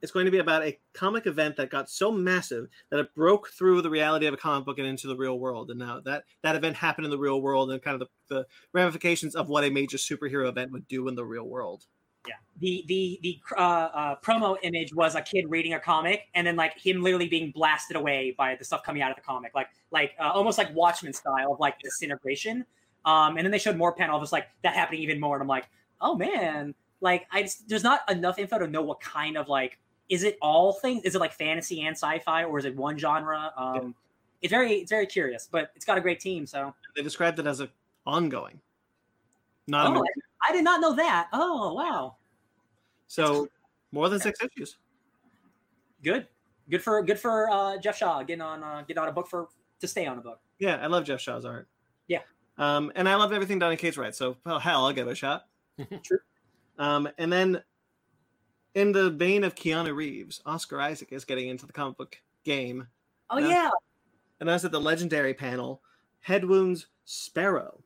[0.00, 3.48] it's going to be about a comic event that got so massive that it broke
[3.48, 5.70] through the reality of a comic book and into the real world.
[5.70, 8.46] And now that that event happened in the real world, and kind of the, the
[8.72, 11.86] ramifications of what a major superhero event would do in the real world.
[12.26, 12.34] Yeah.
[12.60, 16.56] The the the uh, uh, promo image was a kid reading a comic, and then
[16.56, 19.68] like him literally being blasted away by the stuff coming out of the comic, like
[19.90, 22.64] like uh, almost like Watchmen style of like disintegration.
[23.04, 25.42] Um, and then they showed more panel of just like that happening even more, and
[25.42, 25.68] I'm like,
[26.00, 29.78] oh man, like I just, there's not enough info to know what kind of like
[30.08, 31.04] is it all things?
[31.04, 33.52] Is it like fantasy and sci-fi, or is it one genre?
[33.56, 33.94] Um,
[34.42, 36.46] It's very it's very curious, but it's got a great team.
[36.46, 37.70] So They described it as a
[38.06, 38.60] ongoing,
[39.66, 40.04] not oh.
[40.42, 41.28] I, I did not know that.
[41.32, 42.16] Oh wow,
[43.06, 43.48] so
[43.90, 44.76] more than six issues.
[46.02, 46.26] good,
[46.70, 49.48] good for good for uh, Geoff Shaw getting on uh, getting on a book for
[49.80, 50.40] to stay on a book.
[50.58, 51.68] Yeah, I love Geoff Shaw's art.
[52.08, 52.20] Yeah.
[52.58, 54.18] Um, and I love everything Donny Cates writes.
[54.18, 55.46] So well, hell, I'll give it a shot.
[56.02, 56.18] True.
[56.78, 57.62] Um, and then,
[58.74, 62.86] in the vein of Keanu Reeves, Oscar Isaac is getting into the comic book game.
[63.30, 63.48] Oh Yeah.
[63.48, 63.70] yeah,
[64.40, 65.82] And that's at the legendary panel.
[66.20, 67.82] Head Wounds Sparrow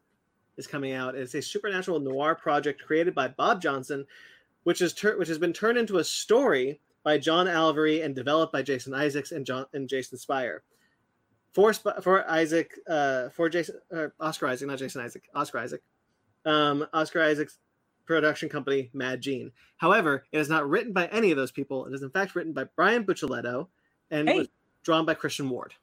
[0.57, 1.15] is coming out.
[1.15, 4.07] It's a supernatural noir project created by Bob Johnson,
[4.65, 8.53] which is tur- which has been turned into a story by John Alvery and developed
[8.53, 10.63] by Jason Isaacs and John and Jason Spire.
[11.53, 15.83] For Sp- for Isaac, uh, for Jason uh, Oscar Isaac, not Jason Isaac, Oscar Isaac,
[16.45, 17.59] um, Oscar Isaac's
[18.05, 19.53] production company Mad Gene.
[19.79, 21.87] However, it is not written by any of those people.
[21.87, 23.69] It is in fact written by Brian Buccellato
[24.11, 24.39] and Hey.
[24.39, 24.49] was
[24.85, 25.75] drawn by Christian Ward.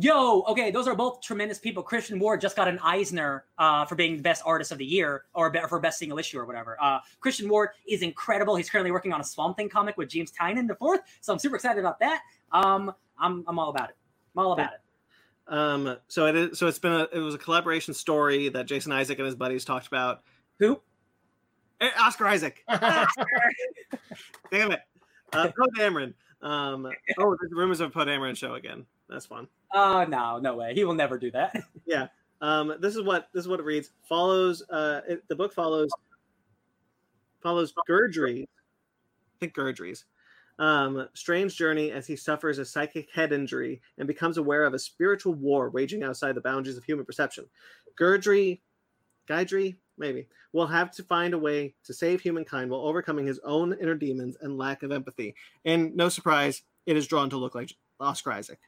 [0.00, 1.82] Yo, okay, those are both tremendous people.
[1.82, 5.24] Christian Ward just got an Eisner uh, for being the best artist of the year
[5.34, 6.76] or be- for best single issue or whatever.
[6.80, 8.54] Uh, Christian Ward is incredible.
[8.54, 11.40] He's currently working on a Swamp Thing comic with James Tynion the fourth, so I'm
[11.40, 12.22] super excited about that.
[12.52, 13.96] Um, I'm I'm all about it.
[14.36, 15.52] I'm all about it.
[15.52, 16.58] Um, so it is.
[16.60, 17.08] So it's been a.
[17.12, 20.22] It was a collaboration story that Jason Isaac and his buddies talked about.
[20.60, 20.80] Who?
[21.80, 22.62] Eh, Oscar Isaac.
[22.68, 23.08] Damn
[24.70, 24.80] it.
[25.32, 26.14] Uh, Poe Dameron.
[26.40, 28.86] Um, oh, there's rumors of a Poe Dameron show again.
[29.08, 29.48] That's fun.
[29.72, 30.74] Uh, no, no way.
[30.74, 31.56] He will never do that.
[31.86, 32.08] Yeah.
[32.42, 33.92] Um, this is what this is what it reads.
[34.06, 34.62] Follows.
[34.68, 35.90] Uh, it, the book follows
[37.42, 38.42] follows Gurdry.
[38.42, 40.04] I think Gurdry's
[40.58, 44.78] um, strange journey as he suffers a psychic head injury and becomes aware of a
[44.78, 47.46] spiritual war waging outside the boundaries of human perception.
[47.98, 48.60] Gurdry,
[49.28, 53.76] Guidry, maybe, will have to find a way to save humankind while overcoming his own
[53.80, 55.34] inner demons and lack of empathy.
[55.64, 58.58] And no surprise, it is drawn to look like Oscar Isaac.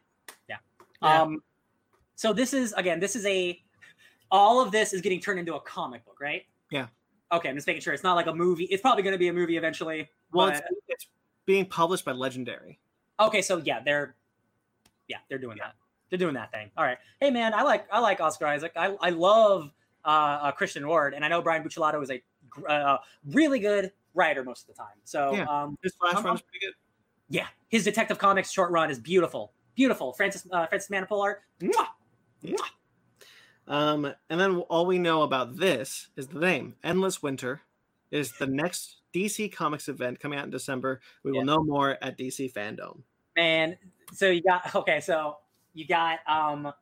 [1.02, 1.22] Yeah.
[1.22, 1.42] Um,
[2.14, 3.60] so this is again, this is a
[4.30, 6.42] all of this is getting turned into a comic book, right?
[6.70, 6.86] Yeah.
[7.32, 8.64] Okay, I'm just making sure it's not like a movie.
[8.64, 10.08] It's probably going to be a movie eventually.
[10.32, 11.06] Well, but- it's, it's
[11.46, 12.78] being published by Legendary.
[13.18, 14.14] Okay, so yeah, they're
[15.08, 15.74] yeah, they're doing that.
[16.10, 16.70] They're doing that thing.
[16.76, 16.98] All right.
[17.20, 18.72] Hey man, I like I like Oscar Isaac.
[18.76, 19.70] I I love
[20.04, 22.22] uh, uh Christian Ward, and I know Brian Buccellato is a
[22.68, 24.96] uh, really good writer most of the time.
[25.04, 25.44] So Yeah.
[25.44, 26.74] um, His flash I'm- run is pretty good.
[27.28, 30.12] yeah, his Detective Comics short run is beautiful, beautiful.
[30.12, 31.42] Francis uh, Francis Manapul art.
[31.62, 31.86] Mwah!
[33.66, 36.74] Um, and then all we know about this is the name.
[36.84, 37.62] Endless Winter
[38.10, 41.00] is the next DC Comics event coming out in December.
[41.24, 43.00] We will know more at DC Fandom.
[43.36, 43.78] Man,
[44.12, 45.38] so you got okay, so
[45.72, 46.72] you got um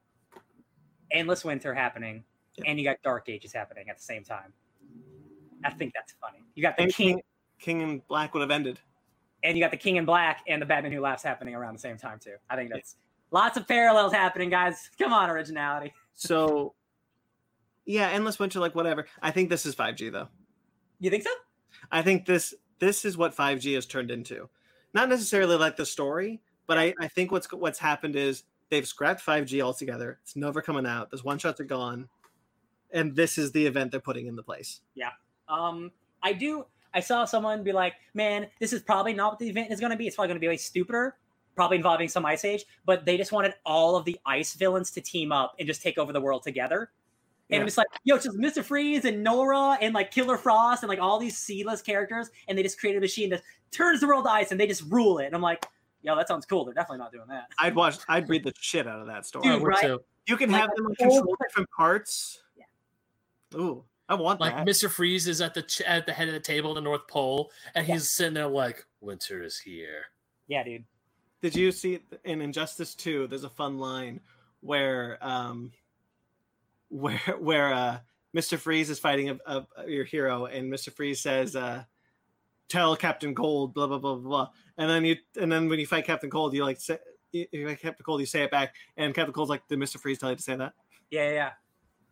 [1.13, 2.25] Endless Winter happening,
[2.57, 2.65] Yeah.
[2.67, 4.53] and you got Dark Ages happening at the same time.
[5.65, 6.43] I think that's funny.
[6.57, 7.23] You got the And King,
[7.61, 8.81] King and Black would have ended.
[9.43, 11.81] And you got the King in Black and the Batman Who Laughs happening around the
[11.81, 12.35] same time too.
[12.51, 12.97] I think that's
[13.31, 14.91] lots of parallels happening, guys.
[14.99, 15.93] Come on, originality.
[16.21, 16.75] So,
[17.87, 19.07] yeah, Endless Winter, like whatever.
[19.23, 20.27] I think this is 5G though.
[20.99, 21.31] You think so?
[21.93, 24.49] I think this this is what 5G has turned into.
[24.95, 29.25] Not necessarily like the story, but I, I think what's what's happened is they've scrapped
[29.25, 30.19] 5G altogether.
[30.23, 31.13] It's never coming out.
[31.13, 32.09] Those one shots are gone,
[32.91, 34.81] and this is the event they're putting into place.
[34.97, 35.11] Yeah.
[35.49, 35.93] Um,
[36.23, 36.67] I do.
[36.95, 39.91] I saw someone be like, "Man, this is probably not what the event is going
[39.93, 40.07] to be.
[40.07, 41.17] It's probably going to be way stupider,
[41.55, 45.01] probably involving some Ice Age." But they just wanted all of the Ice villains to
[45.01, 46.91] team up and just take over the world together.
[47.51, 47.61] And Yeah.
[47.63, 50.89] it was like, yo, it's just Mister Freeze and Nora and like Killer Frost and
[50.91, 54.25] like all these seedless characters, and they just created a machine that turns the world
[54.27, 55.27] to ice and they just rule it.
[55.27, 55.65] And I'm like,
[56.03, 56.65] yo, that sounds cool.
[56.65, 57.49] They're definitely not doing that.
[57.59, 57.97] I'd watch.
[58.09, 59.45] I'd read the shit out of that story.
[59.45, 59.97] Dude, right?
[60.27, 62.43] You can Like have them whole- control different parts.
[62.57, 62.65] Yeah.
[63.59, 64.67] Ooh, I want Like that.
[64.67, 64.91] Mr.
[64.91, 67.51] Freeze is at the ch- at the head of the table at the North Pole,
[67.75, 67.95] and Yeah.
[67.95, 70.07] he's sitting there like, "Winter is here."
[70.47, 70.85] Yeah, dude.
[71.43, 74.21] Did you see in Injustice 2, there's a fun line
[74.61, 75.73] where um
[76.89, 77.99] where where uh
[78.37, 78.59] Mr.
[78.59, 80.93] Freeze is fighting a, a, your hero and Mr.
[80.93, 81.85] Freeze says uh
[82.69, 84.49] tell Captain Cold blah blah blah blah blah.
[84.79, 86.99] And then you and then when you fight Captain Cold you like say
[87.33, 89.99] you you fight Captain Cold you say it back and Captain Cold's like did Mr.
[90.01, 90.73] Freeze tell you to say that?
[91.11, 91.51] Yeah, yeah, yeah.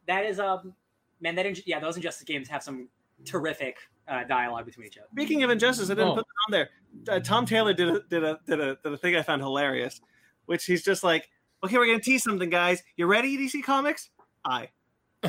[0.06, 0.74] That is um,
[1.20, 1.34] man.
[1.34, 2.88] That Inj- yeah, those Injustice games have some
[3.24, 3.76] terrific
[4.08, 5.08] uh, dialogue between each other.
[5.12, 6.14] Speaking of Injustice, I didn't Oh.
[6.16, 6.70] put it on there.
[7.08, 10.00] Uh, Tom Taylor did a, did a did a did a thing I found hilarious,
[10.46, 11.28] which he's just like,
[11.64, 12.82] okay, we're gonna tease something, guys.
[12.96, 14.10] You ready, DC Comics?
[14.44, 14.68] I.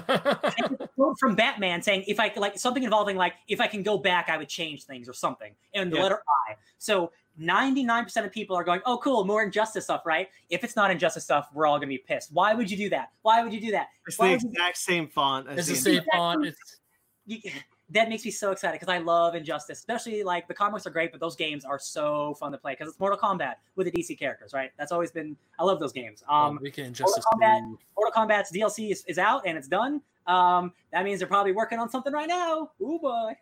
[0.95, 4.29] quote from Batman saying, "If I like something involving like if I can go back,
[4.29, 6.03] I would change things or something." And the Yeah.
[6.03, 6.55] letter I.
[6.77, 10.63] So ninety nine percent of people are going, "Oh, cool, more injustice stuff, right?" If
[10.63, 12.31] it's not injustice stuff, we're all gonna be pissed.
[12.33, 13.11] Why would you do that?
[13.21, 13.87] Why would you do that?
[14.07, 15.47] It's Why the would you- exact same font.
[15.47, 16.17] As it's the the same Exactly.
[16.17, 16.45] font.
[16.47, 17.53] It's
[17.89, 21.11] that makes me so excited because I love Injustice, especially like the comics are great,
[21.11, 24.17] but those games are so fun to play because it's Mortal Kombat with the DC
[24.19, 24.71] characters, right?
[24.77, 26.23] That's always been I love those games.
[26.27, 30.01] Um, um, Weekend Justice Kombat- Mortal Kombat's DLC is, is out and it's done.
[30.25, 32.71] Um, that means they're probably working on something right now.
[32.81, 33.33] Ooh boy.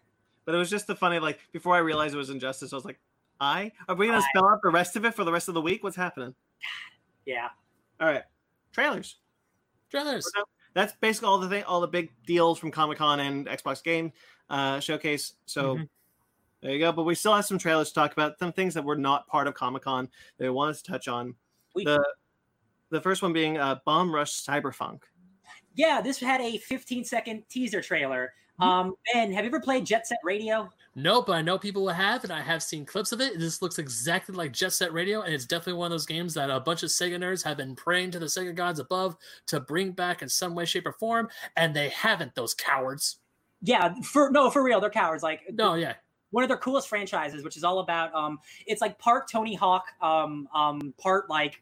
[0.46, 2.86] But it was just the funny, like before I realized it was Injustice, I was
[2.86, 3.00] like,
[3.40, 5.62] I are we gonna spell out the rest of it for the rest of the
[5.62, 5.84] week?
[5.84, 6.34] What's happening?
[7.26, 7.50] Yeah.
[8.00, 8.22] All right,
[8.72, 9.16] trailers.
[9.90, 10.30] Trailers.
[10.76, 14.12] That's basically all the thing, all the big deals from Comic Con and Xbox Game
[14.52, 15.34] uh, Showcase.
[15.48, 15.90] So Mhm.
[16.62, 16.92] there you go.
[16.92, 18.38] But we still have some trailers to talk about.
[18.38, 20.08] Some things that were not part of Comic Con
[20.38, 21.34] that we wanted to touch on.
[21.74, 22.06] We- the
[22.92, 25.02] the first one being uh, Bomb Rush Cyberfunk.
[25.74, 28.34] Yeah, this had a 15 second teaser trailer.
[28.60, 30.70] Um, Ben, have you ever played Jet Set Radio?
[30.98, 33.38] No, but I know people will have, and I have seen clips of it.
[33.38, 36.50] This looks exactly like Jet Set Radio, and it's definitely one of those games that
[36.50, 39.18] a bunch of Sega nerds have been praying to the Sega gods above
[39.48, 42.34] to bring back in some way, shape, or form, and they haven't.
[42.34, 43.18] Those cowards.
[43.62, 45.22] Yeah, for no, for real, they're cowards.
[45.22, 45.96] Like No, yeah,
[46.32, 49.86] one of their coolest franchises, which is all about um, it's like part Tony Hawk,
[50.02, 51.62] um, um, part like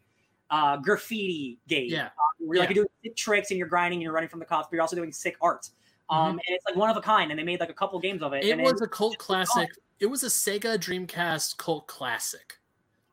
[0.52, 1.90] uh, graffiti game.
[1.90, 2.10] Yeah.
[2.40, 2.76] where like Yeah.
[2.76, 4.96] you're doing tricks and you're grinding and you're running from the cops, but you're also
[4.96, 5.70] doing sick art.
[6.10, 8.22] Um, and it's like one of a kind, and they made like a couple games
[8.22, 8.44] of it.
[8.44, 9.70] It was it, a cult classic.
[10.00, 12.60] It was a Sega Dreamcast cult classic.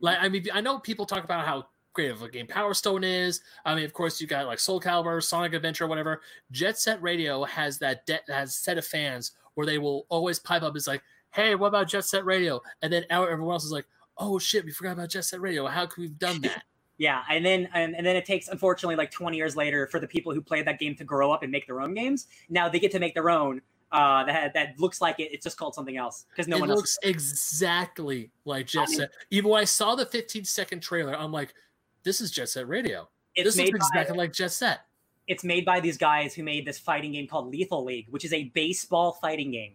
[0.00, 3.04] Like I mean, I know people talk about how great of a game Power Stone
[3.04, 3.42] is.
[3.64, 6.20] I mean, of course, you got like Soul Calibur, Sonic Adventure, whatever.
[6.50, 10.62] Jet Set Radio has that de- has set of fans where they will always pipe
[10.62, 10.76] up.
[10.76, 12.60] It's like, hey, what about Jet Set Radio?
[12.82, 13.86] And then everyone else is like,
[14.18, 15.66] oh shit, we forgot about Jet Set Radio.
[15.66, 16.64] How could we've done that?
[17.00, 20.06] Yeah, and then and, and then it takes unfortunately like 20 years later for the
[20.06, 22.26] people who played that game to grow up and make their own games.
[22.50, 23.62] Now they get to make their own.
[23.90, 25.32] Uh, that that looks like it.
[25.32, 27.10] It's just called something else because no it one looks else.
[27.10, 29.10] exactly like Jet I mean- Set.
[29.30, 31.54] Even when I saw the 15 second trailer, I'm like,
[32.02, 33.08] this is Jet Set Radio.
[33.34, 34.80] It's this looks by, exactly like Jet Set.
[35.26, 38.34] it's made by these guys who made this fighting game called Lethal League, which is
[38.34, 39.72] a baseball fighting game.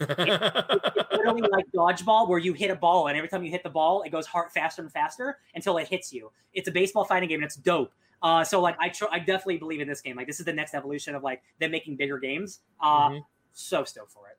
[0.00, 4.02] Literally like dodgeball where you hit a ball and every time you hit the ball
[4.02, 7.38] it goes hard faster and faster until it hits you it's a baseball fighting game
[7.40, 10.26] and it's dope uh, so like I, tr- I definitely believe in this game like
[10.26, 13.20] this is the next evolution of like them making bigger games uh, Mhm.
[13.52, 14.38] so stoked for it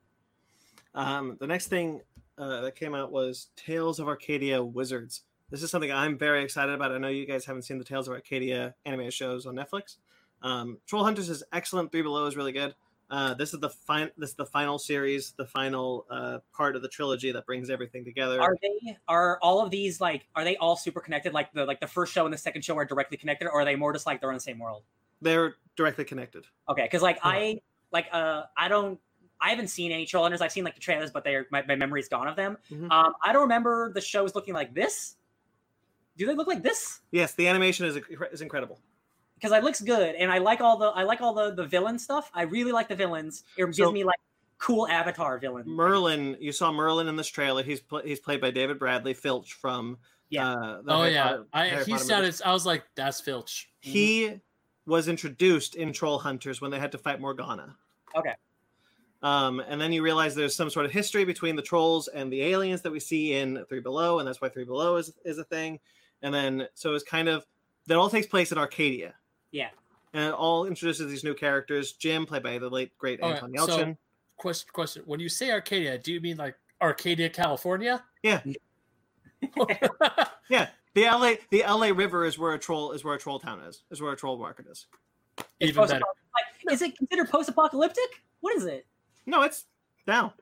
[0.96, 2.02] Um, the next thing
[2.38, 5.24] uh, that came out was Tales of Arcadia Wizards.
[5.50, 6.92] This is something I'm very excited about.
[6.94, 9.98] I know you guys haven't seen the Tales of Arcadia animated shows on Netflix.
[10.42, 11.92] Um, Troll Hunters is excellent.
[11.92, 12.76] Three Below is really good.
[13.10, 16.82] Uh, this is the fin- This is the final series, the final uh, part of
[16.84, 18.40] the trilogy that brings everything together.
[18.42, 21.80] are they are all of these like are they all super connected like the like
[21.80, 24.06] the first show and the second show are directly connected or are they more just
[24.06, 24.84] like they're in the same world
[25.22, 26.46] They're directly connected.
[26.68, 27.60] okay because like i
[27.92, 29.00] like uh i don't
[29.42, 30.42] I haven't seen any Troll Hunters.
[30.42, 32.58] I've seen like the trailers, but they're my, my memory's gone of them.
[32.70, 32.92] Mhm.
[32.92, 35.16] Um, I don't remember the shows looking like this.
[36.18, 37.00] Do they look like this?
[37.12, 37.98] Yes, the animation is
[38.34, 38.82] is incredible.
[39.40, 41.98] Because it looks good and I like all the I like all the the villain
[42.00, 42.30] stuff.
[42.34, 43.44] I really like the villains.
[43.58, 44.20] It gives So- me like
[44.58, 45.64] cool Avatar villain.
[45.68, 47.64] Merlin, you saw Merlin in this trailer.
[47.64, 49.98] He's pl- he's played by David Bradley Filch from
[50.30, 50.52] Yeah.
[50.52, 52.22] Uh, the oh Harry yeah, Potter- I, Harry he Potter sounded.
[52.26, 52.42] movies.
[52.42, 53.70] I was like, that's Filch.
[53.80, 54.42] He
[54.86, 57.78] was introduced in Troll Hunters when they had to fight Morgana.
[58.16, 58.34] Okay.
[59.22, 62.42] Um, and then you realize there's some sort of history between the trolls and the
[62.42, 65.44] aliens that we see in Three Below, and that's why Three Below is is a
[65.44, 65.80] thing.
[66.22, 67.46] And then so it's kind of
[67.88, 69.16] that all takes place in Arcadia.
[69.52, 69.70] Yeah.
[70.14, 71.94] And it all introduces these new characters.
[71.94, 73.98] Jim, played by the late great Okay, Anton so- Yelchin.
[74.38, 75.04] Question, question.
[75.06, 78.02] When you say Arcadia, do you mean like Arcadia, California?
[78.24, 78.42] Yeah.
[80.50, 83.60] yeah, the LA the LA River is where a troll is where a troll town
[83.62, 83.84] is.
[83.92, 84.88] Is where a troll market is.
[85.60, 86.00] Even better.
[86.00, 88.24] Like, is it considered post-apocalyptic?
[88.40, 88.86] What is it?
[89.26, 89.66] No, it's
[90.08, 90.34] now.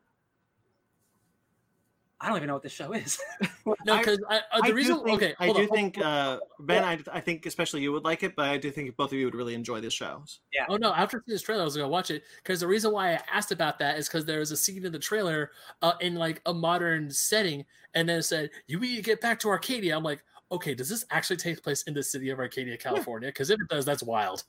[2.19, 3.19] I don't even know what this show is.
[3.85, 5.03] No, because I, uh, I the do reason.
[5.03, 6.85] think, okay, I do on, think uh, Ben.
[6.85, 9.25] I, I think especially you would like it, but I do think both of you
[9.25, 10.23] would really enjoy this show.
[10.53, 10.65] Yeah.
[10.69, 10.93] Oh no!
[10.93, 13.51] After seeing this trailer, I was gonna watch it because the reason why I asked
[13.51, 16.53] about that is because there was a scene in the trailer uh, in like a
[16.53, 19.95] modern setting, and then it said you need to get back to Arcadia.
[19.97, 23.29] I'm like, okay, does this actually take place in the city of Arcadia, California?
[23.29, 24.43] Because if it does, that's wild.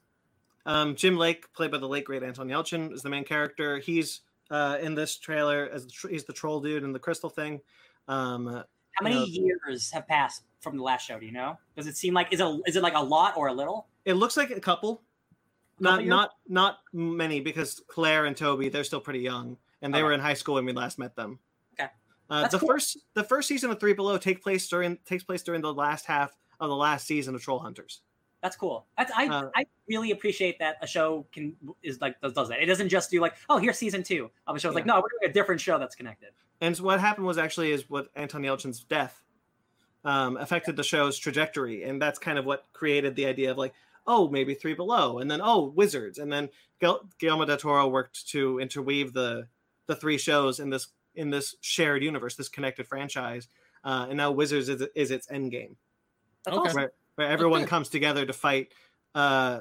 [0.65, 3.79] Um, Jim Lake, played by the late great Anton Yelchin, is the main character.
[3.79, 7.61] He's uh, in this trailer as the he's the troll dude in the crystal thing.
[8.09, 9.43] Um, How many Yeah.
[9.67, 11.19] years have passed from the last show?
[11.21, 11.59] Do you know?
[11.77, 13.89] Does it seem like is it is it like a lot or a little?
[14.05, 15.03] it looks like a couple,
[15.79, 16.09] not years?
[16.09, 20.05] not not many because Claire and Toby they're still pretty young, and they Okay.
[20.05, 21.39] were in high school when we last met them.
[21.79, 21.91] Okay.
[22.31, 22.69] Uh, the cool.
[22.69, 26.07] first the first season of Three Below take place during takes place during the last
[26.07, 28.01] half of the last season of Troll Hunters.
[28.43, 28.87] That's cool.
[28.97, 32.63] That's I Uh, I really appreciate that a show can is like does, does that.
[32.63, 34.69] It doesn't just do like oh here's season two of a show.
[34.69, 36.31] It's like no we're doing a different show that's connected.
[36.61, 39.23] And so what happened was actually is what Anton Yelchin's death
[40.05, 43.75] um, affected the show's trajectory, and that's kind of what created the idea of like,
[44.07, 46.49] oh, maybe Three Below, and then oh, Wizards, and then
[46.81, 49.49] Guil- Guillermo del Toro worked to interweave the
[49.87, 53.49] the three shows in this in this shared universe, this connected franchise,
[53.85, 55.77] uh, and now Wizards is, is its end game,
[56.45, 56.69] That's Okay.
[56.69, 56.81] awesome.
[56.83, 58.69] where, where everyone comes together to fight.
[59.13, 59.61] Uh,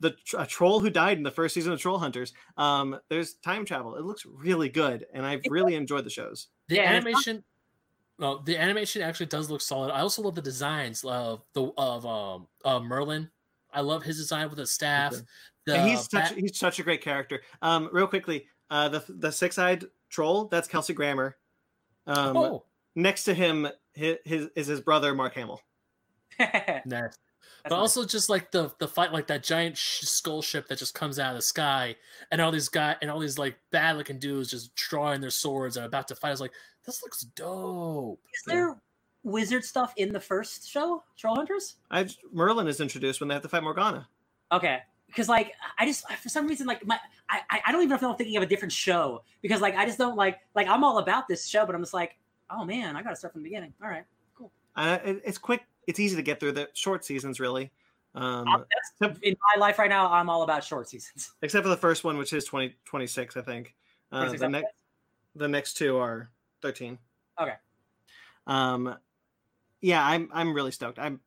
[0.00, 2.34] the a troll who died in the first season of Troll Hunters.
[2.56, 3.96] Um, there's time travel.
[3.96, 6.48] It looks really good, and I've really enjoyed the shows.
[6.68, 7.44] The Yeah, and it's animation,
[8.18, 9.90] well, the animation actually does look solid.
[9.90, 13.30] I also love the designs of the of um uh, Merlin.
[13.72, 15.14] I love his design with the staff.
[15.14, 15.22] Okay.
[15.66, 17.40] The and he's such he's such a great character.
[17.62, 21.36] Um, real quickly, uh, the the six eyed troll that's Kelsey Grammer.
[22.06, 22.64] Um, oh,
[22.94, 25.60] next to him, his, his is his brother Mark Hamill.
[26.54, 27.18] That's nice.
[27.64, 27.78] but nice.
[27.78, 31.18] also just like the the fight, like that giant sh- skull ship that just comes
[31.18, 31.96] out of the sky,
[32.30, 35.76] and all these guy and all these like bad looking dudes just drawing their swords
[35.76, 36.28] and about to fight.
[36.28, 36.52] I was like,
[36.86, 38.20] this looks dope.
[38.34, 38.76] is there
[39.24, 41.76] wizard stuff in the first show, Troll Hunters?
[41.90, 44.08] I Merlin is introduced when they have to fight Morgana.
[44.52, 47.90] Okay, because like I just for some reason like my I I- I don't even
[47.90, 50.68] know if I'm thinking of a different show because like I just don't like like
[50.68, 52.16] I'm all about this show, but I'm just like
[52.50, 53.74] oh man I got to start from the beginning.
[53.82, 54.04] All right,
[54.76, 55.62] Uh, it, it's quick.
[55.88, 57.72] It's easy to get through the short seasons, really.
[58.14, 58.64] Um, Um,
[59.00, 61.32] that's, in my life right now, I'm all about short seasons.
[61.42, 63.74] except for the first one, which is 20, 26, I think.
[64.12, 64.68] Uh, the, next
[65.34, 66.30] the next two are
[66.62, 66.98] 13.
[67.40, 67.54] Okay.
[68.46, 68.96] Um,
[69.80, 70.98] yeah, I'm I'm really stoked.
[70.98, 71.20] I'm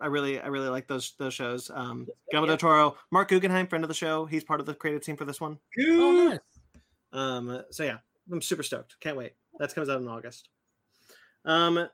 [0.00, 1.70] I really I really like those those shows.
[1.72, 2.50] Um, Guillermo yeah.
[2.52, 4.26] del Toro, Mark Guggenheim, friend of the show.
[4.26, 5.58] He's part of the creative team for this one.
[5.80, 6.38] Oh, nice.
[7.12, 7.98] Um, so yeah,
[8.32, 8.96] I'm super stoked.
[9.00, 9.32] Can't wait.
[9.58, 10.48] That comes out in August.
[11.44, 11.88] Um,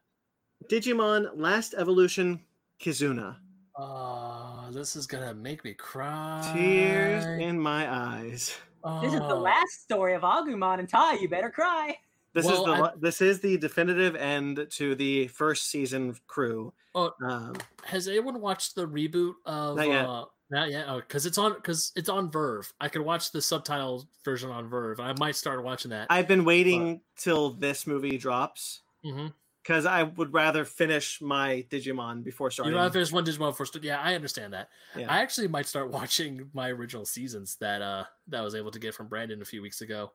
[0.64, 2.40] Digimon Last Evolution
[2.80, 3.36] Kizuna.
[3.78, 6.50] Uh, this is gonna make me cry.
[6.54, 8.56] Tears in my eyes.
[9.02, 9.40] This is the Oh.
[9.40, 11.14] last story of Agumon and Tai.
[11.14, 11.98] You better cry.
[12.32, 16.72] This Well, is the I- this is the definitive end to the first season crew.
[16.94, 17.12] Oh.
[17.22, 19.76] Um, Has anyone watched the reboot of?
[19.76, 20.04] Not yet.
[20.06, 20.86] Uh, not yet.
[20.88, 22.72] Oh, because it's on because it's on VRV.
[22.80, 25.00] I could watch the subtitle version on VRV.
[25.00, 26.06] I might start watching that.
[26.10, 29.28] I've been waiting till this movie drops mm-hmm.
[29.66, 32.72] Because I would rather finish my Digimon before starting.
[32.72, 32.82] You starting.
[32.82, 34.68] know, if there's one Digimon first, yeah, I understand that.
[34.96, 35.12] Yeah.
[35.12, 38.78] I actually might start watching my original seasons that uh that I was able to
[38.78, 40.12] get from Brandon a few weeks ago.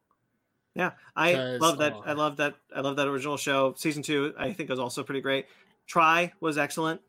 [0.74, 1.94] Yeah, I love that.
[2.06, 2.56] I uh, love that.
[2.74, 3.74] I love that original show.
[3.76, 5.48] Season two, I think, was also pretty great.
[5.86, 7.02] Try was excellent,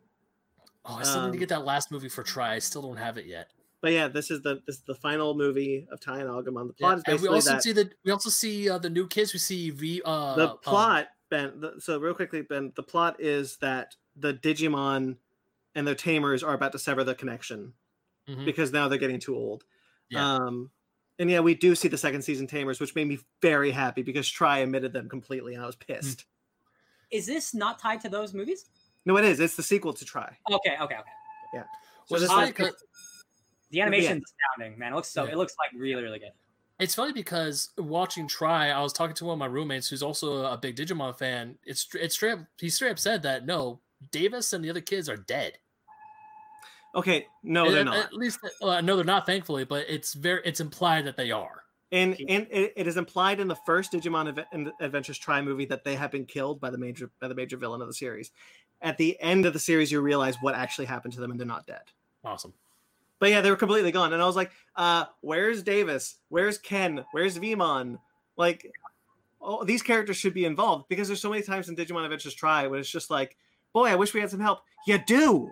[0.85, 2.55] Oh, I still need Um, to get that last movie for Try.
[2.55, 3.51] I still don't have it yet.
[3.81, 6.67] but yeah, this is the this is the final movie of Tai and Agumon.
[6.69, 8.91] The Yeah, plot is and we also that see the we also see uh, the
[8.91, 9.33] new kids.
[9.33, 10.03] We see V.
[10.05, 11.61] Uh, the um, plot, Ben.
[11.61, 12.73] The, so real quickly, Ben.
[12.77, 15.17] The plot is that the Digimon
[15.75, 17.73] and their tamers are about to sever the connection
[18.29, 19.65] mhm, because now they're getting too old.
[20.11, 20.35] Yeah.
[20.35, 20.71] Um,
[21.19, 24.29] and yeah, we do see the second season tamers, which made me very happy because
[24.29, 26.27] Try omitted them completely, and I was pissed.
[27.11, 28.67] Is this not tied to those movies?
[29.07, 29.41] No, it is.
[29.41, 30.37] It's the sequel to Try.
[30.51, 31.65] Okay, okay, okay.
[32.07, 32.85] So Which this is is- funny 'cause-
[33.71, 34.93] The animation's astounding, man.
[34.93, 35.25] It looks so.
[35.25, 35.33] Yeah.
[35.33, 36.33] It looks like really, really good.
[36.79, 40.45] It's funny because watching Try, I was talking to one of my roommates who's also
[40.45, 41.57] a big Digimon fan.
[41.65, 42.33] It's it's straight.
[42.33, 45.59] Up, he straight up said that no, Davis and the other kids are dead.
[46.95, 47.97] Okay, no, At- they're not.
[47.97, 49.27] at, least, uh, no, they're not.
[49.27, 50.43] Thankfully, but it's very.
[50.45, 51.63] It's implied that they are.
[51.93, 55.85] And and it, it is implied in the first Digimon in- Adventures Try movie that
[55.85, 58.31] they have been killed by the major by the major villain of the series.
[58.81, 61.47] At the end of the series, you realize what actually happened to them, and they're
[61.47, 61.83] not dead.
[62.25, 62.53] Awesome.
[63.23, 64.13] But yeah, they were completely gone.
[64.13, 66.17] And I was like, uh, where's Davis?
[66.29, 67.05] Where's Ken?
[67.13, 68.01] Where's Veemon?
[68.37, 68.69] Like,
[69.41, 72.67] oh, these characters should be involved because there's so many times in Digimon Adventures Try
[72.67, 73.37] when it's just like,
[73.73, 74.63] boy, I wish we had some help.
[74.89, 75.49] You do.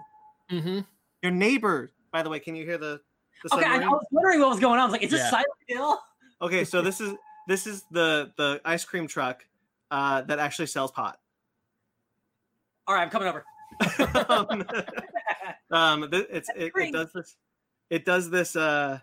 [0.50, 0.80] Mm-hmm.
[1.22, 3.00] Your neighbor, by the way, can you hear the,
[3.44, 4.80] the Okay, I, I was wondering what was going on.
[4.80, 5.30] I was like, is this Yeah.
[5.30, 6.00] Silent Hill?
[6.42, 7.14] Okay, so this is
[7.46, 9.46] this is the the ice cream truck
[9.92, 11.20] uh, that actually sells pot.
[12.88, 13.44] All right, I'm coming over.
[14.28, 14.64] um,
[15.70, 17.36] um, th- it's it, it does this
[17.90, 18.98] it does this uh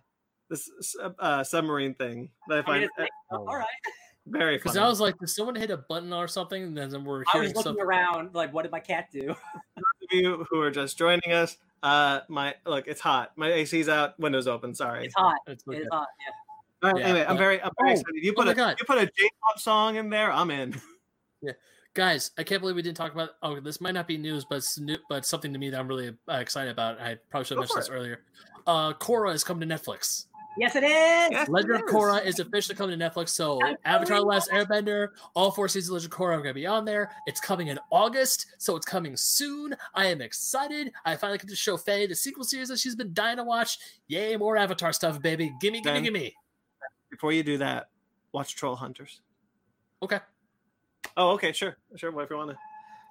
[0.50, 0.70] this
[1.20, 3.66] uh, submarine thing that I I mean, find it's uh, all right.
[4.28, 4.78] very Because.
[4.78, 6.64] I was like, did someone hit a button or something?
[6.64, 7.84] And then we're I was looking something.
[7.84, 9.22] around, like, what did my cat do?
[9.28, 13.34] Those of you who are just joining us, uh, my look, it's hot.
[13.36, 14.74] My AC's out, windows open.
[14.74, 15.06] Sorry.
[15.06, 15.36] It's hot.
[15.48, 15.80] It's okay.
[15.80, 16.08] is hot.
[16.26, 16.88] Yeah.
[16.88, 18.24] All right, Yeah, anyway, I'm very, I'm very Oh, excited.
[18.24, 18.78] You oh put my a God.
[18.80, 20.32] you put a J-pop song in there.
[20.32, 20.80] I'm in.
[21.40, 21.52] Yeah,
[21.94, 23.32] Guys, I can't believe we didn't talk about.
[23.44, 25.88] Oh, this might not be news, but it's new, but something to me that I'm
[25.88, 27.00] really uh, excited about.
[27.00, 28.22] I probably should have Go mentioned for this earlier.
[28.68, 30.26] Uh, Korra is coming to Netflix.
[30.60, 30.90] Yes, it is.
[31.32, 31.48] Yes.
[31.50, 31.92] Legend of it is.
[31.92, 33.30] Korra is officially coming to Netflix.
[33.30, 36.50] So I'm Avatar: The Last Airbender, all four seasons of Legend of Korra are going
[36.50, 37.12] to be on there.
[37.28, 39.76] It's coming in August, so it's coming soon.
[39.94, 40.92] I am excited.
[41.06, 43.78] I finally get to show Faye the sequel series that she's been dying to watch.
[44.08, 45.54] Yay, more Avatar stuff, baby!
[45.62, 46.36] Gimme, gimme, gimme.
[47.10, 47.90] Before you do that,
[48.32, 49.22] watch Troll Hunters.
[50.02, 50.20] Okay.
[51.16, 52.12] Oh, okay, sure, sure.
[52.12, 52.58] Whatever you want to.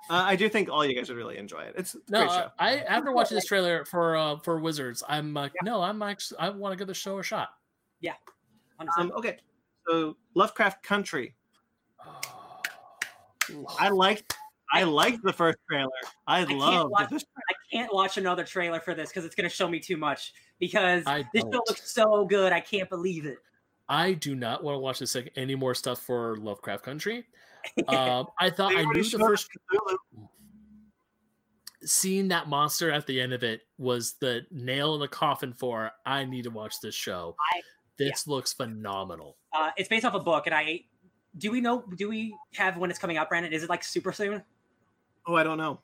[0.09, 1.75] Uh, I do think all you guys would really enjoy it.
[1.77, 2.51] It's No, great uh, show.
[2.59, 6.51] I after watching this trailer for uh, for Wizards, I'm like, no, I'm actually I
[6.51, 7.51] want to give the show a shot.
[8.01, 8.15] Yeah.
[8.99, 9.39] Um, okay,
[9.89, 11.35] so Lovecraft Country.
[13.79, 14.35] I liked,
[14.73, 15.89] I liked the first trailer.
[16.27, 17.25] I, can't watch- this.
[17.37, 20.35] I can't watch another trailer for this because it's going to show me too much.
[20.59, 21.69] Because I this show don't.
[21.69, 23.39] looks so good, I can't believe it.
[23.89, 27.27] I do not want to watch this like, any more stuff for Lovecraft Country.
[27.89, 29.49] Um, I thought They I knew the first
[31.85, 35.91] seeing that monster at the end of it was the nail in the coffin for
[36.05, 37.37] I need to watch this show.
[37.55, 37.61] I-
[37.99, 39.39] this looks phenomenal.
[39.55, 40.85] Uh, it's based off a book, and I
[41.39, 41.83] do we know?
[41.97, 43.53] Do we have when it's coming out, Brandon?
[43.55, 44.43] Is it like super soon?
[45.27, 45.81] Oh, I don't know.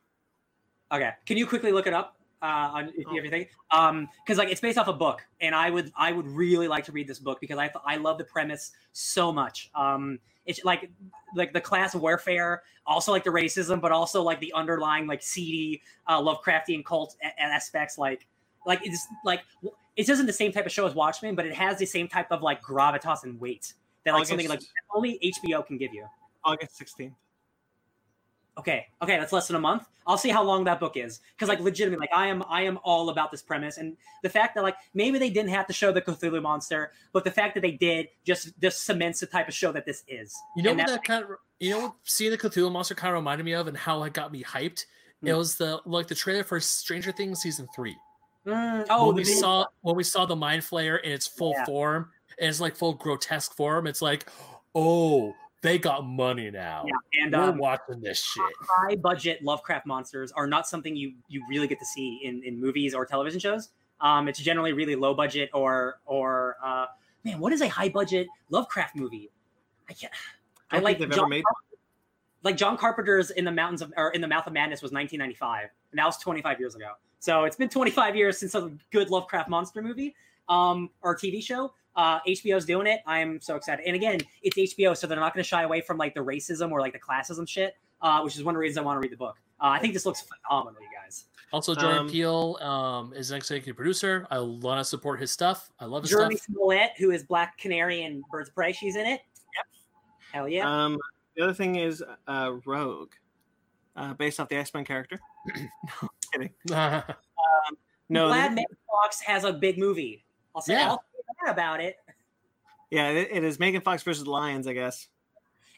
[0.93, 3.13] Okay, can you quickly look it up uh, on if Oh.
[3.13, 3.47] you everything?
[3.71, 6.85] Um, because like it's based off a book, and I would I would really like
[6.87, 9.71] to read this book because I I love the premise so much.
[9.75, 10.91] Um, it's like
[11.37, 15.81] like the class warfare, also like the racism, but also like the underlying like seedy
[16.09, 17.97] uh, Lovecraftian cult a- aspects.
[17.97, 18.27] Like
[18.67, 19.43] like it's like
[19.97, 22.33] it isn't the same type of show as Watchmen, but it has the same type
[22.33, 23.73] of like gravitas and weight
[24.05, 26.07] that like something like August- only HBO can give you.
[26.45, 27.13] August 16th.
[28.59, 29.87] Okay, okay, that's less than a month.
[30.07, 32.79] I'll see how long that book is because, like, legitimately, like, I am, I am
[32.83, 35.91] all about this premise and the fact that, like, maybe they didn't have to show
[35.93, 39.55] the Cthulhu monster, but the fact that they did just just cements the type of
[39.55, 40.35] show that this is.
[40.57, 42.95] You know And what that- that kind of you know what seeing the Cthulhu monster
[42.95, 44.85] kind of reminded me of and how it got me hyped.
[45.23, 45.37] It Hmm.
[45.39, 47.97] was the like the trailer for Stranger Things season three.
[48.45, 51.53] Mm, oh, when we video- saw when we saw the mind flayer in its full
[51.57, 51.65] Yeah.
[51.65, 53.87] form, and it's like full grotesque form.
[53.87, 54.29] It's like,
[54.75, 55.33] oh,
[55.63, 56.85] they got money now.
[56.87, 58.45] yeah, and We're um, watching this shit.
[58.69, 62.61] high budget Lovecraft monsters are not something you you really get to see in in
[62.61, 63.71] movies or television shows.
[64.01, 66.87] Um, it's generally really low budget or or uh,
[67.25, 69.31] man, what is a high budget Lovecraft movie?
[69.89, 70.13] I can't.
[70.71, 71.45] I, don't like think they've John, ever made
[72.43, 75.69] like John Carpenter's in the mountains of or in the Mouth of Madness was 1995,
[75.91, 76.93] and that was 25 years ago.
[77.19, 80.15] So it's been 25 years since a good Lovecraft monster movie
[80.49, 81.73] um, or TV show.
[81.95, 83.01] Uh, HBO's doing it.
[83.07, 83.85] I'm so excited.
[83.87, 86.71] And again, it's HBO, so they're not going to shy away from like the racism
[86.73, 89.01] or like the classism shit, uh, which is one of the reasons I want to
[89.01, 89.37] read the book.
[89.61, 91.25] Uh, I think this looks phenomenal, you guys.
[91.53, 94.27] Also, Jordan Um, Peele um, is an executive producer.
[94.31, 95.71] I want to support his stuff.
[95.79, 96.47] I love his Jurnee stuff.
[96.47, 99.21] Smollett, who is Black Canary and Birds of Prey, she's in it.
[99.57, 99.67] Yep.
[100.33, 100.85] Hell yeah.
[100.85, 100.99] Um,
[101.37, 103.13] the other thing is uh, Rogue,
[103.97, 105.21] uh, based off the X Men character.
[106.03, 106.51] no, kidding.
[108.09, 110.23] No, Glad th- Megan Fox has a big movie.
[110.55, 110.89] I'll say, Yeah.
[110.91, 111.12] I'll say that
[111.47, 111.97] about it.
[112.91, 115.09] yeah, it, it is Megan Fox versus the Lions, I guess.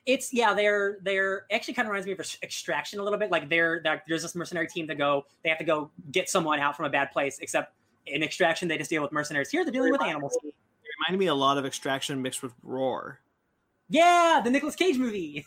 [0.06, 3.30] It's yeah, they're they're actually kind of reminds me of Extraction a little bit.
[3.30, 6.60] Like they're, they're there's this mercenary team to go, they have to go get someone
[6.60, 7.38] out from a bad place.
[7.40, 7.72] Except
[8.06, 9.50] in Extraction, they just deal with mercenaries.
[9.50, 10.36] Here, they're dealing with animals.
[10.44, 10.52] It
[11.00, 13.20] reminded me a lot of Extraction mixed with Roar.
[13.88, 15.46] Yeah, the Nicolas Cage movie.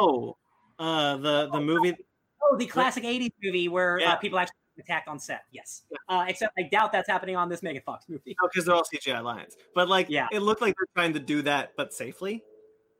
[0.00, 0.36] No,
[0.78, 1.96] uh, the the movie.
[2.44, 4.12] Oh, the classic '80s movie where Yeah.
[4.12, 5.44] uh, people actually attacked on set.
[5.52, 8.36] Yes, uh, except I doubt that's happening on this Megan Fox movie.
[8.40, 9.56] No, because they're all CGI lions.
[9.74, 10.28] But like, Yeah.
[10.32, 12.42] it looked like they're trying to do that, but safely.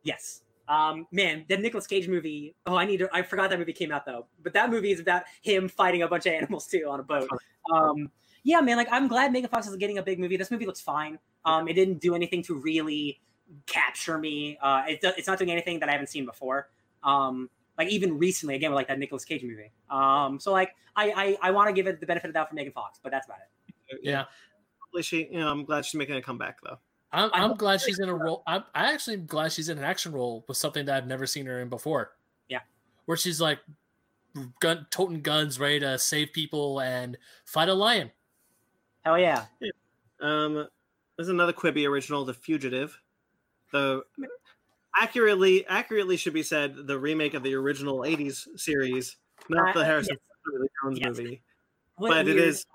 [0.03, 0.41] Yes.
[0.69, 2.53] Um, man, the Nicolas Cage movie.
[2.65, 3.09] Oh, I need to.
[3.13, 4.27] I forgot that movie came out though.
[4.43, 7.29] But that movie is about him fighting a bunch of animals too on a boat.
[7.73, 8.11] Um,
[8.43, 8.75] yeah, man.
[8.77, 10.35] Like I'm glad Megan Fox is getting a big movie.
[10.35, 11.19] This movie looks fine.
[11.45, 13.21] Um, it didn't do anything to really
[13.65, 14.57] capture me.
[14.61, 16.69] Uh, it, it's not doing anything that I haven't seen before.
[17.03, 19.71] Um, like even recently, again, with like that Nicolas Cage movie.
[19.89, 22.49] Um, so like I I, I want to give it the benefit of the doubt
[22.49, 23.39] for Megan Fox, but that's about
[23.89, 23.99] it.
[24.03, 24.25] yeah,
[24.79, 26.77] Hopefully she, you know, I'm glad she's making a comeback though.
[27.11, 28.43] I'm, I I'm glad she's in a role.
[28.47, 31.25] I'm I actually am glad she's in an action role with something that I've never
[31.25, 32.11] seen her in before.
[32.49, 32.59] Yeah.
[33.05, 33.59] where she's like
[34.59, 38.11] gun toting guns, ready to save people and fight a lion.
[39.05, 39.45] Hell yeah.
[40.19, 40.67] Um,
[41.15, 42.99] there's another Quibi original, The Fugitive.
[43.71, 44.01] The
[44.95, 49.17] accurately accurately should be said the remake of the original '80s series,
[49.49, 50.69] not the Uh, Harrison yes.
[50.83, 51.07] Jones Yes.
[51.17, 51.41] movie.
[51.95, 52.65] What But it weird- is.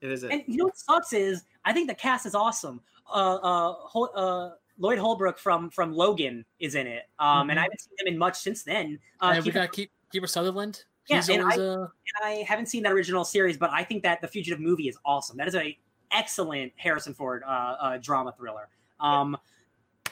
[0.00, 0.30] It is it.
[0.32, 2.80] And you know what sucks is I think the cast is awesome.
[3.06, 7.60] Uh, uh, Hol- uh, Boyd Holbrook from from Logan is in it, um, and Mhm.
[7.60, 8.98] I haven't seen him in much since then.
[9.20, 10.84] Uh, and we got keep Kiefer Sutherland.
[11.08, 13.84] Yeah, He's and always I- uh, and I haven't seen that original series, but I
[13.84, 15.36] think that the Fugitive movie is awesome.
[15.36, 15.78] That is a
[16.10, 18.68] excellent Harrison Ford uh, uh, drama thriller.
[19.00, 19.36] Um,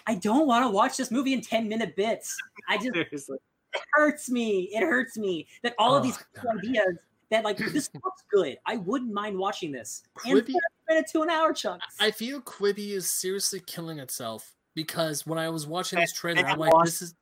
[0.07, 2.37] I don't want to watch this movie in ten minute bits.
[2.69, 3.39] I just Seriously.
[3.75, 4.71] it hurts me.
[4.73, 6.59] It hurts me that all of Oh, these God.
[6.59, 6.97] ideas
[7.31, 8.57] that like this looks good.
[8.67, 10.03] I wouldn't mind watching this.
[10.27, 10.55] And Quibi- 30
[10.89, 11.87] minute to an hour chunks.
[12.01, 16.37] I feel Quibi is seriously killing itself because when I was watching They- this trailer,
[16.37, 17.15] they I'm have like, lost- this is.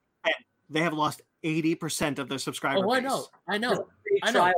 [0.73, 2.85] They have lost 80% of their subscribers.
[2.87, 3.89] Oh, I know, I know.
[4.23, 4.53] I know.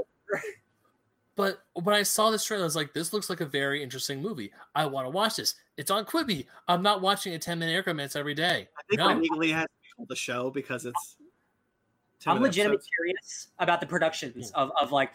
[1.37, 1.57] Trial.
[1.75, 4.21] But when I saw this trailer, I was like, this looks like a very interesting
[4.21, 4.53] movie.
[4.75, 5.55] I want to watch this.
[5.77, 6.47] It's on Quibi.
[6.69, 8.69] I'm not watching a 10 minute increments every day.
[8.79, 9.11] I think No.
[9.11, 11.17] it legally has to be the show because it's.
[12.25, 12.91] I'm legitimately episodes.
[12.97, 14.61] curious about the productions hmm.
[14.61, 15.11] of, of like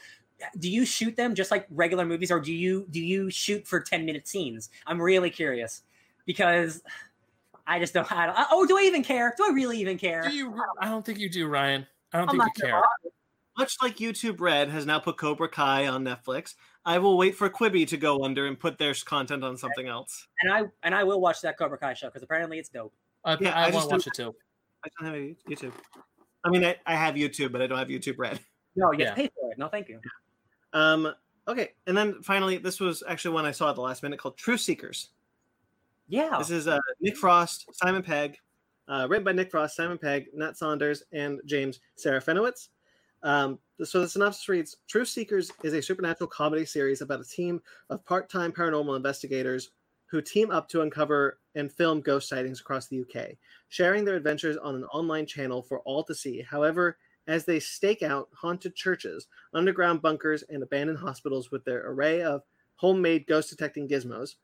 [0.59, 3.79] do you shoot them just like regular movies or do you do you shoot for
[3.79, 5.83] 10 minute scenes i'm really curious
[6.25, 6.81] because
[7.65, 10.21] i just don't, I don't oh do i even care do i really even care
[10.23, 10.53] Do you?
[10.79, 11.87] I don't think you do, Ryan.
[12.13, 12.73] I don't I'm think you care.
[12.75, 13.09] lie.
[13.57, 16.53] Much like YouTube Red has now put Cobra Kai on Netflix,
[16.85, 20.27] I will wait for Quibi to go under and put their content on something else.
[20.41, 22.93] and i and i will watch that cobra kai show because apparently it's dope
[23.25, 24.35] I, Yeah, I, I want just to watch it too.
[24.85, 25.73] I don't have YouTube.
[26.45, 28.39] I mean, I, I have YouTube, but I don't have YouTube Red.
[28.75, 29.15] no you Yeah.
[29.15, 29.99] pay for it no thank you
[30.73, 31.13] Um,
[31.47, 34.37] okay, and then finally, this was actually one I saw at the last minute called
[34.37, 35.09] Truth Seekers.
[36.07, 38.37] yeah This is uh, Nick Frost, Simon Pegg,
[38.87, 42.69] uh, written by Nick Frost, Simon Pegg, Nat Saunders, and James Serafinowicz.
[43.23, 47.61] Um, so the synopsis reads: Truth Seekers is a supernatural comedy series about a team
[47.89, 49.71] of part-time paranormal investigators
[50.07, 53.31] who team up to uncover and film ghost sightings across the UK,
[53.69, 56.41] sharing their adventures on an online channel for all to see.
[56.41, 56.97] However,
[57.27, 62.43] as they stake out haunted churches, underground bunkers, and abandoned hospitals with their array of
[62.75, 64.35] homemade ghost detecting gizmos,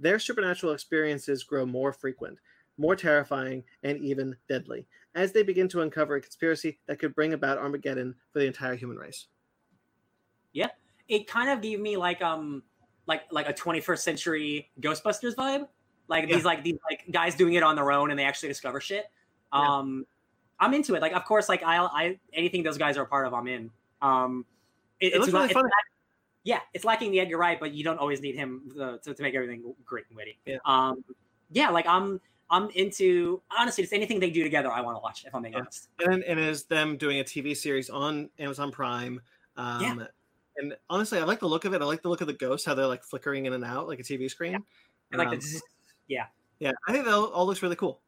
[0.00, 2.38] their supernatural experiences grow more frequent.
[2.82, 7.32] More terrifying, and even deadly as they begin to uncover a conspiracy that could bring
[7.34, 9.26] about Armageddon for the entire human race.
[10.52, 10.68] Yeah,
[11.08, 12.62] it kind of gave me like um
[13.06, 15.68] like like a 21st century Ghostbusters vibe.
[16.08, 16.36] Like Yeah.
[16.36, 19.04] these like these like guys doing it on their own and they actually discover shit.
[19.52, 19.60] Yeah.
[19.78, 20.06] Um
[20.60, 21.02] I'm into it.
[21.02, 23.70] Like of course like I I anything those guys are a part of I'm in.
[24.02, 24.44] Um
[25.00, 25.64] it, It it's, looks really it's fun.
[25.64, 25.72] not-
[26.44, 29.22] yeah, it's lacking the Edgar Wright, but you don't always need him uh, to, to
[29.22, 30.38] make everything great and witty.
[30.44, 30.56] Yeah.
[30.64, 31.04] Um
[31.52, 32.20] yeah, like I'm
[32.50, 35.54] I'm into honestly just anything they do together I want to watch if I'm being
[35.54, 35.60] Yeah.
[35.60, 35.88] honest.
[36.00, 39.20] And and is them doing a TV series on Amazon Prime.
[39.56, 40.06] Um, Yeah.
[40.56, 41.80] And honestly, I like the look of it.
[41.80, 44.00] I like the look of the ghosts, how they're like flickering in and out like
[44.00, 44.54] a TV screen.
[45.10, 45.60] And like Um, the
[46.08, 46.26] yeah.
[46.58, 48.02] yeah, I think that all, all looks really cool.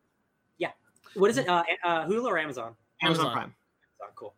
[0.59, 0.73] Yeah.
[1.15, 1.49] What is it?
[1.49, 2.77] Uh, uh Hulu or Amazon?
[3.01, 3.33] Amazon, Amazon.
[3.33, 3.55] Prime.
[4.01, 4.35] Amazon, cool.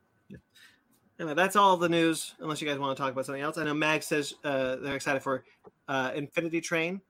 [1.19, 2.35] Anyway, that's all the news.
[2.41, 4.97] Unless you guys want to talk about something else, I know Mag says uh, they're
[4.97, 5.45] excited for
[5.89, 7.01] uh, Infinity Train.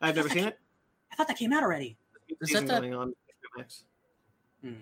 [0.00, 0.58] I've never seen it.
[1.12, 1.96] I thought that came out already.
[2.40, 3.14] Is that that- going on
[3.56, 3.64] HBO
[4.62, 4.72] Hmm.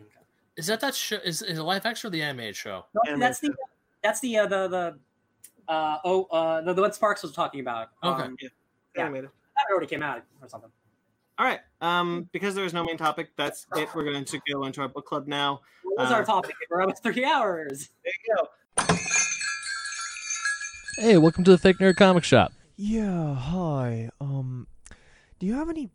[0.56, 1.16] Is that that show?
[1.24, 2.84] Is, is it a live action or the animated show?
[3.06, 3.52] No, that's the
[4.02, 4.98] that's the uh, the the
[5.72, 7.88] uh oh uh the, the one Sparks was talking about.
[8.04, 8.22] Okay.
[8.24, 8.48] Um, Yeah.
[9.04, 9.30] Animated.
[9.56, 10.70] that already came out or something.
[11.38, 11.60] All right.
[11.80, 13.88] Um, because there is no main topic, that's it.
[13.94, 15.62] We're going to go into our book club now.
[15.82, 16.54] What was Uh, our topic?
[16.70, 17.88] We're almost three hours.
[18.04, 18.94] There you go.
[20.98, 22.52] Hey, welcome to the Fake Nerd Comic Shop.
[22.76, 24.10] Yeah, hi.
[24.20, 24.66] Um,
[25.38, 25.88] do you have any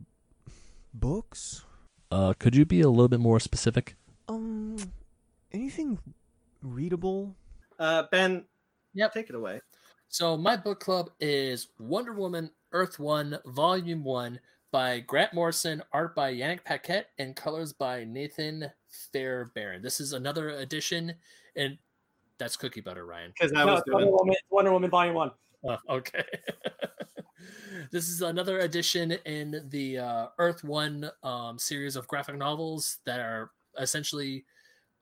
[1.00, 1.64] books?
[2.12, 3.96] Uh, could you be a little bit more specific?
[4.28, 4.78] Um,
[5.52, 6.00] anything
[6.62, 7.36] readable?
[7.80, 8.46] Uh, ben.
[8.94, 9.14] Yep.
[9.14, 9.62] Take it away.
[10.10, 14.40] So my book club is Wonder Woman Earth One Volume One
[14.72, 18.70] by Grant Morrison, art by Yannick Paquette, and colors by Nathan
[19.12, 19.82] Fairbairn.
[19.82, 21.14] This is another edition,
[21.56, 21.78] and
[22.38, 23.34] that's cookie butter, Ryan.
[23.38, 24.18] Because I No, was it's Wonder doing.
[24.18, 25.32] Woman, Wonder Woman Volume One.
[25.68, 26.24] Oh, okay.
[27.92, 33.20] this is another edition in the uh, Earth One um, series of graphic novels that
[33.20, 34.46] are essentially,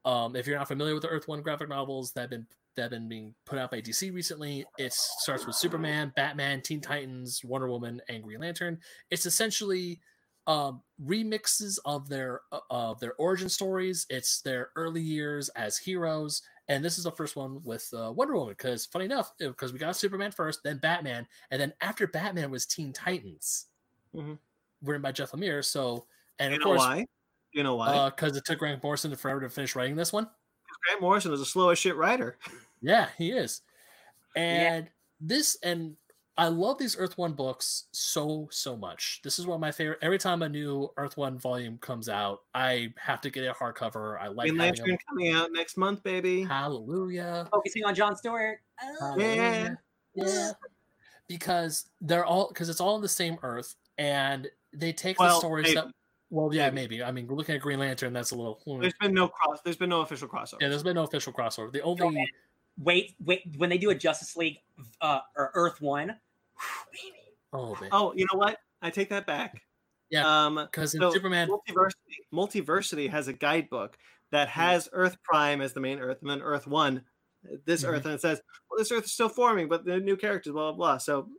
[0.03, 2.83] um, if you're not familiar with the Earth One graphic novels that have been that
[2.83, 7.41] have been being put out by DC recently, it starts with Superman, Batman, Teen Titans,
[7.45, 8.80] Wonder Woman, and Green Lantern.
[9.09, 10.01] It's essentially
[10.47, 14.05] um, remixes of their uh, of their origin stories.
[14.09, 18.34] It's their early years as heroes, and this is the first one with uh, Wonder
[18.35, 18.50] Woman.
[18.58, 22.66] Because funny enough, because we got Superman first, then Batman, and then after Batman was
[22.66, 23.68] Teen Titans,
[24.14, 24.38] Mhm.
[24.82, 25.64] written by Jeff Lemire.
[25.64, 26.08] So,
[26.40, 27.06] and You of course, why?
[27.53, 28.10] You know why?
[28.10, 30.30] because it took Grant Morrison forever to finish writing this one.
[30.85, 32.38] Grant Morrison is a slow as shit writer.
[32.82, 33.61] Yeah, he is.
[34.35, 34.42] Yeah.
[34.74, 34.90] And
[35.22, 35.95] this and
[36.38, 39.22] I love these Earth One books so so much.
[39.23, 39.99] This is one of my favorite.
[40.01, 44.19] Every time a new Earth One volume comes out, I have to get a hardcover.
[44.19, 46.41] I like Green having Lantern coming out next month, baby.
[46.41, 46.49] them.
[46.49, 47.47] Hallelujah.
[47.51, 48.59] Focusing on John Stewart.
[48.83, 48.95] Oh.
[48.99, 49.77] Hallelujah.
[50.14, 50.51] Yeah.
[51.27, 55.64] Because they're all because it's all in the same Earth, and they take the stories
[55.67, 55.75] maybe.
[55.75, 55.88] that.
[56.31, 56.95] Well, yeah, Maybe.
[56.97, 57.03] maybe.
[57.03, 58.59] I mean, we're looking at Green Lantern, that's a little.
[58.65, 58.81] hmm.
[58.81, 59.59] There's been no cross.
[59.64, 60.57] There's been no official crossover.
[60.59, 61.72] Yeah, there's been no official crossover.
[61.72, 62.03] The only.
[62.03, 62.27] Okay.
[62.77, 63.41] Wait, wait.
[63.57, 64.57] When they do a Justice League
[65.01, 66.25] uh, or Earth One, whew, baby.
[67.53, 67.90] Oh, man.
[67.92, 68.58] Oh, you know what?
[68.82, 69.61] I take that back.
[70.09, 71.48] Yeah, Um, because in so Superman.
[71.48, 73.98] Multiversity, Multiversity has a guidebook
[74.32, 77.03] that has Earth Prime as the main Earth, and then Earth One,
[77.66, 77.90] this Mhm.
[77.90, 80.72] Earth, and it says, "Well, this Earth is still forming, but the new characters, blah
[80.72, 81.30] blah blah." So,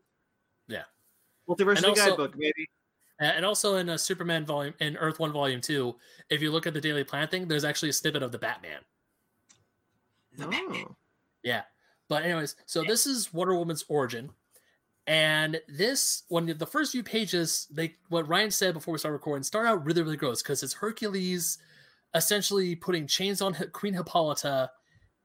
[0.69, 0.85] Yeah.
[1.49, 2.69] Multiversity also- guidebook, maybe.
[3.19, 6.75] And also in a Superman volume in Earth One Volume Two, if you look at
[6.75, 8.85] the Daily Planet thing, there's actually a snippet of the Batman.
[10.41, 10.97] Oh.
[11.43, 11.65] Yeah.
[12.09, 14.35] But anyways, so this is Wonder Woman's origin.
[15.07, 19.45] And this when the first few pages, they what Ryan said before we start recording,
[19.45, 21.59] start out really, really gross because it's Hercules
[22.15, 24.71] essentially putting chains on Queen Hippolyta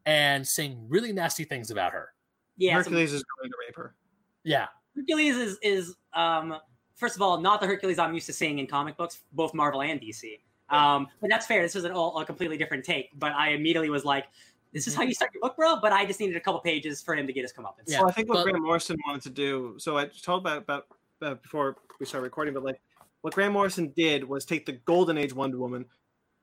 [0.05, 2.09] and saying really nasty things about her.
[2.57, 3.95] Yeah, some- Hercules is going to rape her.
[4.43, 4.67] Yeah.
[4.95, 6.55] Hercules is is um
[6.95, 9.81] first of all not the Hercules I'm used to seeing in comic books, both Marvel
[9.81, 10.41] and DC.
[10.69, 11.61] Um, but that's fair.
[11.61, 13.09] This is an all a completely different take.
[13.19, 14.25] But I immediately was like,
[14.73, 17.01] "This is how you start your book, bro." But I just needed a couple pages
[17.01, 17.83] for him to get his comeuppance.
[17.87, 19.75] Yeah, well, I think what but- Grant Morrison wanted to do.
[19.77, 20.87] So I told about about
[21.21, 22.81] uh, before we started recording, but like
[23.21, 25.85] what Grant Morrison did was take the Golden Age Wonder Woman,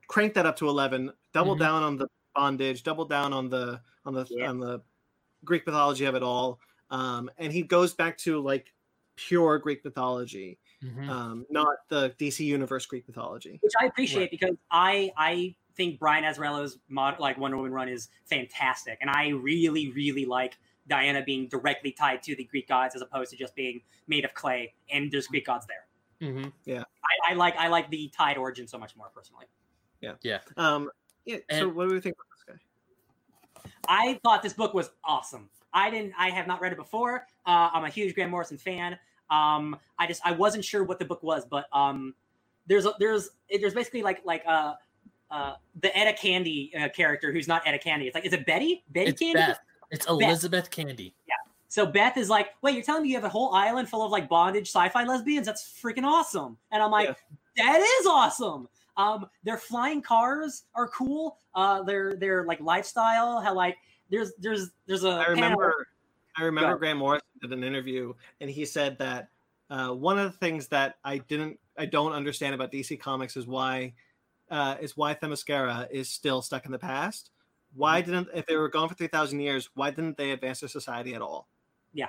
[0.06, 1.60] crank that up to eleven, double Mhm.
[1.60, 4.48] down on the bondage, double down on the on the Yeah.
[4.48, 4.80] on the
[5.44, 8.72] Greek mythology of it all, um, and he goes back to like
[9.16, 11.08] pure Greek mythology, Mhm.
[11.08, 13.58] um, not the DC Universe Greek mythology.
[13.62, 18.08] which I appreciate because I I think Brian Azzarello's mod, like Wonder Woman run is
[18.26, 23.00] fantastic, and I really really like Diana being directly tied to the Greek gods as
[23.00, 25.86] opposed to just being made of clay and there's Greek gods there.
[26.20, 26.52] Mhm.
[27.26, 29.46] I, I like I like the tied origin so much more personally.
[30.56, 30.90] Um,
[31.24, 31.38] yeah.
[31.50, 32.60] so what do we think about this
[33.64, 33.70] guy?
[33.88, 35.48] I thought this book was awesome.
[35.72, 36.14] I didn't.
[36.18, 37.26] I have not read it before.
[37.46, 38.98] Uh, I'm a huge Grant Morrison fan.
[39.30, 42.14] Um, I just I wasn't sure what the book was, but um,
[42.66, 44.74] there's a, there's there's basically like like uh
[45.30, 48.06] uh the Etta Candy uh, character who's not Etta Candy.
[48.06, 48.84] It's like is it Betty?
[48.90, 49.34] Betty It's Candy?
[49.34, 49.58] Beth.
[49.90, 51.14] It's Elizabeth Candy.
[51.26, 51.34] Yeah.
[51.68, 54.10] So Beth is like, wait, you're telling me you have a whole island full of
[54.10, 55.46] like bondage sci-fi lesbians?
[55.46, 56.56] That's freaking awesome.
[56.72, 57.14] And I'm like,
[57.56, 58.68] that is awesome.
[58.96, 61.38] Um, their flying cars are cool.
[61.54, 63.76] Uh, their their like lifestyle, how like
[64.10, 65.86] there's there's there's a I panel- remember
[66.36, 66.78] I remember ahead.
[66.80, 69.28] Grant Morrison did an interview and he said that
[69.70, 73.46] uh, one of the things that I didn't I don't understand about DC Comics is
[73.46, 73.92] why
[74.50, 77.30] uh, is why Themyscira is still stuck in the past.
[77.74, 78.10] Why Mm-hmm.
[78.12, 81.14] didn't if they were gone for three thousand years, why didn't they advance their society
[81.14, 81.48] at all?
[81.92, 82.08] Yeah.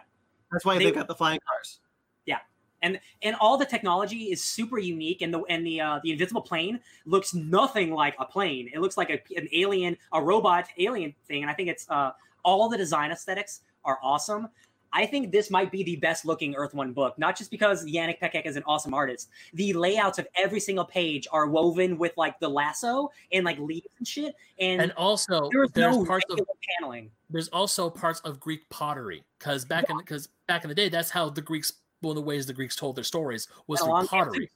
[0.51, 1.79] That's why They- they, have got the flying cars.
[2.25, 2.39] Yeah,
[2.81, 6.41] and and all the technology is super unique and the and the uh, the invisible
[6.41, 11.13] plane looks nothing like a plane it looks like a, an alien a robot alien
[11.27, 12.11] thing and i think it's uh
[12.43, 14.47] all the design aesthetics are awesome
[14.93, 18.19] i think this might be the best looking earth one book not just because yannick
[18.19, 19.29] paquette is an awesome artist.
[19.53, 23.87] The layouts of every single page are woven with like the lasso and like leaves
[23.97, 24.35] and shit.
[24.59, 26.39] And, And also, there's there's no parts of
[26.79, 27.11] paneling.
[27.29, 31.09] there's also parts of Greek pottery because back in because back in the day, that's
[31.09, 34.07] how the Greeks one of the ways the Greeks told their stories was through along
[34.07, 34.49] pottery.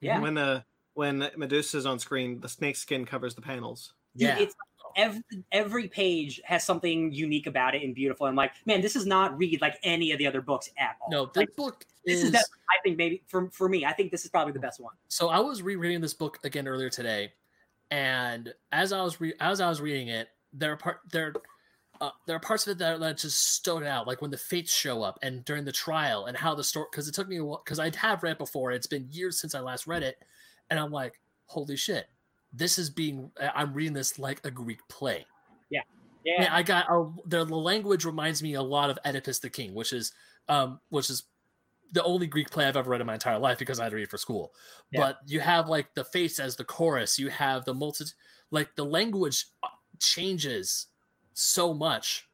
[0.00, 0.20] yeah.
[0.20, 0.62] When uh
[0.94, 3.94] when Medusa's on screen, the snake skin covers the panels.
[4.16, 4.54] Dude, Yeah, it's
[4.96, 5.22] every
[5.52, 8.26] every page has something unique about it and beautiful.
[8.26, 11.10] I'm like, man, this is not read like any of the other books at all.
[11.10, 12.24] no, this Like, book this is.
[12.24, 14.80] is that I think maybe for for me, I think this is probably the best
[14.80, 14.94] one.
[15.08, 17.32] so I was rereading this book again earlier today,
[17.90, 21.32] and as I was re- as I was reading it, there are part there.
[22.00, 24.74] Uh, there are parts of it that, that just stood out, like when the fates
[24.74, 26.86] show up and during the trial and how the story.
[26.90, 28.72] Because it took me a while, because I'd have read it before.
[28.72, 30.16] It's been years since I last read it,
[30.68, 32.08] and I'm like, holy shit,
[32.52, 33.30] this is being.
[33.54, 35.26] I'm reading this like a Greek play.
[35.70, 35.82] Yeah,
[36.42, 39.74] Yeah, I got uh, the, the language reminds me a lot of Oedipus the King,
[39.74, 40.12] which is
[40.48, 41.24] um which is
[41.92, 43.96] the only Greek play I've ever read in my entire life because I had to
[43.96, 44.52] read it for school.
[44.90, 45.00] Yeah.
[45.00, 48.06] But you have like the face as the chorus, you have the multi
[48.50, 50.86] like the language uh, changes
[51.34, 52.28] so much,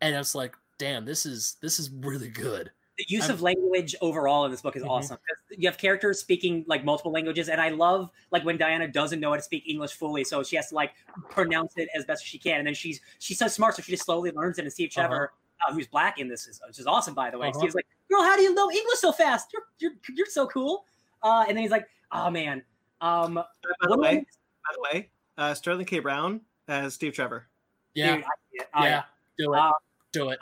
[0.00, 2.70] and it's like, damn, this is this is really good.
[2.98, 4.90] The use I'm- of language overall in this book is Mhm.
[4.90, 5.16] awesome.
[5.18, 9.20] 'Cause You have characters speaking like multiple languages, and I love like when Diana doesn't
[9.20, 10.92] know how to speak English fully, so she has to like
[11.30, 13.92] pronounce it as best as she can, and then she's she's so smart, so she
[13.92, 14.62] just slowly learns it.
[14.62, 15.32] And Steve Trevor,
[15.66, 17.48] uh who's black in this, is which is awesome by the way.
[17.48, 17.58] Uh-huh.
[17.60, 19.52] Steve's like, "Girl, how do you know English so fast?
[19.52, 20.84] You're you're you're so cool."
[21.22, 22.62] Uh, and then he's like, "Oh man."
[23.00, 23.44] Um, By
[23.82, 26.00] the way, by the way, uh, Sterling K.
[26.00, 27.48] Brown as Steve Trevor.
[27.94, 28.28] Yeah, Dude, I-
[28.74, 29.04] I- yeah,
[29.38, 29.72] do it, Uh,
[30.12, 30.38] do it.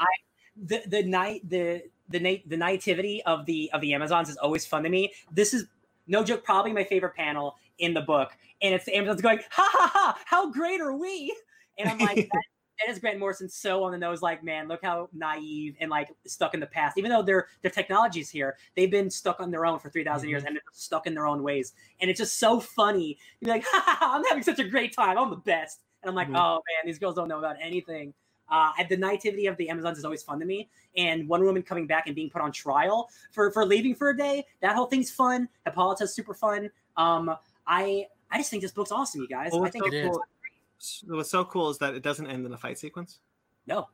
[0.57, 4.67] the the night the the na- the nativity of the of the Amazons is always
[4.67, 5.12] fun to me.
[5.33, 5.67] This is
[6.07, 9.70] no joke, probably my favorite panel in the book, and it's the Amazons going, "Ha
[9.73, 10.23] ha ha!
[10.25, 11.35] How great are we?"
[11.78, 12.43] And I'm like, that,
[12.81, 14.23] that is Grant Morrison so on the nose.
[14.23, 16.97] Like, man, look how naive and like stuck in the past.
[16.97, 20.44] Even though their their technology's here, they've been stuck on their own for three years,
[20.44, 21.73] and they're stuck in their own ways.
[22.01, 23.18] And it's just so funny.
[23.41, 25.18] You're like, ha, ha, ha, I'm having such a great time.
[25.18, 25.81] I'm the best.
[26.02, 26.36] And I'm like, Mhm.
[26.39, 28.15] oh man, these girls don't know about anything.
[28.49, 31.86] Uh, the nativity of the Amazons is always fun to me, and Wonder Woman coming
[31.86, 34.44] back and being put on trial for for leaving for a day.
[34.60, 35.49] That whole thing's fun.
[35.65, 36.70] Hippolyta's super fun.
[36.97, 37.34] Um,
[37.66, 39.52] I I just think this book's awesome, you guys.
[39.52, 42.58] What I think so cool- what's so cool is that it doesn't end in a
[42.58, 43.18] fight sequence.
[43.66, 43.89] no,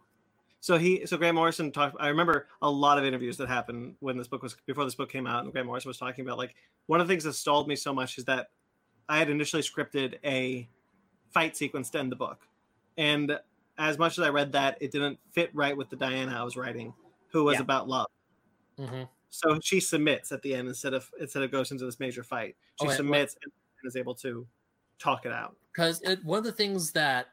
[0.60, 1.96] So he, so Grant Morrison talked.
[2.00, 5.10] I remember a lot of interviews that happened when this book was before this book
[5.10, 6.54] came out, and Grant Morrison was talking about like
[6.86, 8.50] one of the things that stalled me so much is that
[9.08, 10.68] I had initially scripted a
[11.30, 12.46] fight sequence to end the book,
[12.98, 13.38] and
[13.78, 16.56] as much as I read that, it didn't fit right with the Diana I was
[16.56, 16.94] writing,
[17.28, 17.62] who was Yeah.
[17.62, 18.06] about love.
[18.78, 19.08] Mhm.
[19.30, 22.56] So she submits at the end instead of instead of goes into this major fight.
[22.76, 23.52] She Oh, submits and
[23.84, 24.46] is able to
[24.98, 25.56] talk it out.
[25.72, 27.28] because one of the things that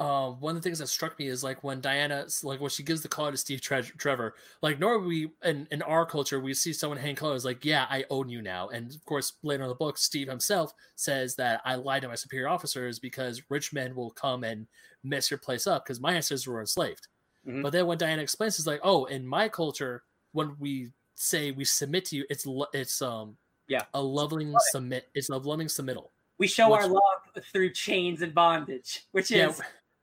[0.00, 2.82] uh, one of the things that struck me is like when Diana, like when she
[2.82, 6.54] gives the collar to Steve Tre- Trevor, like normally we in, in our culture we
[6.54, 9.68] see someone hang colors like, yeah, I own you now, and of course later in
[9.68, 13.94] the book, Steve himself says that I lied to my superior officers because rich men
[13.94, 14.66] will come and
[15.04, 17.06] mess your place up because my ancestors were enslaved.
[17.46, 17.62] Mhm.
[17.62, 21.64] But then when Diana explains, it's like, oh, in my culture, when we say we
[21.64, 23.36] submit to you, it's lo- it's um
[23.68, 23.84] Yeah.
[23.92, 26.08] a loving submit, it's a loving submittal.
[26.38, 27.20] we show our love
[27.52, 29.52] through chains and bondage, which Yeah,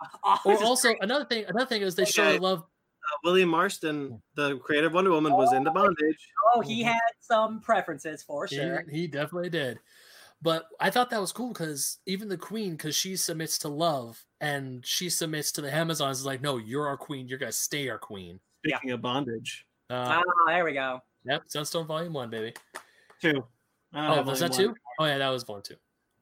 [0.04, 0.10] is
[0.46, 1.04] Or also great.
[1.04, 2.38] another thing, another thing is they show Okay.
[2.38, 2.60] the love.
[2.60, 6.18] Uh, William Marston, the creator of Wonder Woman, was into bondage.
[6.54, 8.86] oh, he had some preferences for sure.
[8.92, 9.80] he definitely did.
[10.42, 14.24] But I thought that was cool because even the queen, because she submits to love
[14.40, 17.28] and she submits to the Amazons, is like, no, you're our queen.
[17.28, 18.40] You're gonna stay our queen.
[18.66, 21.02] Speaking of bondage, Uh, Ah, there we go.
[21.24, 22.54] yep, Sunstone Volume One, baby.
[23.22, 23.44] two.
[23.94, 24.76] I don't Oh, have was volume that one.
[24.76, 24.82] two?
[25.00, 25.76] Oh yeah, that was volume two.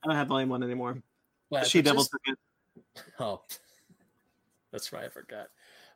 [0.04, 1.02] I don't have volume one anymore.
[1.50, 2.38] But, she but just- took it.
[3.20, 3.42] Oh,
[4.76, 5.06] that's right.
[5.06, 5.48] I forgot.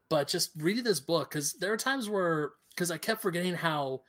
[0.09, 4.01] But just reading this book, because there are times where, because I kept forgetting how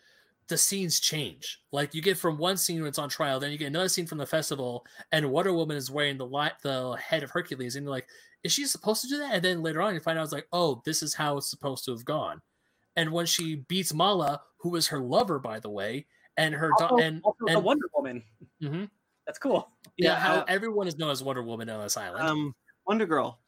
[0.48, 1.60] the scenes change.
[1.72, 4.06] Like you get from one scene when it's on trial, then you get another scene
[4.06, 7.84] from the festival, and Wonder Woman is wearing the light, the head of Hercules, and
[7.84, 8.06] you're like,
[8.44, 9.34] is she supposed to do that?
[9.34, 11.84] And then later on, you find out it's like, oh, this is how it's supposed
[11.84, 12.40] to have gone.
[12.96, 16.96] And when she beats Mala, who is her lover, by the way, and her Also,
[16.96, 18.22] da- and, also the and Wonder Woman.
[18.62, 18.88] Mhm.
[19.26, 19.70] That's cool.
[19.96, 22.26] yeah, Yeah, how uh, everyone is known as Wonder Woman on this island.
[22.26, 22.54] Um,
[22.86, 23.38] Wonder Girl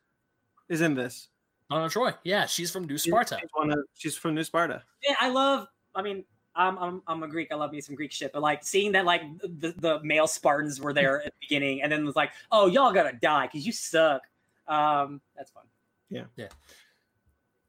[0.72, 1.28] is in this.
[1.70, 3.38] Donna Troy, yeah, she's from New Sparta.
[3.40, 4.82] She's, one of, she's from New Sparta.
[5.06, 5.66] Yeah, I love.
[5.94, 7.48] I mean, I'm I'm I'm a Greek.
[7.50, 8.32] I love me some Greek shit.
[8.32, 11.90] But like seeing that like the, the male Spartans were there at the beginning, and
[11.90, 14.22] then it was like, oh, y'all gotta die because you suck.
[14.68, 15.64] Um, that's fun.
[16.10, 16.48] Yeah, yeah.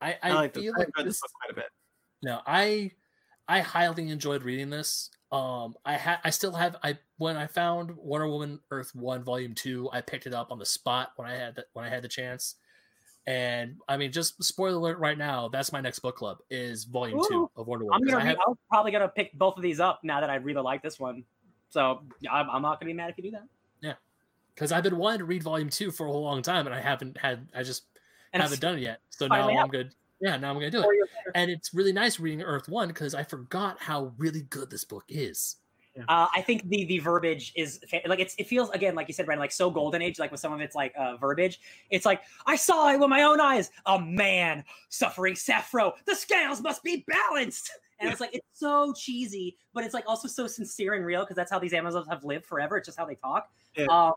[0.02, 0.64] I, I, I, like this.
[0.64, 1.70] feel I like read this, this book quite a bit.
[2.24, 2.92] No, I
[3.48, 5.10] I highly enjoyed reading this.
[5.32, 9.56] Um, I had I still have I when I found Wonder Woman Earth One Volume
[9.56, 12.04] Two, I picked it up on the spot when I had the, when I had
[12.04, 12.56] the chance.
[13.26, 15.48] And I mean, just spoiler alert right now.
[15.48, 18.20] That's my next book club is Volume Two of Wonder I'm gonna.
[18.24, 21.00] Have, I'm probably gonna pick both of these up now that I really like this
[21.00, 21.24] one.
[21.70, 23.44] So I'm, I'm not gonna be mad if you do that.
[23.82, 23.94] Yeah,
[24.54, 26.82] because I've been wanting to read Volume Two for a whole long time, and I
[26.82, 27.48] haven't had.
[27.56, 27.84] I just
[28.34, 29.00] And haven't done it yet.
[29.10, 29.72] So now I'm out.
[29.72, 29.94] good.
[30.20, 30.84] Yeah, now I'm gonna do it.
[30.84, 31.32] four years later.
[31.36, 35.06] And it's really nice reading Earth One because I forgot how really good this book
[35.08, 35.56] is.
[36.08, 39.26] Uh, I think the the verbiage is like it's it feels again like you said,
[39.26, 40.20] Brandon, like so golden age.
[40.20, 43.24] Like with some of its like uh, verbiage, it's like I saw it with my
[43.24, 43.70] own eyes.
[43.86, 45.94] A man suffering Sappho.
[46.06, 47.72] The scales must be balanced.
[48.00, 51.36] And it's like it's so cheesy, but it's like also so sincere and real because
[51.36, 52.78] that's how these Amazons have lived forever.
[52.78, 53.50] It's just how they talk.
[53.78, 53.86] Yeah.
[53.86, 54.14] Um,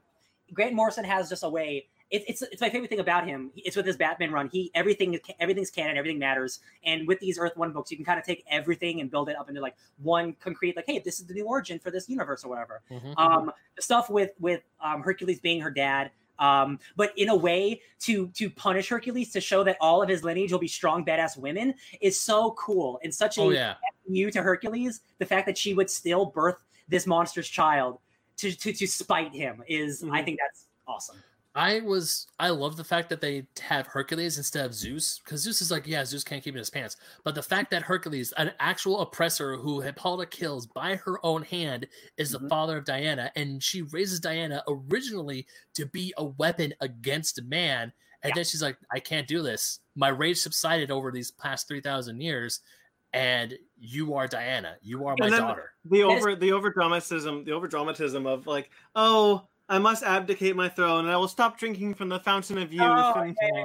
[0.52, 1.86] Grant Morrison has just a way.
[2.10, 3.50] It, it's it's my favorite thing about him.
[3.56, 4.48] It's with his Batman run.
[4.48, 6.60] He everything everything's canon, everything matters.
[6.84, 9.36] And with these Earth One books, you can kind of take everything and build it
[9.36, 12.44] up into like one concrete, like, hey, this is the new origin for this universe
[12.44, 12.82] or whatever.
[12.90, 13.14] Mhm.
[13.18, 17.80] Um, the stuff with with um, Hercules being her dad, um, but in a way
[18.00, 21.36] to to punish Hercules to show that all of his lineage will be strong, badass
[21.36, 23.74] women is so cool and such a Oh yeah.
[24.08, 25.00] you to Hercules.
[25.18, 27.98] The fact that she would still birth this monster's child
[28.36, 30.24] to to, to spite him is, I Mhm.
[30.24, 31.16] think that's awesome.
[31.56, 35.62] I was I love the fact that they have Hercules instead of Zeus because Zeus
[35.62, 36.96] is like yeah Zeus can't keep in his pants.
[37.24, 41.86] But the fact that Hercules an actual oppressor who Hippolyta kills by her own hand
[42.18, 42.48] is the Mhm.
[42.50, 47.90] father of Diana and she raises Diana originally to be a weapon against man
[48.22, 48.34] and Yeah.
[48.34, 49.80] then she's like I can't do this.
[49.94, 52.60] My rage subsided over these past three thousand years
[53.14, 54.76] and you are Diana.
[54.82, 55.72] You are my And then- daughter.
[55.86, 60.68] The over the over dramatism the over dramatism of like oh I must abdicate my
[60.68, 63.64] throne and I will stop drinking from the fountain of youth Oh, yeah, yeah, yeah.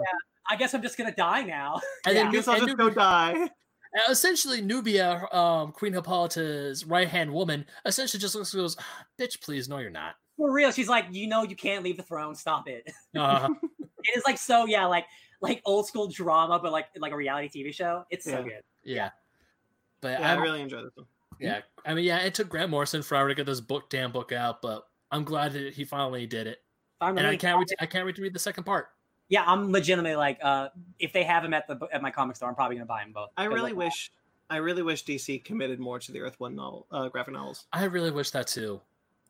[0.49, 1.79] I guess I'm just gonna die now.
[2.05, 2.21] and Yeah.
[2.23, 3.49] then I Nu- guess I'll just go die.
[3.93, 9.05] Uh, essentially Nubia, um, Queen Hippolyta's right hand woman, essentially just looks and goes, "Ah,
[9.19, 12.03] "Bitch, please, no, you're not." For real, she's like, you know, you can't leave the
[12.03, 12.33] throne.
[12.33, 12.89] Stop it.
[13.19, 13.49] Uh,
[14.05, 15.07] it is like so, yeah, like
[15.41, 18.05] like old school drama, but like like a reality TV show.
[18.09, 18.61] It's so good.
[18.85, 19.09] yeah,
[19.99, 21.07] but Yeah, I I'm- really enjoy this one.
[21.41, 24.31] yeah, I mean, yeah, it took Grant Morrison forever to get this book, damn book
[24.31, 26.59] out, but I'm glad that he finally did it,
[27.01, 27.67] I'm and I can't wait.
[27.69, 28.87] To, I can't wait to read the second part.
[29.29, 32.49] yeah, I'm legitimately like, uh, if they have them at the at my comic store,
[32.49, 33.29] I'm probably gonna buy them both.
[33.37, 34.11] I really like, wish
[34.49, 37.65] I really wish DC committed more to the Earth One novel uh, graphic novels.
[37.73, 38.81] I really wish that too.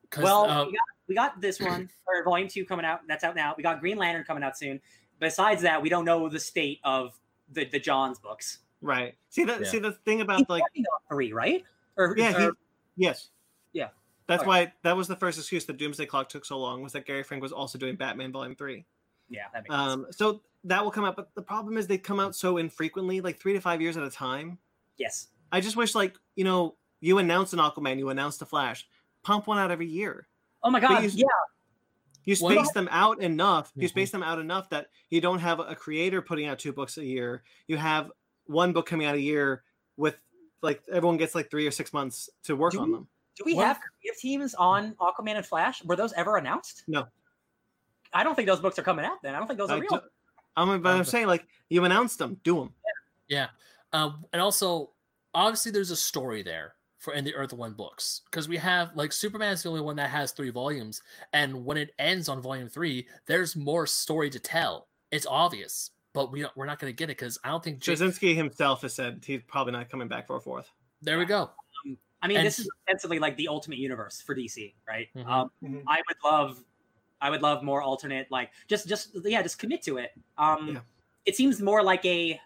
[0.10, 3.02] 'Cause, Well, uh, we got we got this one or volume two coming out.
[3.08, 3.54] That's out now.
[3.56, 4.82] We got Green Lantern coming out soon.
[5.20, 7.18] Besides that, we don't know the state of
[7.54, 8.60] the the Johns books.
[8.82, 9.16] Right.
[9.30, 9.64] See the Yeah.
[9.70, 11.64] see the thing He's about like working three, right?
[11.98, 12.50] Or yeah, he,
[12.98, 13.30] yes.
[13.74, 13.90] Yeah.
[14.28, 14.48] That's Okay.
[14.48, 17.24] why that was the first excuse that Doomsday Clock took so long was that Gary
[17.24, 18.86] Frank was also doing Batman Volume 3.
[19.30, 19.92] yeah, that makes sense.
[19.94, 23.20] Um so that will come out but the problem is they come out so infrequently
[23.22, 24.58] like 3 to 5 years at a time.
[24.98, 25.28] Yes.
[25.52, 28.88] I just wish like, you know, you announced an Aquaman, you announced the Flash.
[29.24, 30.28] Pump one out every year.
[30.64, 31.04] Oh my god.
[31.04, 31.26] you- yeah.
[32.24, 33.72] You space them out enough.
[33.76, 33.92] You Mhm.
[33.92, 37.04] space them out enough that you don't have a creator putting out two books a
[37.06, 37.44] year.
[37.68, 38.12] You have
[38.46, 39.64] one book coming out a year
[39.98, 40.18] with
[40.62, 43.08] like everyone gets like three or six months to work Do on we- them.
[43.38, 45.84] Do we What have creative teams on Aquaman and Flash?
[45.84, 46.84] Were those ever announced?
[46.88, 47.08] No.
[48.14, 49.22] I don't think those books are coming out.
[49.24, 50.02] Then I don't think those are I real.
[50.58, 52.74] I'm, but I'm saying like you announced them, do them.
[53.28, 53.48] Yeah,
[53.94, 54.92] um, and also
[55.34, 59.14] obviously there's a story there for in the Earth One books because we have like
[59.14, 61.02] Superman's the only one that has three volumes,
[61.32, 64.88] and when it ends on volume three, there's more story to tell.
[65.12, 67.80] It's obvious, but we we're not going to get it because I don't think.
[67.80, 70.70] Jake, Straczynski himself has said he's probably not coming back for a fourth.
[71.02, 71.50] there we go.
[72.22, 75.10] I mean, And this is ostensibly like the ultimate universe for DC, right?
[75.16, 75.26] Mhm.
[75.28, 75.84] Um, Mhm.
[75.88, 76.64] I would love,
[77.20, 80.12] I would love more alternate, like just, just yeah, just commit to it.
[80.38, 80.82] Um, Yeah.
[81.26, 82.40] it seems more like a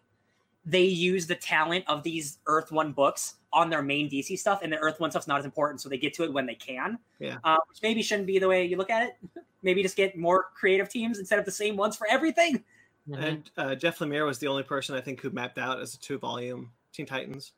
[0.67, 4.73] they use the talent of these Earth One books on their main DC stuff, and
[4.73, 6.97] the Earth One stuff's not as important, so they get to it when they can.
[7.19, 7.37] Yeah.
[7.43, 9.15] uh, which maybe shouldn't be the way you look at it.
[9.61, 12.63] maybe just get more creative teams instead of the same ones for everything.
[13.07, 13.23] Mhm.
[13.23, 15.99] And uh, Jeff Lemire was the only person I think who mapped out as a
[15.99, 17.51] two volume Teen Titans.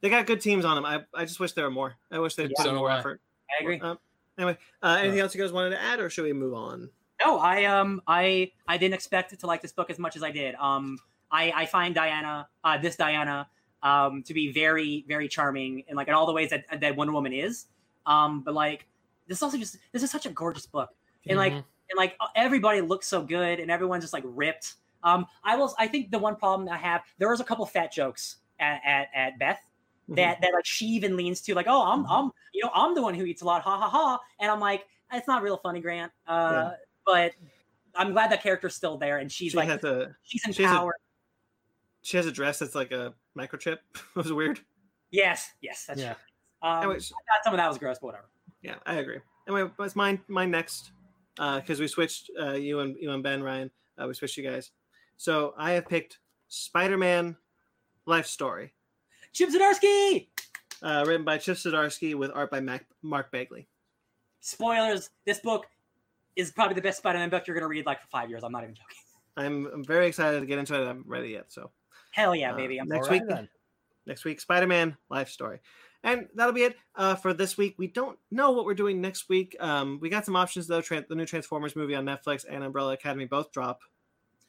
[0.00, 0.84] They got good teams on them.
[0.84, 1.96] I, I just wish there were more.
[2.10, 2.56] I wish they'd Yeah.
[2.56, 2.98] put So in more I.
[2.98, 3.20] effort.
[3.58, 3.80] I agree.
[3.80, 3.98] Um,
[4.38, 6.90] anyway, uh, anything else you guys wanted to add, or should we move on?
[7.22, 10.30] No, I um I I didn't expect to like this book as much as I
[10.30, 10.54] did.
[10.54, 10.98] Um
[11.30, 13.48] I I find Diana uh this Diana
[13.82, 17.12] um to be very very charming and like in all the ways that that Wonder
[17.12, 17.66] Woman is.
[18.06, 18.86] Um but like
[19.28, 20.90] this is also just this is such a gorgeous book.
[21.28, 21.56] And like Mhm.
[21.90, 24.76] and like everybody looks so good and everyone's just like ripped.
[25.02, 27.92] Um I will I think the one problem I have there was a couple fat
[27.92, 29.60] jokes at at, at Beth
[30.10, 30.16] Mm-hmm.
[30.16, 33.02] that that like she even leans to like oh I'm I'm you know I'm the
[33.02, 35.80] one who eats a lot ha ha ha and I'm like it's not real funny
[35.80, 36.70] Grant uh Yeah.
[37.06, 37.32] but
[37.94, 40.90] I'm glad that character's still there and she's she like a she's she has a-
[42.02, 43.78] she has a dress that's like a microchip.
[43.94, 44.58] it was weird.
[45.12, 46.14] yes yes that's Yeah.
[46.14, 46.68] true.
[46.68, 47.02] um I thought
[47.44, 48.26] some of that was gross but whatever
[48.62, 49.20] yeah, I agree.
[49.48, 50.20] Anyway, it's mine.
[50.28, 50.92] Mine next,
[51.36, 53.70] because we switched uh, you and you and Ben Ryan.
[53.96, 54.70] Uh, we switched you guys.
[55.16, 57.36] So I have picked Spider-Man
[58.04, 58.74] Life Story,
[59.32, 60.28] Chip Zdarsky!
[60.82, 63.68] Uh, written by Chip Zdarsky with art by Mac- Mark Bagley.
[64.40, 65.66] spoilers this book
[66.36, 68.42] is probably the best Spider-Man book you're gonna read like for five years.
[68.42, 68.96] I'm not even joking.
[69.36, 70.84] I'm, I'm very excited to get into it.
[70.84, 71.70] I haven't read it yet, so.
[72.12, 72.78] Hell yeah Uh, baby.
[72.78, 73.48] I'm next Alright week- then.
[74.06, 75.60] next week spider-man life story.
[76.02, 77.74] And that'll be it uh, for this week.
[77.76, 79.54] We don't know what we're doing next week.
[79.60, 80.80] Um, we got some options though.
[80.80, 83.80] Tran- the new transformers movie on netflix and umbrella academy both drop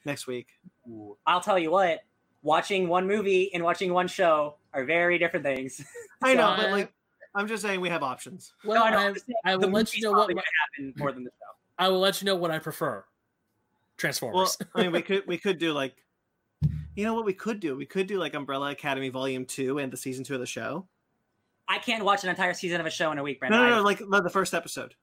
[0.05, 0.47] next week.
[0.87, 1.17] Ooh.
[1.27, 1.99] I'll tell you what
[2.43, 5.83] watching one movie and watching one show are very different things.
[6.21, 6.93] I know So- but like
[7.33, 8.53] i'm just saying we have options.
[8.65, 10.27] Well, no, I know, I, I'm just saying I the will let you know what
[10.27, 10.35] probably
[10.75, 11.55] happen more than the show.
[11.79, 12.95] I will let you know what I prefer.
[12.95, 13.03] well
[13.97, 14.57] Transformers.
[14.75, 15.95] i mean we could we could do like
[16.93, 17.77] you know what we could do?
[17.77, 20.85] We could do like umbrella academy volume 2 and the season 2 of the show.
[21.69, 23.75] I can't watch an entire season of a show in a week no Brandon no
[23.75, 24.93] I- no like no, the first episode.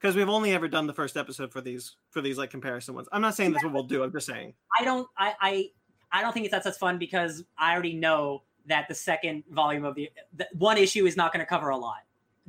[0.00, 3.06] Because we've only ever done the first episode for these for these like comparison ones.
[3.12, 4.54] I'm not saying that's what we'll do i'm just saying.
[4.78, 5.70] I don't I I
[6.12, 9.84] I don't think it's that's as fun because I already know that the second volume
[9.84, 11.98] of the, the one issue is not going to cover a lot.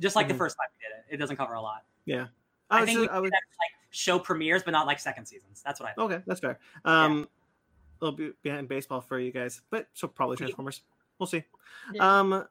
[0.00, 0.30] Just like Mhm.
[0.30, 1.84] the first time we did it, it doesn't cover a lot.
[2.06, 2.26] I,
[2.70, 4.98] I, was think just- we I was did that like show premieres, but not like
[4.98, 5.62] second seasons.
[5.64, 6.10] That's what I think.
[6.10, 6.58] Okay, that's fair.
[6.84, 7.28] Um,
[8.00, 10.82] a little bit behind baseball for you guys, but so probably Transformers.
[11.18, 11.44] We'll see.
[11.92, 12.18] Yeah.
[12.20, 12.46] Um,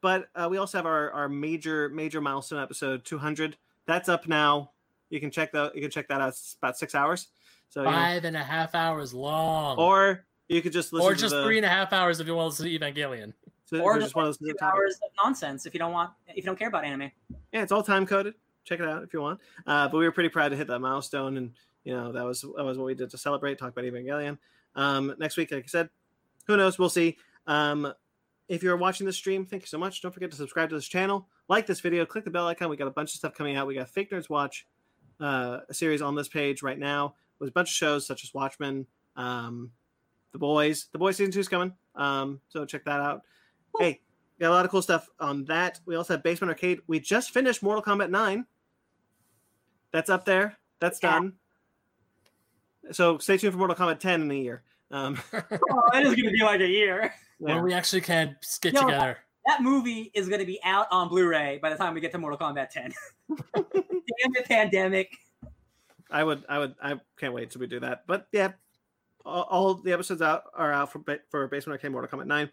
[0.00, 3.56] but uh, we also have our our major major milestone episode 200.
[3.86, 4.70] That's up now.
[5.10, 5.74] You can check that.
[5.74, 6.28] You can check that out.
[6.30, 7.28] It's about six hours.
[7.74, 9.78] So you know, Five and a half hours long.
[9.78, 12.26] or you could just listen or to just the, three and a half hours if
[12.28, 13.32] you want to listen to Evangelion.
[13.64, 15.92] so Or or just just one of those Two hours of nonsense if you don't
[15.92, 17.10] want if you don't care about anime.
[17.52, 18.34] yeah, it's all time coded.
[18.62, 19.40] Check it out if you want.
[19.66, 21.50] Uh, but we were pretty proud to hit that milestone, and
[21.82, 23.58] you know that was that was what we did to celebrate.
[23.58, 24.38] Talk about Evangelion.
[24.76, 25.90] Um, next week, like I said,
[26.46, 26.78] who knows?
[26.78, 27.16] We'll see.
[27.48, 27.92] Um,
[28.46, 30.00] if you're watching this stream, thank you so much.
[30.00, 32.68] Don't forget to subscribe to this channel, like this video, click the bell icon.
[32.68, 33.66] We got a bunch of stuff coming out.
[33.66, 34.64] We got Fake Nerds Watch,
[35.18, 38.32] uh, a series on this page right now with a bunch of shows such as
[38.34, 39.70] Watchmen, um,
[40.32, 40.86] The Boys.
[40.92, 43.22] The Boys season two is coming, um, so check that out.
[43.78, 44.00] Hey,
[44.40, 45.80] got a lot of cool stuff on that.
[45.86, 46.80] We also have Basement Arcade.
[46.86, 48.46] We just finished Mortal Kombat 9.
[49.92, 50.56] That's up there.
[50.80, 51.12] That's Yeah.
[51.12, 51.32] done.
[52.92, 54.62] So stay tuned for Mortal Kombat 10 in a year.
[54.90, 55.40] Um, oh,
[55.92, 57.12] that is going to be like a year.
[57.40, 57.54] yeah.
[57.56, 59.18] When we actually can get No, together.
[59.46, 62.18] That movie is going to be out on Blu-ray by the time we get to
[62.18, 62.92] Mortal Kombat 10.
[63.54, 65.16] Damn it, pandemic.
[66.14, 68.04] I would, I would, I can't wait till we do that.
[68.06, 68.52] But yeah,
[69.26, 72.48] all, all the episodes out are out for for Basement Arcade Mortal Kombat 9.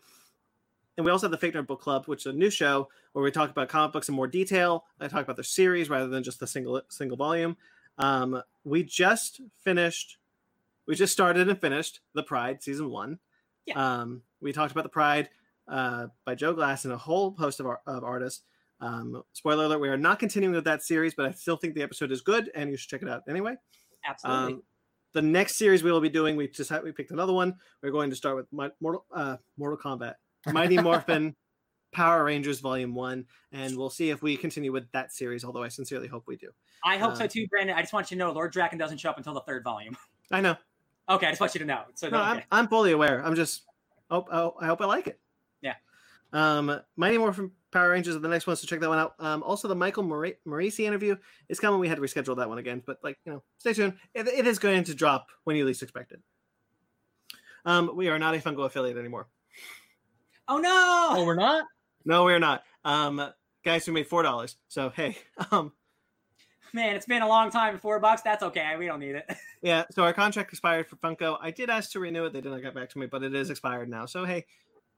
[0.98, 3.24] And we also have the Fake Nerd Book Club, which is a new show where
[3.24, 4.86] we talk about comic books in more detail.
[5.00, 7.56] I talk about the series rather than just the single single volume.
[8.00, 10.18] Um, we just finished,
[10.88, 13.20] we just started and finished the Pride season one.
[13.68, 14.02] Yeah.
[14.02, 15.30] Um, we talked about the Pride
[15.68, 18.42] uh, by Joe Glass and a whole host of, of artists.
[18.82, 21.84] Um, spoiler alert: we are not continuing with that series, but I still think the
[21.84, 23.56] episode is good, and you should check it out anyway.
[24.06, 24.54] Absolutely.
[24.54, 24.64] Um,
[25.14, 27.56] the next series we will be doing, we just had, we picked another one.
[27.84, 30.16] We're going to start with Mi- Mortal uh, Mortal Kombat,
[30.52, 31.36] Mighty Morphin
[31.92, 35.44] Power Rangers Volume One, and we'll see if we continue with that series.
[35.44, 36.50] Although I sincerely hope we do.
[36.84, 37.76] I hope so uh, too, Brandon.
[37.76, 39.96] I just want you to know Lord Drakkon doesn't show up until the third volume.
[40.32, 40.56] I know.
[41.10, 41.84] Okay, I just want you to know.
[41.96, 42.42] So No, I'm.
[42.52, 43.24] I'm fully aware.
[43.24, 43.64] I'm just
[44.10, 45.20] hope oh, I hope I like it.
[45.62, 45.76] Yeah.
[46.34, 49.16] Um, Mighty Morphin Power Rangers are the next one, so check that one out.
[49.20, 51.16] Um, also the Michael Mori- Morisi interview
[51.50, 51.80] is coming.
[51.80, 53.94] We had to reschedule that one again, but like you know, stay tuned.
[54.14, 56.20] It, it is going to drop when you least expect it.
[57.66, 59.28] Um, we are not a Funko affiliate anymore.
[60.48, 61.22] oh no!
[61.22, 61.66] Oh, we're not?
[62.06, 62.64] No, we are not.
[62.84, 63.32] Um,
[63.64, 64.58] guys, we made four dollars.
[64.68, 65.18] So hey,
[65.52, 65.72] um,
[66.74, 67.80] Man, it's been a long time.
[67.80, 68.22] Four bucks.
[68.22, 68.76] That's okay.
[68.78, 69.30] We don't need it.
[69.62, 69.84] yeah.
[69.92, 71.38] So our contract expired for Funko.
[71.42, 72.34] I did ask to renew it.
[72.34, 74.06] They did not get back to me, but it is expired now.
[74.06, 74.46] So hey,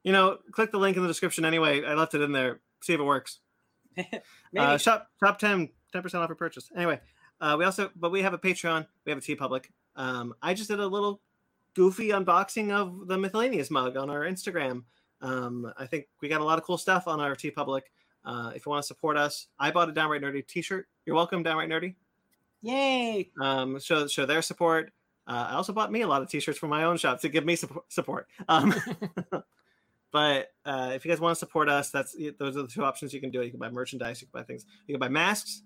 [0.04, 1.84] you know, click the link in the description anyway.
[1.84, 2.60] I left it in there.
[2.82, 3.40] See if it works.
[3.96, 4.10] Maybe.
[4.56, 6.70] Uh, shop top 10 10% off your purchase.
[6.76, 7.00] Anyway,
[7.40, 8.86] uh, we also but we have a Patreon.
[9.04, 9.66] We have a TeePublic.
[9.96, 11.20] Um, I just did a little
[11.74, 14.84] goofy unboxing of the miscellaneous mug on our Instagram.
[15.20, 17.82] Um, I think we got a lot of cool stuff on our TeePublic.
[18.24, 20.86] Uh, if you want to support us, I bought a Downright Nerdy T-shirt.
[21.06, 21.94] You're welcome, Downright Nerdy.
[22.62, 23.30] Yay!
[23.40, 24.92] Um, show show their support.
[25.26, 27.44] Uh, I also bought me a lot of T-shirts from my own shop to give
[27.44, 27.84] me support.
[27.92, 28.26] support.
[28.48, 28.74] Um,
[30.14, 33.12] but uh, if you guys want to support us, that's those are the two options
[33.12, 33.42] you can do.
[33.42, 35.62] You can buy merchandise, you can buy things, you can buy masks.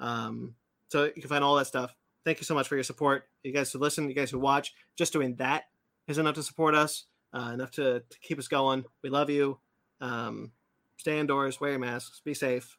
[0.00, 0.54] Um,
[0.88, 1.94] so you can find all that stuff.
[2.24, 3.22] Thank you so much for your support.
[3.44, 5.66] You guys who listen, you guys who watch, just doing that
[6.08, 8.84] is enough to support us, uh, enough to, to keep us going.
[9.04, 9.60] We love you.
[10.00, 10.50] Um,
[10.96, 12.76] stay indoors, wear your masks, be safe.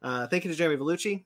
[0.00, 1.24] Uh, thank you to Jeremy Vellucci.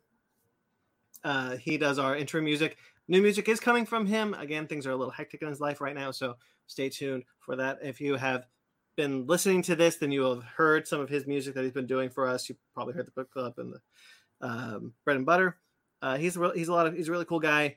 [1.23, 2.77] Uh, he does our intro music.
[3.09, 4.35] New music is coming from him.
[4.35, 6.35] Again, things are a little hectic in his life right now, so
[6.67, 7.79] stay tuned for that.
[7.83, 8.47] If you have
[8.97, 11.73] been listening to this, then you will have heard some of his music that he's
[11.73, 12.49] been doing for us.
[12.49, 15.59] You probably heard the book club and the um, bread and butter.
[16.03, 17.77] Uh, he's a he's a lot of he's a really cool guy.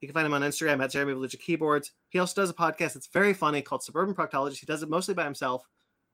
[0.00, 1.92] You can find him on Instagram at Jeremy Vellucci Keyboards.
[2.10, 4.58] He also does a podcast that's very funny called Suburban Proctologist.
[4.58, 5.66] He does it mostly by himself.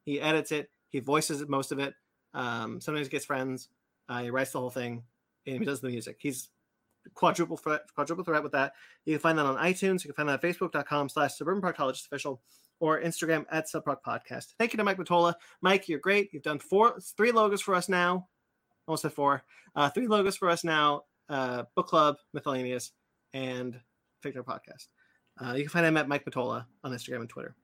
[0.04, 0.70] He edits it.
[0.88, 1.94] He voices most of it.
[2.34, 3.68] Um, sometimes he gets friends.
[4.08, 5.02] Uh, he writes the whole thing,
[5.46, 6.16] and he does the music.
[6.20, 6.48] He's
[7.14, 8.72] quadruple threat, quadruple threat with that.
[9.04, 10.04] You can find that on iTunes.
[10.04, 12.42] You can find that at facebook.com slash suburban proctologist official
[12.80, 14.54] or Instagram at subproc podcast.
[14.58, 15.34] Thank you to Mike Matola.
[15.60, 16.30] Mike, you're great.
[16.32, 18.28] You've done four, three logos for us now.
[18.88, 19.44] Almost at four.
[19.76, 21.02] Uh, three logos for us now.
[21.28, 22.90] Uh, book club, miscellaneous,
[23.32, 23.80] and
[24.22, 24.88] Victor podcast.
[25.40, 27.54] Uh, you can find him at Mike Matola on Instagram and Twitter.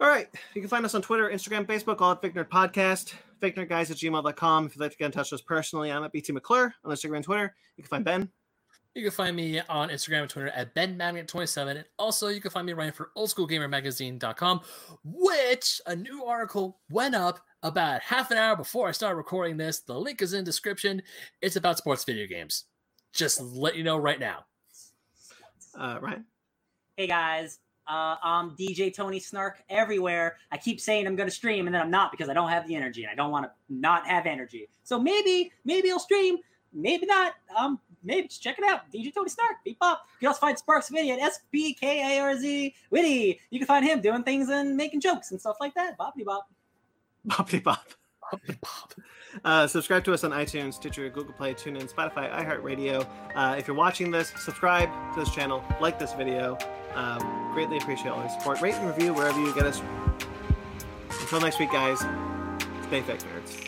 [0.00, 0.28] All right.
[0.54, 3.68] You can find us on Twitter, Instagram, Facebook, all at Fake Nerd Podcast, fake nerd
[3.68, 4.66] guys at gmail.com.
[4.66, 6.90] If you'd like to get in touch with us personally, I'm at BT McClure on
[6.90, 7.54] Instagram and Twitter.
[7.76, 8.30] You can find Ben.
[8.94, 11.70] You can find me on Instagram and Twitter at BenMagnet27.
[11.76, 14.62] And also, you can find me writing for oldschoolgamermagazine.com,
[15.04, 19.80] which a new article went up about half an hour before I started recording this.
[19.80, 21.02] The link is in description.
[21.42, 22.64] It's about sports video games.
[23.12, 24.46] Just let you know right now.
[25.78, 26.24] Uh, Ryan.
[26.96, 27.58] Hey guys,
[27.90, 30.36] uh, I'm DJ Tony Snark everywhere.
[30.52, 32.66] I keep saying I'm going to stream, and then I'm not because I don't have
[32.68, 34.68] the energy, and I don't want to not have energy.
[34.84, 36.38] So maybe, maybe I'll stream,
[36.72, 37.34] maybe not.
[37.58, 38.90] Um, maybe just check it out.
[38.92, 40.06] DJ Tony Snark, beep up.
[40.14, 43.40] You can also find Sparks Witty at S P K A R Z Witty.
[43.50, 45.98] You can find him doing things and making jokes and stuff like that.
[45.98, 46.48] Boppity bop.
[47.26, 47.86] Boppity bop.
[48.32, 48.94] Boppity Bop.
[49.44, 53.06] Uh, subscribe to us on iTunes, Stitcher, Google Play, TuneIn, Spotify, iHeartRadio.
[53.34, 56.58] Uh, if you're watching this, subscribe to this channel, like this video.
[56.94, 58.60] Um, greatly appreciate all your support.
[58.60, 59.80] Rate and review wherever you get us.
[61.20, 61.98] Until next week, guys,
[62.88, 63.59] stay fake nerds.